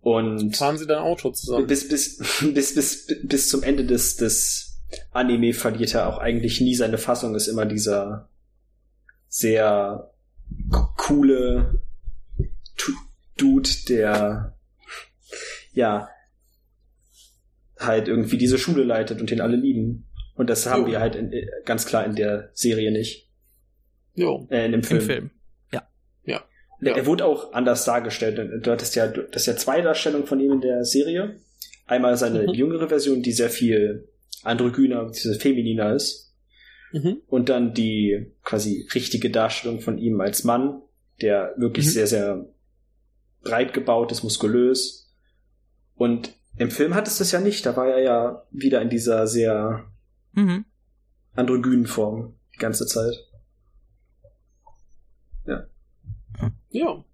Und 0.00 0.56
Fahren 0.56 0.78
sie 0.78 0.86
dann 0.86 0.98
Auto 1.02 1.30
zusammen? 1.30 1.66
bis, 1.66 1.88
bis, 1.88 2.18
bis, 2.54 2.74
bis, 2.74 3.06
bis 3.24 3.48
zum 3.48 3.62
Ende 3.62 3.84
des, 3.84 4.16
des 4.16 4.80
Anime 5.12 5.52
verliert 5.52 5.94
er 5.94 6.08
auch 6.08 6.18
eigentlich 6.18 6.60
nie 6.60 6.74
seine 6.74 6.98
Fassung, 6.98 7.34
ist 7.34 7.46
immer 7.48 7.66
dieser 7.66 8.28
sehr 9.28 10.10
co- 10.70 10.88
coole 10.96 11.82
Dude, 13.36 13.68
der 13.88 14.56
ja 15.72 16.08
halt 17.78 18.08
irgendwie 18.08 18.38
diese 18.38 18.58
Schule 18.58 18.82
leitet 18.82 19.20
und 19.20 19.30
den 19.30 19.40
alle 19.40 19.56
lieben. 19.56 20.08
Und 20.34 20.48
das 20.50 20.66
haben 20.66 20.82
Jo. 20.82 20.88
wir 20.88 21.00
halt 21.00 21.14
in, 21.14 21.32
ganz 21.64 21.84
klar 21.86 22.04
in 22.04 22.16
der 22.16 22.50
Serie 22.54 22.90
nicht. 22.90 23.27
Jo. 24.18 24.46
Äh, 24.50 24.66
in 24.66 24.72
dem 24.72 24.82
Film. 24.82 25.00
Im 25.00 25.06
Film. 25.06 25.30
Der, 25.72 25.82
Ja. 26.24 26.44
der 26.94 27.06
wurde 27.06 27.24
auch 27.24 27.52
anders 27.52 27.84
dargestellt. 27.84 28.38
Du 28.64 28.70
hattest 28.70 28.94
ja, 28.96 29.06
du 29.08 29.26
hast 29.32 29.46
ja 29.46 29.56
zwei 29.56 29.80
Darstellungen 29.80 30.26
von 30.26 30.38
ihm 30.40 30.52
in 30.52 30.60
der 30.60 30.84
Serie. 30.84 31.40
Einmal 31.86 32.16
seine 32.16 32.42
Mhm. 32.42 32.54
jüngere 32.54 32.88
Version, 32.88 33.22
die 33.22 33.32
sehr 33.32 33.50
viel 33.50 34.08
androgyner, 34.42 35.04
beziehungsweise 35.06 35.40
femininer 35.40 35.94
ist. 35.94 36.34
Mhm. 36.92 37.22
Und 37.26 37.48
dann 37.48 37.74
die 37.74 38.32
quasi 38.44 38.86
richtige 38.94 39.30
Darstellung 39.30 39.80
von 39.80 39.98
ihm 39.98 40.20
als 40.20 40.44
Mann, 40.44 40.82
der 41.20 41.54
wirklich 41.56 41.86
Mhm. 41.86 41.90
sehr, 41.90 42.06
sehr 42.06 42.46
breit 43.42 43.72
gebaut 43.74 44.12
ist, 44.12 44.22
muskulös. 44.22 45.12
Und 45.94 46.32
im 46.56 46.70
Film 46.70 46.94
hat 46.94 47.06
es 47.08 47.18
das 47.18 47.32
ja 47.32 47.40
nicht. 47.40 47.64
Da 47.66 47.76
war 47.76 47.88
er 47.88 48.02
ja 48.02 48.42
wieder 48.50 48.80
in 48.82 48.88
dieser 48.90 49.26
sehr 49.26 49.84
Mhm. 50.32 50.64
androgynen 51.34 51.86
Form 51.86 52.34
die 52.54 52.58
ganze 52.58 52.86
Zeit. 52.86 53.14
Ja, 56.70 57.04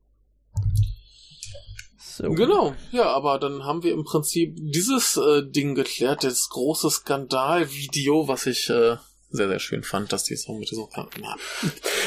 So. 1.96 2.30
genau. 2.30 2.74
Ja, 2.92 3.06
aber 3.06 3.38
dann 3.38 3.64
haben 3.64 3.82
wir 3.82 3.92
im 3.92 4.04
Prinzip 4.04 4.54
dieses 4.56 5.16
äh, 5.16 5.42
Ding 5.50 5.74
geklärt, 5.74 6.22
das 6.24 6.48
große 6.48 6.90
Skandalvideo, 6.90 8.28
was 8.28 8.46
ich 8.46 8.68
äh, 8.70 8.96
sehr, 9.30 9.48
sehr 9.48 9.58
schön 9.58 9.82
fand, 9.82 10.12
dass 10.12 10.24
die 10.24 10.34
es 10.34 10.46
auch 10.48 10.56
mit 10.58 10.68
so 10.68 10.88
hatten. 10.92 11.22
Ja. 11.22 11.36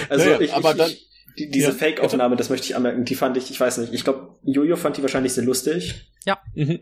Also 0.10 0.26
Ja, 0.26 0.32
ja, 0.36 0.42
ich, 0.42 0.54
aber 0.54 0.72
ich, 0.72 0.78
dann- 0.78 0.92
ich, 0.92 1.08
die, 1.38 1.50
diese 1.52 1.68
Ja, 1.68 1.74
Fake-Aufnahme, 1.74 2.36
das 2.36 2.50
möchte 2.50 2.66
ich 2.68 2.76
anmerken, 2.76 3.06
die 3.06 3.16
fand 3.16 3.38
ich, 3.38 3.52
ich 3.52 3.60
weiß 3.60 3.78
nicht, 3.80 3.94
ich 3.94 4.04
glaube, 4.04 4.36
Jojo 4.44 4.76
fand 4.76 4.98
die 4.98 5.02
wahrscheinlich 5.04 5.34
sehr 5.34 5.44
lustig. 5.44 6.12
Mhm. 6.56 6.80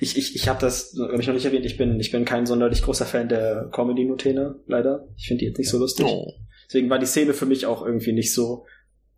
Ich, 0.00 0.16
ich, 0.16 0.34
ich 0.36 0.48
habe 0.48 0.60
das, 0.60 0.94
habe 0.98 1.20
ich 1.20 1.26
noch 1.26 1.34
nicht 1.34 1.44
erwähnt, 1.44 1.66
ich 1.66 1.76
bin, 1.76 1.98
ich 2.00 2.10
bin 2.12 2.24
kein 2.24 2.46
sonderlich 2.46 2.82
großer 2.82 3.04
Fan 3.06 3.28
der 3.28 3.68
Comedy-Nutene, 3.72 4.60
leider. 4.66 5.08
Ich 5.16 5.26
finde 5.26 5.40
die 5.40 5.46
jetzt 5.46 5.58
nicht 5.58 5.68
so 5.68 5.78
lustig. 5.78 6.06
Oh. 6.06 6.32
Deswegen 6.68 6.88
war 6.90 6.98
die 6.98 7.06
Szene 7.06 7.34
für 7.34 7.44
mich 7.46 7.66
auch 7.66 7.84
irgendwie 7.84 8.12
nicht 8.12 8.32
so 8.32 8.66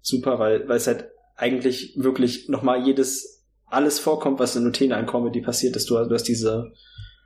super, 0.03 0.39
weil, 0.39 0.69
weil 0.69 0.77
es 0.77 0.87
halt 0.87 1.09
eigentlich 1.37 1.95
wirklich 1.97 2.49
nochmal 2.49 2.87
jedes, 2.87 3.45
alles 3.67 3.99
vorkommt, 3.99 4.39
was 4.39 4.57
in 4.57 4.65
Nutena 4.65 4.97
an 4.97 5.07
Comedy 5.07 5.41
passiert 5.41 5.77
ist. 5.77 5.89
Du, 5.91 5.99
hast- 5.99 6.09
du 6.09 6.15
hast 6.15 6.25
diese, 6.29 6.73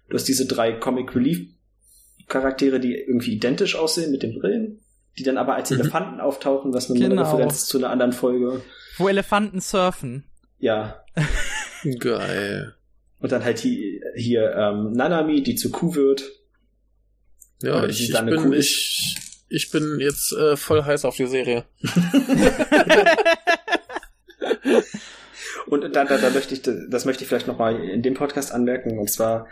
du 0.08 0.14
hast 0.16 0.28
diese 0.28 0.46
drei 0.46 0.72
Comic 0.72 1.14
Relief 1.14 1.48
Charaktere, 2.28 2.80
die 2.80 2.94
irgendwie 2.94 3.34
identisch 3.34 3.76
aussehen 3.76 4.10
mit 4.10 4.22
den 4.22 4.38
Brillen, 4.38 4.80
die 5.18 5.22
dann 5.24 5.36
aber 5.36 5.54
als 5.56 5.70
Mhm. 5.70 5.80
Elefanten 5.80 6.20
auftauchen, 6.20 6.72
was 6.72 6.90
eine 6.90 6.98
Genau. 7.00 7.22
Referenz 7.22 7.66
zu 7.66 7.78
einer 7.78 7.90
anderen 7.90 8.12
Folge. 8.12 8.62
Wo 8.96 9.08
Elefanten 9.08 9.60
surfen. 9.60 10.24
Ja. 10.58 11.04
Geil. 11.98 12.74
Und 13.20 13.32
dann 13.32 13.44
halt 13.44 13.58
hier, 13.58 14.00
hier 14.16 14.52
ähm, 14.54 14.92
Nanami, 14.92 15.42
die 15.42 15.54
zu 15.54 15.70
Kuh 15.70 15.94
wird. 15.94 16.30
Ja, 17.62 17.84
ich, 17.86 17.96
die 17.98 18.04
ich, 18.04 18.10
dann 18.12 18.28
eine 18.28 18.36
bin, 18.40 18.52
ich, 18.52 19.16
ich 19.54 19.70
bin 19.70 20.00
jetzt 20.00 20.32
äh, 20.32 20.56
voll 20.56 20.82
heiß 20.82 21.04
auf 21.04 21.16
die 21.16 21.26
Serie. 21.26 21.64
Und 25.66 25.82
da, 25.94 26.04
da, 26.04 26.18
da 26.18 26.30
möchte 26.30 26.54
ich, 26.54 26.62
das 26.62 27.04
möchte 27.04 27.22
ich 27.22 27.28
vielleicht 27.28 27.46
nochmal 27.46 27.80
in 27.88 28.02
dem 28.02 28.14
Podcast 28.14 28.52
anmerken. 28.52 28.98
Und 28.98 29.10
zwar, 29.10 29.46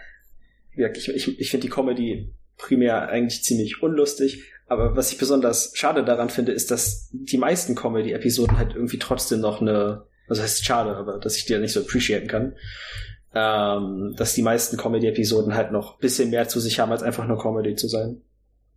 ich, 0.74 1.08
ich, 1.08 1.40
ich 1.40 1.50
finde 1.50 1.66
die 1.66 1.72
Comedy 1.72 2.32
primär 2.58 3.08
eigentlich 3.08 3.44
ziemlich 3.44 3.82
unlustig. 3.82 4.42
Aber 4.66 4.96
was 4.96 5.12
ich 5.12 5.18
besonders 5.18 5.72
schade 5.74 6.04
daran 6.04 6.30
finde, 6.30 6.52
ist, 6.52 6.70
dass 6.70 7.10
die 7.12 7.38
meisten 7.38 7.74
Comedy-Episoden 7.74 8.58
halt 8.58 8.74
irgendwie 8.74 8.98
trotzdem 8.98 9.40
noch 9.40 9.60
eine, 9.60 10.06
also 10.28 10.42
heißt 10.42 10.64
schade, 10.64 10.96
aber 10.96 11.18
dass 11.18 11.36
ich 11.36 11.44
die 11.44 11.52
ja 11.52 11.58
nicht 11.58 11.72
so 11.72 11.80
appreciaten 11.80 12.26
kann, 12.26 12.56
ähm, 13.34 14.14
dass 14.16 14.34
die 14.34 14.42
meisten 14.42 14.76
Comedy-Episoden 14.76 15.54
halt 15.54 15.72
noch 15.72 15.98
bisschen 15.98 16.30
mehr 16.30 16.48
zu 16.48 16.60
sich 16.60 16.78
haben, 16.80 16.92
als 16.92 17.02
einfach 17.02 17.26
nur 17.26 17.38
Comedy 17.38 17.74
zu 17.76 17.88
sein. 17.88 18.22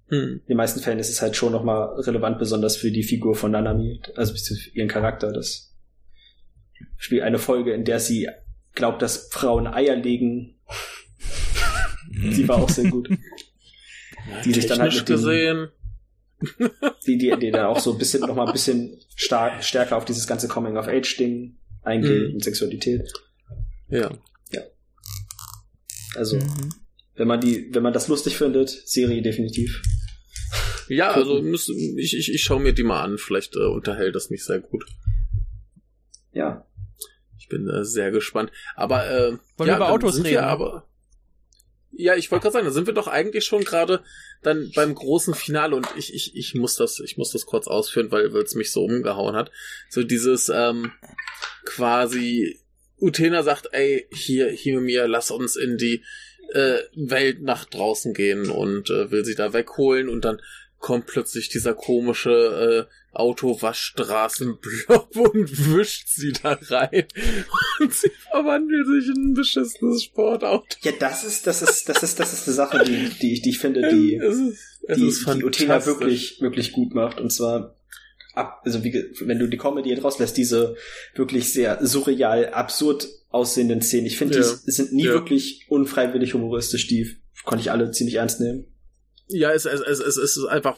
Hm. 0.10 0.41
In 0.41 0.48
den 0.48 0.57
meisten 0.57 0.80
Fällen 0.82 0.99
ist 0.99 1.10
es 1.10 1.22
halt 1.22 1.36
schon 1.36 1.52
nochmal 1.52 1.99
relevant, 2.02 2.38
besonders 2.40 2.77
für 2.77 2.91
die 2.91 3.03
Figur 3.03 3.36
von 3.36 3.52
Nanami, 3.52 4.02
also 4.15 4.34
beziehungsweise 4.34 4.69
für 4.69 4.77
ihren 4.77 4.88
Charakter. 4.88 5.32
Das 5.32 5.73
spielt 6.98 7.23
eine 7.23 7.40
Folge, 7.40 7.73
in 7.73 7.86
der 7.86 7.99
sie 7.99 8.30
glaubt, 8.73 9.02
dass 9.02 9.30
Frauen 9.32 9.68
Eier 9.68 9.95
legen. 9.95 10.60
Sie 12.32 12.48
war 12.48 12.57
auch 12.57 12.69
sehr 12.69 12.90
gut. 12.90 13.10
Die 14.44 14.53
sich 14.53 14.68
dann 14.68 14.80
halt 14.80 14.94
mit 14.94 15.06
gesehen. 15.06 15.69
Die, 17.07 17.18
die, 17.18 17.34
die 17.40 17.52
dann 17.52 17.65
auch 17.65 17.80
so 17.80 17.94
ein 17.94 17.98
bisschen, 17.98 18.22
nochmal 18.22 18.48
ein 18.48 18.53
bisschen 18.53 18.99
stark, 19.15 19.64
stärker 19.64 19.98
auf 19.98 20.06
dieses 20.06 20.27
ganze 20.27 20.48
Coming-of-Age-Ding 20.48 21.57
eingeht 21.82 22.30
Mhm. 22.30 22.34
und 22.36 22.44
Sexualität. 22.44 23.11
Ja. 23.90 24.11
Also, 26.15 26.38
Mhm. 26.38 26.69
wenn 27.15 27.27
man 27.27 27.41
die, 27.41 27.73
wenn 27.73 27.84
man 27.84 27.91
das 27.94 28.07
lustig 28.07 28.38
findet, 28.38 28.69
Serie 28.69 29.22
definitiv. 29.22 29.82
Ja, 30.88 31.14
Gucken. 31.14 31.22
also 31.22 31.41
müssen, 31.41 31.98
ich, 31.98 32.16
ich, 32.16 32.34
ich 32.34 32.44
schaue 32.44 32.62
mir 32.62 32.74
die 32.74 32.84
mal 32.84 33.02
an. 33.02 33.18
Vielleicht 33.18 33.56
äh, 33.56 33.66
unterhält 33.66 34.16
das 34.16 34.30
mich 34.30 34.44
sehr 34.45 34.60
gut. 34.60 34.86
Ja. 36.32 36.66
Ich 37.38 37.48
bin 37.48 37.68
äh, 37.70 37.84
sehr 37.84 38.12
gespannt. 38.12 38.52
Aber 38.76 39.10
äh, 39.10 39.32
Wollen 39.32 39.40
wir 39.57 39.68
ja, 39.68 39.76
über 39.78 39.86
dann 39.86 39.94
Autos 39.94 40.16
sind 40.16 40.26
reden? 40.26 40.36
Wir 40.36 40.44
aber, 40.44 40.88
ja, 41.98 42.16
ich 42.16 42.30
wollte 42.30 42.44
gerade 42.44 42.53
sagen, 42.53 42.66
da 42.66 42.72
sind 42.72 42.88
wir 42.88 42.94
doch 42.94 43.07
eigentlich 43.07 43.45
schon 43.45 43.64
gerade 43.64 44.03
dann 44.44 44.72
beim 44.76 44.94
großen 44.94 45.34
Finale 45.34 45.76
und 45.76 45.88
ich, 45.98 46.14
ich, 46.14 46.36
ich 46.36 46.53
muss 46.53 46.76
das, 46.76 46.99
ich 46.99 47.18
muss 47.18 47.32
das 47.32 47.45
kurz 47.45 47.68
ausführen, 47.68 48.12
weil 48.12 48.26
es 48.36 48.56
mich 48.56 48.72
so 48.72 48.84
umgehauen 48.84 49.36
hat. 49.36 49.49
So 49.90 50.03
dieses 50.03 50.49
ähm, 50.49 50.91
quasi 51.64 52.60
Utena 52.99 53.44
sagt, 53.44 53.70
ey, 53.72 54.07
hier, 54.12 54.49
hier 54.49 54.82
mir, 54.82 55.07
lass 55.07 55.32
uns 55.32 55.56
in 55.56 55.78
die 55.78 56.03
äh, 56.53 56.80
Welt 56.95 57.41
nach 57.41 57.66
draußen 57.66 58.14
gehen 58.14 58.49
und 58.49 58.90
äh, 58.90 59.12
will 59.12 59.24
sie 59.24 59.36
da 59.36 59.53
wegholen 59.53 60.10
und 60.10 60.26
dann 60.26 60.41
kommt 60.86 61.07
plötzlich 61.07 61.49
dieser 61.49 61.74
komische 61.74 62.88
äh, 62.88 63.18
Autowaschstraßenblob 63.18 65.16
und 65.16 65.74
wischt 65.76 66.10
sie 66.10 66.32
da 66.32 66.60
rein 66.70 67.06
und 67.80 67.91
sie 67.91 68.12
verwandelt 68.30 68.86
sich 68.86 69.07
in 69.16 69.32
ein 69.32 69.34
beschissenes 69.34 70.03
Sportauto. 70.03 70.78
Ja, 70.84 70.91
das 70.99 71.24
ist, 71.24 71.48
das 71.48 71.64
ist, 71.64 71.90
das 71.90 72.03
ist, 72.03 72.20
das 72.20 72.34
ist 72.34 72.48
eine 72.48 72.53
Sache, 72.56 72.84
die, 72.86 73.10
die 73.20 73.34
ich, 73.34 73.41
die 73.41 73.49
ich 73.49 73.57
finde, 73.57 73.90
die, 73.90 74.16
es 74.18 74.38
ist, 74.38 74.80
es 74.88 74.98
die, 74.99 75.07
ist 75.07 75.28
die 75.28 75.44
Utena 75.44 75.84
wirklich, 75.88 76.40
wirklich 76.40 76.72
gut 76.72 76.94
macht. 76.94 77.20
Und 77.20 77.34
zwar, 77.34 77.76
ab, 78.36 78.62
also 78.64 78.84
wie, 78.84 78.94
wenn 79.22 79.40
du 79.40 79.48
die 79.48 79.57
Comedy 79.57 79.91
rauslässt, 79.95 80.38
diese 80.38 80.76
wirklich 81.16 81.52
sehr 81.52 81.84
surreal, 81.84 82.49
absurd 82.49 83.07
aussehenden 83.32 83.82
Szenen. 83.82 84.06
Ich 84.06 84.20
finde, 84.20 84.38
Ja. 84.38 84.53
die 84.68 84.72
sind 84.72 84.94
nie 84.94 85.06
Ja. 85.06 85.14
wirklich 85.14 85.66
unfreiwillig 85.68 86.36
humoristisch. 86.36 86.86
Die 86.86 87.18
konnte 87.44 87.64
ich 87.64 87.72
alle 87.72 87.90
ziemlich 87.90 88.18
ernst 88.18 88.40
nehmen. 88.40 88.68
Ja, 89.27 89.52
es, 89.52 89.65
es, 89.65 89.81
es, 89.81 89.99
es, 89.99 90.18
ist 90.18 90.45
einfach, 90.45 90.77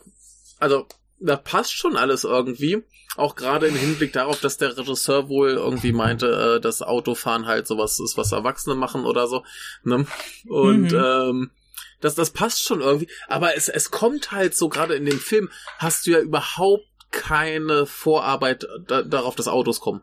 also 0.60 0.88
da 1.19 1.36
passt 1.36 1.74
schon 1.74 1.98
alles 1.98 2.24
irgendwie. 2.24 2.84
Auch 3.15 3.36
gerade 3.36 3.68
im 3.68 3.76
Hinblick 3.76 4.14
darauf, 4.14 4.40
dass 4.40 4.57
der 4.57 4.78
Regisseur 4.78 5.28
wohl 5.28 5.52
irgendwie 5.52 5.91
meinte, 5.91 6.57
äh, 6.57 6.61
dass 6.61 6.84
Autofahren 6.84 7.48
halt 7.48 7.65
sowas 7.65 7.99
ist, 7.99 8.15
was 8.15 8.32
Erwachsene 8.32 8.76
machen 8.76 9.06
oder 9.06 9.28
so. 9.28 9.44
Ne? 9.84 10.06
Und 10.48 10.91
mhm. 10.91 11.03
ähm, 11.03 11.52
das, 11.99 12.14
das 12.15 12.30
passt 12.30 12.64
schon 12.64 12.82
irgendwie. 12.82 13.10
Aber 13.28 13.56
es, 13.56 13.69
es 13.69 13.90
kommt 13.90 14.32
halt 14.32 14.56
so, 14.56 14.69
gerade 14.69 14.95
in 14.95 15.06
dem 15.06 15.19
Film, 15.19 15.49
hast 15.80 16.06
du 16.06 16.11
ja 16.11 16.19
überhaupt 16.19 16.86
keine 17.11 17.86
Vorarbeit 17.86 18.68
da, 18.86 19.02
darauf, 19.02 19.36
dass 19.36 19.48
Autos 19.48 19.80
kommen. 19.80 20.02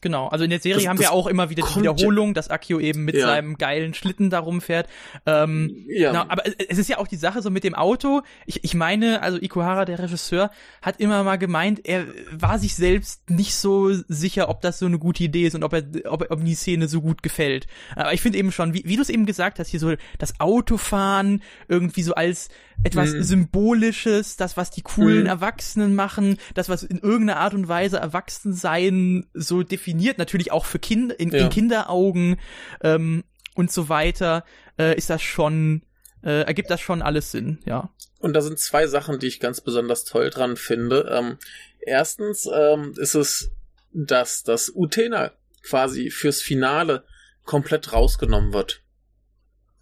Genau, 0.00 0.28
also 0.28 0.44
in 0.44 0.50
der 0.50 0.60
Serie 0.60 0.82
das, 0.82 0.88
haben 0.88 0.98
wir 0.98 1.12
auch 1.12 1.26
immer 1.26 1.50
wieder 1.50 1.62
die 1.66 1.80
Wiederholung, 1.80 2.32
dass 2.32 2.48
Akio 2.48 2.80
eben 2.80 3.04
mit 3.04 3.16
ja. 3.16 3.26
seinem 3.26 3.58
geilen 3.58 3.92
Schlitten 3.92 4.30
darum 4.30 4.62
fährt. 4.62 4.88
Ähm, 5.26 5.84
ja. 5.88 6.12
Genau, 6.12 6.24
aber 6.28 6.44
es 6.46 6.78
ist 6.78 6.88
ja 6.88 6.98
auch 6.98 7.06
die 7.06 7.16
Sache 7.16 7.42
so 7.42 7.50
mit 7.50 7.64
dem 7.64 7.74
Auto. 7.74 8.22
Ich, 8.46 8.64
ich 8.64 8.74
meine, 8.74 9.20
also 9.22 9.38
Ikuhara, 9.38 9.84
der 9.84 9.98
Regisseur, 9.98 10.50
hat 10.80 11.00
immer 11.00 11.22
mal 11.22 11.36
gemeint, 11.36 11.84
er 11.84 12.06
war 12.32 12.58
sich 12.58 12.74
selbst 12.74 13.28
nicht 13.28 13.54
so 13.54 13.92
sicher, 14.08 14.48
ob 14.48 14.62
das 14.62 14.78
so 14.78 14.86
eine 14.86 14.98
gute 14.98 15.24
Idee 15.24 15.46
ist 15.46 15.54
und 15.54 15.64
ob 15.64 15.74
er, 15.74 15.84
ob, 16.10 16.30
ob 16.30 16.44
die 16.44 16.54
Szene 16.54 16.88
so 16.88 17.02
gut 17.02 17.22
gefällt. 17.22 17.66
Aber 17.94 18.14
ich 18.14 18.22
finde 18.22 18.38
eben 18.38 18.52
schon, 18.52 18.72
wie, 18.72 18.82
wie 18.86 18.96
du 18.96 19.02
es 19.02 19.10
eben 19.10 19.26
gesagt 19.26 19.58
hast, 19.58 19.68
hier 19.68 19.80
so 19.80 19.94
das 20.18 20.40
Autofahren 20.40 21.42
irgendwie 21.68 22.02
so 22.02 22.14
als 22.14 22.48
etwas 22.82 23.12
mhm. 23.12 23.22
Symbolisches, 23.22 24.36
das, 24.36 24.56
was 24.56 24.70
die 24.70 24.82
coolen 24.82 25.20
mhm. 25.20 25.26
Erwachsenen 25.26 25.94
machen, 25.94 26.38
das, 26.54 26.68
was 26.68 26.82
in 26.82 26.98
irgendeiner 26.98 27.40
Art 27.40 27.54
und 27.54 27.68
Weise 27.68 27.98
Erwachsensein 27.98 29.26
so 29.34 29.62
definiert, 29.62 29.89
natürlich 30.18 30.52
auch 30.52 30.64
für 30.64 30.78
Kinder, 30.78 31.18
in, 31.18 31.30
ja. 31.30 31.44
in 31.44 31.50
Kinderaugen 31.50 32.40
ähm, 32.82 33.24
und 33.54 33.70
so 33.70 33.88
weiter, 33.88 34.44
äh, 34.78 34.96
ist 34.96 35.10
das 35.10 35.22
schon, 35.22 35.82
äh, 36.22 36.42
ergibt 36.42 36.70
das 36.70 36.80
schon 36.80 37.02
alles 37.02 37.30
Sinn, 37.30 37.58
ja. 37.64 37.90
Und 38.18 38.34
da 38.34 38.42
sind 38.42 38.58
zwei 38.58 38.86
Sachen, 38.86 39.18
die 39.18 39.26
ich 39.26 39.40
ganz 39.40 39.60
besonders 39.60 40.04
toll 40.04 40.30
dran 40.30 40.56
finde. 40.56 41.10
Ähm, 41.10 41.38
erstens 41.80 42.48
ähm, 42.52 42.94
ist 42.98 43.14
es, 43.14 43.50
dass 43.92 44.42
das 44.42 44.70
Utena 44.74 45.32
quasi 45.62 46.10
fürs 46.10 46.42
Finale 46.42 47.04
komplett 47.44 47.92
rausgenommen 47.92 48.52
wird. 48.52 48.82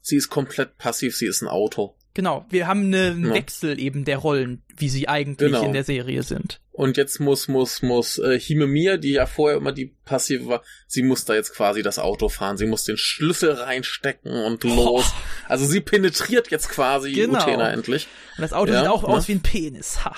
Sie 0.01 0.17
ist 0.17 0.31
komplett 0.31 0.79
passiv, 0.79 1.17
sie 1.17 1.27
ist 1.27 1.43
ein 1.43 1.49
Auto. 1.49 1.98
Genau, 2.15 2.47
wir 2.51 2.67
haben 2.67 2.93
einen 2.93 3.27
ja. 3.27 3.35
Wechsel 3.35 3.79
eben 3.79 4.05
der 4.05 4.19
Rollen, 4.19 4.63
wie 4.77 4.89
sie 4.89 5.09
eigentlich 5.09 5.53
genau. 5.53 5.65
in 5.65 5.73
der 5.73 5.85
Serie 5.85 6.23
sind. 6.23 6.61
Und 6.73 6.97
jetzt 6.97 7.19
muss, 7.19 7.49
muss, 7.49 7.83
muss 7.83 8.19
äh, 8.19 8.39
Himemia, 8.39 8.99
die 8.99 9.13
ja 9.13 9.27
vorher 9.27 9.59
immer 9.59 9.73
die 9.73 9.87
passive 10.05 10.47
war, 10.47 10.63
sie 10.87 11.03
muss 11.03 11.25
da 11.25 11.35
jetzt 11.35 11.55
quasi 11.55 11.83
das 11.83 11.99
Auto 11.99 12.29
fahren. 12.29 12.57
Sie 12.57 12.67
muss 12.67 12.85
den 12.85 12.97
Schlüssel 12.97 13.53
reinstecken 13.53 14.31
und 14.31 14.63
los. 14.65 15.05
Oh. 15.07 15.21
Also 15.49 15.65
sie 15.65 15.81
penetriert 15.81 16.51
jetzt 16.51 16.69
quasi 16.69 17.13
genau. 17.13 17.43
Utena 17.43 17.71
endlich. 17.73 18.07
Und 18.37 18.43
das 18.43 18.53
Auto 18.53 18.73
ja, 18.73 18.81
sieht 18.81 18.89
auch 18.89 19.03
ne? 19.03 19.09
aus 19.09 19.27
wie 19.27 19.33
ein 19.33 19.43
Penis. 19.43 20.05
Ha. 20.05 20.15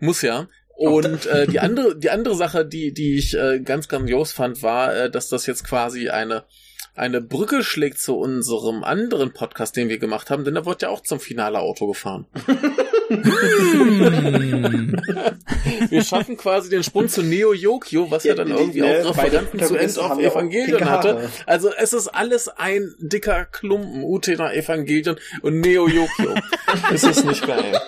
Muss 0.00 0.20
ja. 0.20 0.48
Und 0.76 1.26
äh, 1.26 1.46
die 1.46 1.60
andere, 1.60 1.96
die 1.96 2.10
andere 2.10 2.34
Sache, 2.34 2.66
die, 2.66 2.92
die 2.92 3.16
ich 3.16 3.34
äh, 3.34 3.60
ganz 3.60 3.88
grandios 3.88 4.32
fand, 4.32 4.62
war, 4.62 4.94
äh, 4.94 5.10
dass 5.10 5.28
das 5.28 5.46
jetzt 5.46 5.64
quasi 5.64 6.08
eine 6.08 6.44
eine 6.94 7.20
Brücke 7.20 7.64
schlägt 7.64 7.98
zu 7.98 8.16
unserem 8.16 8.84
anderen 8.84 9.32
Podcast, 9.32 9.76
den 9.76 9.88
wir 9.88 9.98
gemacht 9.98 10.30
haben, 10.30 10.44
denn 10.44 10.54
da 10.54 10.66
wird 10.66 10.82
ja 10.82 10.90
auch 10.90 11.00
zum 11.00 11.20
Finale 11.20 11.60
Auto 11.60 11.86
gefahren. 11.86 12.26
wir 15.88 16.04
schaffen 16.04 16.36
quasi 16.36 16.68
den 16.70 16.82
Sprung 16.82 17.06
zu 17.08 17.22
Neo 17.22 17.52
Yokio, 17.52 18.10
was 18.10 18.24
ja, 18.24 18.30
ja 18.30 18.36
dann 18.36 18.48
die, 18.48 18.54
irgendwie 18.54 18.80
die, 18.80 18.84
auch 18.84 19.16
Referenten 19.16 19.60
zu 19.60 19.76
End 19.76 19.96
of 19.98 20.18
Evangelion 20.18 20.84
hatte. 20.84 21.30
Also 21.46 21.72
es 21.72 21.92
ist 21.92 22.08
alles 22.08 22.48
ein 22.48 22.94
dicker 22.98 23.44
Klumpen, 23.44 24.02
Utena 24.04 24.52
Evangelion 24.52 25.16
und 25.42 25.60
Neo 25.60 25.86
Yokio. 25.88 26.34
ist 26.92 27.04
es 27.04 27.24
nicht 27.24 27.46
geil? 27.46 27.80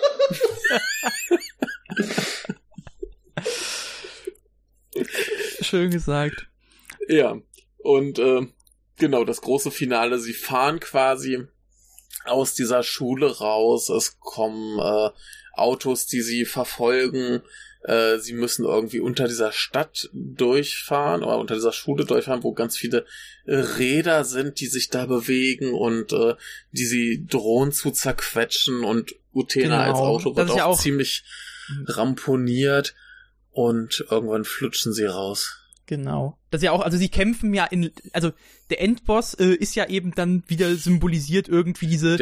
Schön 5.60 5.90
gesagt. 5.90 6.46
Ja. 7.08 7.36
Und 7.78 8.18
äh, 8.18 8.46
genau, 8.98 9.24
das 9.24 9.40
große 9.40 9.70
Finale. 9.70 10.18
Sie 10.18 10.34
fahren 10.34 10.80
quasi 10.80 11.46
aus 12.24 12.54
dieser 12.54 12.82
Schule 12.82 13.38
raus. 13.38 13.88
Es 13.88 14.18
kommen 14.20 14.78
äh, 14.78 15.10
Autos, 15.54 16.06
die 16.06 16.22
sie 16.22 16.44
verfolgen. 16.44 17.42
Äh, 17.82 18.18
sie 18.18 18.32
müssen 18.32 18.64
irgendwie 18.64 19.00
unter 19.00 19.28
dieser 19.28 19.52
Stadt 19.52 20.08
durchfahren 20.12 21.22
oder 21.22 21.38
unter 21.38 21.54
dieser 21.54 21.72
Schule 21.72 22.06
durchfahren, 22.06 22.42
wo 22.42 22.52
ganz 22.52 22.78
viele 22.78 23.04
äh, 23.44 23.56
Räder 23.56 24.24
sind, 24.24 24.60
die 24.60 24.68
sich 24.68 24.88
da 24.88 25.06
bewegen 25.06 25.74
und 25.74 26.12
äh, 26.12 26.34
die 26.72 26.86
sie 26.86 27.26
drohen 27.26 27.72
zu 27.72 27.90
zerquetschen 27.90 28.84
und 28.84 29.14
Utena 29.34 29.84
genau. 29.84 29.90
als 29.90 29.98
Auto 29.98 30.36
wird 30.36 30.50
auch, 30.50 30.56
ja 30.56 30.64
auch 30.64 30.80
ziemlich 30.80 31.24
ramponiert 31.86 32.94
und 33.50 34.04
irgendwann 34.10 34.44
flutschen 34.44 34.92
sie 34.92 35.04
raus. 35.04 35.63
Genau. 35.86 36.38
Das 36.50 36.60
ist 36.60 36.64
ja 36.64 36.72
auch, 36.72 36.80
also 36.80 36.96
sie 36.96 37.10
kämpfen 37.10 37.52
ja 37.52 37.64
in, 37.66 37.90
also 38.12 38.32
der 38.70 38.80
Endboss 38.80 39.34
äh, 39.34 39.52
ist 39.54 39.74
ja 39.74 39.86
eben 39.86 40.12
dann 40.12 40.42
wieder 40.46 40.74
symbolisiert 40.76 41.48
irgendwie 41.48 41.86
diese 41.86 42.16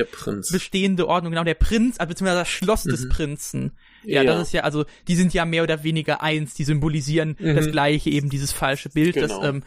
bestehende 0.50 1.06
Ordnung, 1.06 1.32
genau, 1.32 1.44
der 1.44 1.54
Prinz, 1.54 2.00
also 2.00 2.08
beziehungsweise 2.08 2.40
das 2.40 2.48
Schloss 2.48 2.84
mhm. 2.84 2.90
des 2.90 3.08
Prinzen. 3.08 3.72
Ja, 4.04 4.22
ja, 4.22 4.34
das 4.34 4.48
ist 4.48 4.52
ja, 4.52 4.62
also 4.62 4.84
die 5.06 5.14
sind 5.14 5.32
ja 5.32 5.44
mehr 5.44 5.62
oder 5.62 5.84
weniger 5.84 6.22
eins, 6.22 6.54
die 6.54 6.64
symbolisieren 6.64 7.36
mhm. 7.38 7.54
das 7.54 7.70
gleiche, 7.70 8.10
eben 8.10 8.30
dieses 8.30 8.50
falsche 8.52 8.88
Bild. 8.88 9.14
Genau. 9.14 9.28
Das, 9.28 9.48
ähm, 9.48 9.62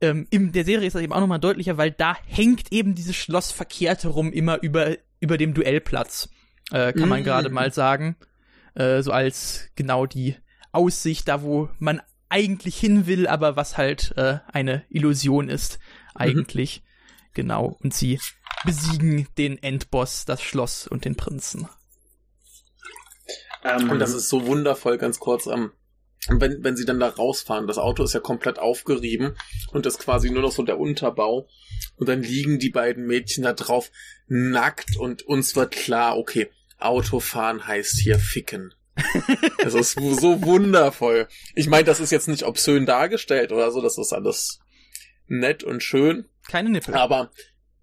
ähm, 0.00 0.26
in 0.30 0.52
der 0.52 0.64
Serie 0.64 0.86
ist 0.86 0.94
das 0.94 1.02
eben 1.02 1.12
auch 1.12 1.20
nochmal 1.20 1.40
deutlicher, 1.40 1.78
weil 1.78 1.90
da 1.90 2.16
hängt 2.26 2.72
eben 2.72 2.94
dieses 2.94 3.16
Schloss 3.16 3.50
verkehrt 3.52 4.04
herum 4.04 4.32
immer 4.32 4.62
über, 4.62 4.96
über 5.20 5.38
dem 5.38 5.54
Duellplatz, 5.54 6.28
äh, 6.72 6.92
kann 6.92 7.04
mhm. 7.04 7.08
man 7.08 7.24
gerade 7.24 7.48
mal 7.48 7.72
sagen. 7.72 8.16
Äh, 8.74 9.02
so 9.02 9.12
als 9.12 9.70
genau 9.74 10.04
die 10.04 10.36
Aussicht, 10.72 11.26
da 11.28 11.42
wo 11.42 11.70
man 11.78 12.00
eigentlich 12.28 12.78
hin 12.78 13.06
will, 13.06 13.26
aber 13.26 13.56
was 13.56 13.76
halt 13.76 14.12
äh, 14.16 14.38
eine 14.52 14.84
Illusion 14.90 15.48
ist, 15.48 15.78
eigentlich. 16.14 16.80
Mhm. 16.80 16.88
Genau. 17.34 17.78
Und 17.82 17.94
sie 17.94 18.20
besiegen 18.64 19.28
den 19.36 19.62
Endboss, 19.62 20.24
das 20.24 20.42
Schloss 20.42 20.86
und 20.86 21.04
den 21.04 21.16
Prinzen. 21.16 21.68
Ähm, 23.64 23.90
und 23.90 23.98
das 23.98 24.14
ist 24.14 24.28
so 24.28 24.46
wundervoll, 24.46 24.98
ganz 24.98 25.18
kurz. 25.18 25.46
Ähm, 25.46 25.72
wenn, 26.28 26.62
wenn 26.62 26.76
sie 26.76 26.84
dann 26.84 27.00
da 27.00 27.08
rausfahren, 27.08 27.66
das 27.66 27.78
Auto 27.78 28.02
ist 28.02 28.12
ja 28.12 28.20
komplett 28.20 28.58
aufgerieben 28.58 29.36
und 29.72 29.86
das 29.86 29.98
quasi 29.98 30.30
nur 30.30 30.42
noch 30.42 30.52
so 30.52 30.62
der 30.62 30.78
Unterbau. 30.78 31.48
Und 31.96 32.08
dann 32.08 32.22
liegen 32.22 32.58
die 32.58 32.70
beiden 32.70 33.06
Mädchen 33.06 33.44
da 33.44 33.52
drauf 33.52 33.90
nackt 34.26 34.96
und 34.96 35.22
uns 35.22 35.56
wird 35.56 35.72
klar, 35.72 36.18
okay, 36.18 36.50
Autofahren 36.78 37.66
heißt 37.66 37.98
hier 37.98 38.18
ficken. 38.18 38.74
Es 39.64 39.74
ist 39.74 39.92
so 39.92 40.42
wundervoll. 40.42 41.28
Ich 41.54 41.68
meine, 41.68 41.84
das 41.84 42.00
ist 42.00 42.10
jetzt 42.10 42.28
nicht 42.28 42.44
obszön 42.44 42.86
dargestellt 42.86 43.52
oder 43.52 43.70
so, 43.70 43.80
das 43.80 43.98
ist 43.98 44.12
alles 44.12 44.60
nett 45.26 45.62
und 45.62 45.82
schön. 45.82 46.28
Keine 46.48 46.70
Nippel. 46.70 46.94
Aber 46.94 47.30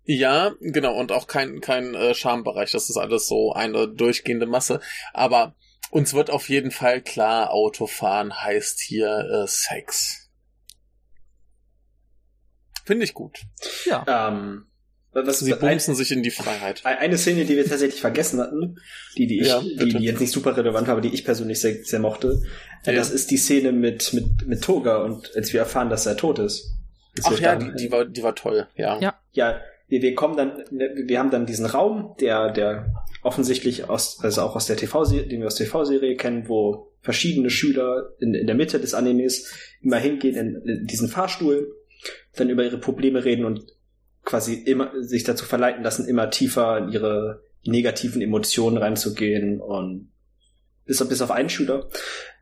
ja, 0.03 0.53
genau, 0.59 0.95
und 0.95 1.11
auch 1.11 1.27
kein, 1.27 1.61
kein 1.61 1.95
äh, 1.95 2.13
Schambereich. 2.13 2.71
Das 2.71 2.89
ist 2.89 2.97
alles 2.97 3.27
so 3.27 3.53
eine 3.53 3.87
durchgehende 3.87 4.45
Masse. 4.45 4.79
Aber 5.13 5.55
uns 5.89 6.13
wird 6.13 6.29
auf 6.29 6.49
jeden 6.49 6.71
Fall 6.71 7.01
klar, 7.01 7.51
Autofahren 7.51 8.41
heißt 8.41 8.81
hier 8.81 9.07
äh, 9.07 9.47
Sex. 9.47 10.29
Finde 12.85 13.03
ich 13.03 13.15
gut. 13.15 13.39
Ja. 13.85 14.05
Ähm, 14.07 14.67
was, 15.15 15.39
Sie 15.39 15.53
bumsen 15.53 15.93
ein, 15.93 15.97
sich 15.97 16.11
in 16.11 16.23
die 16.23 16.31
Freiheit. 16.31 16.81
Eine 16.83 17.17
Szene, 17.17 17.45
die 17.45 17.55
wir 17.55 17.65
tatsächlich 17.65 18.01
vergessen 18.01 18.39
hatten, 18.39 18.77
die, 19.17 19.27
die 19.27 19.41
ich, 19.41 19.47
ja, 19.47 19.61
die, 19.61 19.93
die, 19.93 20.03
jetzt 20.03 20.19
nicht 20.19 20.31
super 20.31 20.55
relevant 20.57 20.87
war, 20.87 20.93
aber 20.93 21.01
die 21.01 21.13
ich 21.13 21.23
persönlich 21.23 21.61
sehr, 21.61 21.83
sehr 21.83 21.99
mochte, 21.99 22.41
äh, 22.85 22.91
ja. 22.91 22.97
das 22.97 23.11
ist 23.11 23.31
die 23.31 23.37
Szene 23.37 23.71
mit, 23.71 24.13
mit, 24.13 24.47
mit 24.47 24.61
Toga 24.61 24.97
und 25.03 25.35
als 25.35 25.53
wir 25.53 25.61
erfahren, 25.61 25.89
dass 25.89 26.05
er 26.05 26.17
tot 26.17 26.39
ist. 26.39 26.71
Ach 27.23 27.39
ja, 27.39 27.55
dann, 27.55 27.75
die, 27.77 27.85
die, 27.85 27.91
war, 27.91 28.05
die 28.05 28.23
war 28.23 28.35
toll, 28.35 28.67
ja. 28.75 28.99
Ja, 28.99 29.19
ja 29.31 29.61
wir, 29.87 30.01
wir 30.01 30.15
kommen 30.15 30.35
dann, 30.35 30.63
wir 30.69 31.19
haben 31.19 31.31
dann 31.31 31.45
diesen 31.45 31.65
Raum, 31.65 32.15
der, 32.19 32.51
der 32.51 33.05
offensichtlich 33.21 33.89
aus, 33.89 34.19
also 34.21 34.41
auch 34.41 34.55
aus 34.55 34.67
der 34.67 34.77
TV-Serie, 34.77 35.27
den 35.27 35.41
wir 35.41 35.47
aus 35.47 35.55
der 35.55 35.67
TV-Serie 35.67 36.15
kennen, 36.15 36.49
wo 36.49 36.91
verschiedene 37.01 37.49
Schüler 37.49 38.11
in, 38.19 38.33
in 38.33 38.47
der 38.47 38.55
Mitte 38.55 38.79
des 38.79 38.93
Animes 38.93 39.53
immer 39.81 39.97
hingehen 39.97 40.35
in, 40.35 40.61
in 40.67 40.87
diesen 40.87 41.07
Fahrstuhl, 41.07 41.71
dann 42.35 42.49
über 42.49 42.63
ihre 42.63 42.79
Probleme 42.79 43.23
reden 43.23 43.45
und 43.45 43.74
quasi 44.25 44.55
immer 44.55 44.91
sich 45.01 45.23
dazu 45.23 45.45
verleiten 45.45 45.83
lassen, 45.83 46.07
immer 46.07 46.29
tiefer 46.29 46.79
in 46.79 46.89
ihre 46.89 47.43
negativen 47.63 48.21
Emotionen 48.21 48.77
reinzugehen 48.77 49.61
und 49.61 50.11
bis 50.85 51.01
auf, 51.01 51.09
bis 51.09 51.21
auf 51.21 51.31
einen 51.31 51.49
Schüler, 51.49 51.89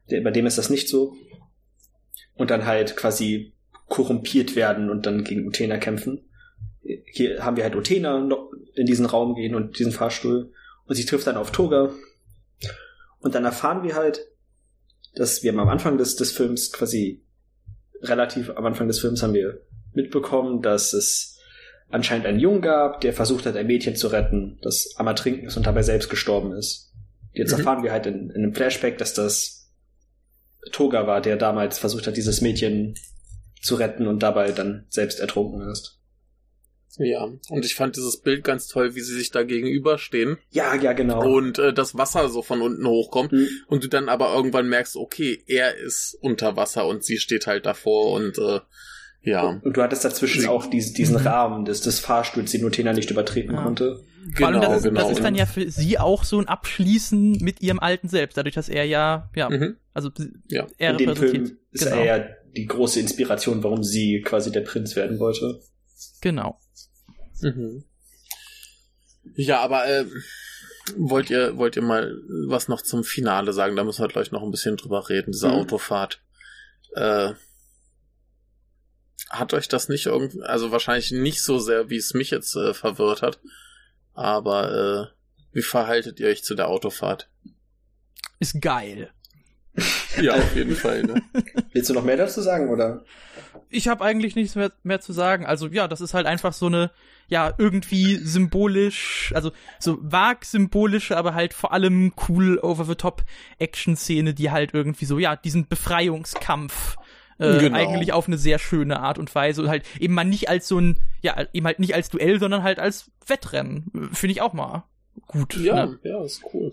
der, 0.10 0.22
bei 0.22 0.32
dem 0.32 0.46
ist 0.46 0.58
das 0.58 0.70
nicht 0.70 0.90
so. 0.90 1.16
Und 2.36 2.50
dann 2.50 2.66
halt 2.66 2.96
quasi 2.98 3.54
korrumpiert 3.88 4.56
werden 4.56 4.90
und 4.90 5.06
dann 5.06 5.24
gegen 5.24 5.46
Utena 5.46 5.78
kämpfen. 5.78 6.28
Hier 7.06 7.46
haben 7.46 7.58
wir 7.58 7.64
halt 7.64 7.76
Utena 7.76 8.20
noch 8.20 8.52
in 8.74 8.86
diesen 8.86 9.06
Raum 9.06 9.36
gehen 9.36 9.56
und 9.56 9.78
diesen 9.78 9.92
Fahrstuhl 9.92 10.52
und 10.86 10.96
sie 10.96 11.06
trifft 11.06 11.28
dann 11.28 11.38
auf 11.38 11.52
Toga. 11.52 11.94
Und 13.20 13.36
dann 13.36 13.46
erfahren 13.46 13.84
wir 13.84 13.96
halt, 13.96 14.28
dass 15.16 15.44
wir 15.44 15.54
am 15.54 15.70
Anfang 15.70 15.98
des, 15.98 16.16
des 16.16 16.32
Films 16.32 16.72
quasi 16.72 17.24
relativ 18.02 18.50
am 18.50 18.66
Anfang 18.66 18.88
des 18.88 19.00
Films 19.00 19.22
haben 19.24 19.34
wir 19.34 19.62
mitbekommen, 19.94 20.62
dass 20.62 20.94
es 20.94 21.33
anscheinend 21.94 22.26
einen 22.26 22.40
Jungen 22.40 22.62
gab, 22.62 23.02
der 23.02 23.14
versucht 23.14 23.46
hat, 23.46 23.56
ein 23.56 23.68
Mädchen 23.68 23.96
zu 23.96 24.08
retten, 24.08 24.58
das 24.62 24.96
am 24.98 25.08
Ertrinken 25.08 25.48
ist 25.48 25.58
und 25.58 25.68
dabei 25.68 25.84
selbst 25.84 26.10
gestorben 26.10 26.52
ist. 26.54 26.92
Jetzt 27.32 27.52
mhm. 27.52 27.60
erfahren 27.60 27.84
wir 27.84 27.92
halt 27.92 28.06
in, 28.08 28.30
in 28.32 28.44
einem 28.44 28.56
Flashback, 28.56 28.98
dass 28.98 29.14
das 29.14 29.72
Toga 30.72 31.06
war, 31.06 31.22
der 31.22 31.36
damals 31.36 31.78
versucht 31.78 32.08
hat, 32.08 32.18
dieses 32.18 32.42
Mädchen 32.42 32.96
zu 33.62 33.76
retten 33.76 34.08
und 34.08 34.24
dabei 34.24 34.52
dann 34.52 34.86
selbst 34.90 35.20
ertrunken 35.20 35.62
ist. 35.70 36.00
Ja, 36.98 37.24
und 37.50 37.66
ich 37.66 37.74
fand 37.74 37.96
dieses 37.96 38.22
Bild 38.22 38.44
ganz 38.44 38.68
toll, 38.68 38.94
wie 38.94 39.02
sie 39.02 39.16
sich 39.16 39.32
da 39.32 39.44
gegenüberstehen. 39.44 40.38
Ja, 40.52 40.76
ja, 40.76 40.94
genau. 40.94 41.28
Und 41.28 41.58
äh, 41.58 41.74
das 41.74 41.98
Wasser 41.98 42.30
so 42.30 42.44
von 42.44 42.62
unten 42.62 42.88
hochkommt 42.88 43.32
mhm. 43.32 43.48
und 43.68 43.84
du 43.84 43.88
dann 43.88 44.10
aber 44.10 44.34
irgendwann 44.36 44.70
merkst, 44.70 44.96
okay, 44.96 45.44
er 45.48 45.76
ist 45.76 46.16
unter 46.22 46.56
Wasser 46.56 46.86
und 46.88 47.04
sie 47.04 47.18
steht 47.18 47.48
halt 47.48 47.66
davor 47.66 48.12
und 48.12 48.38
äh, 48.38 48.60
ja. 49.24 49.44
Und, 49.44 49.64
und 49.64 49.78
du 49.78 49.82
hattest 49.82 50.04
dazwischen 50.06 50.42
sie 50.42 50.48
auch 50.48 50.66
diesen, 50.66 50.94
diesen 50.96 51.20
mhm. 51.20 51.28
Rahmen 51.28 51.66
des, 51.66 51.82
des 51.82 52.00
Fahrstuhls, 52.00 52.52
den 52.52 52.62
Nutena 52.62 52.94
nicht 52.94 53.10
übertreten 53.10 53.56
ja. 53.56 53.64
konnte. 53.64 54.04
Vor 54.36 54.48
allem, 54.48 54.62
das, 54.62 54.84
genau, 54.84 55.02
das 55.02 55.12
ist 55.12 55.24
dann 55.24 55.36
ja 55.36 55.46
für 55.46 55.70
sie 55.70 55.98
auch 56.00 56.24
so 56.24 56.40
ein 56.40 56.48
Abschließen 56.48 57.40
mit 57.42 57.62
ihrem 57.62 57.80
alten 57.80 58.08
Selbst, 58.08 58.38
dadurch, 58.38 58.56
dass 58.56 58.70
er 58.70 58.86
ja, 58.86 59.30
ja, 59.36 59.50
mhm. 59.50 59.78
also 59.94 60.10
ja. 60.50 60.68
er 60.78 60.92
In 60.92 60.98
dem 60.98 61.16
Film 61.16 61.58
ist 61.72 61.84
genau. 61.86 61.98
er 61.98 62.06
ja 62.06 62.26
die 62.56 62.66
große 62.66 63.00
Inspiration, 63.00 63.64
warum 63.64 63.84
sie 63.84 64.22
quasi 64.22 64.52
der 64.52 64.62
Prinz 64.62 64.96
werden 64.96 65.20
wollte. 65.20 65.62
Genau. 66.22 66.60
Mhm. 67.42 67.84
Ja, 69.36 69.60
aber 69.60 69.88
äh, 69.88 70.06
wollt 70.98 71.30
ihr 71.30 71.58
wollt 71.58 71.76
ihr 71.76 71.82
mal 71.82 72.14
was 72.48 72.68
noch 72.68 72.82
zum 72.82 73.04
Finale 73.04 73.54
sagen? 73.54 73.76
Da 73.76 73.84
müssen 73.84 74.04
wir 74.04 74.10
gleich 74.10 74.32
noch 74.32 74.44
ein 74.44 74.52
bisschen 74.52 74.78
drüber 74.78 75.10
reden. 75.10 75.32
Diese 75.32 75.48
mhm. 75.48 75.54
Autofahrt. 75.54 76.22
Äh, 76.96 77.34
hat 79.30 79.54
euch 79.54 79.68
das 79.68 79.90
nicht 79.90 80.06
irgendwie, 80.06 80.42
also 80.44 80.72
wahrscheinlich 80.72 81.12
nicht 81.12 81.42
so 81.42 81.60
sehr, 81.60 81.90
wie 81.90 81.98
es 81.98 82.14
mich 82.14 82.32
jetzt 82.32 82.56
äh, 82.56 82.74
verwirrt 82.74 83.22
hat, 83.22 83.40
aber 84.14 85.12
äh, 85.12 85.14
wie 85.54 85.62
verhaltet 85.62 86.20
ihr 86.20 86.28
euch 86.28 86.44
zu 86.44 86.56
der 86.56 86.68
Autofahrt? 86.68 87.30
Ist 88.40 88.62
geil. 88.62 89.12
ja, 90.22 90.36
auf 90.36 90.56
jeden 90.56 90.76
Fall. 90.76 91.04
Ne? 91.04 91.22
Willst 91.74 91.90
du 91.90 91.94
noch 91.94 92.04
mehr 92.04 92.18
dazu 92.18 92.42
sagen, 92.42 92.70
oder? 92.70 93.04
Ich 93.70 93.88
habe 93.88 94.04
eigentlich 94.04 94.36
nichts 94.36 94.56
mehr, 94.56 94.72
mehr 94.84 95.02
zu 95.02 95.14
sagen. 95.14 95.46
Also 95.46 95.68
ja, 95.68 95.88
das 95.88 96.02
ist 96.02 96.14
halt 96.14 96.28
einfach 96.28 96.54
so 96.54 96.68
eine, 96.68 96.92
ja, 97.28 97.54
irgendwie 97.58 98.18
symbolisch, 98.18 99.32
also 99.34 99.52
so 99.80 99.98
vag 100.02 100.46
symbolische, 100.46 101.18
aber 101.18 101.34
halt 101.34 101.56
vor 101.56 101.74
allem 101.74 102.14
cool 102.28 102.60
over-the-top 102.60 103.24
Action-Szene, 103.58 104.36
die 104.36 104.52
halt 104.52 104.74
irgendwie 104.74 105.06
so, 105.06 105.18
ja, 105.18 105.36
diesen 105.36 105.68
Befreiungskampf 105.68 106.98
äh, 107.40 107.58
genau. 107.60 107.78
eigentlich 107.78 108.14
auf 108.14 108.28
eine 108.28 108.38
sehr 108.38 108.60
schöne 108.60 109.00
Art 109.00 109.18
und 109.18 109.34
Weise 109.34 109.62
und 109.62 109.70
halt 109.70 109.84
eben 110.00 110.14
mal 110.14 110.24
nicht 110.24 110.50
als 110.50 110.68
so 110.68 110.80
ein, 110.80 110.98
ja, 111.22 111.36
eben 111.54 111.66
halt 111.66 111.80
nicht 111.80 111.96
als 111.96 112.10
Duell, 112.10 112.40
sondern 112.40 112.64
halt 112.64 112.80
als 112.80 113.12
Wettrennen. 113.28 114.10
Finde 114.14 114.34
ich 114.34 114.42
auch 114.42 114.54
mal 114.54 114.84
gut. 115.28 115.58
Ja, 115.58 115.86
ne? 115.86 116.00
ja, 116.04 116.24
ist 116.24 116.44
cool. 116.54 116.72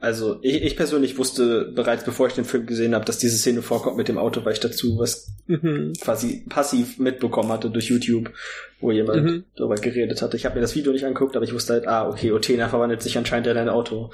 Also 0.00 0.38
ich, 0.40 0.62
ich 0.62 0.76
persönlich 0.76 1.18
wusste 1.18 1.72
bereits, 1.74 2.04
bevor 2.04 2.26
ich 2.26 2.32
den 2.32 2.46
Film 2.46 2.64
gesehen 2.64 2.94
habe, 2.94 3.04
dass 3.04 3.18
diese 3.18 3.36
Szene 3.36 3.60
vorkommt 3.60 3.98
mit 3.98 4.08
dem 4.08 4.16
Auto, 4.16 4.42
weil 4.44 4.54
ich 4.54 4.60
dazu 4.60 4.98
was 4.98 5.34
mhm. 5.46 5.92
quasi 6.00 6.42
passiv 6.48 6.98
mitbekommen 6.98 7.52
hatte 7.52 7.68
durch 7.68 7.90
YouTube, 7.90 8.32
wo 8.80 8.90
jemand 8.92 9.24
mhm. 9.24 9.44
darüber 9.56 9.74
geredet 9.74 10.22
hatte. 10.22 10.38
Ich 10.38 10.46
habe 10.46 10.54
mir 10.54 10.62
das 10.62 10.74
Video 10.74 10.92
nicht 10.92 11.04
angeguckt, 11.04 11.36
aber 11.36 11.44
ich 11.44 11.52
wusste 11.52 11.74
halt, 11.74 11.86
ah, 11.86 12.08
okay, 12.08 12.32
Otena 12.32 12.70
verwandelt 12.70 13.02
sich 13.02 13.18
anscheinend 13.18 13.48
in 13.48 13.58
ein 13.58 13.68
Auto. 13.68 14.10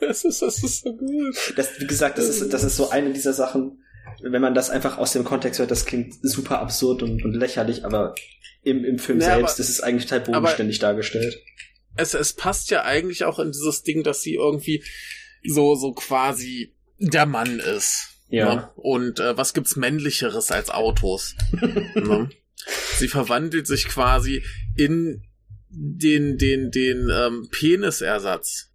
Das 0.00 0.24
ist, 0.24 0.42
das 0.42 0.62
ist 0.62 0.84
so 0.84 0.92
gut. 0.94 1.54
Das, 1.56 1.80
wie 1.80 1.86
gesagt, 1.86 2.18
das 2.18 2.28
ist, 2.28 2.52
das 2.52 2.62
ist 2.62 2.76
so 2.76 2.88
eine 2.88 3.12
dieser 3.12 3.32
Sachen, 3.32 3.82
wenn 4.20 4.42
man 4.42 4.54
das 4.54 4.70
einfach 4.70 4.98
aus 4.98 5.12
dem 5.12 5.24
Kontext 5.24 5.58
hört, 5.58 5.70
das 5.70 5.86
klingt 5.86 6.14
super 6.22 6.60
absurd 6.60 7.02
und, 7.02 7.24
und 7.24 7.34
lächerlich, 7.34 7.84
aber 7.84 8.14
im, 8.62 8.84
im 8.84 8.98
Film 8.98 9.20
ja, 9.20 9.34
selbst 9.34 9.54
aber, 9.54 9.60
ist 9.60 9.68
es 9.68 9.80
eigentlich 9.80 10.06
total 10.06 10.20
bodenständig 10.20 10.78
dargestellt. 10.78 11.38
Es, 11.96 12.14
es 12.14 12.32
passt 12.32 12.70
ja 12.70 12.84
eigentlich 12.84 13.24
auch 13.24 13.38
in 13.38 13.52
dieses 13.52 13.82
Ding, 13.82 14.02
dass 14.02 14.22
sie 14.22 14.34
irgendwie 14.34 14.84
so, 15.44 15.74
so 15.74 15.92
quasi 15.92 16.74
der 16.98 17.26
Mann 17.26 17.58
ist. 17.58 18.08
Ja. 18.28 18.54
Ne? 18.54 18.70
Und 18.76 19.20
äh, 19.20 19.36
was 19.36 19.54
gibt's 19.54 19.76
männlicheres 19.76 20.50
als 20.50 20.70
Autos? 20.70 21.34
ne? 21.52 22.28
Sie 22.96 23.08
verwandelt 23.08 23.66
sich 23.66 23.88
quasi 23.88 24.42
in 24.76 25.22
den, 25.70 26.38
den, 26.38 26.70
den 26.70 27.08
ähm, 27.10 27.48
Penisersatz, 27.50 28.70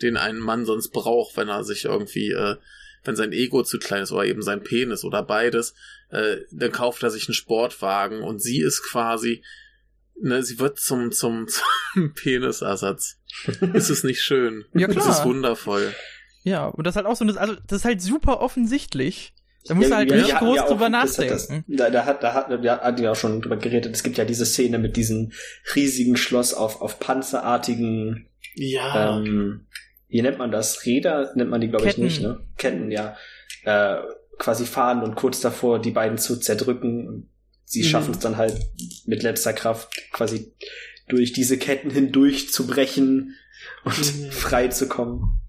den 0.00 0.16
ein 0.16 0.38
Mann 0.38 0.66
sonst 0.66 0.90
braucht, 0.90 1.36
wenn 1.36 1.48
er 1.48 1.64
sich 1.64 1.84
irgendwie 1.84 2.32
äh, 2.32 2.56
wenn 3.04 3.16
sein 3.16 3.32
Ego 3.32 3.62
zu 3.62 3.78
klein 3.78 4.02
ist 4.02 4.12
oder 4.12 4.24
eben 4.24 4.42
sein 4.42 4.62
Penis 4.62 5.04
oder 5.04 5.22
beides, 5.22 5.74
äh, 6.10 6.38
dann 6.50 6.72
kauft 6.72 7.02
er 7.02 7.10
sich 7.10 7.28
einen 7.28 7.34
Sportwagen 7.34 8.22
und 8.22 8.40
sie 8.40 8.60
ist 8.60 8.82
quasi, 8.82 9.42
ne, 10.20 10.42
sie 10.42 10.58
wird 10.58 10.78
zum, 10.78 11.12
zum, 11.12 11.46
zum 11.94 12.14
Penisersatz. 12.14 13.18
ist 13.72 13.90
es 13.90 14.04
nicht 14.04 14.22
schön? 14.22 14.64
Ja, 14.74 14.86
klar. 14.88 15.06
Das 15.06 15.18
ist 15.18 15.24
wundervoll. 15.24 15.94
Ja, 16.44 16.66
und 16.66 16.86
das 16.86 16.92
ist 16.92 16.96
halt 16.96 17.06
auch 17.06 17.16
so, 17.16 17.24
also, 17.24 17.54
das 17.66 17.80
ist 17.80 17.84
halt 17.84 18.02
super 18.02 18.40
offensichtlich. 18.40 19.34
Da 19.64 19.74
muss 19.74 19.88
ja, 19.88 19.96
halt 19.96 20.10
ja, 20.10 20.16
nicht 20.16 20.28
ja, 20.28 20.38
groß 20.40 20.56
ja, 20.56 20.66
drüber 20.66 20.88
nachdenken. 20.88 21.32
Das, 21.32 21.48
da, 21.68 21.90
da 21.90 22.04
hat, 22.04 22.22
da 22.22 22.34
hat, 22.34 22.64
da 22.64 22.80
hat 22.80 22.98
die 22.98 23.06
auch 23.06 23.14
schon 23.14 23.40
drüber 23.40 23.56
geredet. 23.56 23.94
Es 23.94 24.02
gibt 24.02 24.18
ja 24.18 24.24
diese 24.24 24.44
Szene 24.44 24.78
mit 24.78 24.96
diesem 24.96 25.30
riesigen 25.76 26.16
Schloss 26.16 26.52
auf, 26.52 26.80
auf 26.80 26.98
panzerartigen, 26.98 28.26
ja. 28.54 29.18
ähm, 29.18 29.66
wie 30.12 30.20
nennt 30.20 30.38
man 30.38 30.52
das? 30.52 30.84
Räder 30.84 31.32
nennt 31.34 31.50
man 31.50 31.62
die, 31.62 31.68
glaube 31.68 31.88
ich, 31.88 31.96
nicht, 31.96 32.20
ne? 32.20 32.38
Ketten, 32.58 32.90
ja. 32.90 33.16
Äh, 33.64 33.96
quasi 34.38 34.66
fahren 34.66 35.02
und 35.02 35.14
kurz 35.14 35.40
davor 35.40 35.80
die 35.80 35.90
beiden 35.90 36.18
zu 36.18 36.36
zerdrücken. 36.36 37.30
Sie 37.64 37.82
mhm. 37.82 37.86
schaffen 37.86 38.12
es 38.12 38.18
dann 38.18 38.36
halt 38.36 38.60
mit 39.06 39.22
letzter 39.22 39.54
Kraft 39.54 39.88
quasi 40.12 40.52
durch 41.08 41.32
diese 41.32 41.56
Ketten 41.56 41.90
hindurch 41.90 42.52
zu 42.52 42.66
brechen 42.66 43.36
und 43.84 43.98
mhm. 43.98 44.30
frei 44.30 44.68
zu 44.68 44.86
kommen. 44.86 45.40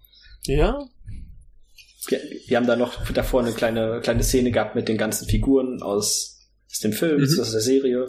Ja. 0.46 0.80
Wir, 2.08 2.22
wir, 2.48 2.58
haben 2.58 2.68
da 2.68 2.78
noch 2.78 3.10
davor 3.12 3.42
eine 3.42 3.52
kleine, 3.52 4.00
kleine 4.02 4.24
Szene 4.24 4.52
gehabt 4.52 4.76
mit 4.76 4.88
den 4.88 4.98
ganzen 4.98 5.28
Figuren 5.28 5.82
aus, 5.82 6.48
aus 6.70 6.80
dem 6.80 6.94
Film, 6.94 7.18
mhm. 7.18 7.40
aus 7.40 7.52
der 7.52 7.62
Serie. 7.62 8.08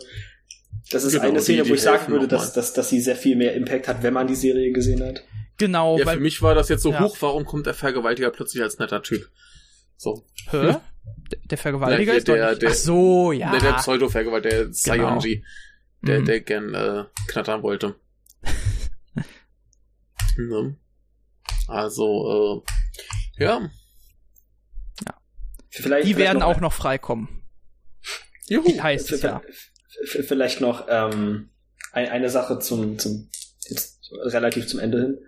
Das 0.91 1.03
ist 1.03 1.15
genau, 1.15 1.25
eine 1.25 1.41
Szene, 1.41 1.65
die, 1.65 1.71
wo 1.71 1.75
ich 1.75 1.83
sagen 1.83 2.13
würde, 2.13 2.29
dass, 2.29 2.53
dass, 2.53 2.75
dass 2.75 2.89
sie 2.91 3.01
sehr 3.01 3.17
viel 3.17 3.35
mehr 3.35 3.55
Impact 3.55 3.89
hat, 3.89 4.05
wenn 4.05 4.15
man 4.15 4.29
die 4.29 4.37
Serie 4.37 4.71
gesehen 4.71 5.03
hat. 5.03 5.25
Genau. 5.59 5.99
Ja, 5.99 6.07
weil, 6.07 6.17
für 6.17 6.23
mich 6.23 6.43
war 6.43 6.55
das 6.55 6.69
jetzt 6.69 6.83
so, 6.83 6.93
ja. 6.93 7.01
hoch, 7.01 7.17
warum 7.21 7.45
kommt 7.45 7.67
der 7.67 7.75
Vergewaltiger 7.75 8.31
plötzlich 8.31 8.63
als 8.63 8.79
netter 8.79 9.03
Typ? 9.03 9.29
So. 9.97 10.25
Hä? 10.51 10.77
Der 11.45 11.59
Vergewaltiger 11.59 12.13
der, 12.13 12.19
ist 12.19 12.29
der, 12.29 12.53
doch 12.53 12.59
der, 12.59 12.71
Ach 12.71 12.75
so, 12.75 13.33
ja. 13.33 13.51
Der, 13.51 13.61
der 13.61 13.73
Pseudo-Vergewaltiger, 13.75 14.65
der 14.65 14.73
Sayonji, 14.73 15.37
genau. 15.37 15.47
der, 16.03 16.21
mhm. 16.21 16.25
der 16.25 16.41
gern 16.41 16.75
äh, 16.75 17.05
knattern 17.29 17.63
wollte. 17.63 17.95
ne? 20.37 20.77
Also, 21.69 22.65
äh, 23.39 23.45
ja. 23.45 23.61
Ja. 25.07 25.15
Vielleicht, 25.71 26.09
Die 26.09 26.17
werden 26.17 26.43
auch 26.43 26.61
noch 26.61 26.73
freikommen. 26.73 27.43
Juhu. 28.47 28.83
Heißt 28.83 29.13
es 29.13 29.23
ja. 29.23 29.43
Vielleicht 30.05 30.61
noch 30.61 30.87
ähm, 30.89 31.51
ein, 31.93 32.09
eine 32.09 32.29
Sache 32.29 32.59
zum, 32.59 32.99
zum 32.99 33.29
jetzt 33.69 34.11
relativ 34.27 34.67
zum 34.67 34.81
Ende 34.81 35.01
hin. 35.01 35.19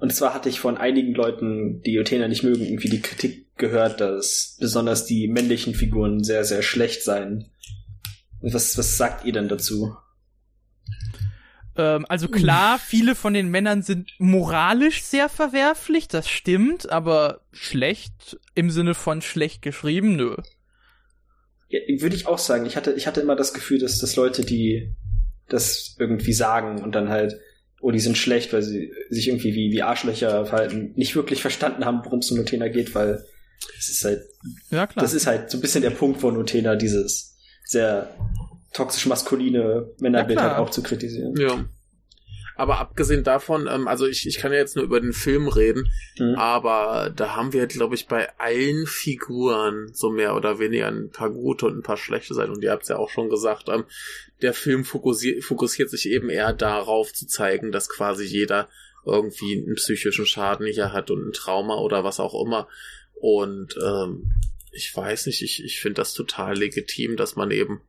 Und 0.00 0.14
zwar 0.14 0.32
hatte 0.32 0.48
ich 0.48 0.60
von 0.60 0.78
einigen 0.78 1.14
Leuten, 1.14 1.82
die 1.82 1.98
Utena 1.98 2.26
nicht 2.26 2.42
mögen, 2.42 2.64
irgendwie 2.64 2.88
die 2.88 3.02
Kritik 3.02 3.54
gehört, 3.56 4.00
dass 4.00 4.56
besonders 4.58 5.04
die 5.04 5.28
männlichen 5.28 5.74
Figuren 5.74 6.24
sehr, 6.24 6.44
sehr 6.44 6.62
schlecht 6.62 7.02
seien. 7.02 7.50
Was, 8.40 8.78
was 8.78 8.96
sagt 8.96 9.26
ihr 9.26 9.34
denn 9.34 9.48
dazu? 9.48 9.94
Ähm, 11.76 12.06
also 12.08 12.28
klar, 12.28 12.78
viele 12.78 13.14
von 13.14 13.34
den 13.34 13.50
Männern 13.50 13.82
sind 13.82 14.10
moralisch 14.18 15.02
sehr 15.02 15.28
verwerflich, 15.28 16.08
das 16.08 16.30
stimmt, 16.30 16.90
aber 16.90 17.42
schlecht 17.52 18.38
im 18.54 18.70
Sinne 18.70 18.94
von 18.94 19.20
schlecht 19.20 19.60
geschrieben, 19.60 20.16
nö. 20.16 20.36
Ja, 21.68 21.80
würde 22.00 22.16
ich 22.16 22.26
auch 22.26 22.38
sagen. 22.38 22.64
Ich 22.64 22.76
hatte, 22.76 22.92
ich 22.92 23.06
hatte 23.06 23.20
immer 23.20 23.36
das 23.36 23.52
Gefühl, 23.52 23.78
dass, 23.78 23.98
dass 23.98 24.16
Leute, 24.16 24.46
die 24.46 24.96
das 25.46 25.94
irgendwie 25.98 26.32
sagen 26.32 26.82
und 26.82 26.94
dann 26.94 27.10
halt 27.10 27.38
oh, 27.80 27.90
die 27.90 28.00
sind 28.00 28.18
schlecht, 28.18 28.52
weil 28.52 28.62
sie 28.62 28.92
sich 29.08 29.28
irgendwie 29.28 29.54
wie, 29.54 29.72
wie 29.72 29.82
Arschlöcher 29.82 30.46
verhalten, 30.46 30.92
nicht 30.96 31.16
wirklich 31.16 31.40
verstanden 31.40 31.84
haben, 31.84 32.00
worum 32.04 32.20
es 32.20 32.30
um 32.30 32.36
Nutena 32.36 32.68
geht, 32.68 32.94
weil 32.94 33.24
es 33.78 33.88
ist 33.88 34.04
halt, 34.04 34.22
ja, 34.70 34.86
klar. 34.86 35.02
das 35.02 35.14
ist 35.14 35.26
halt 35.26 35.50
so 35.50 35.58
ein 35.58 35.60
bisschen 35.60 35.82
der 35.82 35.90
Punkt 35.90 36.20
von 36.20 36.34
Nutena, 36.34 36.76
dieses 36.76 37.36
sehr 37.64 38.14
toxisch 38.72 39.06
maskuline 39.06 39.88
Männerbild 39.98 40.38
ja, 40.38 40.50
halt 40.50 40.58
auch 40.58 40.70
zu 40.70 40.82
kritisieren. 40.82 41.34
Ja. 41.36 41.64
Aber 42.60 42.78
abgesehen 42.78 43.24
davon, 43.24 43.66
ähm, 43.72 43.88
also 43.88 44.06
ich, 44.06 44.26
ich 44.26 44.36
kann 44.36 44.52
ja 44.52 44.58
jetzt 44.58 44.76
nur 44.76 44.84
über 44.84 45.00
den 45.00 45.14
Film 45.14 45.48
reden, 45.48 45.90
mhm. 46.18 46.34
aber 46.34 47.10
da 47.16 47.34
haben 47.34 47.54
wir, 47.54 47.66
glaube 47.66 47.94
ich, 47.94 48.06
bei 48.06 48.38
allen 48.38 48.86
Figuren 48.86 49.88
so 49.94 50.10
mehr 50.10 50.36
oder 50.36 50.58
weniger 50.58 50.88
ein 50.88 51.08
paar 51.08 51.30
gute 51.30 51.64
und 51.64 51.78
ein 51.78 51.82
paar 51.82 51.96
schlechte 51.96 52.34
Seiten. 52.34 52.52
Und 52.52 52.62
ihr 52.62 52.70
habt 52.70 52.82
es 52.82 52.90
ja 52.90 52.98
auch 52.98 53.08
schon 53.08 53.30
gesagt, 53.30 53.70
ähm, 53.70 53.84
der 54.42 54.52
Film 54.52 54.84
fokussiert, 54.84 55.42
fokussiert 55.42 55.88
sich 55.88 56.06
eben 56.10 56.28
eher 56.28 56.52
darauf 56.52 57.14
zu 57.14 57.26
zeigen, 57.26 57.72
dass 57.72 57.88
quasi 57.88 58.26
jeder 58.26 58.68
irgendwie 59.06 59.56
einen 59.56 59.76
psychischen 59.76 60.26
Schaden 60.26 60.66
hier 60.66 60.92
hat 60.92 61.10
und 61.10 61.28
ein 61.28 61.32
Trauma 61.32 61.78
oder 61.78 62.04
was 62.04 62.20
auch 62.20 62.44
immer. 62.44 62.68
Und 63.14 63.74
ähm, 63.82 64.34
ich 64.70 64.94
weiß 64.94 65.24
nicht, 65.24 65.40
ich, 65.40 65.64
ich 65.64 65.80
finde 65.80 65.94
das 65.94 66.12
total 66.12 66.58
legitim, 66.58 67.16
dass 67.16 67.36
man 67.36 67.52
eben 67.52 67.80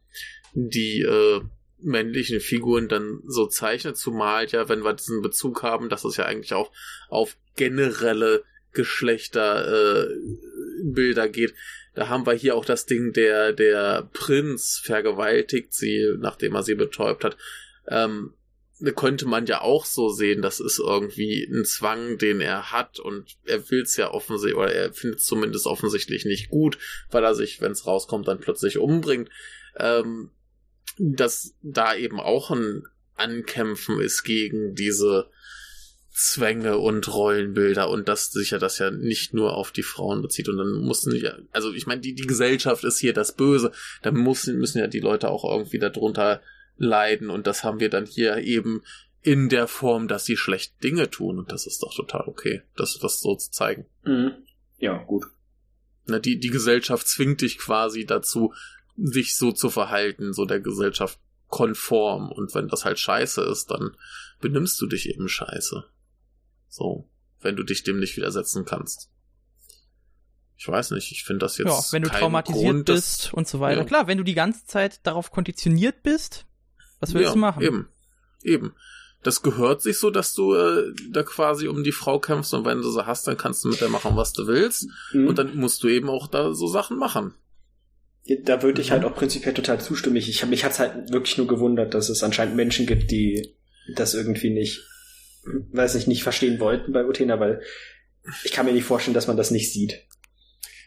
die 0.53 1.01
äh, 1.01 1.41
männlichen 1.83 2.39
Figuren 2.39 2.87
dann 2.87 3.21
so 3.25 3.47
zeichnet, 3.47 3.97
zumal 3.97 4.47
ja, 4.47 4.69
wenn 4.69 4.83
wir 4.83 4.93
diesen 4.93 5.21
Bezug 5.21 5.63
haben, 5.63 5.89
dass 5.89 6.03
es 6.03 6.17
ja 6.17 6.25
eigentlich 6.25 6.53
auch 6.53 6.71
auf 7.09 7.37
generelle 7.55 8.43
Geschlechterbilder 8.73 11.25
äh, 11.25 11.29
geht. 11.29 11.53
Da 11.93 12.07
haben 12.07 12.25
wir 12.25 12.33
hier 12.33 12.55
auch 12.55 12.65
das 12.65 12.85
Ding, 12.85 13.11
der, 13.11 13.51
der 13.51 14.09
Prinz 14.13 14.81
vergewaltigt 14.83 15.73
sie, 15.73 16.15
nachdem 16.19 16.55
er 16.55 16.63
sie 16.63 16.75
betäubt 16.75 17.25
hat. 17.25 17.35
Ähm, 17.87 18.33
könnte 18.95 19.27
man 19.27 19.45
ja 19.45 19.61
auch 19.61 19.85
so 19.85 20.09
sehen, 20.09 20.41
das 20.41 20.59
ist 20.59 20.79
irgendwie 20.79 21.43
ein 21.43 21.65
Zwang, 21.65 22.17
den 22.17 22.41
er 22.41 22.71
hat 22.71 22.99
und 22.99 23.37
er 23.45 23.69
will 23.69 23.83
es 23.83 23.95
ja 23.95 24.09
offensichtlich, 24.09 24.57
oder 24.57 24.73
er 24.73 24.91
findet 24.93 25.19
es 25.19 25.25
zumindest 25.25 25.67
offensichtlich 25.67 26.25
nicht 26.25 26.49
gut, 26.49 26.79
weil 27.11 27.23
er 27.23 27.35
sich, 27.35 27.61
wenn 27.61 27.73
es 27.73 27.85
rauskommt, 27.85 28.27
dann 28.27 28.39
plötzlich 28.39 28.79
umbringt. 28.79 29.29
Ähm, 29.77 30.31
dass 31.01 31.55
da 31.63 31.95
eben 31.95 32.19
auch 32.19 32.51
ein 32.51 32.83
Ankämpfen 33.15 33.99
ist 33.99 34.23
gegen 34.23 34.75
diese 34.75 35.29
Zwänge 36.13 36.77
und 36.77 37.11
Rollenbilder 37.11 37.89
und 37.89 38.07
dass 38.07 38.31
sich 38.31 38.51
ja 38.51 38.59
das 38.59 38.77
ja 38.77 38.91
nicht 38.91 39.33
nur 39.33 39.55
auf 39.55 39.71
die 39.71 39.83
Frauen 39.83 40.21
bezieht 40.21 40.49
und 40.49 40.57
dann 40.57 40.73
mussten 40.73 41.15
ja, 41.15 41.37
also 41.51 41.73
ich 41.73 41.87
meine, 41.87 42.01
die, 42.01 42.13
die 42.13 42.27
Gesellschaft 42.27 42.83
ist 42.83 42.99
hier 42.99 43.13
das 43.13 43.33
Böse, 43.33 43.71
da 44.01 44.11
müssen, 44.11 44.59
müssen 44.59 44.79
ja 44.79 44.87
die 44.87 44.99
Leute 44.99 45.29
auch 45.29 45.43
irgendwie 45.43 45.79
darunter 45.79 46.41
leiden 46.77 47.29
und 47.29 47.47
das 47.47 47.63
haben 47.63 47.79
wir 47.79 47.89
dann 47.89 48.05
hier 48.05 48.37
eben 48.37 48.83
in 49.23 49.49
der 49.49 49.67
Form, 49.67 50.07
dass 50.07 50.25
sie 50.25 50.37
schlecht 50.37 50.83
Dinge 50.83 51.09
tun 51.09 51.39
und 51.39 51.51
das 51.51 51.65
ist 51.65 51.81
doch 51.81 51.95
total 51.95 52.27
okay, 52.27 52.61
das, 52.75 52.99
das 52.99 53.21
so 53.21 53.35
zu 53.35 53.49
zeigen. 53.51 53.85
Mhm. 54.03 54.33
Ja, 54.77 54.97
gut. 55.03 55.25
Na, 56.07 56.19
die, 56.19 56.39
die 56.39 56.49
Gesellschaft 56.49 57.07
zwingt 57.07 57.41
dich 57.41 57.57
quasi 57.57 58.05
dazu, 58.05 58.53
sich 59.03 59.35
so 59.35 59.51
zu 59.51 59.69
verhalten, 59.69 60.33
so 60.33 60.45
der 60.45 60.59
Gesellschaft 60.59 61.19
konform 61.47 62.31
und 62.31 62.55
wenn 62.55 62.67
das 62.67 62.85
halt 62.85 62.99
scheiße 62.99 63.41
ist, 63.43 63.71
dann 63.71 63.95
benimmst 64.39 64.79
du 64.81 64.87
dich 64.87 65.09
eben 65.09 65.27
scheiße. 65.27 65.83
So, 66.69 67.09
wenn 67.41 67.55
du 67.55 67.63
dich 67.63 67.83
dem 67.83 67.99
nicht 67.99 68.15
widersetzen 68.15 68.65
kannst. 68.65 69.09
Ich 70.57 70.67
weiß 70.67 70.91
nicht, 70.91 71.11
ich 71.11 71.23
finde 71.23 71.45
das 71.45 71.57
jetzt. 71.57 71.67
Ja, 71.67 71.83
wenn 71.91 72.03
du 72.03 72.09
traumatisiert 72.09 72.65
Grund, 72.65 72.85
bist 72.85 73.25
dass, 73.25 73.33
und 73.33 73.47
so 73.47 73.59
weiter. 73.59 73.81
Ja. 73.81 73.85
Klar, 73.85 74.07
wenn 74.07 74.19
du 74.19 74.23
die 74.23 74.35
ganze 74.35 74.65
Zeit 74.65 75.05
darauf 75.07 75.31
konditioniert 75.31 76.03
bist, 76.03 76.45
was 76.99 77.13
willst 77.13 77.29
ja, 77.29 77.33
du 77.33 77.39
machen? 77.39 77.63
Eben. 77.63 77.87
Eben. 78.43 78.73
Das 79.23 79.41
gehört 79.41 79.81
sich 79.81 79.97
so, 79.97 80.09
dass 80.09 80.33
du 80.33 80.53
äh, 80.53 80.93
da 81.09 81.23
quasi 81.23 81.67
um 81.67 81.83
die 81.83 81.91
Frau 81.91 82.19
kämpfst 82.19 82.53
und 82.53 82.65
wenn 82.65 82.81
du 82.81 82.89
sie 82.89 83.05
hast, 83.05 83.27
dann 83.27 83.37
kannst 83.37 83.63
du 83.63 83.69
mit 83.69 83.81
der 83.81 83.89
machen, 83.89 84.15
was 84.15 84.33
du 84.33 84.47
willst. 84.47 84.87
Mhm. 85.13 85.27
Und 85.27 85.37
dann 85.37 85.55
musst 85.55 85.83
du 85.83 85.87
eben 85.87 86.09
auch 86.09 86.27
da 86.27 86.53
so 86.53 86.67
Sachen 86.67 86.97
machen. 86.97 87.33
Da 88.43 88.61
würde 88.61 88.81
ich 88.81 88.91
halt 88.91 89.03
auch 89.03 89.15
prinzipiell 89.15 89.53
total 89.53 89.81
zustimmen. 89.81 90.15
Ich, 90.15 90.29
ich 90.29 90.45
mich 90.45 90.63
hat's 90.63 90.79
halt 90.79 91.11
wirklich 91.11 91.37
nur 91.37 91.47
gewundert, 91.47 91.93
dass 91.93 92.09
es 92.09 92.23
anscheinend 92.23 92.55
Menschen 92.55 92.85
gibt, 92.85 93.11
die 93.11 93.55
das 93.95 94.13
irgendwie 94.13 94.51
nicht, 94.51 94.81
weiß 95.71 95.95
ich, 95.95 96.07
nicht 96.07 96.23
verstehen 96.23 96.59
wollten 96.59 96.93
bei 96.93 97.05
Utena, 97.05 97.39
weil 97.39 97.61
ich 98.43 98.51
kann 98.51 98.65
mir 98.65 98.73
nicht 98.73 98.85
vorstellen, 98.85 99.15
dass 99.15 99.27
man 99.27 99.37
das 99.37 99.51
nicht 99.51 99.73
sieht. 99.73 100.05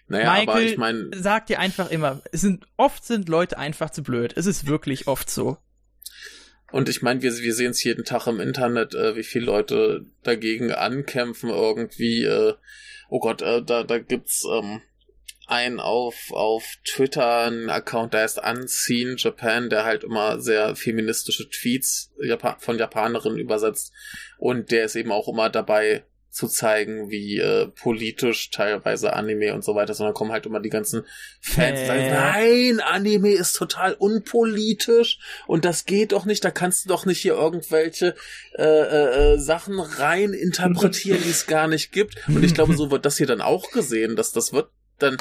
Naja, 0.06 0.32
Michael 0.32 0.48
aber 0.48 0.62
ich 0.62 0.76
meine, 0.76 1.10
sagt 1.14 1.48
dir 1.48 1.58
einfach 1.58 1.90
immer, 1.90 2.22
es 2.30 2.42
sind 2.42 2.66
oft 2.76 3.04
sind 3.04 3.28
Leute 3.28 3.58
einfach 3.58 3.90
zu 3.90 4.02
blöd. 4.02 4.34
Es 4.36 4.46
ist 4.46 4.66
wirklich 4.66 5.08
oft 5.08 5.30
so. 5.30 5.56
Und 6.70 6.88
ich 6.88 7.02
meine, 7.02 7.22
wir, 7.22 7.32
wir 7.38 7.54
sehen 7.54 7.70
es 7.70 7.84
jeden 7.84 8.04
Tag 8.04 8.26
im 8.26 8.40
Internet, 8.40 8.94
äh, 8.94 9.16
wie 9.16 9.22
viele 9.22 9.46
Leute 9.46 10.06
dagegen 10.22 10.72
ankämpfen 10.72 11.48
irgendwie. 11.48 12.24
Äh, 12.24 12.54
oh 13.08 13.20
Gott, 13.20 13.42
äh, 13.42 13.62
da, 13.62 13.84
da 13.84 13.98
gibt's 13.98 14.44
ähm, 14.50 14.82
einen 15.46 15.80
auf, 15.80 16.30
auf 16.32 16.64
Twitter, 16.84 17.44
einen 17.44 17.70
Account, 17.70 18.14
der 18.14 18.22
heißt 18.22 18.40
Unseen 18.42 19.16
Japan, 19.16 19.70
der 19.70 19.84
halt 19.84 20.04
immer 20.04 20.40
sehr 20.40 20.74
feministische 20.76 21.48
Tweets 21.48 22.12
von 22.58 22.78
Japanerinnen 22.78 23.38
übersetzt. 23.38 23.92
Und 24.38 24.70
der 24.70 24.84
ist 24.84 24.96
eben 24.96 25.12
auch 25.12 25.28
immer 25.28 25.50
dabei, 25.50 26.04
zu 26.34 26.48
zeigen, 26.48 27.10
wie 27.10 27.38
äh, 27.38 27.68
politisch 27.68 28.50
teilweise 28.50 29.12
Anime 29.12 29.54
und 29.54 29.64
so 29.64 29.76
weiter, 29.76 29.94
sondern 29.94 30.14
kommen 30.14 30.32
halt 30.32 30.46
immer 30.46 30.58
die 30.58 30.68
ganzen 30.68 31.04
Fans 31.40 31.78
und 31.78 31.86
sagen, 31.86 32.08
nein, 32.10 32.80
Anime 32.80 33.30
ist 33.30 33.52
total 33.52 33.94
unpolitisch 33.94 35.20
und 35.46 35.64
das 35.64 35.84
geht 35.84 36.10
doch 36.10 36.24
nicht, 36.24 36.44
da 36.44 36.50
kannst 36.50 36.84
du 36.84 36.88
doch 36.88 37.06
nicht 37.06 37.20
hier 37.20 37.34
irgendwelche 37.34 38.16
äh, 38.58 38.64
äh, 38.64 39.34
äh 39.34 39.38
Sachen 39.38 39.78
rein 39.78 40.32
interpretieren, 40.32 41.22
die 41.24 41.30
es 41.30 41.46
gar 41.46 41.68
nicht 41.68 41.92
gibt. 41.92 42.16
Und 42.26 42.44
ich 42.44 42.54
glaube, 42.54 42.74
so 42.74 42.90
wird 42.90 43.06
das 43.06 43.16
hier 43.16 43.28
dann 43.28 43.40
auch 43.40 43.70
gesehen, 43.70 44.16
dass 44.16 44.32
das 44.32 44.52
wird 44.52 44.70
dann 44.98 45.16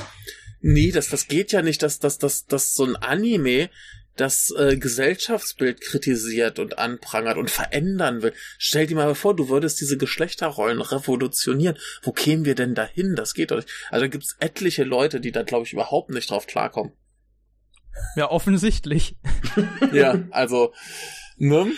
nee, 0.64 0.92
das, 0.92 1.10
das 1.10 1.28
geht 1.28 1.52
ja 1.52 1.62
nicht, 1.62 1.84
dass, 1.84 2.00
dass, 2.00 2.18
dass, 2.18 2.48
dass 2.48 2.74
so 2.74 2.86
ein 2.86 2.96
Anime 2.96 3.70
das 4.16 4.54
äh, 4.58 4.78
Gesellschaftsbild 4.78 5.82
kritisiert 5.82 6.60
und 6.60 6.78
anprangert 6.78 7.38
und 7.38 7.50
verändern 7.50 8.22
will. 8.22 8.34
Stell 8.58 8.88
dir 8.88 8.96
mal 8.96 9.16
vor, 9.16 9.36
du 9.36 9.50
würdest 9.50 9.82
diese 9.82 9.98
Geschlechterrollen 9.98 10.82
revolutionieren. 10.82 11.78
Wo 12.04 12.12
kämen 12.12 12.46
wir 12.46 12.56
denn 12.56 12.76
dahin? 12.76 13.16
Das 13.16 13.34
geht 13.34 13.52
doch 13.52 13.58
nicht. 13.58 13.70
Also 13.90 14.08
gibt 14.10 14.24
es 14.24 14.36
etliche 14.40 14.84
Leute, 14.84 15.20
die 15.20 15.32
da, 15.32 15.44
glaube 15.44 15.66
ich, 15.66 15.74
überhaupt 15.74 16.12
nicht 16.12 16.30
drauf 16.30 16.46
klarkommen. 16.46 16.94
Ja, 18.16 18.30
offensichtlich. 18.30 19.18
ja, 19.94 20.24
also, 20.32 20.74
ne? 21.38 21.72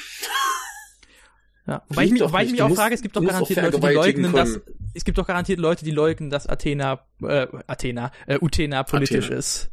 Ja, 1.67 1.83
wobei 1.87 2.03
ich, 2.03 2.11
mich, 2.11 2.21
wobei 2.21 2.43
ich 2.43 2.51
mich 2.51 2.61
auch 2.61 2.75
frage, 2.75 2.95
es 2.95 3.01
gibt 3.01 3.15
doch 3.15 3.25
garantiert 3.25 3.61
Leute, 3.61 3.79
die 3.79 3.93
leugnen, 3.93 4.33
dass 4.33 4.59
es 4.95 5.03
gibt 5.03 5.17
doch 5.17 5.27
garantiert 5.27 5.59
Leute, 5.59 5.85
die 5.85 5.91
leugnen, 5.91 6.29
dass 6.29 6.47
Athena, 6.47 7.05
äh, 7.21 7.47
Athena, 7.67 8.11
äh, 8.27 8.39
Utena 8.41 8.83
politisch 8.83 9.25
Athena. 9.25 9.39
ist. 9.39 9.71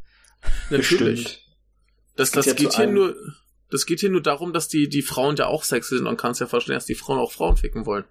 Natürlich. 0.70 1.46
Das, 2.16 2.32
das, 2.32 2.46
das 2.46 2.56
geht 2.56 2.74
hier 2.74 2.88
nur, 2.88 3.14
das 3.70 3.86
geht 3.86 4.00
hier 4.00 4.10
nur 4.10 4.22
darum, 4.22 4.52
dass 4.52 4.68
die, 4.68 4.88
die 4.88 5.02
Frauen 5.02 5.36
ja 5.36 5.46
auch 5.46 5.64
sexy 5.64 5.96
sind 5.96 6.06
und 6.06 6.16
kannst 6.16 6.40
ja 6.40 6.46
verstehen, 6.46 6.74
dass 6.74 6.86
die 6.86 6.94
Frauen 6.94 7.18
auch 7.18 7.32
Frauen 7.32 7.56
ficken 7.56 7.86
wollen. 7.86 8.04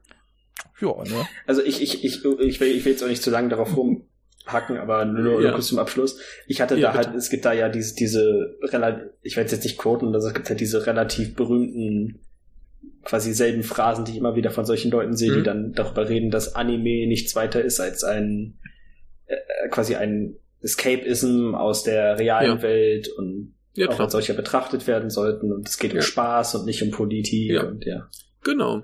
Ja, 0.80 1.04
ne? 1.04 1.28
Also 1.46 1.62
ich, 1.62 1.82
ich, 1.82 2.04
ich, 2.04 2.24
ich 2.24 2.24
will, 2.24 2.40
ich 2.42 2.60
will 2.86 2.92
jetzt 2.92 3.04
auch 3.04 3.08
nicht 3.08 3.22
zu 3.22 3.30
lange 3.30 3.50
darauf 3.50 3.76
rumhacken, 3.78 4.78
aber 4.78 5.06
nur, 5.06 5.42
ja. 5.42 5.52
kurz 5.52 5.68
zum 5.68 5.80
Abschluss. 5.80 6.18
Ich 6.48 6.62
hatte 6.62 6.76
ja, 6.76 6.92
da 6.92 6.98
bitte. 6.98 7.10
halt, 7.10 7.18
es 7.18 7.30
gibt 7.30 7.46
da 7.46 7.54
ja 7.54 7.70
diese, 7.70 7.94
diese 7.94 8.58
relativ, 8.64 9.10
ich 9.22 9.36
werde 9.36 9.52
jetzt 9.52 9.64
nicht 9.64 9.78
quoten, 9.78 10.14
also 10.16 10.30
es 10.30 10.34
gibt 10.34 10.50
halt 10.50 10.60
diese 10.60 10.86
relativ 10.88 11.36
berühmten 11.36 12.22
quasi 13.04 13.34
selben 13.34 13.64
Phrasen, 13.64 14.06
die 14.06 14.12
ich 14.12 14.18
immer 14.18 14.36
wieder 14.36 14.52
von 14.52 14.66
solchen 14.66 14.92
Leuten 14.92 15.16
sehe, 15.16 15.32
mhm. 15.32 15.36
die 15.36 15.44
dann 15.44 15.74
darüber 15.74 16.08
reden, 16.08 16.32
dass 16.32 16.56
Anime 16.56 17.08
nichts 17.08 17.36
weiter 17.36 17.62
ist 17.62 17.80
als 17.80 18.04
ein 18.04 18.60
äh, 19.26 19.36
quasi 19.70 19.96
ein 19.96 20.36
Escapism 20.62 21.56
aus 21.56 21.84
der 21.84 22.20
realen 22.20 22.58
ja. 22.58 22.62
Welt 22.62 23.08
und 23.10 23.56
ja, 23.74 23.90
auch 23.90 24.00
als 24.00 24.12
solcher 24.12 24.34
betrachtet 24.34 24.86
werden 24.86 25.10
sollten 25.10 25.52
und 25.52 25.68
es 25.68 25.78
geht 25.78 25.94
ja. 25.94 26.00
um 26.00 26.04
Spaß 26.04 26.56
und 26.56 26.66
nicht 26.66 26.84
um 26.84 26.92
Politik 26.92 27.52
ja. 27.52 27.64
und 27.64 27.86
ja. 27.86 28.10
Genau. 28.44 28.84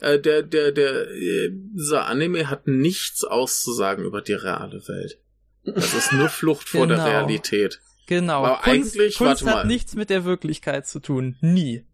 Äh, 0.00 0.20
der, 0.20 0.42
der, 0.42 0.72
der, 0.72 1.10
äh, 1.10 1.50
dieser 1.50 2.06
Anime 2.06 2.50
hat 2.50 2.66
nichts 2.66 3.24
auszusagen 3.24 4.04
über 4.04 4.20
die 4.20 4.34
reale 4.34 4.86
Welt. 4.88 5.18
Das 5.64 5.94
ist 5.94 6.12
nur 6.12 6.28
Flucht 6.28 6.68
vor 6.68 6.86
genau. 6.86 7.02
der 7.02 7.12
Realität. 7.12 7.80
Genau. 8.06 8.44
Aber 8.44 8.60
Kunst, 8.62 8.68
eigentlich, 8.68 9.16
Kunst 9.16 9.44
warte 9.44 9.46
hat 9.46 9.64
mal. 9.64 9.66
nichts 9.66 9.94
mit 9.94 10.10
der 10.10 10.24
Wirklichkeit 10.24 10.86
zu 10.86 11.00
tun. 11.00 11.36
Nie. 11.40 11.84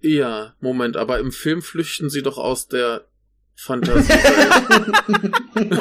Ja, 0.00 0.54
Moment, 0.60 0.96
aber 0.96 1.18
im 1.18 1.32
Film 1.32 1.60
flüchten 1.62 2.08
sie 2.08 2.22
doch 2.22 2.38
aus 2.38 2.68
der 2.68 3.08
Fantasie. 3.56 4.12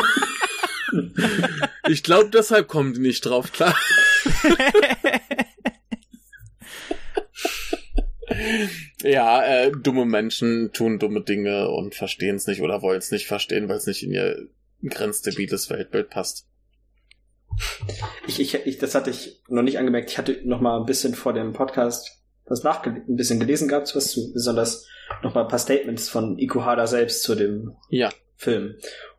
ich 1.90 2.02
glaube, 2.02 2.32
deshalb 2.32 2.68
kommen 2.68 2.94
die 2.94 3.00
nicht 3.00 3.22
drauf, 3.22 3.52
klar. 3.52 3.78
ja, 9.04 9.44
äh, 9.44 9.72
dumme 9.72 10.06
Menschen 10.06 10.72
tun 10.74 10.98
dumme 10.98 11.22
Dinge 11.22 11.70
und 11.70 11.94
verstehen 11.94 12.38
es 12.38 12.48
nicht 12.48 12.62
oder 12.62 12.82
wollen 12.82 12.98
es 12.98 13.12
nicht 13.12 13.28
verstehen, 13.28 13.70
weil 13.70 13.78
es 13.78 13.86
nicht 13.86 14.02
in 14.04 14.14
ihr 14.14 14.48
grenzdebiles 14.84 15.70
Weltbild 15.70 16.10
passt. 16.10 16.48
Ich, 18.28 18.40
ich, 18.40 18.54
ich, 18.66 18.78
das 18.78 18.96
hatte 18.96 19.12
ich 19.12 19.42
noch 19.48 19.64
nicht 19.64 19.78
angemerkt. 19.78 20.12
Ich 20.12 20.18
hatte 20.18 20.42
noch 20.44 20.62
mal 20.62 20.80
ein 20.80 20.86
bisschen 20.86 21.16
vor 21.16 21.34
dem 21.34 21.54
Podcast 21.54 22.22
was 22.48 22.64
nach 22.64 22.86
ein 22.86 23.16
bisschen 23.16 23.40
gelesen 23.40 23.68
gehabt, 23.68 23.96
was 23.96 24.12
zu, 24.12 24.34
besonders 24.34 24.88
noch 25.24 25.34
mal 25.34 25.44
ein 25.44 25.48
paar 25.48 25.60
Statements 25.60 26.10
von 26.10 26.38
Ikuhara 26.38 26.88
selbst 26.88 27.24
zu 27.24 27.36
dem 27.36 27.76
ja. 27.90 28.10
Film. 28.36 28.76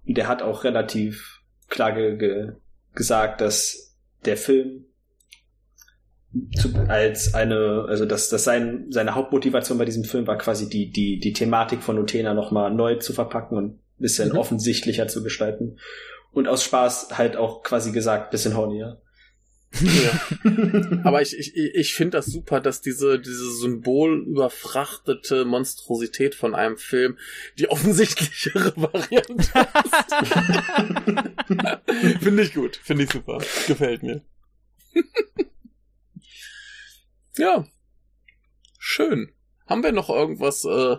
Und 0.06 0.16
der 0.16 0.28
hat 0.28 0.42
auch 0.42 0.64
relativ 0.64 1.40
klar 1.68 1.92
ge, 1.92 2.16
ge, 2.16 2.52
gesagt, 2.94 3.40
dass 3.40 3.96
der 4.24 4.36
Film 4.36 4.86
zu, 6.56 6.74
als 6.88 7.34
eine, 7.34 7.86
also 7.88 8.05
dass, 8.05 8.28
dass 8.28 8.44
sein, 8.44 8.86
seine 8.90 9.14
Hauptmotivation 9.14 9.78
bei 9.78 9.84
diesem 9.84 10.05
Film 10.05 10.26
war 10.26 10.36
quasi 10.36 10.68
die, 10.68 10.90
die, 10.90 11.18
die 11.18 11.32
Thematik 11.32 11.82
von 11.82 11.98
Utena 11.98 12.34
nochmal 12.34 12.72
neu 12.72 12.96
zu 12.96 13.12
verpacken 13.12 13.56
und 13.56 13.66
ein 13.66 13.80
bisschen 13.98 14.30
mhm. 14.30 14.38
offensichtlicher 14.38 15.09
zu 15.09 15.22
gestalten. 15.22 15.78
Und 16.32 16.46
aus 16.46 16.62
Spaß 16.62 17.16
halt 17.16 17.36
auch 17.36 17.62
quasi 17.62 17.92
gesagt, 17.92 18.30
bisschen 18.30 18.56
hornier. 18.56 19.00
Ja. 19.72 20.20
Aber 21.04 21.22
ich, 21.22 21.38
ich, 21.38 21.54
ich 21.54 21.94
finde 21.94 22.18
das 22.18 22.26
super, 22.26 22.60
dass 22.60 22.80
diese, 22.80 23.18
diese 23.18 23.50
symbolüberfrachtete 23.52 25.44
Monstrosität 25.44 26.34
von 26.34 26.54
einem 26.54 26.76
Film 26.76 27.18
die 27.58 27.68
offensichtlichere 27.68 28.72
Variante 28.80 29.34
ist. 29.34 29.52
finde 32.22 32.42
ich 32.42 32.54
gut, 32.54 32.76
finde 32.76 33.04
ich 33.04 33.10
super. 33.10 33.38
Gefällt 33.66 34.02
mir. 34.02 34.22
Ja. 37.36 37.66
Schön. 38.78 39.32
Haben 39.66 39.82
wir 39.82 39.92
noch 39.92 40.08
irgendwas 40.08 40.64
äh, 40.64 40.96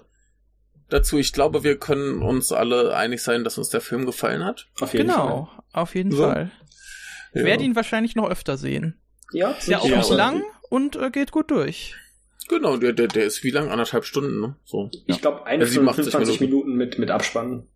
dazu? 0.89 1.17
Ich 1.17 1.33
glaube, 1.33 1.63
wir 1.63 1.77
können 1.77 2.21
uns 2.21 2.51
alle 2.51 2.95
einig 2.95 3.21
sein, 3.21 3.43
dass 3.43 3.57
uns 3.57 3.69
der 3.69 3.81
Film 3.81 4.05
gefallen 4.05 4.45
hat. 4.45 4.67
Auf 4.79 4.93
jeden 4.93 5.07
genau, 5.07 5.45
Fall. 5.45 5.63
auf 5.73 5.95
jeden 5.95 6.11
so. 6.11 6.23
Fall. 6.23 6.51
Ja. 7.33 7.43
Werde 7.45 7.63
ihn 7.63 7.75
wahrscheinlich 7.75 8.15
noch 8.15 8.29
öfter 8.29 8.57
sehen. 8.57 8.99
Ja, 9.31 9.51
ist 9.51 9.67
ja 9.67 9.79
auch 9.79 9.87
nicht 9.87 10.09
lang 10.09 10.43
und 10.69 10.95
äh, 10.95 11.11
geht 11.11 11.31
gut 11.31 11.51
durch. 11.51 11.95
Genau, 12.47 12.77
der, 12.77 12.93
der, 12.93 13.07
der 13.07 13.25
ist 13.25 13.43
wie 13.43 13.51
lang? 13.51 13.69
Anderthalb 13.69 14.05
Stunden, 14.05 14.41
ne? 14.41 14.55
So. 14.65 14.89
Ich 15.05 15.15
ja. 15.15 15.21
glaube, 15.21 15.45
21 15.45 16.13
Minuten. 16.13 16.43
Minuten 16.43 16.75
mit, 16.75 16.97
mit 16.97 17.11
Abspannen. 17.11 17.67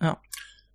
Ja. 0.00 0.20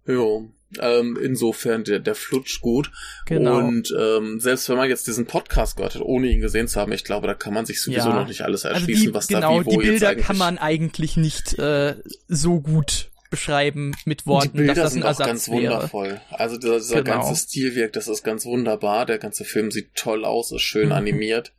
Jo. 0.06 0.52
Ähm, 0.80 1.18
insofern, 1.20 1.84
der, 1.84 1.98
der 1.98 2.14
flutscht 2.14 2.62
gut. 2.62 2.92
Genau. 3.26 3.58
Und 3.58 3.92
ähm, 4.00 4.40
selbst 4.40 4.70
wenn 4.70 4.78
man 4.78 4.88
jetzt 4.88 5.08
diesen 5.08 5.26
Podcast 5.26 5.78
gehört 5.78 5.96
hat, 5.96 6.04
ohne 6.04 6.28
ihn 6.28 6.42
gesehen 6.42 6.68
zu 6.68 6.80
haben, 6.80 6.92
ich 6.92 7.04
glaube, 7.04 7.26
da 7.26 7.34
kann 7.34 7.56
man 7.56 7.66
sich 7.66 7.82
sowieso 7.82 8.10
ja. 8.10 8.20
noch 8.20 8.28
nicht 8.28 8.42
alles 8.42 8.66
erschließen, 8.66 8.94
also 8.94 9.06
die, 9.08 9.14
was 9.16 9.28
genau, 9.28 9.58
da 9.58 9.62
wie 9.62 9.66
wo 9.66 9.72
die 9.72 9.88
Bilder 9.88 10.16
kann 10.16 10.38
man 10.38 10.60
eigentlich 10.60 11.18
nicht 11.18 11.58
äh, 11.58 11.96
so 12.28 12.62
gut 12.62 13.09
beschreiben 13.30 13.96
mit 14.06 14.26
Worten, 14.26 14.52
die 14.54 14.58
Bilder 14.58 14.74
dass 14.76 14.84
das 14.86 14.96
ein 14.96 15.04
ein 15.04 15.08
Ersatz 15.08 15.26
ganz 15.28 15.50
wäre. 15.50 15.74
wundervoll. 15.74 16.22
Also 16.32 16.58
dieser, 16.58 17.04
Genau. 17.04 17.22
ganze 17.24 17.36
Stilwerk, 17.42 17.94
das 17.94 18.08
ist 18.08 18.24
ganz 18.24 18.46
wunderbar. 18.46 19.06
Der 19.06 19.18
ganze 19.20 19.46
Film 19.46 19.72
sieht 19.72 19.94
toll 19.96 20.26
aus, 20.26 20.52
ist 20.52 20.62
schön 20.62 20.92
animiert, 20.92 21.54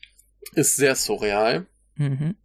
ist 0.54 0.76
sehr 0.76 0.94
surreal 0.96 1.66
Mhm. 1.96 2.36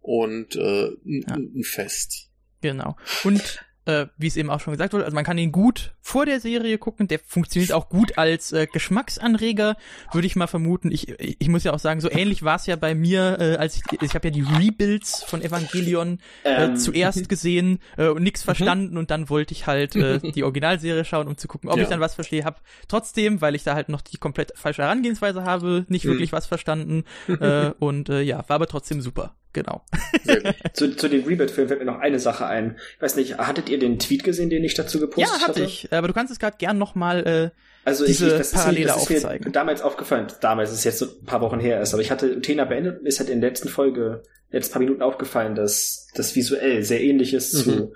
und 0.00 0.56
äh, 0.56 0.88
Ja. 1.04 1.34
ein 1.34 1.62
Fest. 1.64 2.30
Genau. 2.60 2.96
Und 3.24 3.64
äh, 3.88 4.06
wie 4.18 4.26
es 4.26 4.36
eben 4.36 4.50
auch 4.50 4.60
schon 4.60 4.72
gesagt 4.74 4.92
wurde, 4.92 5.04
also 5.04 5.14
man 5.14 5.24
kann 5.24 5.38
ihn 5.38 5.50
gut 5.50 5.94
vor 6.00 6.26
der 6.26 6.40
Serie 6.40 6.78
gucken, 6.78 7.08
der 7.08 7.18
funktioniert 7.18 7.72
auch 7.72 7.88
gut 7.88 8.18
als 8.18 8.52
äh, 8.52 8.66
Geschmacksanreger, 8.72 9.76
würde 10.12 10.26
ich 10.26 10.36
mal 10.36 10.46
vermuten. 10.46 10.90
Ich, 10.92 11.08
ich 11.18 11.48
muss 11.48 11.64
ja 11.64 11.72
auch 11.72 11.78
sagen, 11.78 12.00
so 12.00 12.10
ähnlich 12.10 12.42
war 12.42 12.56
es 12.56 12.66
ja 12.66 12.76
bei 12.76 12.94
mir, 12.94 13.38
äh, 13.40 13.56
als 13.56 13.76
ich, 13.76 13.82
ich 14.02 14.14
habe 14.14 14.28
ja 14.28 14.32
die 14.32 14.42
Rebuilds 14.42 15.22
von 15.24 15.42
Evangelion 15.42 16.20
äh, 16.44 16.64
Ähm, 16.66 16.76
zuerst 16.76 17.28
gesehen 17.30 17.78
äh, 17.96 18.08
und 18.08 18.22
nichts 18.22 18.42
verstanden 18.42 18.96
und 18.98 19.10
dann 19.10 19.28
wollte 19.30 19.52
ich 19.54 19.66
halt 19.66 19.96
äh, 19.96 20.18
die 20.18 20.44
Originalserie 20.44 21.04
schauen, 21.04 21.26
um 21.28 21.36
zu 21.36 21.48
gucken, 21.48 21.70
ob 21.70 21.76
Ja. 21.78 21.82
ich 21.84 21.88
dann 21.88 22.00
was 22.00 22.14
verstehe. 22.14 22.44
Hab 22.44 22.60
trotzdem, 22.88 23.40
weil 23.40 23.54
ich 23.54 23.64
da 23.64 23.74
halt 23.74 23.88
noch 23.88 24.00
die 24.02 24.18
komplett 24.18 24.52
falsche 24.56 24.82
Herangehensweise 24.82 25.44
habe, 25.44 25.86
nicht 25.88 26.04
Mhm. 26.04 26.10
wirklich 26.10 26.32
was 26.32 26.46
verstanden 26.46 27.04
äh, 27.28 27.70
und 27.78 28.08
äh, 28.08 28.20
ja, 28.22 28.38
war 28.48 28.56
aber 28.56 28.66
trotzdem 28.66 29.00
super. 29.00 29.34
Genau. 29.52 29.82
Sehr 30.24 30.40
gut. 30.42 30.54
Zu, 30.74 30.94
zu 30.96 31.08
den 31.08 31.24
Rebuild-Filmen 31.24 31.68
fällt 31.68 31.80
mir 31.80 31.86
noch 31.86 31.98
eine 32.00 32.18
Sache 32.20 32.46
ein. 32.46 32.76
Ich 32.96 33.02
weiß 33.02 33.16
nicht, 33.16 33.38
hattet 33.38 33.68
ihr 33.68 33.78
den 33.78 33.98
Tweet 33.98 34.22
gesehen, 34.24 34.50
den 34.50 34.62
ich 34.62 34.74
dazu 34.74 35.00
gepostet 35.00 35.40
Ja, 35.40 35.46
hatte 35.48 35.62
ich. 35.62 35.92
Aber 35.92 36.06
du 36.08 36.14
kannst 36.14 36.32
es 36.32 36.38
gerade 36.38 36.56
gern 36.58 36.76
nochmal 36.78 37.26
äh, 37.26 37.50
Also 37.84 38.04
diese 38.06 38.26
ich, 38.28 38.32
das 38.34 38.52
Parallele 38.52 38.86
ist 38.86 38.90
mir, 38.90 38.94
das 38.94 39.02
ist 39.04 39.10
mir 39.10 39.16
aufzeigen. 39.16 39.52
damals 39.52 39.80
aufgefallen. 39.82 40.26
Damals 40.40 40.72
ist 40.72 40.84
jetzt 40.84 40.98
so 40.98 41.06
ein 41.06 41.24
paar 41.24 41.40
Wochen 41.40 41.60
her 41.60 41.80
ist, 41.80 41.92
aber 41.94 42.02
ich 42.02 42.10
hatte 42.10 42.36
Utena 42.36 42.64
beendet 42.66 43.00
und 43.00 43.06
ist 43.06 43.18
halt 43.20 43.30
in 43.30 43.40
der 43.40 43.50
letzten 43.50 43.68
Folge, 43.68 44.22
letzten 44.50 44.72
paar 44.74 44.80
Minuten 44.82 45.02
aufgefallen, 45.02 45.54
dass 45.54 46.08
das 46.14 46.36
visuell 46.36 46.82
sehr 46.84 47.02
ähnlich 47.02 47.32
ist 47.34 47.54
Mhm. 47.54 47.60
zu, 47.72 47.92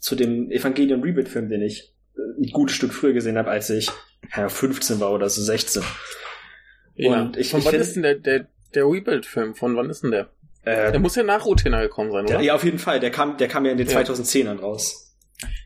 zu 0.00 0.16
dem 0.16 0.50
Evangelion 0.50 1.02
Rebuild-Film, 1.02 1.48
den 1.50 1.62
ich 1.62 1.92
äh, 2.16 2.42
ein 2.42 2.50
gutes 2.50 2.76
Stück 2.76 2.92
früher 2.94 3.12
gesehen 3.12 3.36
habe, 3.38 3.50
als 3.50 3.68
ich 3.70 3.90
ja, 4.36 4.48
15 4.48 5.00
war 5.00 5.12
oder 5.12 5.28
so 5.28 5.42
16. 5.42 5.82
Ja. 6.96 7.20
Und 7.22 7.36
ich- 7.36 7.50
Von 7.50 7.60
ich 7.60 7.66
wann 7.66 7.72
find- 7.72 7.82
ist 7.82 7.94
denn 7.96 8.02
der, 8.02 8.14
der, 8.14 8.46
der 8.74 8.84
Rebuild-Film? 8.86 9.54
Von 9.54 9.76
wann 9.76 9.90
ist 9.90 10.02
denn 10.02 10.10
der? 10.12 10.30
Äh, 10.64 10.92
Der 10.92 11.00
muss 11.00 11.14
ja 11.16 11.22
nach 11.22 11.44
Utena 11.46 11.80
gekommen 11.82 12.10
sein, 12.12 12.24
oder? 12.24 12.34
der, 12.38 12.42
ja, 12.42 12.54
auf 12.54 12.64
jeden 12.64 12.78
Fall. 12.78 13.00
Der 13.00 13.10
kam, 13.10 13.36
der 13.36 13.48
kam 13.48 13.64
ja 13.66 13.72
in 13.72 13.78
den 13.78 13.88
Ja. 13.88 13.98
2010ern 14.00 14.58
raus. 14.60 15.00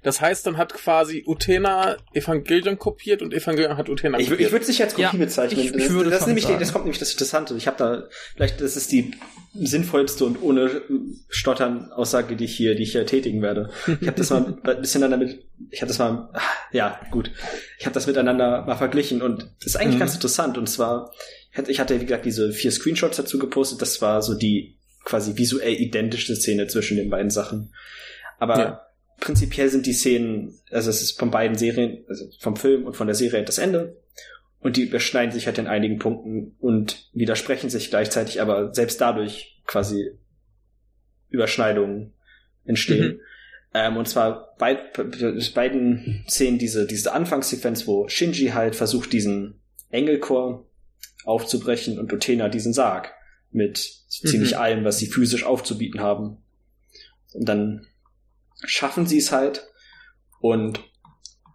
Das 0.03 0.21
heißt, 0.21 0.47
dann 0.47 0.57
hat 0.57 0.73
quasi 0.75 1.23
Utena 1.27 1.99
Evangelion 2.13 2.79
kopiert 2.79 3.21
und 3.23 3.33
Evangelion 3.35 3.77
hat 3.77 3.89
Utena 3.89 4.19
Ich, 4.19 4.25
wür- 4.27 4.31
ich 4.31 4.31
kopiert. 4.31 4.53
würde 4.53 4.63
es 4.63 4.69
nicht 4.69 4.81
als 4.83 4.95
Kopie 4.95 5.03
Ja, 5.03 5.13
bezeichnen. 5.13 5.61
ich- 5.61 5.67
ich 5.67 5.73
das, 5.73 5.91
würde 5.91 6.11
das, 6.11 6.21
ist 6.21 6.25
schon 6.25 6.35
nämlich, 6.35 6.59
das 6.59 6.73
kommt 6.73 6.85
nämlich 6.87 6.99
das 6.99 7.13
Interessante. 7.13 7.55
Ich 7.55 7.67
habe 7.67 7.77
da, 7.77 8.03
vielleicht, 8.35 8.61
das 8.61 8.77
ist 8.77 8.91
die 8.91 9.13
sinnvollste 9.55 10.25
und 10.25 10.43
ohne 10.43 10.83
Stottern 11.29 11.93
Aussage, 11.93 12.35
die 12.37 12.45
ich 12.45 12.57
hier, 12.57 12.75
die 12.75 12.83
ich 12.85 12.93
hier 12.93 13.07
tätigen 13.07 13.43
werde. 13.43 13.71
Ich 14.01 14.07
habe 14.09 14.17
das 14.17 14.31
mal 14.31 14.59
ein 14.65 14.81
bisschen 14.81 15.03
dann 15.03 15.11
damit, 15.11 15.45
ich 15.71 15.81
habe 15.83 15.89
das 15.89 15.99
mal, 15.99 16.31
ja, 16.73 16.99
gut. 17.11 17.31
Ich 17.79 17.87
habe 17.87 17.95
das 17.95 18.07
miteinander 18.07 18.65
mal 18.67 18.77
verglichen 18.77 19.23
und 19.23 19.43
das 19.59 19.67
ist 19.67 19.77
eigentlich 19.77 19.97
Mhm. 19.97 20.01
ganz 20.01 20.15
interessant. 20.15 20.59
Und 20.59 20.69
zwar, 20.69 21.13
ich 21.53 21.59
hatte- 21.59 21.71
ich 21.71 21.81
hatte, 21.81 22.01
wie 22.01 22.05
gesagt, 22.07 22.25
diese 22.25 22.53
vier 22.53 22.73
Screenshots 22.73 23.17
dazu 23.19 23.39
gepostet. 23.39 23.83
Das 23.83 24.01
war 24.01 24.23
so 24.23 24.35
die 24.35 24.78
quasi 25.05 25.37
visuell 25.37 25.75
identische 25.75 26.37
Szene 26.37 26.67
zwischen 26.67 26.97
den 26.97 27.11
beiden 27.11 27.31
Sachen. 27.31 27.73
Aber 28.39 28.59
Ja. 28.59 28.87
prinzipiell 29.21 29.69
sind 29.69 29.87
die 29.87 29.93
Szenen, 29.93 30.59
also 30.71 30.91
es 30.91 31.03
ist 31.03 31.19
von 31.19 31.31
beiden 31.31 31.57
Serien, 31.57 32.05
also 32.09 32.29
vom 32.39 32.57
Film 32.57 32.85
und 32.85 32.97
von 32.97 33.07
der 33.07 33.17
Serie 33.17 33.45
das 33.45 33.59
Ende. 33.59 33.97
Und 34.61 34.77
die 34.77 34.83
überschneiden 34.83 35.33
sich 35.33 35.47
halt 35.47 35.59
in 35.59 35.69
einigen 35.69 35.99
Punkten 35.99 36.57
und 36.59 37.09
widersprechen 37.13 37.71
sich 37.71 37.91
gleichzeitig, 37.91 38.41
aber 38.41 38.75
selbst 38.75 39.01
dadurch 39.01 39.63
quasi 39.67 40.11
Überschneidungen 41.31 42.13
entstehen. 42.65 43.15
Mhm. 43.15 43.21
Ähm, 43.75 43.97
und 43.97 44.09
zwar 44.09 44.57
bei, 44.59 44.75
bei 44.75 45.05
beiden 45.55 46.25
Szenen 46.29 46.59
diese, 46.59 46.87
diese 46.87 47.13
Anfangssequenz, 47.13 47.87
wo 47.87 48.09
Shinji 48.09 48.49
halt 48.49 48.75
versucht, 48.75 49.13
diesen 49.13 49.61
Engelchor 49.91 50.67
aufzubrechen 51.25 51.99
und 51.99 52.13
Utena 52.13 52.49
diesen 52.49 52.73
Sarg 52.73 53.15
mit 53.51 53.79
so 54.09 54.27
Mhm. 54.27 54.31
ziemlich 54.31 54.57
allem, 54.59 54.85
was 54.85 54.99
sie 54.99 55.07
physisch 55.07 55.45
aufzubieten 55.45 56.01
haben. 56.01 56.39
Und 57.33 57.49
dann 57.49 57.87
schaffen 58.65 59.07
sie 59.07 59.19
es 59.19 59.33
halt 59.33 59.67
und 60.41 60.81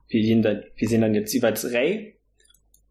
wir 0.08 0.24
sehen 0.24 0.42
dann, 0.42 0.64
wir 0.76 0.88
sehen 0.88 1.02
dann 1.02 1.16
jetzt 1.16 1.34
jeweils 1.34 1.72
Rei 1.72 2.16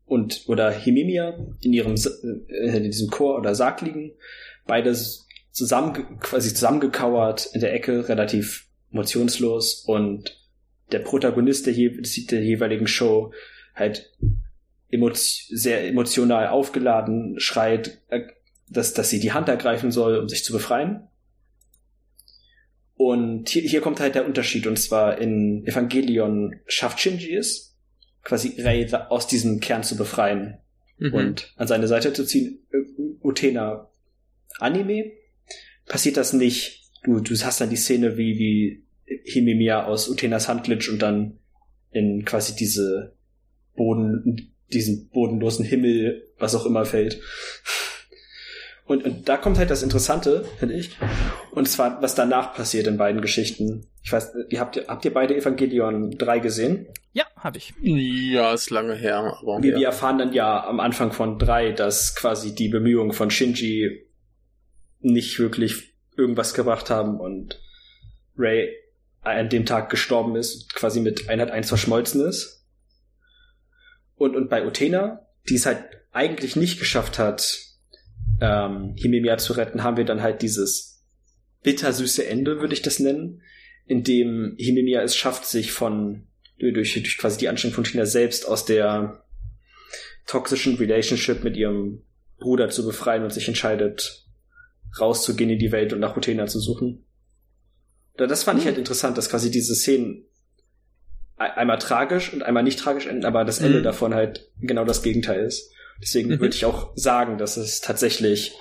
und 0.05 0.45
oder 0.49 0.71
Himimia 0.71 1.39
in 1.61 1.73
ihrem 1.73 1.95
äh, 1.95 2.77
in 2.77 2.85
diesem 2.85 3.11
Chor 3.11 3.39
oder 3.39 3.55
Sarg 3.55 3.81
liegen, 3.81 4.13
beide 4.67 4.97
zusammen 5.53 6.19
quasi 6.21 6.53
zusammengekauert 6.53 7.51
in 7.53 7.61
der 7.61 7.73
Ecke, 7.73 8.09
relativ 8.09 8.67
emotionslos 8.91 9.85
und 9.87 10.37
der 10.91 10.99
Protagonist 10.99 11.67
der, 11.67 11.75
der 11.75 12.45
jeweiligen 12.45 12.87
Show 12.87 13.33
halt 13.75 14.13
emotio 14.91 15.57
sehr 15.57 15.87
emotional 15.89 16.49
aufgeladen 16.49 17.41
schreit, 17.41 18.03
äh, 18.09 18.23
dass, 18.73 18.95
dass 18.95 19.11
sie 19.11 19.21
die 19.21 19.33
Hand 19.33 19.49
ergreifen 19.49 19.91
soll, 19.91 20.17
um 20.19 20.29
sich 20.29 20.45
zu 20.45 20.53
befreien. 20.53 21.09
Und 22.95 23.49
hier, 23.49 23.63
hier 23.63 23.81
kommt 23.81 24.01
halt 24.01 24.15
der 24.15 24.27
Unterschied, 24.27 24.67
und 24.67 24.79
zwar 24.79 25.19
in 25.19 25.67
Evangelion 25.67 26.57
schafft 26.67 27.01
Shinji 27.01 27.35
es, 27.35 27.77
quasi 28.23 28.61
Rei 28.61 28.87
aus 29.09 29.27
diesem 29.27 29.61
Kern 29.61 29.83
zu 29.83 29.97
befreien 29.97 30.59
Mhm. 30.99 31.15
und 31.15 31.53
an 31.57 31.67
seine 31.67 31.89
Seite 31.89 32.13
zu 32.13 32.25
ziehen. 32.25 32.61
Äh, 32.71 33.27
Utena 33.27 33.91
Anime 34.59 35.13
passiert 35.87 36.17
das 36.17 36.33
nicht. 36.33 36.91
Du, 37.03 37.21
du 37.21 37.35
hast 37.35 37.61
dann 37.61 37.71
die 37.71 37.77
Szene, 37.77 38.17
wie, 38.17 38.39
wie 38.39 38.85
Himemiya 39.25 39.85
aus 39.87 40.09
Utenas 40.09 40.49
Hand 40.49 40.65
glitscht 40.65 40.91
und 40.91 41.01
dann 41.03 41.39
in 41.91 42.25
quasi 42.25 42.55
diese 42.55 43.17
Boden, 43.75 44.55
diesen 44.73 45.09
bodenlosen 45.09 45.65
Himmel, 45.65 46.29
was 46.39 46.55
auch 46.55 46.67
immer 46.67 46.85
fällt. 46.85 47.21
Und, 48.85 49.05
und 49.05 49.29
da 49.29 49.37
kommt 49.37 49.59
halt 49.59 49.71
das 49.71 49.83
Interessante, 49.83 50.45
finde 50.59 50.75
ich. 50.75 50.97
Und 51.53 51.69
zwar, 51.69 52.03
was 52.03 52.15
danach 52.15 52.55
passiert 52.55 52.87
in 52.87 52.97
beiden 52.97 53.23
Geschichten. 53.23 53.87
Ich 54.03 54.13
weiß, 54.13 54.33
ihr 54.49 54.61
habt, 54.61 54.77
habt 54.89 55.05
ihr 55.05 55.15
beide 55.15 55.37
Evangelion 55.37 56.11
3 56.11 56.41
gesehen? 56.41 56.89
Ja, 57.13 57.25
habe 57.37 57.59
ich. 57.59 57.73
Ja, 57.81 58.53
ist 58.53 58.71
lange 58.71 58.95
her, 58.95 59.39
aber 59.41 59.63
Wir, 59.63 59.73
ja. 59.73 59.79
wir 59.79 59.87
erfahren 59.87 60.19
dann 60.19 60.33
ja 60.33 60.67
am 60.67 60.81
Anfang 60.81 61.13
von 61.13 61.39
3, 61.39 61.73
dass 61.73 62.17
quasi 62.17 62.55
die 62.55 62.69
Bemühungen 62.69 63.13
von 63.13 63.31
Shinji 63.31 64.09
nicht 65.01 65.39
wirklich 65.39 65.95
irgendwas 66.17 66.55
gebracht 66.55 66.91
haben 66.91 67.21
und 67.21 67.61
Ray 68.37 68.69
an 69.21 69.49
dem 69.49 69.65
Tag 69.65 69.91
gestorben 69.91 70.35
ist, 70.35 70.75
quasi 70.75 71.01
mit 71.01 71.29
Einheit 71.29 71.51
1 71.53 71.69
verschmolzen 71.69 72.27
ist. 72.27 72.67
Und, 74.17 74.35
und 74.35 74.51
bei 74.51 74.67
Utena, 74.67 75.27
die 75.49 75.55
es 75.55 75.67
halt 75.67 75.85
eigentlich 76.13 76.57
nicht 76.57 76.79
geschafft 76.79 77.19
hat, 77.19 77.72
ähm, 78.41 78.95
Himemiya 78.97 79.39
zu 79.39 79.53
retten, 79.55 79.83
haben 79.83 79.97
wir 79.97 80.05
dann 80.05 80.23
halt 80.23 80.43
dieses 80.43 81.05
bittersüße 81.63 82.27
Ende, 82.27 82.61
würde 82.61 82.75
ich 82.75 82.83
das 82.83 82.99
nennen, 82.99 83.43
in 83.87 84.03
dem 84.05 84.55
Himemiya 84.59 85.03
es 85.03 85.17
schafft, 85.17 85.47
sich 85.47 85.73
von 85.73 86.27
durch, 86.59 86.95
durch 86.95 87.19
quasi 87.19 87.39
die 87.39 87.49
Anstrengung 87.49 87.75
von 87.77 87.85
Tina 87.85 88.07
selbst 88.07 88.47
aus 88.47 88.65
der 88.65 89.25
toxischen 90.27 90.77
Relationship 90.77 91.43
mit 91.43 91.57
ihrem 91.57 92.03
Bruder 92.39 92.69
zu 92.69 92.85
befreien 92.85 93.25
und 93.25 93.33
sich 93.33 93.49
entscheidet, 93.49 94.27
rauszugehen 95.01 95.51
in 95.51 95.59
die 95.59 95.73
Welt 95.73 95.93
und 95.93 96.01
nach 96.01 96.17
Utena 96.17 96.47
zu 96.47 96.61
suchen. 96.61 97.05
Da- 98.17 98.27
Das 98.27 98.43
fand 98.45 98.61
ich 98.61 98.67
halt 98.67 98.79
interessant, 98.79 99.17
dass 99.19 99.29
quasi 99.31 99.51
diese 99.51 99.75
Szenen 99.75 100.25
ei- 101.37 101.53
einmal 101.57 101.79
tragisch 101.79 102.33
und 102.33 102.43
einmal 102.43 102.63
nicht 102.63 102.79
tragisch 102.79 103.07
enden, 103.07 103.25
aber 103.25 103.45
das 103.45 103.61
Ende 103.61 103.79
Mhm. 103.81 103.85
davon 103.85 104.15
halt 104.15 104.51
genau 104.61 104.85
das 104.85 105.03
Gegenteil 105.03 105.45
ist. 105.45 105.73
Deswegen 106.03 106.29
Mhm. 106.31 106.41
würde 106.41 106.55
ich 106.55 106.65
auch 106.65 106.91
sagen, 106.97 107.39
dass 107.39 107.57
es 107.57 107.81
tatsächlich 107.81 108.53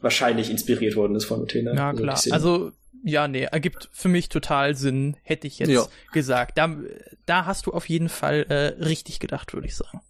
wahrscheinlich 0.00 0.50
inspiriert 0.50 0.94
worden 0.96 1.16
ist 1.16 1.24
von 1.24 1.40
Utena. 1.40 1.74
Ja, 1.74 1.88
Also 1.88 2.02
klar. 2.02 2.16
Szene. 2.16 2.34
Also, 2.34 2.72
ja, 3.04 3.26
nee, 3.26 3.44
ergibt 3.44 3.88
für 3.92 4.08
mich 4.08 4.28
total 4.28 4.74
Sinn, 4.76 5.16
hätte 5.22 5.46
ich 5.46 5.58
jetzt 5.58 5.70
Ja. 5.70 5.86
gesagt. 6.12 6.58
Da, 6.58 6.76
da 7.26 7.46
hast 7.46 7.66
du 7.66 7.72
auf 7.72 7.88
jeden 7.88 8.08
Fall 8.08 8.44
äh, 8.48 8.82
richtig 8.84 9.18
gedacht, 9.20 9.54
würde 9.54 9.66
ich 9.66 9.76
sagen. 9.76 10.00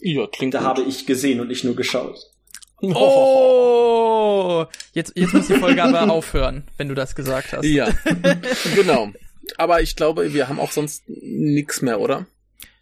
ja, 0.00 0.26
klingt 0.28 0.54
da 0.54 0.58
gut. 0.60 0.66
habe 0.68 0.82
ich 0.82 1.06
gesehen 1.06 1.40
und 1.40 1.48
nicht 1.48 1.64
nur 1.64 1.74
geschaut. 1.76 2.18
Oh! 2.82 4.66
Jetzt, 4.92 5.12
jetzt 5.16 5.32
muss 5.34 5.46
die 5.46 5.54
Folge 5.54 5.82
aber 5.82 6.10
aufhören, 6.12 6.64
wenn 6.76 6.88
du 6.88 6.94
das 6.94 7.14
gesagt 7.14 7.52
hast. 7.52 7.64
Ja, 7.64 7.88
genau. 8.74 9.10
Aber 9.56 9.80
ich 9.82 9.96
glaube, 9.96 10.32
wir 10.34 10.48
haben 10.48 10.58
auch 10.60 10.72
sonst 10.72 11.02
nix 11.08 11.82
mehr, 11.82 12.00
oder? 12.00 12.26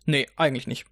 Nee, 0.07 0.27
eigentlich 0.37 0.67
nicht. 0.67 0.85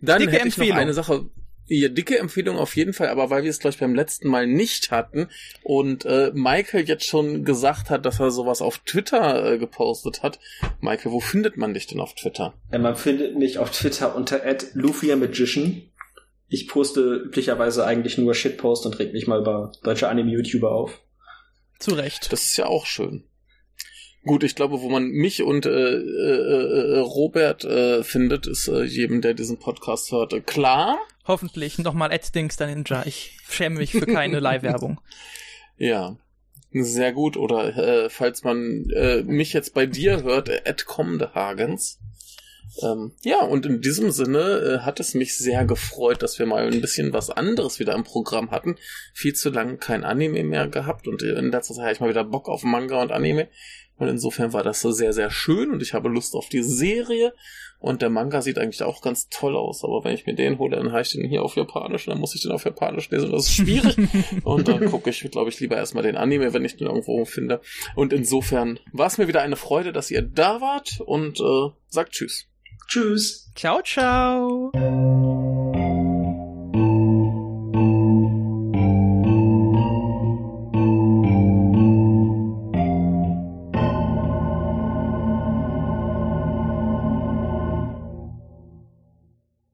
Dann 0.00 0.18
Dicke 0.18 0.32
hätte 0.32 0.48
ich 0.48 0.56
noch 0.56 0.64
Empfehlung. 0.64 0.78
eine 0.78 0.94
Sache. 0.94 1.26
Ja, 1.66 1.88
dicke 1.88 2.18
Empfehlung 2.18 2.58
auf 2.58 2.76
jeden 2.76 2.92
Fall, 2.92 3.08
aber 3.08 3.30
weil 3.30 3.44
wir 3.44 3.50
es, 3.50 3.60
glaube 3.60 3.74
ich, 3.74 3.80
beim 3.80 3.94
letzten 3.94 4.28
Mal 4.28 4.46
nicht 4.46 4.90
hatten 4.90 5.28
und 5.62 6.04
äh, 6.04 6.30
Michael 6.34 6.84
jetzt 6.86 7.06
schon 7.06 7.44
gesagt 7.44 7.88
hat, 7.88 8.04
dass 8.04 8.20
er 8.20 8.30
sowas 8.30 8.60
auf 8.60 8.78
Twitter 8.78 9.52
äh, 9.52 9.58
gepostet 9.58 10.22
hat. 10.22 10.38
Michael, 10.80 11.12
wo 11.12 11.20
findet 11.20 11.56
man 11.56 11.72
dich 11.72 11.86
denn 11.86 12.00
auf 12.00 12.14
Twitter? 12.14 12.54
Äh, 12.70 12.78
Man 12.78 12.96
findet 12.96 13.38
mich 13.38 13.58
auf 13.58 13.70
Twitter 13.70 14.14
unter 14.16 14.40
@lufiamagician. 14.74 15.82
Ich 16.48 16.68
poste 16.68 17.22
üblicherweise 17.26 17.86
eigentlich 17.86 18.18
nur 18.18 18.34
Shitpost 18.34 18.84
und 18.84 18.98
reg 18.98 19.12
mich 19.12 19.26
mal 19.26 19.40
über 19.40 19.72
deutsche 19.82 20.08
Anime-YouTuber 20.08 20.70
auf. 20.70 21.00
Zu 21.78 21.94
Recht. 21.94 22.32
Das 22.32 22.42
ist 22.42 22.56
ja 22.58 22.66
auch 22.66 22.84
schön. 22.86 23.24
Gut, 24.24 24.44
ich 24.44 24.54
glaube, 24.54 24.80
wo 24.82 24.88
man 24.88 25.04
mich 25.08 25.42
und 25.42 25.66
äh, 25.66 25.70
äh, 25.70 26.96
äh, 26.96 26.98
Robert 26.98 27.64
äh, 27.64 28.04
findet, 28.04 28.46
ist 28.46 28.68
äh, 28.68 28.82
jedem, 28.84 29.20
der 29.20 29.34
diesen 29.34 29.58
Podcast 29.58 30.12
hört, 30.12 30.32
äh, 30.32 30.40
klar. 30.40 30.98
Hoffentlich 31.24 31.78
nochmal 31.78 32.12
Ed 32.12 32.34
Dingster 32.34 32.66
Ninja. 32.66 33.04
Ich 33.06 33.38
schäme 33.48 33.78
mich 33.78 33.92
für 33.92 34.06
keine 34.06 34.40
Leihwerbung. 34.40 35.00
Ja, 35.76 36.16
sehr 36.72 37.12
gut. 37.12 37.36
Oder 37.36 37.76
äh, 37.76 38.10
falls 38.10 38.42
man 38.44 38.90
äh, 38.90 39.22
mich 39.22 39.52
jetzt 39.52 39.74
bei 39.74 39.86
dir 39.86 40.22
hört, 40.22 40.48
äh, 40.48 40.62
Ed 40.64 40.86
Comdehagens. 40.86 42.00
Ähm, 42.82 43.12
ja, 43.22 43.42
und 43.42 43.66
in 43.66 43.80
diesem 43.82 44.10
Sinne 44.10 44.40
äh, 44.40 44.78
hat 44.78 44.98
es 44.98 45.14
mich 45.14 45.36
sehr 45.36 45.64
gefreut, 45.64 46.22
dass 46.22 46.38
wir 46.38 46.46
mal 46.46 46.66
ein 46.66 46.80
bisschen 46.80 47.12
was 47.12 47.28
anderes 47.28 47.78
wieder 47.78 47.94
im 47.94 48.04
Programm 48.04 48.50
hatten. 48.50 48.76
Viel 49.12 49.34
zu 49.34 49.50
lange 49.50 49.76
kein 49.76 50.04
Anime 50.04 50.42
mehr 50.42 50.68
gehabt 50.68 51.06
und 51.06 51.22
in 51.22 51.50
letzter 51.50 51.74
Zeit 51.74 51.84
habe 51.84 51.92
ich 51.92 52.00
mal 52.00 52.08
wieder 52.08 52.24
Bock 52.24 52.48
auf 52.48 52.62
Manga 52.62 53.02
und 53.02 53.12
Anime. 53.12 53.48
Und 53.96 54.08
insofern 54.08 54.52
war 54.52 54.62
das 54.62 54.80
so 54.80 54.90
sehr, 54.90 55.12
sehr 55.12 55.30
schön 55.30 55.70
und 55.70 55.82
ich 55.82 55.92
habe 55.92 56.08
Lust 56.08 56.34
auf 56.34 56.48
die 56.48 56.62
Serie. 56.62 57.34
Und 57.82 58.00
der 58.00 58.10
Manga 58.10 58.42
sieht 58.42 58.58
eigentlich 58.58 58.84
auch 58.84 59.02
ganz 59.02 59.28
toll 59.28 59.56
aus, 59.56 59.82
aber 59.82 60.04
wenn 60.04 60.14
ich 60.14 60.24
mir 60.24 60.34
den 60.34 60.60
hole, 60.60 60.76
dann 60.76 60.92
habe 60.92 61.02
ich 61.02 61.10
den 61.10 61.28
hier 61.28 61.42
auf 61.42 61.56
Japanisch 61.56 62.06
und 62.06 62.12
dann 62.12 62.20
muss 62.20 62.32
ich 62.32 62.40
den 62.40 62.52
auf 62.52 62.64
Japanisch 62.64 63.10
lesen. 63.10 63.32
Das 63.32 63.46
ist 63.46 63.54
schwierig. 63.54 63.96
und 64.44 64.68
dann 64.68 64.86
gucke 64.86 65.10
ich, 65.10 65.28
glaube 65.32 65.50
ich, 65.50 65.58
lieber 65.58 65.76
erstmal 65.76 66.04
den 66.04 66.16
Anime, 66.16 66.54
wenn 66.54 66.64
ich 66.64 66.76
den 66.76 66.86
irgendwo 66.86 67.24
finde. 67.24 67.60
Und 67.96 68.12
insofern 68.12 68.78
war 68.92 69.08
es 69.08 69.18
mir 69.18 69.26
wieder 69.26 69.42
eine 69.42 69.56
Freude, 69.56 69.92
dass 69.92 70.12
ihr 70.12 70.22
da 70.22 70.60
wart 70.60 71.00
und 71.00 71.40
äh, 71.40 71.70
sagt 71.88 72.12
Tschüss. 72.12 72.46
Tschüss! 72.86 73.50
Ciao, 73.56 73.82
ciao. 73.82 75.41